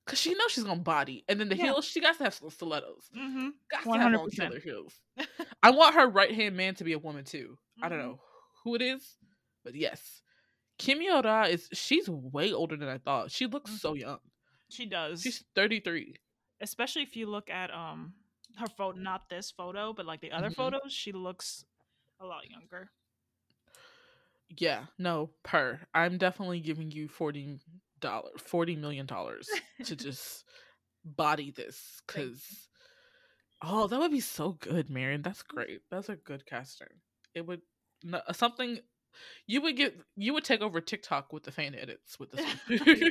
Cause 0.07 0.19
she 0.21 0.35
knows 0.35 0.51
she's 0.51 0.65
gonna 0.65 0.81
body, 0.83 1.25
and 1.31 1.41
then 1.41 1.49
the 1.49 1.57
Yeah. 1.57 1.65
heels 1.65 1.87
she 1.87 1.99
got 1.99 2.19
to 2.19 2.25
have 2.25 2.35
some 2.35 2.51
stilettos. 2.51 3.09
Mm-hmm. 3.17 3.49
Got 3.71 3.85
to 3.85 3.99
have 4.01 4.15
on 4.21 4.29
100%. 4.29 4.37
killer 4.37 4.61
heels. 4.61 4.93
I 5.63 5.71
want 5.71 5.95
her 5.95 6.07
right 6.07 6.31
hand 6.35 6.57
man 6.59 6.75
to 6.75 6.85
be 6.85 6.93
a 6.93 6.99
woman 6.99 7.25
too. 7.25 7.57
I 7.83 7.89
don't 7.89 7.99
Mhm. 7.99 8.03
know 8.03 8.21
who 8.65 8.75
it 8.75 8.83
is, 8.83 9.17
but 9.65 9.75
yes, 9.75 10.21
Kim 10.79 10.99
Hyora 10.99 11.49
is. 11.49 11.71
She's 11.73 12.07
way 12.07 12.53
older 12.53 12.77
than 12.77 12.89
I 12.89 12.99
thought. 12.99 13.31
She 13.31 13.47
looks 13.47 13.71
Mm-hmm. 13.71 13.77
so 13.79 13.95
young. 13.95 14.19
She 14.69 14.85
does. 14.85 15.23
She's 15.23 15.43
thirty 15.55 15.81
three. 15.81 16.17
Especially 16.61 17.01
if 17.03 17.17
you 17.17 17.25
look 17.27 17.49
at 17.49 17.71
um 17.73 18.13
her 18.59 18.69
photo, 18.69 18.99
not 18.99 19.29
this 19.29 19.51
photo, 19.51 19.93
but 19.93 20.07
like 20.07 20.21
the 20.21 20.33
other 20.33 20.51
Mhm. 20.51 20.57
photos, 20.57 20.93
she 20.93 21.13
looks 21.13 21.65
a 22.21 22.27
lot 22.27 22.49
younger. 22.51 22.91
Yeah, 24.57 24.87
no, 24.99 25.31
per. 25.43 25.81
I'm 25.95 26.19
definitely 26.19 26.61
giving 26.61 26.91
you 26.91 27.09
forty 27.09 27.59
dollar, 28.01 28.31
forty 28.39 28.77
million 28.77 29.07
dollars 29.07 29.49
to 29.85 29.97
just 29.97 30.45
body 31.05 31.51
this, 31.51 32.01
because 32.07 32.69
oh, 33.63 33.87
that 33.89 33.99
would 33.99 34.11
be 34.11 34.21
so 34.21 34.53
good, 34.53 34.91
Marion. 34.91 35.23
That's 35.23 35.43
great. 35.43 35.83
That's 35.91 36.09
a 36.09 36.17
good 36.17 36.47
casting. 36.47 36.89
It 37.35 37.47
would 37.47 37.63
no, 38.03 38.21
something 38.33 38.81
you 39.47 39.61
would 39.63 39.77
get. 39.77 39.99
You 40.17 40.35
would 40.35 40.45
take 40.45 40.61
over 40.61 40.81
TikTok 40.81 41.33
with 41.33 41.45
the 41.45 41.53
fan 41.53 41.75
edits 41.75 42.19
with 42.19 42.33
this. 42.33 42.45
One. 42.69 43.11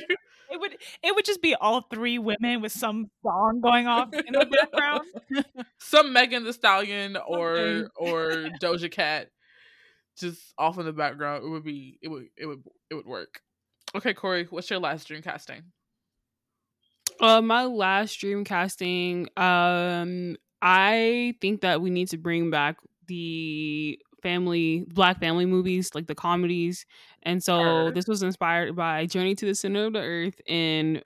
It 0.50 0.60
would 0.60 0.76
it 1.02 1.14
would 1.14 1.24
just 1.24 1.42
be 1.42 1.54
all 1.54 1.80
three 1.80 2.18
women 2.18 2.60
with 2.60 2.72
some 2.72 3.10
song 3.22 3.60
going 3.60 3.86
off 3.86 4.12
in 4.12 4.32
the 4.32 4.46
background. 4.46 5.02
Some 5.80 6.12
Megan 6.12 6.44
Thee 6.44 6.52
Stallion 6.52 7.16
or 7.26 7.90
or 7.96 8.48
Doja 8.62 8.90
Cat 8.90 9.30
just 10.16 10.54
off 10.58 10.78
in 10.78 10.84
the 10.84 10.92
background. 10.92 11.44
It 11.44 11.48
would 11.48 11.64
be. 11.64 11.98
It 12.02 12.08
would. 12.08 12.26
It 12.36 12.46
would. 12.46 12.62
It 12.90 12.94
would 12.94 13.06
work. 13.06 13.40
Okay, 13.96 14.14
Corey, 14.14 14.46
what's 14.50 14.70
your 14.70 14.78
last 14.78 15.08
dream 15.08 15.22
casting? 15.22 15.62
Uh, 17.20 17.40
my 17.40 17.64
last 17.64 18.14
dream 18.20 18.44
casting. 18.44 19.28
Um, 19.36 20.36
I 20.62 21.34
think 21.40 21.62
that 21.62 21.80
we 21.80 21.90
need 21.90 22.08
to 22.08 22.16
bring 22.16 22.50
back 22.50 22.76
the 23.06 23.98
family 24.24 24.84
black 24.92 25.20
family 25.20 25.46
movies, 25.46 25.94
like 25.94 26.08
the 26.08 26.16
comedies. 26.16 26.84
And 27.22 27.40
so 27.40 27.92
this 27.92 28.08
was 28.08 28.24
inspired 28.24 28.74
by 28.74 29.06
Journey 29.06 29.36
to 29.36 29.46
the 29.46 29.54
Center 29.54 29.86
of 29.86 29.92
the 29.92 30.00
Earth 30.00 30.40
and 30.48 31.00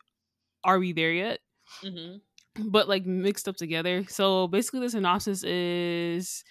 Are 0.65 0.78
We 0.78 0.95
There 0.95 1.12
Yet? 1.12 1.40
Mm-hmm. 1.85 2.70
but 2.70 2.89
like 2.89 3.05
mixed 3.05 3.47
up 3.47 3.57
together. 3.57 4.05
So 4.09 4.49
basically, 4.49 4.81
the 4.81 4.90
synopsis 4.90 5.45
is 5.45 6.43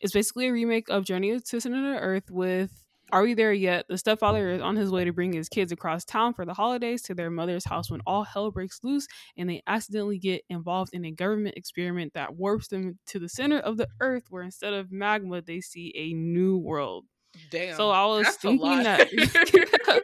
it's 0.00 0.12
basically 0.12 0.48
a 0.48 0.52
remake 0.52 0.90
of 0.90 1.04
Journey 1.04 1.40
to 1.40 1.56
the 1.56 1.60
Center 1.60 1.78
of 1.78 1.94
the 1.94 2.00
Earth 2.00 2.30
with 2.30 2.70
Are 3.10 3.22
We 3.22 3.34
There 3.34 3.52
Yet? 3.52 3.86
The 3.88 3.96
stepfather 3.96 4.50
is 4.50 4.62
on 4.62 4.76
his 4.76 4.90
way 4.90 5.04
to 5.04 5.12
bring 5.12 5.32
his 5.32 5.48
kids 5.48 5.72
across 5.72 6.04
town 6.04 6.34
for 6.34 6.44
the 6.44 6.54
holidays 6.54 7.02
to 7.02 7.14
their 7.14 7.30
mother's 7.30 7.64
house 7.64 7.90
when 7.90 8.00
all 8.06 8.24
hell 8.24 8.50
breaks 8.50 8.80
loose 8.82 9.06
and 9.36 9.48
they 9.48 9.62
accidentally 9.66 10.18
get 10.18 10.42
involved 10.50 10.92
in 10.92 11.04
a 11.04 11.10
government 11.10 11.56
experiment 11.56 12.12
that 12.14 12.36
warps 12.36 12.68
them 12.68 12.98
to 13.06 13.18
the 13.18 13.28
center 13.28 13.58
of 13.58 13.76
the 13.76 13.88
earth 14.00 14.24
where 14.30 14.42
instead 14.42 14.74
of 14.74 14.92
magma 14.92 15.40
they 15.40 15.60
see 15.60 15.92
a 15.96 16.12
new 16.12 16.58
world. 16.58 17.06
Damn. 17.50 17.76
So 17.76 17.90
I 17.90 18.06
was 18.06 18.28
thinking 18.36 18.82
that 18.82 19.08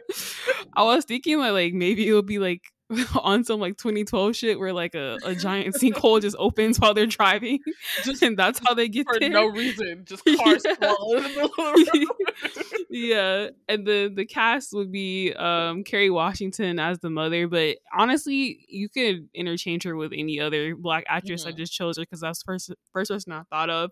I 0.75 0.83
was 0.83 1.05
thinking 1.05 1.39
that 1.41 1.51
like 1.51 1.73
maybe 1.73 2.07
it 2.07 2.13
would 2.13 2.25
be 2.25 2.39
like 2.39 2.61
on 3.23 3.43
some 3.43 3.59
like 3.59 3.77
2012 3.77 4.35
shit 4.35 4.59
where 4.59 4.71
like 4.73 4.93
a, 4.95 5.17
a 5.23 5.33
giant 5.33 5.73
sinkhole 5.75 6.21
just 6.21 6.35
opens 6.37 6.79
while 6.79 6.93
they're 6.93 7.07
driving, 7.07 7.59
Just 8.03 8.21
and 8.21 8.37
that's 8.37 8.59
how 8.65 8.73
they 8.75 8.87
get 8.87 9.07
for 9.07 9.19
there. 9.19 9.29
no 9.29 9.47
reason, 9.47 10.03
just 10.05 10.23
cars 10.37 10.61
Yeah. 10.65 10.75
fall 10.75 11.15
in 11.17 11.23
the 11.23 11.29
middle 11.29 11.45
of 11.45 11.55
the 11.55 12.07
road. 12.53 12.85
yeah, 12.89 13.47
and 13.67 13.87
the 13.87 14.11
the 14.13 14.25
cast 14.25 14.73
would 14.73 14.91
be 14.91 15.33
um 15.33 15.83
Kerry 15.83 16.09
Washington 16.11 16.79
as 16.79 16.99
the 16.99 17.09
mother, 17.09 17.47
but 17.47 17.77
honestly, 17.97 18.65
you 18.67 18.87
could 18.89 19.29
interchange 19.33 19.83
her 19.83 19.95
with 19.95 20.11
any 20.15 20.39
other 20.39 20.75
black 20.75 21.05
actress. 21.07 21.45
I 21.45 21.51
Mhm. 21.51 21.57
just 21.57 21.73
chose 21.73 21.97
her 21.97 22.03
because 22.03 22.21
that's 22.21 22.39
the 22.39 22.45
first 22.45 22.71
first 22.93 23.09
person 23.09 23.31
I 23.31 23.43
thought 23.49 23.69
of. 23.71 23.91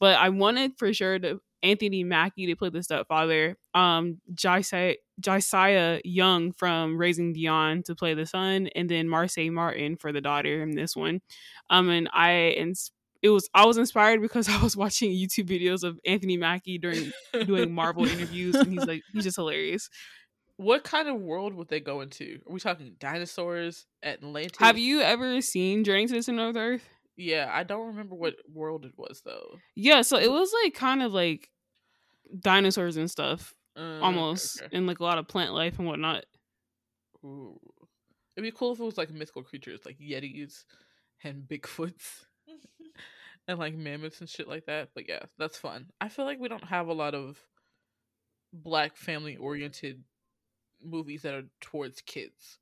But 0.00 0.16
I 0.16 0.30
wanted 0.30 0.72
for 0.78 0.92
sure 0.92 1.18
to 1.20 1.40
Anthony 1.62 2.04
Mackie 2.04 2.46
to 2.46 2.56
play 2.56 2.70
the 2.70 2.82
stepfather, 2.82 3.56
um 3.74 4.20
Ja'Siah 4.34 4.96
Ja'Siah 5.20 6.00
Young 6.04 6.52
from 6.52 6.98
Raising 6.98 7.32
Dion 7.32 7.82
to 7.84 7.94
play 7.94 8.14
the 8.14 8.26
son, 8.26 8.68
and 8.74 8.88
then 8.88 9.06
Marsai 9.06 9.50
Martin 9.50 9.96
for 9.96 10.12
the 10.12 10.20
daughter 10.20 10.62
in 10.62 10.72
this 10.72 10.96
one. 10.96 11.20
Um, 11.70 11.88
and 11.88 12.08
I 12.12 12.30
and 12.58 12.74
it 13.22 13.28
was 13.30 13.48
I 13.54 13.64
was 13.64 13.78
inspired 13.78 14.20
because 14.20 14.48
I 14.50 14.62
was 14.62 14.76
watching 14.76 15.10
YouTube 15.12 15.48
videos 15.48 15.84
of 15.84 15.98
Anthony 16.04 16.36
Mackie 16.36 16.78
during 16.78 17.12
doing 17.46 17.72
Marvel 17.72 18.04
interviews, 18.04 18.54
and 18.56 18.72
he's 18.72 18.86
like, 18.86 19.02
he's 19.12 19.24
just 19.24 19.36
hilarious. 19.36 19.88
What 20.56 20.84
kind 20.84 21.08
of 21.08 21.16
world 21.20 21.54
would 21.54 21.68
they 21.68 21.80
go 21.80 22.02
into? 22.02 22.38
Are 22.46 22.52
we 22.52 22.60
talking 22.60 22.94
dinosaurs, 23.00 23.86
Atlantis? 24.02 24.58
Have 24.58 24.78
you 24.78 25.00
ever 25.00 25.40
seen 25.40 25.82
Journey 25.82 26.06
to 26.06 26.14
the 26.14 26.22
Center 26.22 26.48
of 26.48 26.54
the 26.54 26.60
Earth? 26.60 26.88
Yeah, 27.16 27.50
I 27.52 27.62
don't 27.62 27.88
remember 27.88 28.14
what 28.14 28.34
world 28.52 28.84
it 28.84 28.94
was 28.96 29.22
though. 29.24 29.58
Yeah, 29.74 30.02
so 30.02 30.16
it 30.16 30.30
was 30.30 30.52
like 30.64 30.74
kind 30.74 31.02
of 31.02 31.12
like 31.12 31.50
dinosaurs 32.40 32.96
and 32.96 33.10
stuff, 33.10 33.54
Uh, 33.76 34.00
almost, 34.00 34.62
okay. 34.62 34.76
and 34.76 34.86
like 34.86 35.00
a 35.00 35.04
lot 35.04 35.18
of 35.18 35.28
plant 35.28 35.52
life 35.52 35.78
and 35.78 35.86
whatnot. 35.86 36.24
Ooh. 37.24 37.58
It'd 38.36 38.50
be 38.50 38.56
cool 38.56 38.72
if 38.72 38.80
it 38.80 38.84
was 38.84 38.96
like 38.96 39.10
mythical 39.10 39.42
creatures 39.42 39.80
like 39.84 39.98
Yetis 39.98 40.64
and 41.22 41.42
Bigfoots 41.42 42.24
and 43.48 43.58
like 43.58 43.74
mammoths 43.74 44.20
and 44.20 44.28
shit 44.28 44.48
like 44.48 44.64
that. 44.66 44.88
But 44.94 45.08
yeah, 45.08 45.24
that's 45.38 45.58
fun. 45.58 45.86
I 46.00 46.08
feel 46.08 46.24
like 46.24 46.40
we 46.40 46.48
don't 46.48 46.64
have 46.64 46.88
a 46.88 46.94
lot 46.94 47.14
of 47.14 47.38
black 48.52 48.96
family 48.96 49.36
oriented 49.36 50.02
movies 50.82 51.22
that 51.22 51.34
are 51.34 51.44
towards 51.60 52.00
kids. 52.00 52.58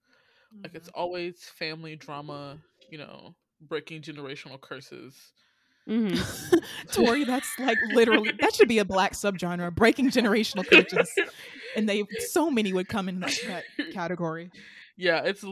Like 0.63 0.75
it's 0.75 0.89
always 0.89 1.45
family 1.45 1.95
drama, 1.95 2.59
you 2.91 2.99
know, 2.99 3.37
breaking 3.61 4.03
generational 4.03 4.61
curses. 4.61 5.33
hmm 5.87 6.15
Tori, 6.93 7.25
that's 7.25 7.59
like 7.59 7.79
literally 7.83 8.33
that 8.41 8.55
should 8.55 8.69
be 8.69 8.79
a 8.79 8.85
black 8.85 9.13
subgenre, 9.13 9.75
breaking 9.75 10.11
generational 10.11 10.67
curses, 10.67 11.17
and 11.77 11.89
they 11.89 12.05
so 12.19 12.51
many 12.51 12.73
would 12.73 12.89
come 12.89 13.09
in 13.09 13.21
that, 13.21 13.39
that 13.49 13.65
category. 13.93 14.51
yeah, 14.97 15.23
it's 15.25 15.45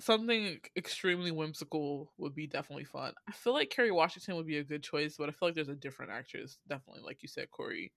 something 0.00 0.58
extremely 0.76 1.30
whimsical 1.30 2.12
would 2.18 2.34
be 2.34 2.46
definitely 2.46 2.84
fun. 2.84 3.14
I 3.28 3.32
feel 3.32 3.52
like 3.52 3.70
Kerry 3.70 3.90
Washington 3.90 4.36
would 4.36 4.46
be 4.46 4.58
a 4.58 4.64
good 4.64 4.82
choice, 4.82 5.16
but 5.18 5.28
I 5.28 5.32
feel 5.32 5.48
like 5.48 5.54
there's 5.54 5.68
a 5.68 5.74
different 5.74 6.12
actress, 6.12 6.58
definitely, 6.68 7.02
like 7.04 7.22
you 7.22 7.28
said, 7.28 7.50
Corey, 7.50 7.92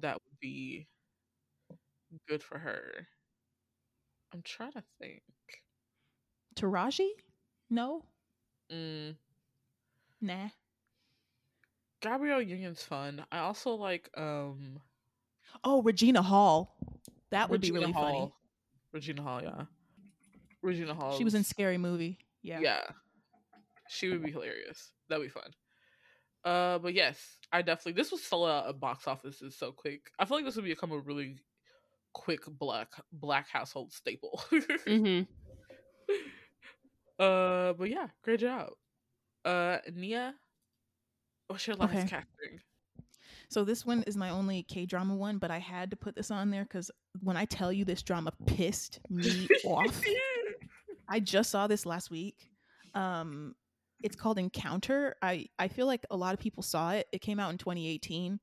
that 0.00 0.14
would 0.14 0.40
be 0.40 0.86
good 2.28 2.42
for 2.42 2.58
her. 2.58 3.06
I'm 4.32 4.42
trying 4.42 4.72
to 4.72 4.82
think. 5.00 5.22
Taraji? 6.56 7.08
No, 7.70 8.04
Mm, 8.72 9.16
nah. 10.20 10.48
Gabrielle 12.00 12.42
Union's 12.42 12.82
fun. 12.82 13.24
I 13.30 13.38
also 13.38 13.74
like 13.74 14.08
um 14.16 14.80
Oh, 15.64 15.82
Regina 15.82 16.22
Hall. 16.22 16.76
That 17.30 17.50
would 17.50 17.60
be 17.60 17.70
really 17.70 17.92
Hall. 17.92 18.36
Regina 18.92 19.22
Hall, 19.22 19.42
yeah. 19.42 19.64
Regina 20.62 20.94
Hall. 20.94 21.16
She 21.16 21.24
was 21.24 21.34
in 21.34 21.44
Scary 21.44 21.78
Movie. 21.78 22.18
Yeah. 22.42 22.60
Yeah. 22.60 22.82
She 23.88 24.08
would 24.08 24.22
be 24.22 24.30
hilarious. 24.30 24.92
That'd 25.08 25.24
be 25.24 25.30
fun. 25.30 25.50
Uh, 26.44 26.78
but 26.78 26.94
yes, 26.94 27.38
I 27.52 27.62
definitely 27.62 28.00
this 28.00 28.10
was 28.10 28.22
sold 28.22 28.48
out 28.48 28.68
at 28.68 28.80
box 28.80 29.06
offices 29.06 29.56
so 29.56 29.72
quick. 29.72 30.10
I 30.18 30.24
feel 30.24 30.38
like 30.38 30.46
this 30.46 30.56
would 30.56 30.64
become 30.64 30.92
a 30.92 30.98
really 30.98 31.36
quick 32.12 32.40
black 32.46 32.88
black 33.12 33.48
household 33.48 33.92
staple. 33.92 34.42
hmm 34.86 35.22
uh, 37.20 37.72
but 37.74 37.90
yeah, 37.90 38.08
great 38.22 38.40
job. 38.40 38.70
Uh, 39.44 39.78
Nia, 39.94 40.34
what's 41.48 41.66
your 41.66 41.76
last 41.76 41.90
Okay. 41.90 42.00
casting? 42.02 42.60
So 43.48 43.64
this 43.64 43.84
one 43.84 44.02
is 44.06 44.16
my 44.16 44.30
only 44.30 44.62
K 44.62 44.86
drama 44.86 45.14
one, 45.14 45.38
but 45.38 45.50
I 45.50 45.58
had 45.58 45.90
to 45.90 45.96
put 45.96 46.14
this 46.14 46.30
on 46.30 46.50
there 46.50 46.64
because 46.64 46.90
when 47.22 47.36
I 47.36 47.44
tell 47.44 47.72
you 47.72 47.84
this 47.84 48.02
drama 48.02 48.32
pissed 48.46 49.00
me 49.08 49.48
off. 49.64 50.02
I 51.08 51.18
just 51.20 51.50
saw 51.50 51.66
this 51.66 51.84
last 51.86 52.10
week. 52.10 52.50
Um, 52.94 53.54
it's 54.02 54.16
called 54.16 54.38
Encounter. 54.38 55.16
I 55.22 55.46
I 55.58 55.68
feel 55.68 55.86
like 55.86 56.06
a 56.10 56.16
lot 56.16 56.34
of 56.34 56.40
people 56.40 56.62
saw 56.62 56.92
it. 56.92 57.06
It 57.12 57.20
came 57.20 57.40
out 57.40 57.50
in 57.50 57.58
2018, 57.58 58.38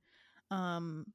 um, 0.51 1.05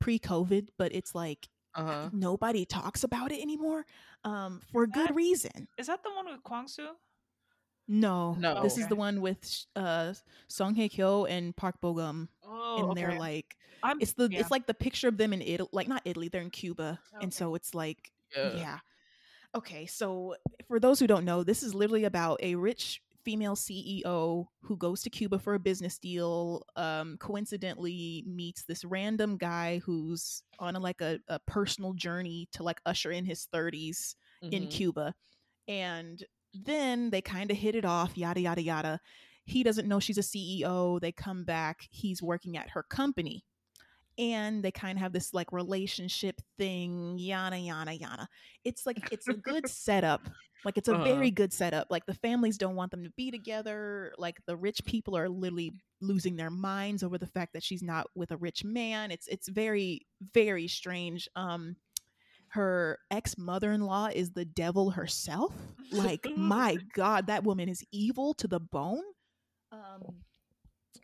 pre-COVID, 0.00 0.68
but 0.78 0.94
it's 0.94 1.14
like 1.14 1.48
Uh 1.74 1.84
huh. 1.84 2.10
nobody 2.12 2.64
talks 2.64 3.02
about 3.04 3.32
it 3.32 3.40
anymore, 3.40 3.84
um, 4.24 4.60
for 4.72 4.86
good 4.86 5.14
reason. 5.14 5.66
Is 5.78 5.88
that 5.88 6.02
the 6.04 6.10
one 6.10 6.26
with 6.26 6.42
Kwang 6.44 6.68
Soo? 6.68 6.90
No, 7.90 8.36
No. 8.38 8.62
this 8.62 8.78
is 8.78 8.86
the 8.86 8.94
one 8.94 9.20
with 9.20 9.66
uh 9.74 10.14
Song 10.48 10.76
Hye 10.76 10.86
Kyo 10.88 11.24
and 11.24 11.54
Park 11.56 11.80
Bo 11.80 11.94
Gum, 11.94 12.28
Oh, 12.44 12.88
and 12.88 12.96
they're 12.96 13.12
like 13.14 13.56
I'm, 13.82 14.00
it's 14.00 14.12
the 14.12 14.28
yeah. 14.30 14.38
it's 14.40 14.50
like 14.52 14.66
the 14.68 14.74
picture 14.74 15.08
of 15.08 15.16
them 15.18 15.32
in 15.32 15.42
Italy, 15.42 15.68
like 15.72 15.88
not 15.88 16.02
Italy, 16.04 16.28
they're 16.28 16.40
in 16.40 16.50
Cuba, 16.50 17.00
Okay. 17.16 17.24
and 17.24 17.34
so 17.34 17.56
it's 17.56 17.74
like 17.74 18.12
Yeah. 18.36 18.50
yeah. 18.54 18.78
Okay, 19.56 19.86
so 19.86 20.36
for 20.68 20.78
those 20.78 21.00
who 21.00 21.08
don't 21.08 21.24
know, 21.24 21.42
this 21.42 21.64
is 21.64 21.74
literally 21.74 22.04
about 22.04 22.38
a 22.44 22.54
rich 22.54 23.02
female 23.24 23.56
CEO 23.56 24.46
who 24.62 24.76
goes 24.76 25.02
to 25.02 25.10
Cuba 25.10 25.38
for 25.40 25.54
a 25.54 25.58
business 25.58 25.98
deal. 25.98 26.64
Um, 26.76 27.16
coincidentally, 27.18 28.22
meets 28.26 28.62
this 28.64 28.84
random 28.84 29.36
guy 29.36 29.78
who's 29.84 30.44
on 30.60 30.76
a, 30.76 30.80
like 30.80 31.00
a, 31.00 31.18
a 31.28 31.40
personal 31.40 31.92
journey 31.94 32.48
to 32.52 32.62
like 32.62 32.80
usher 32.86 33.10
in 33.10 33.24
his 33.24 33.46
30s 33.52 34.14
in 34.52 34.68
Mhm. 34.68 34.70
Cuba, 34.70 35.14
and 35.68 36.22
then 36.54 37.10
they 37.10 37.20
kind 37.22 37.50
of 37.50 37.56
hit 37.56 37.74
it 37.74 37.84
off, 37.84 38.16
yada, 38.16 38.40
yada, 38.40 38.62
yada. 38.62 39.00
He 39.44 39.62
doesn't 39.62 39.88
know 39.88 40.00
she's 40.00 40.18
a 40.18 40.22
CEO. 40.22 41.00
They 41.00 41.12
come 41.12 41.44
back. 41.44 41.88
He's 41.90 42.22
working 42.22 42.56
at 42.56 42.70
her 42.70 42.82
company. 42.82 43.44
And 44.18 44.62
they 44.62 44.70
kind 44.70 44.98
of 44.98 45.02
have 45.02 45.12
this 45.14 45.32
like 45.32 45.50
relationship 45.50 46.42
thing, 46.58 47.16
yada, 47.18 47.56
yada, 47.58 47.94
yada. 47.94 48.28
It's 48.64 48.84
like, 48.84 49.10
it's 49.12 49.28
a 49.28 49.34
good 49.34 49.66
setup. 49.68 50.28
Like, 50.62 50.76
it's 50.76 50.88
a 50.88 50.94
Uh-huh. 50.94 51.04
very 51.04 51.30
good 51.30 51.54
setup. 51.54 51.86
Like, 51.90 52.04
the 52.04 52.12
families 52.12 52.58
don't 52.58 52.76
want 52.76 52.90
them 52.90 53.02
to 53.04 53.10
be 53.16 53.30
together. 53.30 54.12
Like, 54.18 54.36
the 54.46 54.56
rich 54.58 54.84
people 54.84 55.16
are 55.16 55.28
literally 55.28 55.72
losing 56.02 56.36
their 56.36 56.50
minds 56.50 57.02
over 57.02 57.16
the 57.16 57.26
fact 57.26 57.54
that 57.54 57.62
she's 57.62 57.82
not 57.82 58.08
with 58.14 58.30
a 58.30 58.36
rich 58.36 58.62
man. 58.62 59.10
It's, 59.10 59.26
it's 59.28 59.48
very, 59.48 60.02
very 60.34 60.68
strange. 60.68 61.26
Um, 61.34 61.76
her 62.50 62.98
ex 63.10 63.38
mother 63.38 63.72
in 63.72 63.80
law 63.80 64.08
is 64.12 64.32
the 64.32 64.44
devil 64.44 64.90
herself. 64.90 65.52
Like, 65.92 66.26
my 66.36 66.78
God, 66.94 67.28
that 67.28 67.44
woman 67.44 67.68
is 67.68 67.84
evil 67.92 68.34
to 68.34 68.48
the 68.48 68.60
bone. 68.60 69.02
Um, 69.72 70.16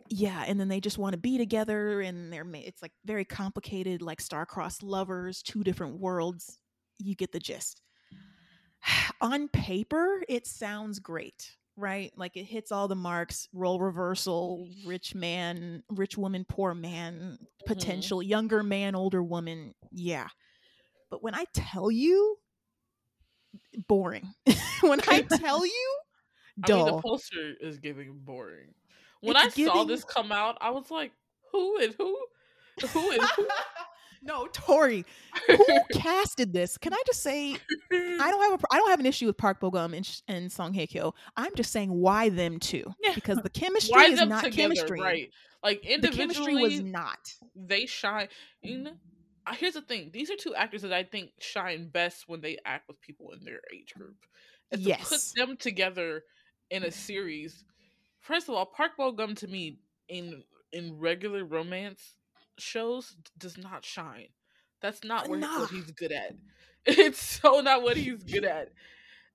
yeah, 0.09 0.45
and 0.47 0.59
then 0.59 0.69
they 0.69 0.81
just 0.81 0.99
want 0.99 1.13
to 1.13 1.19
be 1.19 1.39
together, 1.39 2.01
and 2.01 2.33
they're 2.33 2.47
it's 2.55 2.83
like 2.83 2.93
very 3.05 3.25
complicated, 3.25 4.03
like 4.03 4.21
star-crossed 4.21 4.83
lovers, 4.83 5.43
two 5.43 5.63
different 5.63 6.01
worlds. 6.01 6.59
You 6.99 7.15
get 7.15 7.33
the 7.33 7.41
gist. 7.41 7.81
On 9.21 9.49
paper, 9.49 10.23
it 10.29 10.47
sounds 10.47 10.99
great, 10.99 11.51
right? 11.77 12.13
Like 12.17 12.37
it 12.37 12.45
hits 12.45 12.73
all 12.73 12.89
the 12.89 12.97
marks: 12.97 13.49
role 13.53 13.81
reversal, 13.81 14.69
rich 14.85 15.15
man, 15.15 15.85
rich 15.91 16.19
woman, 16.19 16.45
poor 16.49 16.75
man, 16.75 17.39
potential 17.67 18.23
younger 18.23 18.63
man, 18.63 18.97
older 18.97 19.23
woman. 19.23 19.75
Yeah, 19.93 20.29
but 21.11 21.23
when 21.23 21.35
I 21.35 21.45
tell 21.53 21.91
you, 21.91 22.39
boring. 23.89 24.29
when 24.81 25.01
I 25.09 25.23
tell 25.31 25.65
you, 25.65 25.99
I 26.65 26.73
mean, 26.73 26.87
the 26.87 27.01
poster 27.01 27.55
is 27.61 27.79
giving 27.79 28.19
boring. 28.19 28.75
When 29.21 29.37
It's 29.37 29.59
I 29.59 29.65
saw 29.65 29.85
this 29.85 30.05
come 30.05 30.33
out, 30.33 30.59
I 30.61 30.71
was 30.71 30.91
like, 30.91 31.13
"Who 31.53 31.77
is 31.79 31.95
who? 31.97 32.17
Who 32.93 33.11
and 33.11 33.23
who?" 33.37 33.49
no, 34.23 34.47
Tori, 34.53 35.05
who 35.47 35.65
casted 35.93 36.53
this? 36.53 36.77
Can 36.79 36.93
I 36.93 37.03
just 37.07 37.23
say 37.23 37.57
I 37.93 38.31
don't 38.31 38.51
have 38.51 38.61
a, 38.61 38.65
I 38.71 38.77
don't 38.79 38.91
have 38.91 39.01
an 39.01 39.07
issue 39.07 39.27
with 39.27 39.37
Park 39.37 39.61
Bo-gum 39.61 39.95
and, 39.95 40.21
and 40.29 40.51
Song 40.53 40.75
Hye 40.75 40.87
Kyo. 40.87 41.15
I'm 41.37 41.55
just 41.55 41.73
saying 41.73 41.91
why 41.91 42.29
them 42.29 42.59
two 42.59 42.85
because 43.15 43.39
the 43.39 43.51
chemistry 43.51 43.93
Why 43.95 44.07
is 44.07 44.21
not 44.21 44.45
together, 44.45 44.75
chemistry. 44.75 45.01
right? 45.01 45.31
Like 45.63 45.83
The 45.83 45.89
chemistry 45.89 46.15
individually, 46.15 46.63
was 46.63 46.81
not. 46.83 47.35
they 47.55 47.87
shine. 47.87 48.29
Here's 49.55 49.75
the 49.75 49.83
thing: 49.83 50.11
these 50.13 50.31
are 50.31 50.37
two 50.37 50.55
actors 50.55 50.83
that 50.83 50.93
I 50.93 51.05
think 51.05 51.31
shine 51.39 51.89
best 51.89 52.29
when 52.29 52.41
they 52.41 52.59
act 52.65 52.89
with 52.89 53.01
people 53.01 53.33
in 53.33 53.45
their 53.45 53.61
age 53.73 53.95
group. 53.95 54.17
And 54.73 54.83
to 54.83 54.89
Yes. 54.89 55.09
put 55.09 55.21
them 55.37 55.57
together 55.57 56.25
in 56.71 56.83
a 56.85 56.91
series. 56.91 57.65
First 58.21 58.49
of 58.49 58.55
all, 58.55 58.67
Park 58.67 58.93
Bo 58.99 59.13
Gum 59.13 59.35
to 59.37 59.47
me 59.47 59.79
in 60.09 60.43
in 60.73 60.99
regular 60.99 61.45
romance 61.45 62.17
shows 62.59 63.17
does 63.39 63.57
not 63.57 63.85
shine. 63.85 64.29
That's 64.81 65.05
not 65.05 65.29
where 65.29 65.39
what 65.41 65.71
he's 65.71 65.91
good 65.93 66.13
at. 66.13 66.33
It's 66.87 67.21
so 67.21 67.61
not 67.61 67.83
what 67.83 67.97
he's 67.97 68.23
good 68.23 68.45
at. 68.59 68.73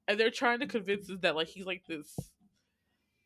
And 0.07 0.19
they're 0.19 0.31
trying 0.31 0.59
to 0.59 0.67
convince 0.67 1.09
us 1.09 1.19
that 1.21 1.35
like 1.35 1.47
he's 1.47 1.65
like 1.65 1.85
this 1.85 2.15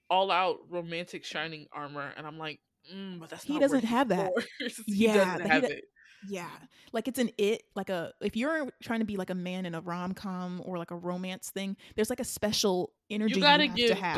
all 0.09 0.31
out 0.31 0.59
romantic 0.69 1.23
shining 1.25 1.67
armor, 1.71 2.11
and 2.15 2.25
I'm 2.27 2.37
like, 2.37 2.59
mm, 2.93 3.19
but 3.19 3.29
that's 3.29 3.43
He 3.43 3.53
not 3.53 3.61
doesn't 3.61 3.83
have 3.85 4.09
that. 4.09 4.31
Yeah, 4.87 5.11
he 5.11 5.17
doesn't 5.17 5.47
have 5.47 5.61
do- 5.63 5.73
it. 5.73 5.85
Yeah, 6.29 6.49
like 6.93 7.07
it's 7.07 7.19
an 7.19 7.29
it 7.37 7.63
like 7.75 7.89
a 7.89 8.13
if 8.21 8.35
you're 8.35 8.71
trying 8.81 8.99
to 8.99 9.05
be 9.05 9.17
like 9.17 9.29
a 9.29 9.35
man 9.35 9.65
in 9.65 9.75
a 9.75 9.81
rom 9.81 10.13
com 10.13 10.61
or 10.65 10.77
like 10.77 10.91
a 10.91 10.95
romance 10.95 11.49
thing, 11.49 11.75
there's 11.95 12.09
like 12.09 12.19
a 12.19 12.23
special 12.25 12.91
energy 13.09 13.35
You 13.35 13.41
gotta 13.41 13.67
have 13.67 13.75
give 13.75 13.89
to 13.89 13.95
have. 13.95 14.17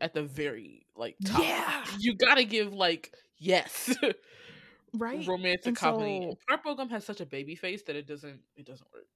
At 0.00 0.14
the 0.14 0.22
very 0.22 0.86
like 0.96 1.16
top. 1.24 1.42
Yeah. 1.42 1.84
You 1.98 2.14
gotta 2.14 2.44
give 2.44 2.72
like 2.72 3.12
yes. 3.38 3.94
right? 4.94 5.26
romantic 5.26 5.66
And 5.66 5.76
comedy. 5.76 6.20
so- 6.22 6.28
And 6.48 6.62
Park 6.62 6.76
Gum 6.76 6.88
has 6.90 7.04
such 7.04 7.20
a 7.20 7.26
baby 7.26 7.54
face 7.54 7.82
that 7.84 7.96
it 7.96 8.06
doesn't 8.06 8.40
it 8.56 8.66
doesn't 8.66 8.86
work. 8.92 9.06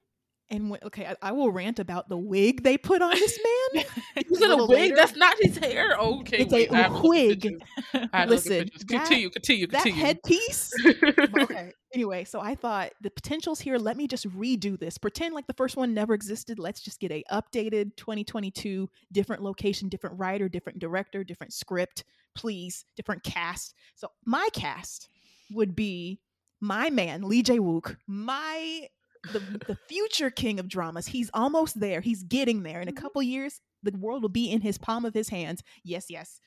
And 0.49 0.71
when, 0.71 0.79
okay, 0.85 1.07
I, 1.07 1.17
I 1.21 1.33
will 1.33 1.51
rant 1.51 1.81
about 1.81 2.09
the 2.09 2.17
wig 2.17 2.63
they 2.63 2.79
put 2.79 3.03
on 3.03 3.11
this 3.11 3.37
man. 3.75 3.85
Is 4.31 4.41
it 4.41 4.51
a 4.51 4.57
wig. 4.57 4.69
later. 4.69 4.95
That's 4.97 5.17
not 5.17 5.35
his 5.41 5.59
hair. 5.59 5.97
Okay, 5.99 6.39
It's 6.39 6.53
a 6.53 6.57
wait, 6.57 6.73
I 6.73 6.77
have 6.83 6.87
to 6.93 6.93
look 6.95 7.03
at 7.05 7.09
wig. 7.09 7.43
pictures. 7.43 7.61
I 7.95 7.99
have 7.99 8.03
to 8.03 8.07
look 8.07 8.15
at 8.15 8.29
Listen, 8.29 8.59
that- 8.59 8.89
continue, 8.89 9.31
continue, 9.31 9.67
that 9.67 9.89
headpiece 9.89 10.73
okay. 11.41 11.73
Anyway, 11.93 12.25
so 12.25 12.41
I 12.41 12.55
thought 12.55 12.93
the 13.01 13.11
potential's 13.11 13.59
here. 13.59 13.77
Let 13.79 13.97
me 13.97 14.07
just 14.07 14.29
redo 14.29 14.79
this. 14.79 14.99
Pretend 14.99 15.35
like 15.35 15.47
the 15.49 15.55
first 15.55 15.77
one 15.77 15.95
never 15.95 16.15
existed. 16.15 16.59
Let's 16.59 16.81
just 16.81 17.01
get 17.01 17.11
a 17.11 17.25
updated 17.33 17.97
2022, 17.97 18.89
different 19.13 19.43
location, 19.43 19.89
different 19.89 20.19
writer, 20.19 20.49
different 20.49 20.79
director, 20.79 21.25
different 21.25 21.55
script, 21.55 22.05
please, 22.37 22.85
different 22.97 23.23
cast. 23.25 23.75
So 23.95 24.09
my 24.25 24.47
cast 24.53 25.09
would 25.51 25.75
be 25.75 26.21
my 26.61 26.91
man 26.91 27.23
Lee 27.23 27.43
Jae 27.43 27.59
Wook, 27.59 27.97
my 28.07 28.89
the 29.33 29.41
the 29.67 29.79
future 29.89 30.31
king 30.31 30.59
of 30.61 30.69
dramas. 30.69 31.07
He's 31.07 31.31
almost 31.35 31.79
there. 31.79 32.01
He's 32.01 32.23
getting 32.23 32.63
there. 32.63 32.81
In 32.81 32.89
a 32.89 32.93
couple 32.93 33.23
years, 33.23 33.61
the 33.83 33.97
world 33.97 34.23
will 34.23 34.29
be 34.29 34.51
in 34.51 34.61
his 34.61 34.79
palm 34.79 35.05
of 35.05 35.15
his 35.15 35.29
hands. 35.29 35.63
Yes, 35.85 36.07
yes. 36.09 36.41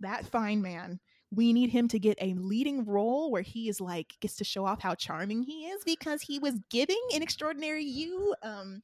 That 0.00 0.26
fine 0.26 0.62
man 0.62 1.00
we 1.34 1.52
need 1.52 1.70
him 1.70 1.88
to 1.88 1.98
get 1.98 2.18
a 2.20 2.34
leading 2.34 2.84
role 2.84 3.30
where 3.30 3.42
he 3.42 3.68
is 3.68 3.80
like 3.80 4.14
gets 4.20 4.36
to 4.36 4.44
show 4.44 4.64
off 4.64 4.80
how 4.80 4.94
charming 4.94 5.42
he 5.42 5.66
is 5.66 5.82
because 5.84 6.22
he 6.22 6.38
was 6.38 6.54
giving 6.70 7.00
an 7.14 7.22
extraordinary 7.22 7.84
you 7.84 8.34
um 8.42 8.82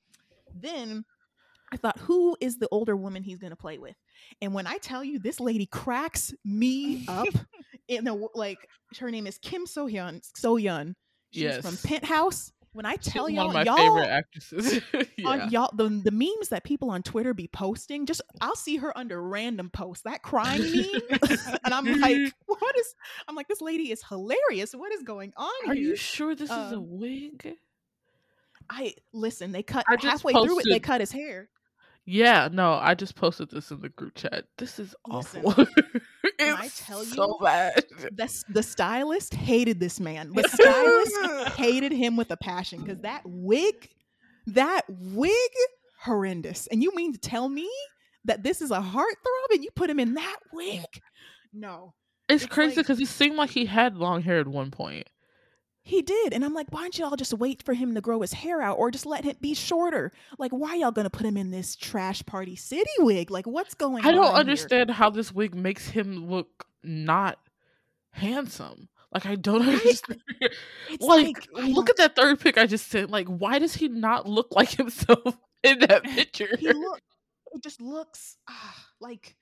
then 0.54 1.04
i 1.72 1.76
thought 1.76 1.98
who 1.98 2.36
is 2.40 2.58
the 2.58 2.68
older 2.70 2.96
woman 2.96 3.22
he's 3.22 3.38
going 3.38 3.50
to 3.50 3.56
play 3.56 3.78
with 3.78 3.96
and 4.40 4.52
when 4.52 4.66
i 4.66 4.76
tell 4.78 5.04
you 5.04 5.18
this 5.18 5.40
lady 5.40 5.66
cracks 5.66 6.34
me 6.44 7.04
up 7.08 7.28
in 7.88 8.04
the 8.04 8.28
like 8.34 8.58
her 8.98 9.10
name 9.10 9.26
is 9.26 9.38
kim 9.38 9.66
so 9.66 9.86
hyun 9.86 10.20
so 10.36 10.56
hyun 10.56 10.94
she's 11.30 11.58
from 11.58 11.76
penthouse 11.88 12.52
when 12.72 12.86
i 12.86 12.96
tell 12.96 13.24
one 13.24 13.34
y'all 13.34 13.48
of 13.48 13.54
my 13.54 13.62
y'all 13.64 13.76
favorite 13.76 14.08
actresses. 14.08 14.80
yeah. 15.16 15.28
on 15.28 15.50
y'all 15.50 15.70
the, 15.74 15.88
the 15.88 16.10
memes 16.10 16.48
that 16.50 16.64
people 16.64 16.90
on 16.90 17.02
Twitter 17.02 17.34
be 17.34 17.48
posting, 17.48 18.06
just 18.06 18.22
I'll 18.40 18.56
see 18.56 18.76
her 18.76 18.96
under 18.96 19.22
random 19.22 19.70
posts. 19.70 20.04
That 20.04 20.22
crying 20.22 20.62
meme. 20.62 21.18
and 21.64 21.74
I'm 21.74 22.00
like, 22.00 22.32
what 22.46 22.78
is 22.78 22.94
I'm 23.28 23.34
like, 23.34 23.48
this 23.48 23.60
lady 23.60 23.90
is 23.90 24.02
hilarious. 24.02 24.74
What 24.74 24.92
is 24.92 25.02
going 25.02 25.32
on 25.36 25.50
Are 25.66 25.74
here? 25.74 25.82
you 25.82 25.96
sure 25.96 26.34
this 26.34 26.50
is 26.50 26.56
a 26.72 26.76
Um, 26.76 26.98
wig? 26.98 27.56
I 28.70 28.94
listen, 29.12 29.52
they 29.52 29.62
cut 29.62 29.84
halfway 30.00 30.32
through 30.32 30.60
it, 30.60 30.66
they 30.68 30.80
cut 30.80 31.00
his 31.00 31.12
hair. 31.12 31.48
Yeah, 32.04 32.48
no, 32.50 32.72
I 32.72 32.94
just 32.94 33.14
posted 33.14 33.50
this 33.50 33.70
in 33.70 33.80
the 33.80 33.88
group 33.90 34.14
chat. 34.16 34.44
This 34.58 34.78
is 34.78 34.94
Listen, 35.06 35.44
awful. 36.50 36.54
when 36.54 36.64
I 36.64 36.68
tell 36.76 37.04
you 37.04 37.14
so 37.14 37.38
bad. 37.40 37.84
The, 38.16 38.44
the 38.48 38.62
stylist 38.62 39.34
hated 39.34 39.80
this 39.80 40.00
man. 40.00 40.32
The 40.32 40.42
stylist 40.48 41.56
hated 41.56 41.92
him 41.92 42.16
with 42.16 42.30
a 42.30 42.36
passion 42.36 42.82
because 42.82 43.00
that 43.00 43.22
wig, 43.24 43.88
that 44.48 44.82
wig, 44.88 45.50
horrendous. 46.02 46.66
And 46.68 46.82
you 46.82 46.94
mean 46.94 47.12
to 47.12 47.18
tell 47.18 47.48
me 47.48 47.70
that 48.24 48.42
this 48.42 48.62
is 48.62 48.70
a 48.70 48.80
heartthrob 48.80 49.50
and 49.52 49.64
you 49.64 49.70
put 49.74 49.90
him 49.90 49.98
in 50.00 50.14
that 50.14 50.36
wig? 50.52 50.84
No. 51.52 51.94
It's, 52.28 52.44
It's 52.44 52.52
crazy 52.52 52.76
like- 52.76 52.84
because 52.86 52.98
he 52.98 53.04
seemed 53.04 53.36
like 53.36 53.50
he 53.50 53.66
had 53.66 53.96
long 53.96 54.22
hair 54.22 54.38
at 54.40 54.48
one 54.48 54.70
point. 54.70 55.08
He 55.84 56.00
did. 56.00 56.32
And 56.32 56.44
I'm 56.44 56.54
like, 56.54 56.68
why 56.70 56.82
don't 56.82 56.96
y'all 56.98 57.16
just 57.16 57.34
wait 57.34 57.62
for 57.62 57.74
him 57.74 57.94
to 57.94 58.00
grow 58.00 58.20
his 58.20 58.32
hair 58.32 58.62
out 58.62 58.78
or 58.78 58.90
just 58.90 59.04
let 59.04 59.24
him 59.24 59.36
be 59.40 59.52
shorter? 59.52 60.12
Like, 60.38 60.52
why 60.52 60.76
y'all 60.76 60.92
gonna 60.92 61.10
put 61.10 61.26
him 61.26 61.36
in 61.36 61.50
this 61.50 61.74
trash 61.74 62.24
party 62.24 62.54
city 62.54 62.90
wig? 62.98 63.30
Like, 63.30 63.46
what's 63.46 63.74
going 63.74 64.04
on? 64.04 64.08
I 64.08 64.12
don't 64.12 64.26
here? 64.26 64.34
understand 64.34 64.90
how 64.90 65.10
this 65.10 65.32
wig 65.32 65.54
makes 65.54 65.88
him 65.88 66.30
look 66.30 66.66
not 66.84 67.38
handsome. 68.10 68.88
Like 69.12 69.26
I 69.26 69.34
don't 69.34 69.62
understand. 69.68 70.22
It's 70.90 71.04
like, 71.04 71.48
I 71.56 71.68
look 71.68 71.90
at 71.90 71.96
that 71.96 72.16
third 72.16 72.40
pic 72.40 72.58
I 72.58 72.66
just 72.66 72.88
sent. 72.88 73.10
Like, 73.10 73.26
why 73.26 73.58
does 73.58 73.74
he 73.74 73.88
not 73.88 74.28
look 74.28 74.48
like 74.52 74.70
himself 74.76 75.36
in 75.62 75.80
that 75.80 76.04
picture? 76.04 76.56
he 76.58 76.72
look 76.72 77.00
it 77.54 77.62
just 77.62 77.80
looks 77.80 78.38
ah, 78.48 78.86
like 79.00 79.36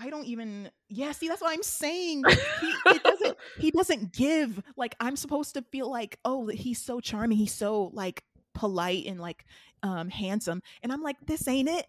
I 0.00 0.08
don't 0.08 0.26
even 0.26 0.70
yeah, 0.88 1.12
see 1.12 1.28
that's 1.28 1.42
what 1.42 1.52
I'm 1.52 1.62
saying. 1.62 2.24
He 2.60 2.98
doesn't 2.98 3.36
he 3.58 3.70
doesn't 3.70 4.12
give 4.12 4.62
like 4.76 4.96
I'm 4.98 5.16
supposed 5.16 5.54
to 5.54 5.62
feel 5.70 5.90
like, 5.90 6.18
oh, 6.24 6.46
he's 6.46 6.82
so 6.82 7.00
charming, 7.00 7.36
he's 7.36 7.52
so 7.52 7.90
like 7.92 8.24
polite 8.54 9.06
and 9.06 9.20
like 9.20 9.44
um 9.82 10.08
handsome. 10.08 10.62
And 10.82 10.92
I'm 10.92 11.02
like, 11.02 11.16
this 11.26 11.46
ain't 11.46 11.68
it. 11.68 11.86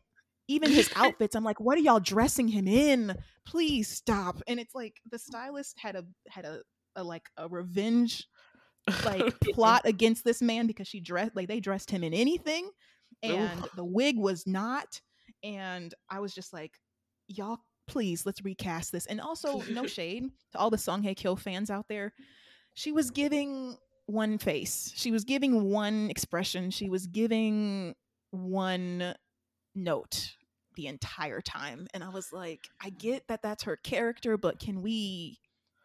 Even 0.47 0.71
his 0.71 0.91
outfits, 0.95 1.35
I'm 1.35 1.45
like, 1.45 1.61
what 1.61 1.77
are 1.77 1.81
y'all 1.81 2.01
dressing 2.01 2.49
him 2.49 2.67
in? 2.67 3.17
Please 3.47 3.87
stop. 3.87 4.41
And 4.47 4.59
it's 4.59 4.75
like 4.75 4.95
the 5.09 5.19
stylist 5.19 5.79
had 5.79 5.95
a 5.95 6.03
had 6.27 6.45
a, 6.45 6.61
a 6.97 7.03
like 7.03 7.29
a 7.37 7.47
revenge 7.47 8.27
like 9.05 9.39
plot 9.53 9.83
against 9.85 10.25
this 10.25 10.41
man 10.41 10.67
because 10.67 10.87
she 10.87 10.99
dressed 10.99 11.35
like 11.35 11.47
they 11.47 11.59
dressed 11.59 11.91
him 11.91 12.03
in 12.03 12.13
anything 12.13 12.69
and 13.21 13.63
the 13.75 13.85
wig 13.85 14.17
was 14.17 14.47
not 14.47 14.99
and 15.43 15.93
i 16.09 16.19
was 16.19 16.33
just 16.33 16.51
like 16.51 16.73
y'all 17.27 17.59
please 17.87 18.25
let's 18.25 18.43
recast 18.43 18.91
this 18.91 19.05
and 19.05 19.19
also 19.21 19.61
no 19.71 19.85
shade 19.97 20.23
to 20.51 20.57
all 20.57 20.69
the 20.69 20.77
Song 20.77 21.03
Hye 21.03 21.13
Kyo 21.13 21.35
fans 21.35 21.69
out 21.69 21.87
there 21.89 22.13
she 22.73 22.91
was 22.91 23.11
giving 23.11 23.77
one 24.05 24.37
face 24.37 24.91
she 24.95 25.11
was 25.11 25.23
giving 25.23 25.69
one 25.69 26.09
expression 26.09 26.69
she 26.71 26.89
was 26.89 27.07
giving 27.07 27.93
one 28.31 29.13
note 29.75 30.31
the 30.75 30.87
entire 30.87 31.41
time 31.41 31.87
and 31.93 32.03
i 32.03 32.09
was 32.09 32.31
like 32.33 32.67
i 32.81 32.89
get 32.89 33.27
that 33.27 33.41
that's 33.41 33.63
her 33.63 33.75
character 33.77 34.37
but 34.37 34.57
can 34.59 34.81
we 34.81 35.37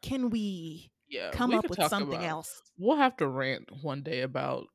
can 0.02 0.30
we 0.30 0.90
Yeah, 1.08 1.30
come 1.32 1.50
we 1.50 1.56
up 1.56 1.68
with 1.68 1.82
something 1.88 2.14
about- 2.18 2.28
else 2.28 2.62
We'll 2.78 2.96
have 2.98 3.16
to 3.18 3.26
rant 3.26 3.68
one 3.82 4.02
day 4.02 4.20
about 4.22 4.66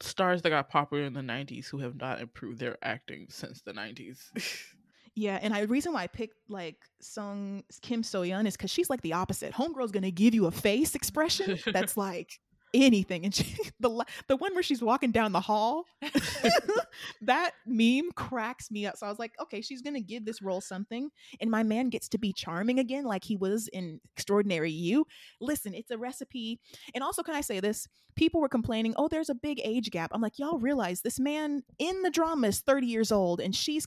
stars 0.00 0.42
that 0.42 0.50
got 0.50 0.68
popular 0.68 1.04
in 1.04 1.12
the 1.12 1.20
'90s 1.20 1.66
who 1.68 1.78
have 1.78 1.94
not 1.96 2.20
improved 2.20 2.58
their 2.58 2.76
acting 2.82 3.26
since 3.30 3.60
the 3.62 3.72
'90s. 3.72 4.18
yeah 5.20 5.38
and 5.42 5.52
I, 5.52 5.60
the 5.62 5.68
reason 5.68 5.92
why 5.92 6.02
i 6.02 6.06
picked 6.06 6.36
like 6.48 6.76
sung 7.00 7.62
kim 7.82 8.02
so-yeon 8.02 8.46
is 8.46 8.56
because 8.56 8.70
she's 8.70 8.88
like 8.88 9.02
the 9.02 9.12
opposite. 9.12 9.52
Homegirl's 9.52 9.92
gonna 9.92 10.10
give 10.10 10.34
you 10.34 10.46
a 10.46 10.50
face 10.50 10.94
expression 10.94 11.58
that's 11.72 11.96
like 12.08 12.40
anything 12.72 13.24
and 13.24 13.34
she 13.34 13.56
the 13.80 14.04
the 14.28 14.36
one 14.36 14.54
where 14.54 14.62
she's 14.62 14.80
walking 14.80 15.10
down 15.10 15.32
the 15.32 15.40
hall 15.40 15.84
that 17.20 17.50
meme 17.66 18.10
cracks 18.14 18.70
me 18.70 18.86
up. 18.86 18.96
So 18.96 19.06
i 19.06 19.10
was 19.10 19.18
like 19.18 19.32
okay 19.40 19.60
she's 19.60 19.82
gonna 19.82 20.00
give 20.00 20.24
this 20.24 20.40
role 20.40 20.60
something 20.60 21.10
and 21.40 21.50
my 21.50 21.62
man 21.62 21.90
gets 21.90 22.08
to 22.10 22.18
be 22.18 22.32
charming 22.32 22.78
again 22.78 23.04
like 23.04 23.24
he 23.24 23.36
was 23.36 23.68
in 23.68 24.00
extraordinary 24.16 24.70
you. 24.72 25.04
Listen 25.40 25.74
it's 25.74 25.90
a 25.90 25.98
recipe 25.98 26.60
and 26.94 27.04
also 27.04 27.22
can 27.22 27.34
i 27.34 27.40
say 27.40 27.60
this? 27.60 27.86
People 28.16 28.40
were 28.40 28.48
complaining 28.48 28.94
oh 28.96 29.08
there's 29.08 29.30
a 29.30 29.34
big 29.34 29.60
age 29.64 29.90
gap. 29.90 30.10
I'm 30.14 30.22
like 30.22 30.38
y'all 30.38 30.58
realize 30.58 31.02
this 31.02 31.20
man 31.20 31.62
in 31.78 32.02
the 32.02 32.10
drama 32.10 32.48
is 32.48 32.60
30 32.60 32.86
years 32.86 33.12
old 33.12 33.40
and 33.40 33.54
she's 33.54 33.86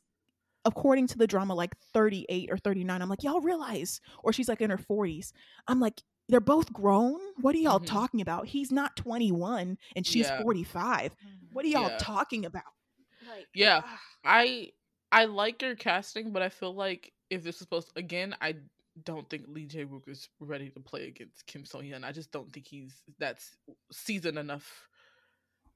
according 0.66 1.08
to 1.08 1.18
the 1.18 1.28
drama 1.28 1.54
like 1.54 1.76
38 1.94 2.50
or 2.52 2.58
39 2.58 3.02
i'm 3.02 3.10
like 3.10 3.24
y'all 3.24 3.42
realize 3.42 4.00
or 4.24 4.32
she's 4.34 4.48
like 4.50 4.62
in 4.62 4.70
her 4.70 4.78
40s 4.78 5.32
i'm 5.68 5.80
like 5.80 6.02
they're 6.30 6.40
both 6.40 6.72
grown 6.72 7.20
what 7.42 7.54
are 7.56 7.60
y'all 7.60 7.80
Mhm. 7.80 7.86
talking 7.86 8.22
about 8.22 8.48
he's 8.48 8.72
not 8.72 8.96
21 8.96 9.78
and 9.96 10.06
she's 10.08 10.28
Yeah. 10.28 10.42
45 10.42 11.16
what 11.52 11.66
are 11.66 11.68
y'all 11.70 11.90
Yeah. 11.90 11.98
talking 11.98 12.46
about 12.46 12.64
like 13.28 13.48
Yeah. 13.54 13.82
ah. 13.84 14.02
I 14.24 14.72
I 15.12 15.26
like 15.26 15.62
your 15.62 15.76
casting, 15.76 16.32
but 16.32 16.42
I 16.42 16.50
feel 16.50 16.74
like 16.74 17.14
if 17.30 17.44
this 17.44 17.56
is 17.56 17.60
supposed 17.60 17.92
again, 17.96 18.36
I 18.42 18.56
don't 19.04 19.30
think 19.30 19.46
Lee 19.48 19.68
Jae 19.68 19.88
Wook 19.88 20.08
is 20.08 20.28
ready 20.40 20.70
to 20.72 20.80
play 20.80 21.08
against 21.08 21.46
Kim 21.46 21.66
So 21.66 21.80
Hyun. 21.82 22.04
I 22.04 22.12
just 22.12 22.32
don't 22.32 22.52
think 22.52 22.68
he's 22.68 23.02
that's 23.20 23.56
seasoned 23.92 24.40
enough 24.40 24.88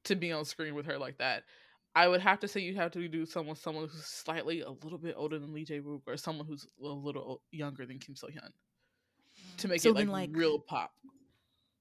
to 0.06 0.16
be 0.16 0.32
on 0.32 0.46
screen 0.46 0.74
with 0.76 0.86
her 0.88 0.98
like 0.98 1.18
that. 1.20 1.44
I 1.98 2.08
would 2.08 2.22
have 2.22 2.40
to 2.42 2.48
say 2.48 2.60
you'd 2.62 2.76
have 2.78 2.92
to 2.92 3.08
do 3.08 3.26
someone 3.26 3.56
someone 3.56 3.88
who's 3.88 4.06
slightly 4.06 4.62
a 4.62 4.70
little 4.70 5.00
bit 5.00 5.16
older 5.18 5.40
than 5.40 5.52
Lee 5.54 5.66
Jae 5.66 5.82
Wook 5.82 6.02
or 6.06 6.16
someone 6.18 6.46
who's 6.46 6.68
a 6.82 6.88
little 6.88 7.42
younger 7.52 7.86
than 7.88 7.98
Kim 7.98 8.16
So 8.16 8.28
Hyun 8.28 8.52
to 9.58 9.68
make 9.68 9.82
So 9.82 9.90
it 9.90 9.96
like, 9.96 10.08
like- 10.08 10.30
real 10.34 10.60
pop. 10.60 10.92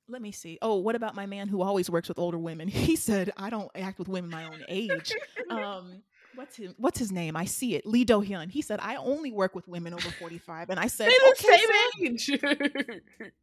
let 0.09 0.23
me 0.23 0.33
see. 0.33 0.59
Oh 0.63 0.77
what 0.77 0.95
about 0.97 1.15
my 1.15 1.27
man 1.27 1.49
who 1.49 1.61
always 1.63 1.91
works 1.91 2.09
with 2.09 2.19
older 2.19 2.39
women? 2.39 2.69
He 2.87 2.97
said 2.97 3.31
i 3.37 3.51
don't 3.51 3.71
act 3.75 3.99
with 3.99 4.09
women 4.09 4.31
my 4.31 4.45
own 4.45 4.63
age. 4.69 5.13
Um 5.51 6.03
what's 6.35 6.57
his 6.57 6.73
what's 6.79 6.99
his 6.99 7.13
name? 7.13 7.37
I 7.37 7.45
see 7.45 7.75
it. 7.77 7.85
Lee 7.87 8.05
do-hyun 8.05 8.51
he 8.51 8.63
said 8.63 8.81
i 8.83 8.97
only 8.97 9.33
work 9.33 9.55
with 9.55 9.69
women 9.69 9.93
over 9.93 10.09
45 10.09 10.71
and 10.71 10.81
i 10.81 10.87
said 10.87 11.09
They 11.09 11.19
the 11.19 11.35
okay, 11.39 11.57
same 11.59 12.13
age. 12.13 13.01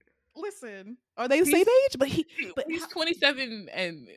listen 0.36 0.98
are 1.18 1.28
they 1.28 1.40
the 1.42 1.46
He's- 1.46 1.58
same 1.58 1.68
age? 1.86 1.96
But 2.00 2.08
he 2.08 2.26
but 2.56 2.66
he's 2.68 2.88
27 2.88 3.70
and 3.72 4.08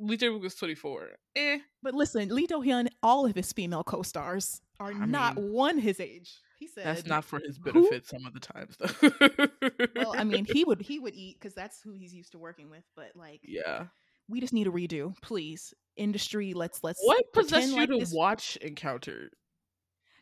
Lee 0.00 0.16
Jae 0.16 0.28
Wook 0.30 0.44
is 0.44 0.54
24. 0.54 1.10
Eh. 1.36 1.58
But 1.82 1.94
listen, 1.94 2.28
Lee 2.34 2.46
Do-hyun, 2.46 2.88
all 3.02 3.26
of 3.26 3.34
his 3.34 3.52
female 3.52 3.84
co-stars 3.84 4.60
are 4.78 4.92
I 4.92 5.06
not 5.06 5.36
mean, 5.36 5.52
one 5.52 5.78
his 5.78 6.00
age. 6.00 6.38
He 6.58 6.66
said 6.66 6.84
That's 6.84 7.06
not 7.06 7.24
for 7.24 7.38
his 7.38 7.58
who- 7.62 7.72
benefit 7.72 8.06
some 8.06 8.26
of 8.26 8.34
the 8.34 8.40
times 8.40 8.76
though. 8.78 9.88
Well, 9.96 10.14
I 10.16 10.24
mean, 10.24 10.44
he 10.44 10.64
would 10.66 10.80
he 10.82 10.98
would 10.98 11.14
eat 11.14 11.38
because 11.40 11.54
that's 11.54 11.80
who 11.82 11.92
he's 11.92 12.12
used 12.14 12.32
to 12.32 12.38
working 12.38 12.68
with. 12.70 12.84
But 12.96 13.12
like, 13.14 13.40
yeah. 13.42 13.84
we 14.28 14.40
just 14.40 14.52
need 14.52 14.66
a 14.66 14.70
redo, 14.70 15.14
please. 15.22 15.72
Industry, 15.96 16.52
let's 16.54 16.82
let's. 16.82 17.00
What 17.02 17.32
possessed 17.32 17.68
you 17.72 17.86
to 17.86 17.98
this? 17.98 18.12
watch 18.12 18.56
Encounter? 18.56 19.30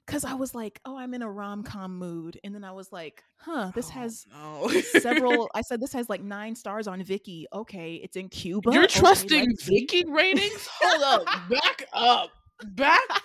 Because 0.08 0.24
I 0.24 0.32
was 0.32 0.54
like, 0.54 0.80
oh, 0.86 0.96
I'm 0.96 1.12
in 1.12 1.20
a 1.20 1.30
rom 1.30 1.62
com 1.62 1.98
mood, 1.98 2.40
and 2.42 2.54
then 2.54 2.64
I 2.64 2.72
was 2.72 2.90
like, 2.90 3.22
huh, 3.36 3.72
this 3.74 3.88
Oh, 3.88 3.92
has 3.92 4.26
no. 4.32 4.68
several. 5.00 5.50
I 5.54 5.60
said 5.60 5.80
this 5.80 5.92
has 5.92 6.08
like 6.08 6.22
nine 6.22 6.54
stars 6.56 6.88
on 6.88 7.02
Viki. 7.02 7.44
Okay, 7.52 7.96
it's 7.96 8.16
in 8.16 8.30
Cuba. 8.30 8.72
You're 8.72 8.84
Okay, 8.84 9.00
trusting. 9.00 9.46
Viki 9.62 10.04
ratings? 10.08 10.66
Hold 10.80 11.02
up. 11.26 11.48
Back 11.50 11.84
up. 11.92 12.30
Back 12.70 13.22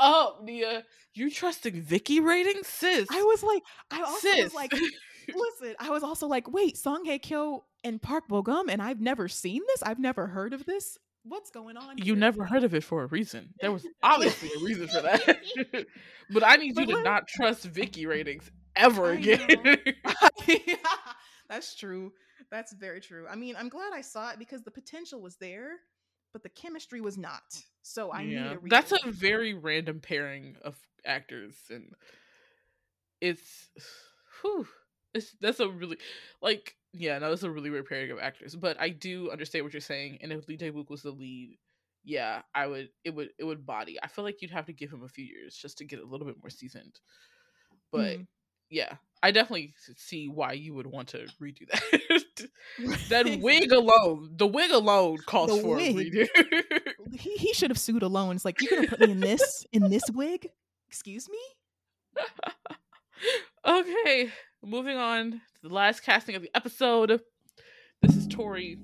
up, 0.00 0.42
Nia. 0.42 0.82
You 1.14 1.30
trusting 1.30 1.80
Viki 1.84 2.20
ratings, 2.20 2.66
sis? 2.66 3.06
I 3.12 3.22
was 3.22 3.44
like, 3.44 3.62
I 3.92 4.02
also 4.02 4.28
sis. 4.28 4.42
was 4.44 4.54
like, 4.54 4.72
listen, 5.34 5.76
I 5.78 5.90
was 5.90 6.02
also 6.02 6.26
like, 6.26 6.52
wait, 6.52 6.76
Song 6.76 7.04
Hye 7.06 7.18
Kyo 7.18 7.64
and 7.84 8.02
Park 8.02 8.24
Bo 8.28 8.42
Gum, 8.42 8.68
and 8.68 8.82
I've 8.82 9.00
never 9.00 9.28
seen 9.28 9.62
this. 9.68 9.84
I've 9.84 10.00
never 10.00 10.26
heard 10.26 10.52
of 10.52 10.66
this. 10.66 10.98
What's 11.26 11.50
going 11.50 11.76
on? 11.76 11.96
you 11.98 12.04
here? 12.04 12.16
never 12.16 12.44
heard 12.44 12.64
of 12.64 12.74
it 12.74 12.84
for 12.84 13.02
a 13.02 13.06
reason. 13.06 13.54
There 13.60 13.72
was 13.72 13.86
obviously 14.02 14.50
a 14.56 14.64
reason 14.64 14.88
for 14.88 15.00
that. 15.00 15.86
but 16.30 16.44
I 16.44 16.56
need 16.56 16.78
you 16.78 16.86
to 16.86 16.92
let- 16.92 17.04
not 17.04 17.28
trust 17.28 17.70
Viki 17.72 18.06
ratings 18.06 18.50
ever 18.76 19.12
I 19.12 19.14
again. 19.14 19.48
That's 21.48 21.74
true. 21.74 22.12
That's 22.50 22.72
very 22.74 23.00
true. 23.00 23.26
I 23.28 23.36
mean, 23.36 23.56
I'm 23.56 23.68
glad 23.68 23.92
I 23.94 24.02
saw 24.02 24.30
it 24.30 24.38
because 24.38 24.62
the 24.62 24.70
potential 24.70 25.20
was 25.20 25.36
there, 25.36 25.76
but 26.32 26.42
the 26.42 26.48
chemistry 26.48 27.00
was 27.00 27.16
not. 27.16 27.42
So 27.82 28.12
I 28.12 28.24
need 28.24 28.36
a 28.36 28.58
that's 28.66 28.92
a 28.92 29.10
very 29.10 29.54
random 29.54 30.00
pairing 30.00 30.56
of 30.62 30.76
actors, 31.06 31.54
and 31.70 31.94
it's, 33.20 33.70
whew, 34.42 34.66
it's 35.14 35.34
that's 35.40 35.60
a 35.60 35.68
really 35.68 35.98
like 36.42 36.76
yeah, 36.96 37.18
no, 37.18 37.28
that's 37.30 37.42
a 37.42 37.50
really 37.50 37.70
weird 37.70 37.86
pairing 37.86 38.10
of 38.12 38.18
actors. 38.18 38.54
But 38.54 38.80
I 38.80 38.88
do 38.88 39.30
understand 39.30 39.64
what 39.64 39.72
you're 39.74 39.80
saying, 39.80 40.18
and 40.22 40.32
if 40.32 40.46
Lee 40.48 40.56
Jae 40.56 40.72
Wook 40.72 40.90
was 40.90 41.02
the 41.02 41.10
lead, 41.10 41.58
yeah, 42.04 42.42
I 42.54 42.66
would 42.66 42.90
it 43.04 43.14
would 43.14 43.30
it 43.38 43.44
would 43.44 43.66
body. 43.66 43.98
I 44.02 44.06
feel 44.06 44.24
like 44.24 44.40
you'd 44.40 44.50
have 44.52 44.66
to 44.66 44.72
give 44.72 44.92
him 44.92 45.02
a 45.02 45.08
few 45.08 45.24
years 45.24 45.56
just 45.56 45.78
to 45.78 45.84
get 45.84 45.98
a 45.98 46.04
little 46.06 46.26
bit 46.26 46.36
more 46.42 46.50
seasoned. 46.50 47.00
But 47.90 48.18
Mhm. 48.18 48.26
yeah, 48.70 48.96
I 49.22 49.30
definitely 49.32 49.74
see 49.96 50.28
why 50.28 50.52
you 50.52 50.74
would 50.74 50.86
want 50.86 51.08
to 51.08 51.26
redo 51.40 51.68
that. 51.70 52.48
that 53.08 53.40
wig 53.40 53.72
alone, 53.72 54.34
the 54.36 54.46
wig 54.46 54.70
alone 54.70 55.18
calls 55.18 55.50
The 55.56 55.62
for 55.62 55.76
wig. 55.76 56.14
a 56.14 56.26
redo. 56.28 56.80
He, 57.12 57.36
he 57.36 57.52
should 57.52 57.70
have 57.70 57.78
sued 57.78 58.02
alone. 58.02 58.34
It's 58.34 58.44
like 58.44 58.60
you're 58.60 58.70
gonna 58.76 58.88
put 58.88 59.00
me 59.00 59.10
in 59.10 59.20
this 59.20 59.66
in 59.72 59.90
this 59.90 60.10
wig? 60.10 60.48
Excuse 60.88 61.28
me? 61.28 61.38
okay, 63.66 64.30
moving 64.62 64.96
on 64.96 65.40
the 65.64 65.74
last 65.74 66.00
casting 66.00 66.34
of 66.36 66.42
the 66.42 66.50
episode. 66.54 67.22
This 68.02 68.16
is 68.16 68.26
Tori. 68.26 68.76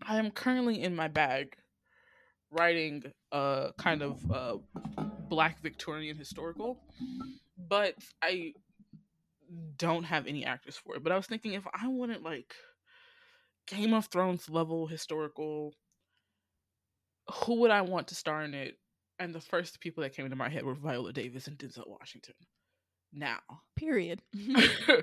I 0.00 0.18
am 0.18 0.30
currently 0.30 0.80
in 0.80 0.94
my 0.94 1.08
bag 1.08 1.56
writing 2.52 3.02
a 3.32 3.72
kind 3.76 4.00
of 4.00 4.30
uh, 4.30 4.58
black 5.28 5.60
Victorian 5.60 6.16
historical, 6.16 6.78
but 7.58 7.96
I 8.22 8.52
don't 9.78 10.04
have 10.04 10.28
any 10.28 10.44
actors 10.44 10.76
for 10.76 10.94
it. 10.94 11.02
But 11.02 11.10
I 11.10 11.16
was 11.16 11.26
thinking 11.26 11.54
if 11.54 11.66
I 11.74 11.88
wanted 11.88 12.22
like 12.22 12.54
Game 13.66 13.92
of 13.92 14.06
Thrones 14.06 14.48
level 14.48 14.86
historical, 14.86 15.74
who 17.32 17.56
would 17.62 17.72
I 17.72 17.80
want 17.80 18.06
to 18.08 18.14
star 18.14 18.44
in 18.44 18.54
it? 18.54 18.78
And 19.18 19.34
the 19.34 19.40
first 19.40 19.80
people 19.80 20.04
that 20.04 20.14
came 20.14 20.24
into 20.24 20.36
my 20.36 20.50
head 20.50 20.64
were 20.64 20.74
Viola 20.74 21.12
Davis 21.12 21.48
and 21.48 21.58
Denzel 21.58 21.88
Washington. 21.88 22.34
Now, 23.12 23.40
Period. 23.76 24.22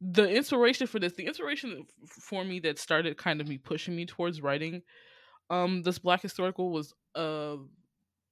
the 0.00 0.28
inspiration 0.28 0.86
for 0.86 0.98
this, 0.98 1.12
the 1.12 1.26
inspiration 1.26 1.84
for 2.06 2.44
me 2.44 2.60
that 2.60 2.78
started 2.78 3.16
kind 3.16 3.40
of 3.40 3.48
me 3.48 3.58
pushing 3.58 3.94
me 3.94 4.06
towards 4.06 4.40
writing 4.40 4.82
um 5.50 5.82
this 5.82 5.98
black 5.98 6.22
historical 6.22 6.70
was 6.70 6.94
a 7.14 7.56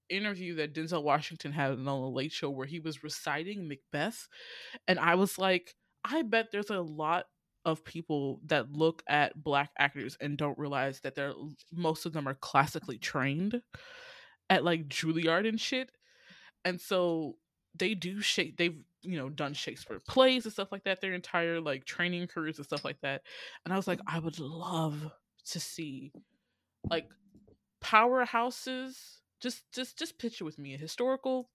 interview 0.09 0.55
that 0.57 0.75
Denzel 0.75 1.03
Washington 1.03 1.53
had 1.53 1.73
on 1.73 1.85
the 1.85 1.95
Late 1.95 2.33
Show 2.33 2.51
where 2.51 2.67
he 2.67 2.81
was 2.81 3.03
reciting 3.05 3.69
Macbeth, 3.69 4.29
and 4.87 4.99
I 4.99 5.17
was 5.17 5.39
like, 5.39 5.75
I 6.05 6.23
bet 6.23 6.47
there's 6.51 6.71
a 6.71 6.81
lot 6.81 7.27
of 7.65 7.85
people 7.85 8.41
that 8.47 8.73
look 8.73 9.03
at 9.09 9.43
black 9.43 9.71
actors 9.79 10.17
and 10.21 10.39
don't 10.39 10.59
realize 10.59 11.01
that 11.01 11.15
they're 11.15 11.35
most 11.73 12.07
of 12.07 12.13
them 12.13 12.27
are 12.27 12.35
classically 12.35 12.99
trained 12.99 13.61
at 14.49 14.65
like 14.65 14.89
Juilliard 14.89 15.47
and 15.47 15.61
shit, 15.61 15.91
and 16.65 16.81
so 16.81 17.37
they 17.75 17.95
do 17.95 18.21
shape 18.21 18.57
they've 18.57 18.79
you 19.03 19.17
know 19.17 19.29
done 19.29 19.55
Shakespeare 19.55 20.01
plays 20.07 20.45
and 20.45 20.53
stuff 20.53 20.73
like 20.73 20.85
that 20.85 21.01
their 21.01 21.15
entire 21.15 21.61
like 21.61 21.85
training 21.85 22.27
careers 22.27 22.59
and 22.59 22.67
stuff 22.67 22.85
like 22.85 23.01
that, 23.03 23.23
and 23.65 23.73
I 23.73 23.77
was 23.77 23.89
like, 23.89 24.01
I 24.07 24.19
would 24.19 24.39
love 24.39 25.11
to 25.51 25.61
see 25.61 26.13
like 26.91 27.09
powerhouses. 27.83 28.95
Just 29.41 29.63
just 29.73 29.97
just 29.97 30.19
picture 30.19 30.45
with 30.45 30.59
me 30.59 30.75
a 30.75 30.79
historical 30.79 31.49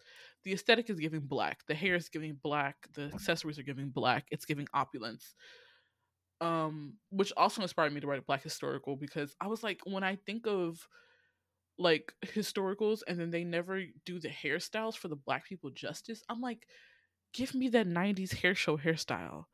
the 0.43 0.53
aesthetic 0.53 0.89
is 0.89 0.99
giving 0.99 1.21
black 1.21 1.65
the 1.67 1.75
hair 1.75 1.95
is 1.95 2.09
giving 2.09 2.37
black 2.41 2.75
the 2.93 3.05
accessories 3.13 3.57
are 3.59 3.63
giving 3.63 3.89
black 3.89 4.25
it's 4.31 4.45
giving 4.45 4.67
opulence 4.73 5.35
um 6.41 6.93
which 7.09 7.31
also 7.37 7.61
inspired 7.61 7.93
me 7.93 8.01
to 8.01 8.07
write 8.07 8.19
a 8.19 8.23
black 8.23 8.43
historical 8.43 8.95
because 8.95 9.35
i 9.41 9.47
was 9.47 9.63
like 9.63 9.79
when 9.85 10.03
i 10.03 10.15
think 10.15 10.45
of 10.47 10.87
like 11.77 12.13
historicals 12.25 12.99
and 13.07 13.19
then 13.19 13.31
they 13.31 13.43
never 13.43 13.81
do 14.05 14.19
the 14.19 14.29
hairstyles 14.29 14.95
for 14.95 15.07
the 15.07 15.15
black 15.15 15.45
people 15.45 15.69
justice 15.69 16.23
i'm 16.29 16.41
like 16.41 16.67
give 17.33 17.53
me 17.53 17.69
that 17.69 17.87
90s 17.87 18.33
hair 18.35 18.55
show 18.55 18.77
hairstyle 18.77 19.45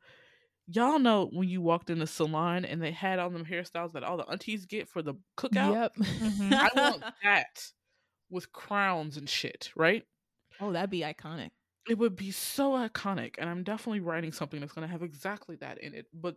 y'all 0.66 0.98
know 0.98 1.28
when 1.32 1.48
you 1.48 1.60
walked 1.60 1.90
in 1.90 1.98
the 1.98 2.06
salon 2.06 2.64
and 2.64 2.80
they 2.80 2.92
had 2.92 3.18
all 3.18 3.30
them 3.30 3.44
hairstyles 3.44 3.92
that 3.92 4.04
all 4.04 4.16
the 4.16 4.28
aunties 4.30 4.66
get 4.66 4.88
for 4.88 5.02
the 5.02 5.14
cookout 5.36 5.72
Yep. 5.72 5.94
Mm-hmm. 5.96 6.54
I 6.54 6.70
want 6.76 7.04
that 7.24 7.72
with 8.30 8.52
crowns 8.52 9.16
and 9.16 9.28
shit, 9.28 9.70
right? 9.76 10.04
Oh, 10.60 10.72
that'd 10.72 10.90
be 10.90 11.00
iconic. 11.00 11.50
It 11.88 11.98
would 11.98 12.14
be 12.14 12.30
so 12.30 12.72
iconic, 12.72 13.34
and 13.38 13.48
I'm 13.48 13.64
definitely 13.64 14.00
writing 14.00 14.32
something 14.32 14.60
that's 14.60 14.72
going 14.72 14.86
to 14.86 14.92
have 14.92 15.02
exactly 15.02 15.56
that 15.56 15.78
in 15.78 15.94
it. 15.94 16.06
But 16.14 16.36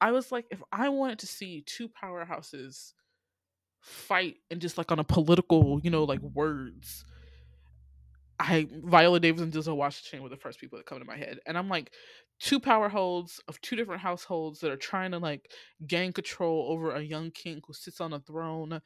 I 0.00 0.12
was 0.12 0.30
like, 0.30 0.46
if 0.50 0.62
I 0.70 0.90
wanted 0.90 1.18
to 1.20 1.26
see 1.26 1.64
two 1.66 1.88
powerhouses 1.88 2.92
fight 3.80 4.36
and 4.50 4.60
just 4.60 4.78
like 4.78 4.92
on 4.92 4.98
a 4.98 5.04
political, 5.04 5.80
you 5.82 5.90
know, 5.90 6.04
like 6.04 6.20
words, 6.20 7.04
I 8.42 8.66
Viola 8.70 9.20
Davis 9.20 9.40
and 9.40 9.52
Denzel 9.52 9.76
Washington 9.76 10.22
were 10.22 10.28
the 10.28 10.36
first 10.36 10.58
people 10.58 10.76
that 10.76 10.86
come 10.86 10.98
to 10.98 11.04
my 11.04 11.16
head, 11.16 11.38
and 11.46 11.56
I'm 11.56 11.68
like, 11.68 11.92
two 12.40 12.58
power 12.58 12.88
holds 12.88 13.40
of 13.46 13.60
two 13.60 13.76
different 13.76 14.02
households 14.02 14.58
that 14.60 14.72
are 14.72 14.76
trying 14.76 15.12
to 15.12 15.18
like 15.18 15.52
gain 15.86 16.12
control 16.12 16.66
over 16.72 16.90
a 16.90 17.00
young 17.00 17.30
king 17.30 17.60
who 17.64 17.72
sits 17.72 18.00
on 18.00 18.12
a 18.12 18.20
throne. 18.20 18.80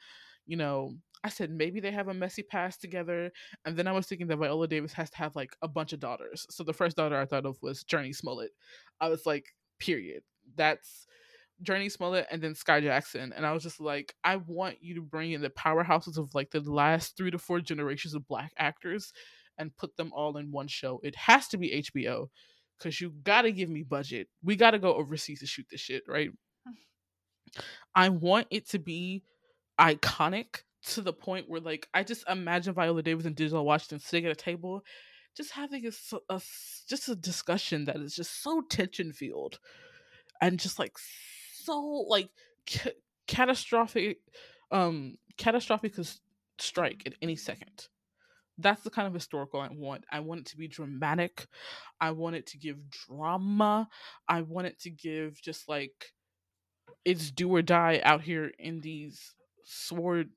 You 0.45 0.59
know, 0.59 0.93
I 1.25 1.31
said 1.31 1.51
maybe 1.51 1.81
they 1.81 1.91
have 1.91 2.09
a 2.09 2.15
messy 2.15 2.43
past 2.43 2.83
together, 2.83 3.33
and 3.65 3.77
then 3.77 3.87
I 3.87 3.93
was 3.93 4.07
thinking 4.07 4.27
that 4.27 4.37
Viola 4.37 4.69
Davis 4.69 4.93
has 4.93 5.09
to 5.11 5.17
have 5.17 5.35
like 5.35 5.57
a 5.63 5.69
bunch 5.69 5.95
of 5.95 6.01
daughters. 6.01 6.47
So 6.51 6.63
the 6.63 6.75
first 6.75 6.97
daughter 6.97 7.17
I 7.17 7.25
thought 7.25 7.47
of 7.47 7.57
was 7.63 7.83
Jurnee 7.85 8.15
Smollett. 8.15 8.51
I 9.01 9.09
was 9.09 9.25
like, 9.25 9.47
period. 9.79 10.23
That's 10.55 11.07
Jurnee 11.63 11.91
Smollett 11.91 12.27
and 12.31 12.43
then 12.43 12.53
Skai 12.53 12.83
Jackson. 12.83 13.33
And 13.33 13.47
I 13.47 13.53
was 13.53 13.63
just 13.63 13.81
like, 13.81 14.15
I 14.23 14.37
want 14.37 14.77
you 14.83 14.95
to 14.97 15.01
bring 15.01 15.33
in 15.33 15.41
the 15.41 15.51
powerhouses 15.51 16.19
of 16.19 16.35
like 16.35 16.51
the 16.51 16.61
last 16.61 17.17
three 17.17 17.31
to 17.31 17.39
four 17.39 17.61
generations 17.61 18.15
of 18.15 18.29
black 18.29 18.53
actors 18.59 19.13
and 19.59 19.77
put 19.77 19.97
them 19.97 20.13
all 20.13 20.37
in 20.37 20.53
one 20.53 20.69
show. 20.69 21.01
It 21.03 21.17
has 21.17 21.49
to 21.49 21.59
be 21.59 21.83
HBO 21.83 22.29
because 22.79 23.01
you 23.01 23.15
gotta 23.23 23.51
give 23.51 23.69
me 23.69 23.83
budget. 23.83 24.29
We 24.43 24.57
gotta 24.57 24.79
go 24.79 24.95
overseas 24.95 25.41
to 25.41 25.47
shoot 25.47 25.67
this 25.71 25.81
shit, 25.81 26.03
right? 26.09 26.31
I 27.95 28.11
want 28.11 28.49
it 28.51 28.69
to 28.71 28.79
be 28.79 29.23
iconic 29.81 30.63
to 30.89 31.01
the 31.01 31.13
point 31.13 31.49
where, 31.49 31.61
like, 31.61 31.89
I 31.95 32.05
just 32.05 32.29
imagine 32.29 32.75
Viola 32.75 33.03
Davis 33.03 33.25
and 33.27 33.37
Denzel 33.37 33.65
Washington 33.65 33.99
sitting 33.99 34.27
at 34.27 34.33
a 34.33 34.37
table, 34.37 34.83
just 35.37 35.53
having 35.53 35.87
a, 35.87 35.93
a 36.29 36.41
just 36.89 37.09
a 37.09 37.17
discussion 37.17 37.85
that 37.87 37.97
is 37.97 38.15
just 38.15 38.43
so 38.43 38.63
tension 38.63 39.13
filled, 39.13 39.59
and 40.41 40.59
just 40.59 40.79
like 40.79 40.97
so 41.55 41.81
like 42.09 42.31
ca- 42.71 42.93
catastrophic, 43.27 44.19
um, 44.71 45.17
catastrophic 45.37 45.95
could 45.95 46.09
strike 46.59 47.03
at 47.07 47.15
any 47.21 47.37
second 47.37 47.89
that's 48.59 48.83
the 48.83 48.91
kind 48.91 49.07
of 49.07 49.15
historical 49.15 49.61
I 49.61 49.69
want. 49.71 50.05
I 50.11 50.21
want 50.21 50.41
it 50.41 50.47
to 50.47 50.57
be 50.57 50.69
dramatic. 50.69 51.47
I 52.01 52.13
want 52.13 52.37
it 52.37 52.47
to 52.49 52.59
give 52.59 52.91
drama. 52.91 53.89
I 54.29 54.43
want 54.43 54.67
it 54.67 54.81
to 54.81 54.91
give 54.91 55.41
just 55.41 55.69
like 55.69 56.13
it's 57.05 57.31
do 57.31 57.55
or 57.55 57.63
die 57.63 58.01
out 58.03 58.23
here 58.23 58.51
in 58.59 58.81
these 58.81 59.35
sword 59.65 60.31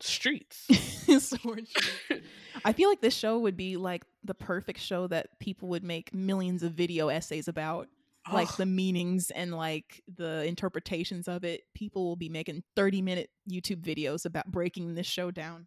streets. 0.00 0.66
sword 1.22 1.68
streets. 1.68 2.26
I 2.64 2.72
feel 2.72 2.88
like 2.88 3.00
this 3.00 3.14
show 3.14 3.38
would 3.38 3.56
be 3.56 3.76
like 3.76 4.04
the 4.24 4.34
perfect 4.34 4.80
show 4.80 5.06
that 5.08 5.38
people 5.38 5.68
would 5.68 5.84
make 5.84 6.14
millions 6.14 6.62
of 6.62 6.72
video 6.72 7.08
essays 7.08 7.48
about. 7.48 7.88
Like 8.30 8.56
the 8.56 8.66
meanings 8.66 9.30
and 9.30 9.54
like 9.54 10.02
the 10.14 10.44
interpretations 10.44 11.28
of 11.28 11.44
it. 11.44 11.62
People 11.74 12.04
will 12.04 12.16
be 12.16 12.28
making 12.28 12.62
30 12.76 13.00
minute 13.00 13.30
YouTube 13.50 13.80
videos 13.80 14.26
about 14.26 14.52
breaking 14.52 14.94
this 14.94 15.06
show 15.06 15.30
down 15.30 15.66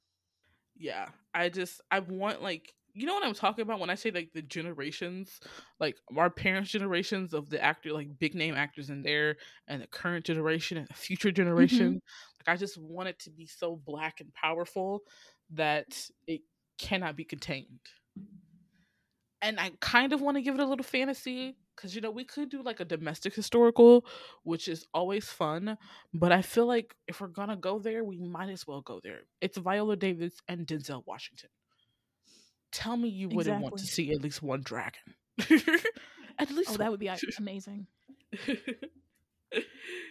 yeah 0.82 1.06
i 1.34 1.48
just 1.48 1.80
i 1.92 2.00
want 2.00 2.42
like 2.42 2.74
you 2.94 3.06
know 3.06 3.14
what 3.14 3.24
i'm 3.24 3.34
talking 3.34 3.62
about 3.62 3.80
when 3.80 3.90
i 3.90 3.96
say 3.96 4.10
like 4.10 4.30
the 4.34 4.42
generations 4.42 5.40
like 5.80 5.96
our 6.18 6.30
parents 6.30 6.72
generations 6.72 7.34
of 7.34 7.50
the 7.50 7.64
actor 7.64 7.94
like 7.94 8.08
big 8.20 8.34
name 8.34 8.56
actors 8.56 8.90
in 8.90 9.04
there 9.04 9.38
and 9.68 9.82
the 9.82 9.88
current 9.88 10.26
generation 10.26 10.78
and 10.78 10.88
the 10.88 10.94
future 10.94 11.32
generation 11.32 11.88
mm-hmm. 11.88 12.48
like 12.48 12.56
i 12.56 12.58
just 12.58 12.78
want 12.80 13.08
it 13.08 13.20
to 13.20 13.30
be 13.30 13.46
so 13.46 13.80
black 13.86 14.20
and 14.20 14.34
powerful 14.34 15.02
that 15.52 15.86
it 16.28 16.42
cannot 16.80 17.16
be 17.16 17.24
contained 17.24 17.80
and 19.44 19.60
i 19.60 19.72
kind 19.80 20.14
of 20.14 20.22
want 20.22 20.36
to 20.36 20.42
give 20.42 20.56
it 20.56 20.62
a 20.62 20.66
little 20.66 20.84
fantasy 20.84 21.56
because 21.82 21.96
you 21.96 22.02
know 22.02 22.12
we 22.12 22.24
could 22.24 22.50
do 22.50 22.62
like 22.62 22.80
a 22.80 22.86
domestic 22.86 23.34
historical 23.34 24.06
which 24.44 24.68
is 24.68 24.86
always 24.94 25.28
fun 25.28 25.78
but 26.14 26.32
i 26.32 26.42
feel 26.42 26.68
like 26.68 26.96
if 27.08 27.20
we're 27.20 27.28
gonna 27.28 27.56
go 27.56 27.80
there 27.80 28.04
we 28.04 28.18
might 28.18 28.50
as 28.50 28.68
well 28.68 28.82
go 28.82 29.00
there. 29.04 29.22
It's 29.40 29.58
viola 29.58 29.96
davis 29.96 30.34
and 30.48 30.68
denzel 30.68 31.04
washington. 31.06 31.50
Tell 32.72 32.96
me 32.96 33.10
you 33.10 33.28
wouldn't 33.28 33.48
exactly. 33.48 33.64
want 33.64 33.78
to 33.78 33.86
see 33.86 34.12
at 34.12 34.22
least 34.22 34.42
one 34.42 34.62
dragon. 34.62 35.02
At 36.40 36.50
least 36.50 36.70
oh 36.70 36.74
one. 36.74 36.80
that 36.80 36.92
would 36.92 37.00
be 37.00 37.10
amazing. 37.38 37.88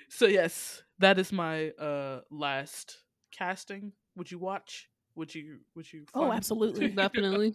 So 0.09 0.27
yes 0.27 0.83
that 0.99 1.19
is 1.19 1.33
my 1.33 1.71
uh 1.71 2.21
last 2.31 2.99
casting. 3.37 3.93
Would 4.17 4.31
you 4.31 4.39
watch? 4.39 4.89
Would 5.17 5.35
you 5.35 5.61
would 5.75 5.91
you 5.93 6.05
oh 6.15 6.33
absolutely. 6.33 6.89
Definitely. 7.05 7.55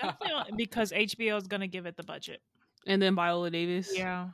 Definitely 0.00 0.52
because 0.56 0.92
hbo 0.92 1.36
is 1.36 1.46
gonna 1.46 1.68
give 1.68 1.86
it 1.86 1.96
the 1.96 2.02
budget 2.02 2.40
and 2.88 3.00
then 3.00 3.14
Viola 3.14 3.50
Davis. 3.50 3.90
Yeah. 3.94 4.28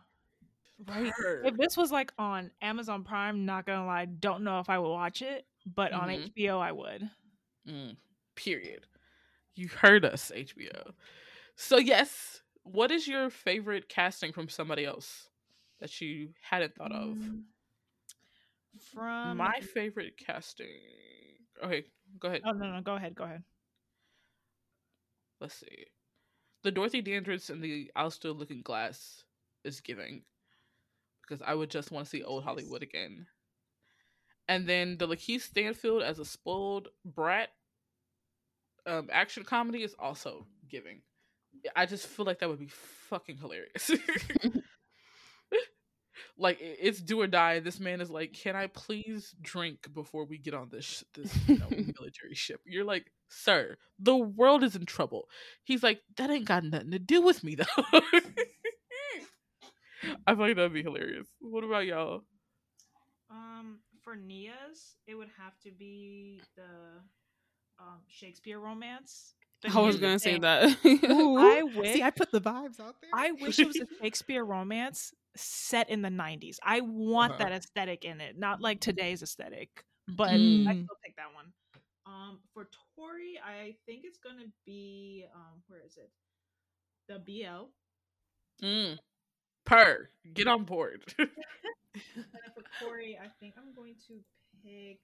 Right. 0.87 1.13
If 1.45 1.57
this 1.57 1.77
was 1.77 1.93
like 1.93 2.13
on 2.19 2.51
Amazon 2.63 3.05
Prime, 3.05 3.45
not 3.45 3.67
gonna 3.67 3.87
lie, 3.87 4.07
don't 4.07 4.43
know 4.43 4.61
if 4.61 4.71
I 4.71 4.79
would 4.79 4.91
watch 4.91 5.23
it, 5.23 5.47
but 5.75 5.93
mm-hmm. 5.93 6.01
on 6.01 6.09
HBO 6.09 6.61
I 6.61 6.73
would. 6.73 7.11
Mm, 7.69 7.97
period. 8.35 8.87
You 9.55 9.69
heard 9.69 10.05
us, 10.05 10.33
HBO. 10.35 10.93
So 11.57 11.77
yes, 11.77 12.43
what 12.63 12.91
is 12.91 13.07
your 13.07 13.31
favorite 13.31 13.89
casting 13.89 14.33
from 14.33 14.49
somebody 14.49 14.85
else 14.85 15.29
that 15.81 16.01
you 16.01 16.31
hadn't 16.41 16.75
thought 16.75 16.93
of? 16.93 17.17
Mm. 17.17 17.43
From 18.93 19.37
my 19.37 19.61
favorite 19.61 20.15
casting. 20.17 20.67
Okay, 21.63 21.85
go 22.19 22.29
ahead. 22.29 22.43
Oh 22.45 22.51
no, 22.51 22.73
no, 22.73 22.81
go 22.81 22.97
ahead, 22.97 23.15
go 23.15 23.25
ahead. 23.25 23.45
Let's 25.41 25.55
see 25.55 25.87
the 26.65 26.73
Dorothy 26.73 27.03
Dandridge 27.03 27.51
and 27.51 27.63
the 27.63 27.91
Still 28.09 28.35
Looking 28.35 28.63
Glass 28.63 29.23
is 29.65 29.81
giving 29.81 30.23
because 31.23 31.43
I 31.47 31.55
would 31.55 31.71
just 31.71 31.91
want 31.91 32.07
to 32.07 32.11
see 32.11 32.23
old 32.23 32.45
Hollywood 32.45 32.83
again. 32.83 33.27
And 34.49 34.69
then 34.69 34.99
the 34.99 35.07
Lakeith 35.07 35.43
Stanfield 35.43 36.03
as 36.03 36.19
a 36.19 36.25
spoiled 36.25 36.89
brat 37.05 37.51
um, 38.87 39.09
action 39.13 39.45
comedy 39.45 39.83
is 39.83 39.95
also 39.99 40.47
giving. 40.69 41.01
I 41.77 41.87
just 41.87 42.07
feel 42.07 42.27
like 42.27 42.41
that 42.41 42.49
would 42.49 42.59
be 42.59 42.69
fucking 42.69 43.39
hilarious. 43.39 43.91
like 46.37 46.59
it's 46.61 47.01
do 47.01 47.21
or 47.21 47.27
die. 47.27 47.61
This 47.61 47.79
man 47.79 48.01
is 48.01 48.11
like, 48.11 48.33
"Can 48.33 48.57
I 48.57 48.67
please 48.67 49.35
drink 49.41 49.89
before 49.93 50.25
we 50.25 50.39
get 50.39 50.55
on 50.55 50.69
this 50.71 51.05
this 51.15 51.33
you 51.47 51.59
know, 51.59 51.69
military 51.71 52.35
ship?" 52.35 52.61
You're 52.67 52.85
like, 52.85 53.07
"Sir, 53.29 53.77
the 53.99 54.17
world 54.17 54.65
is 54.65 54.75
in 54.77 54.87
trouble." 54.87 55.29
He's 55.63 55.83
like, 55.83 56.01
"That 56.17 56.31
ain't 56.31 56.47
got 56.47 56.65
nothing 56.65 56.91
to 56.93 56.99
do 56.99 57.23
with 57.23 57.45
me, 57.45 57.55
though." 57.57 57.65
I 60.27 60.35
feel 60.35 60.47
like 60.47 60.57
that'd 60.57 60.73
be 60.73 60.83
hilarious. 60.83 61.27
What 61.41 61.65
about 61.65 61.87
y'all? 61.87 62.23
Um, 63.31 63.79
for 64.03 64.17
Nia's, 64.17 64.97
it 65.07 65.15
would 65.15 65.31
have 65.39 65.59
to 65.65 65.71
be 65.71 66.43
the 66.57 67.01
um, 67.79 68.01
Shakespeare 68.09 68.59
romance. 68.59 69.35
I 69.73 69.81
was 69.81 69.97
gonna 69.97 70.19
say 70.19 70.39
that. 70.39 70.77
I 70.85 71.63
wish. 71.63 71.95
See, 71.95 72.03
I 72.03 72.11
put 72.11 72.31
the 72.31 72.41
vibes 72.41 72.81
out 72.81 72.97
there. 73.01 73.11
I 73.15 73.33
wish 73.33 73.59
it 73.59 73.67
was 73.67 73.77
a 73.77 73.87
Shakespeare 74.03 74.45
romance 74.45 75.13
set 75.37 75.91
in 75.91 76.03
the 76.03 76.09
90s. 76.09 76.57
I 76.63 76.81
want 76.81 77.33
uh-huh. 77.33 77.45
that 77.45 77.53
aesthetic 77.53 78.05
in 78.05 78.21
it, 78.21 78.39
not 78.39 78.61
like 78.61 78.81
today's 78.81 79.23
aesthetic, 79.23 79.85
but 80.09 80.31
mm. 80.31 80.67
I 80.67 80.73
still 80.73 80.99
take 81.05 81.17
that 81.17 81.35
one. 81.35 81.47
Um, 82.07 82.39
for 82.53 82.69
Tori, 82.97 83.41
I 83.45 83.75
think 83.87 84.03
it's 84.05 84.19
gonna 84.19 84.51
be 84.67 85.25
um, 85.35 85.63
where 85.69 85.81
is 85.85 85.97
it? 85.97 86.11
The 87.09 87.19
BL. 87.19 88.65
Mm. 88.65 88.99
Per, 89.65 90.09
get 90.35 90.47
on 90.47 90.65
board. 90.65 91.03
and 91.19 91.29
for 92.55 92.63
Tori, 92.81 93.19
I 93.23 93.29
think 93.41 93.55
I'm 93.57 93.75
going 93.75 93.95
to 94.09 94.15
pick 94.63 94.99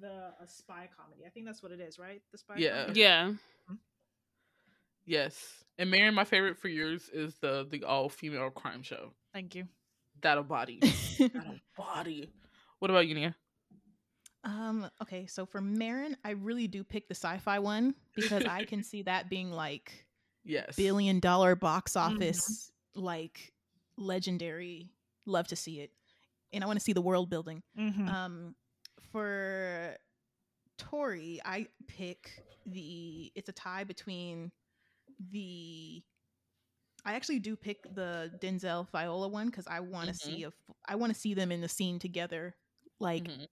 the 0.00 0.32
a 0.42 0.46
spy 0.46 0.88
comedy. 0.96 1.22
I 1.26 1.30
think 1.30 1.46
that's 1.46 1.62
what 1.62 1.72
it 1.72 1.80
is, 1.80 1.98
right? 1.98 2.22
The 2.32 2.38
spy. 2.38 2.54
Yeah. 2.56 2.82
Comedy? 2.82 3.00
Yeah. 3.00 3.32
Yes. 5.08 5.64
And 5.78 5.90
Marin, 5.90 6.14
my 6.14 6.24
favorite 6.24 6.58
for 6.58 6.68
years 6.68 7.08
is 7.12 7.34
the 7.36 7.66
the 7.68 7.84
all 7.84 8.08
female 8.08 8.50
crime 8.50 8.82
show. 8.82 9.12
Thank 9.32 9.54
you. 9.54 9.66
That'll 10.20 10.44
body. 10.44 10.80
That'll 11.18 11.56
body. 11.76 12.30
What 12.78 12.90
about 12.90 13.06
you, 13.06 13.14
Nia? 13.14 13.34
Um, 14.44 14.88
okay, 15.02 15.26
so 15.26 15.46
for 15.46 15.60
Marin, 15.60 16.16
I 16.24 16.30
really 16.30 16.68
do 16.68 16.84
pick 16.84 17.08
the 17.08 17.14
sci-fi 17.14 17.58
one 17.58 17.94
because 18.14 18.44
I 18.44 18.64
can 18.64 18.82
see 18.84 19.02
that 19.02 19.28
being 19.28 19.50
like 19.50 20.06
yes 20.44 20.76
billion 20.76 21.20
dollar 21.20 21.56
box 21.56 21.92
mm-hmm. 21.92 22.14
office, 22.14 22.70
mm-hmm. 22.96 23.04
like 23.04 23.52
legendary. 23.96 24.90
Love 25.26 25.48
to 25.48 25.56
see 25.56 25.80
it. 25.80 25.90
And 26.52 26.64
I 26.64 26.66
want 26.66 26.78
to 26.78 26.84
see 26.84 26.92
the 26.92 27.02
world 27.02 27.30
building. 27.30 27.62
Mm-hmm. 27.78 28.08
Um 28.08 28.54
for 29.12 29.96
Tori, 30.76 31.40
I 31.44 31.66
pick 31.86 32.42
the 32.66 33.32
it's 33.34 33.48
a 33.48 33.52
tie 33.52 33.84
between 33.84 34.52
the 35.30 36.02
I 37.04 37.14
actually 37.14 37.38
do 37.38 37.56
pick 37.56 37.82
the 37.94 38.30
Denzel 38.38 38.90
Viola 38.90 39.28
one 39.28 39.46
because 39.46 39.66
I 39.66 39.80
want 39.80 40.08
to 40.08 40.12
mm-hmm. 40.12 40.36
see 40.36 40.44
if 40.44 40.54
I 40.86 40.96
want 40.96 41.12
to 41.12 41.18
see 41.18 41.34
them 41.34 41.52
in 41.52 41.60
the 41.60 41.68
scene 41.68 41.98
together, 41.98 42.54
like, 43.00 43.24
mm-hmm. 43.24 43.44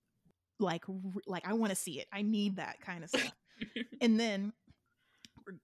like, 0.58 0.84
like 1.26 1.46
I 1.46 1.54
want 1.54 1.70
to 1.70 1.76
see 1.76 2.00
it. 2.00 2.06
I 2.12 2.22
need 2.22 2.56
that 2.56 2.80
kind 2.80 3.04
of 3.04 3.10
stuff. 3.10 3.32
and 4.00 4.18
then 4.18 4.52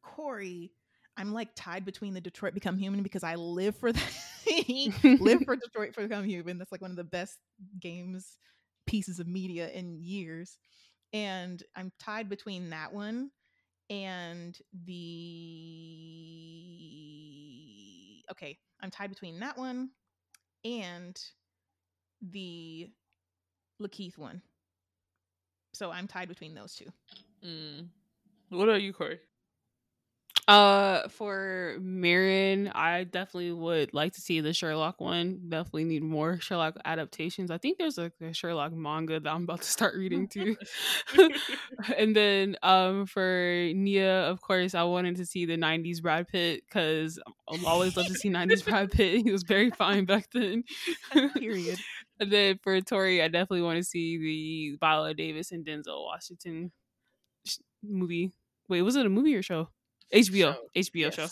Corey, 0.03 0.73
I'm 1.17 1.35
like 1.35 1.51
tied 1.55 1.85
between 1.85 2.15
the 2.15 2.21
Detroit 2.21 2.55
Become 2.55 2.79
Human 2.79 3.03
because 3.03 3.25
I 3.25 3.35
live 3.35 3.77
for 3.77 3.93
that. 3.93 5.19
live 5.21 5.43
for 5.45 5.57
Detroit 5.65 5.95
for 5.95 6.03
Become 6.03 6.25
Human. 6.25 6.59
That's 6.59 6.73
like 6.73 6.83
one 6.83 6.93
of 6.93 6.97
the 6.97 7.05
best 7.05 7.39
games 7.81 8.39
pieces 8.87 9.19
of 9.19 9.27
media 9.27 9.69
in 9.71 9.97
years. 10.01 10.57
And 11.13 11.63
I'm 11.77 11.93
tied 11.99 12.29
between 12.29 12.71
that 12.71 12.93
one 12.93 13.31
and 13.93 14.59
the 14.87 15.03
okay, 18.31 18.59
I'm 18.81 18.91
tied 18.91 19.11
between 19.11 19.39
that 19.41 19.59
one 19.59 19.91
and 20.65 21.21
the 22.23 22.89
Lakeith 23.81 24.17
one. 24.17 24.41
So 25.75 25.91
I'm 25.91 26.07
tied 26.07 26.29
between 26.29 26.55
those 26.55 26.75
two. 26.75 26.87
Mm. 27.45 27.89
What 28.49 28.71
are 28.71 28.79
you, 28.79 28.95
Corey? 28.95 29.21
Uh, 30.49 31.07
for 31.09 31.77
Marin, 31.81 32.67
I 32.75 33.05
definitely 33.05 33.53
would 33.53 33.95
like 33.95 34.13
to 34.15 34.21
see 34.21 34.41
the 34.41 34.53
Sherlock 34.53 35.01
one. 35.01 35.41
Definitely 35.49 35.85
need 35.85 36.03
more 36.03 36.41
Sherlock 36.41 36.77
adaptations. 36.85 37.53
I 37.53 37.59
think 37.59 37.79
there's 37.79 37.97
a, 37.97 38.11
a 38.21 38.35
Sherlock 38.35 38.73
manga 38.73 39.21
that 39.21 39.33
I'm 39.33 39.45
about 39.45 39.63
to 39.63 39.71
start 39.71 39.95
reading 39.95 40.27
too. 40.27 40.57
and 41.97 42.15
then, 42.17 42.57
um, 42.65 43.07
for 43.07 43.71
Nia, 43.73 44.25
of 44.25 44.41
course, 44.43 44.75
I 44.75 44.83
wanted 44.83 45.15
to 45.17 45.27
see 45.27 45.47
the 45.47 45.57
'90s 45.57 46.03
Brad 46.03 46.27
Pitt 46.27 46.65
because 46.67 47.21
I 47.49 47.59
always 47.65 47.97
love 47.97 48.07
to 48.07 48.15
see 48.15 48.29
'90s 48.29 48.65
Brad 48.67 48.91
Pitt. 48.91 49.23
He 49.23 49.31
was 49.31 49.45
very 49.45 49.71
fine 49.71 50.07
back 50.07 50.29
then. 50.33 50.65
Period. 51.35 51.79
And 52.19 52.33
then 52.33 52.59
for 52.65 52.81
Tori, 52.81 53.23
I 53.23 53.29
definitely 53.29 53.63
want 53.63 53.79
to 53.79 53.85
see 53.85 54.19
the 54.19 54.77
Viola 54.81 55.15
Davis 55.15 55.53
and 55.53 55.65
Denzel 55.65 56.05
Washington 56.05 56.73
sh- 57.47 57.59
movie. 57.83 58.33
Wait, 58.69 58.83
was 58.83 58.97
it 58.97 59.07
a 59.07 59.11
movie 59.11 59.37
or 59.37 59.43
show? 59.43 59.69
HBO, 60.13 60.55
Show. 60.55 60.57
HBO 60.77 60.91
yes. 60.95 61.15
show. 61.15 61.27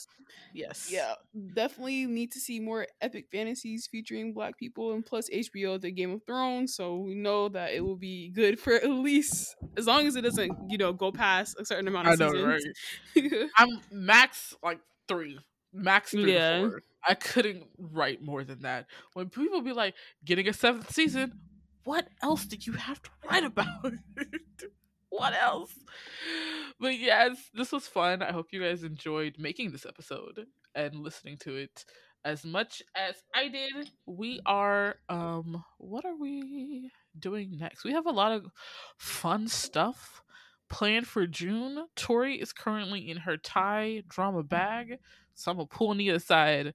Yes. 0.53 0.89
Yeah, 0.91 1.15
definitely 1.55 2.07
need 2.07 2.33
to 2.33 2.41
see 2.41 2.59
more 2.59 2.87
epic 3.01 3.27
fantasies 3.31 3.87
featuring 3.87 4.33
black 4.33 4.59
people, 4.59 4.93
and 4.93 5.05
plus 5.07 5.29
HBO 5.31 5.81
the 5.81 5.93
Game 5.93 6.11
of 6.13 6.25
Thrones, 6.27 6.75
so 6.75 6.97
we 6.97 7.15
know 7.15 7.49
that 7.51 7.73
it 7.73 7.85
will 7.85 7.97
be 7.97 8.31
good 8.31 8.59
for 8.59 8.73
at 8.75 8.91
least 8.91 9.55
as 9.77 9.87
long 9.87 10.07
as 10.09 10.17
it 10.17 10.23
doesn't, 10.23 10.53
you 10.69 10.77
know, 10.79 10.93
go 10.93 11.13
past 11.13 11.57
a 11.61 11.65
certain 11.65 11.87
amount 11.87 12.09
of 12.09 12.21
I 12.21 12.25
of 12.27 12.33
know, 12.35 12.57
seasons. 12.57 12.75
right? 13.17 13.49
I'm 13.57 13.69
max 13.93 14.55
like 14.63 14.81
three, 15.07 15.39
max 15.73 16.11
three 16.11 16.33
Yeah. 16.35 16.61
four. 16.69 16.83
I 17.09 17.15
couldn't 17.15 17.65
write 17.79 18.21
more 18.23 18.43
than 18.45 18.63
that. 18.63 18.87
When 19.15 19.31
people 19.31 19.63
be 19.63 19.73
like, 19.73 19.95
getting 20.25 20.49
a 20.49 20.53
seventh 20.53 20.93
season, 20.93 21.39
what 21.85 22.09
else 22.23 22.45
did 22.45 22.67
you 22.67 22.73
have 22.75 23.01
to 23.03 23.11
write 23.31 23.45
about? 23.45 23.93
what 25.11 25.35
else? 25.35 25.75
But 26.79 26.99
yes, 26.99 27.51
this 27.53 27.73
was 27.73 27.87
fun. 27.87 28.23
I 28.23 28.33
hope 28.33 28.49
you 28.53 28.63
guys 28.63 28.83
enjoyed 28.83 29.37
making 29.39 29.73
this 29.73 29.85
episode 29.85 30.47
and 30.75 30.95
listening 30.95 31.37
to 31.39 31.57
it 31.57 31.85
as 32.25 32.45
much 32.45 32.83
as 32.95 33.17
I 33.35 33.49
did. 33.49 33.91
We 34.07 34.41
are 34.47 34.97
um 35.09 35.65
what 35.79 36.05
are 36.05 36.17
we 36.17 36.91
doing 37.19 37.59
next? 37.59 37.85
We 37.85 37.93
have 37.93 38.07
a 38.07 38.13
lot 38.13 38.33
of 38.33 38.47
fun 38.97 39.49
stuff 39.49 40.23
planned 40.69 41.07
for 41.07 41.27
June. 41.27 41.87
Tori 41.97 42.41
is 42.41 42.53
currently 42.53 43.11
in 43.11 43.19
her 43.19 43.37
Thai 43.37 44.05
drama 44.09 44.43
bag, 44.43 44.99
so 45.35 45.51
I'm 45.51 45.57
gonna 45.59 45.67
pull 45.67 45.95
Nia 45.95 46.15
aside 46.15 46.75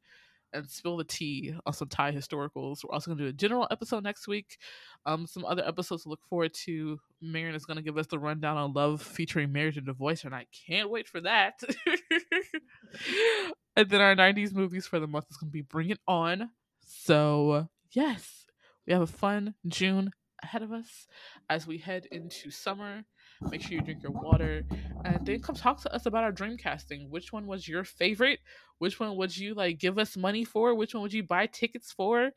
and 0.53 0.69
spill 0.69 0.97
the 0.97 1.03
tea 1.03 1.53
on 1.65 1.73
some 1.73 1.87
Thai 1.87 2.11
historicals. 2.11 2.83
We're 2.83 2.93
also 2.93 3.11
gonna 3.11 3.23
do 3.23 3.29
a 3.29 3.33
general 3.33 3.67
episode 3.71 4.03
next 4.03 4.27
week. 4.27 4.57
Um, 5.05 5.27
some 5.27 5.45
other 5.45 5.65
episodes 5.67 6.03
to 6.03 6.09
look 6.09 6.23
forward 6.29 6.53
to. 6.65 6.99
Marin 7.21 7.55
is 7.55 7.65
gonna 7.65 7.81
give 7.81 7.97
us 7.97 8.07
the 8.07 8.19
rundown 8.19 8.57
on 8.57 8.73
love 8.73 9.01
featuring 9.01 9.51
marriage 9.51 9.77
and 9.77 9.85
divorce, 9.85 10.23
and 10.23 10.33
I 10.33 10.45
can't 10.67 10.89
wait 10.89 11.07
for 11.07 11.21
that. 11.21 11.59
and 13.75 13.89
then 13.89 14.01
our 14.01 14.15
'90s 14.15 14.53
movies 14.53 14.87
for 14.87 14.99
the 14.99 15.07
month 15.07 15.25
is 15.29 15.37
gonna 15.37 15.51
be 15.51 15.61
Bring 15.61 15.89
It 15.89 15.99
On. 16.07 16.49
So 16.85 17.67
yes, 17.91 18.45
we 18.85 18.93
have 18.93 19.01
a 19.01 19.07
fun 19.07 19.55
June 19.67 20.11
ahead 20.43 20.61
of 20.61 20.71
us 20.71 21.07
as 21.49 21.67
we 21.67 21.77
head 21.77 22.07
into 22.11 22.51
summer. 22.51 23.03
Make 23.41 23.61
sure 23.61 23.73
you 23.73 23.81
drink 23.81 24.03
your 24.03 24.11
water 24.11 24.63
and 25.03 25.25
then 25.25 25.41
come 25.41 25.55
talk 25.55 25.81
to 25.81 25.93
us 25.93 26.05
about 26.05 26.23
our 26.23 26.31
dream 26.31 26.57
casting. 26.57 27.09
Which 27.09 27.33
one 27.33 27.47
was 27.47 27.67
your 27.67 27.83
favorite? 27.83 28.39
Which 28.79 28.99
one 28.99 29.15
would 29.17 29.35
you 29.35 29.53
like 29.53 29.79
give 29.79 29.97
us 29.97 30.17
money 30.17 30.43
for? 30.43 30.73
Which 30.75 30.93
one 30.93 31.03
would 31.03 31.13
you 31.13 31.23
buy 31.23 31.47
tickets 31.47 31.91
for? 31.91 32.31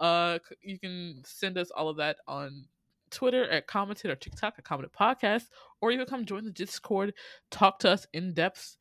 Uh, 0.00 0.38
you 0.62 0.78
can 0.78 1.22
send 1.24 1.58
us 1.58 1.70
all 1.70 1.88
of 1.88 1.96
that 1.98 2.18
on 2.26 2.64
Twitter 3.10 3.48
at 3.48 3.66
commented 3.66 4.10
or 4.10 4.16
TikTok 4.16 4.54
at 4.58 4.64
commented 4.64 4.92
podcast, 4.92 5.44
or 5.80 5.90
you 5.90 5.98
can 5.98 6.06
come 6.06 6.24
join 6.24 6.44
the 6.44 6.50
Discord, 6.50 7.14
talk 7.50 7.78
to 7.80 7.90
us 7.90 8.06
in 8.12 8.34
depth. 8.34 8.76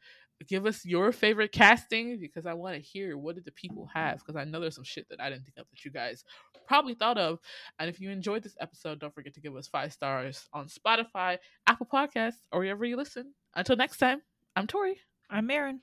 Give 0.45 0.65
us 0.65 0.85
your 0.85 1.11
favorite 1.11 1.51
casting 1.51 2.19
because 2.19 2.45
I 2.45 2.53
want 2.53 2.75
to 2.75 2.81
hear 2.81 3.17
what 3.17 3.35
did 3.35 3.45
the 3.45 3.51
people 3.51 3.89
have 3.93 4.19
because 4.19 4.35
I 4.35 4.43
know 4.43 4.59
there's 4.59 4.75
some 4.75 4.83
shit 4.83 5.07
that 5.09 5.19
I 5.19 5.29
didn't 5.29 5.45
think 5.45 5.57
of 5.57 5.65
that 5.69 5.83
you 5.83 5.91
guys 5.91 6.23
probably 6.67 6.93
thought 6.93 7.17
of. 7.17 7.39
And 7.79 7.89
if 7.89 7.99
you 7.99 8.11
enjoyed 8.11 8.43
this 8.43 8.55
episode, 8.59 8.99
don't 8.99 9.13
forget 9.13 9.33
to 9.33 9.41
give 9.41 9.55
us 9.55 9.67
five 9.67 9.93
stars 9.93 10.47
on 10.53 10.67
Spotify, 10.67 11.37
Apple 11.65 11.87
Podcasts, 11.91 12.45
or 12.51 12.59
wherever 12.59 12.85
you 12.85 12.97
listen. 12.97 13.33
Until 13.55 13.75
next 13.75 13.97
time, 13.97 14.21
I'm 14.55 14.67
Tori. 14.67 14.97
I'm 15.29 15.47
Marin. 15.47 15.81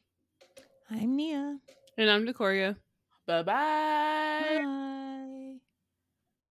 I'm 0.90 1.16
Nia. 1.16 1.58
And 1.98 2.10
I'm 2.10 2.24
Decoria. 2.24 2.76
Bye 3.26 3.42
bye. 3.42 4.60
Bye. 4.62 5.03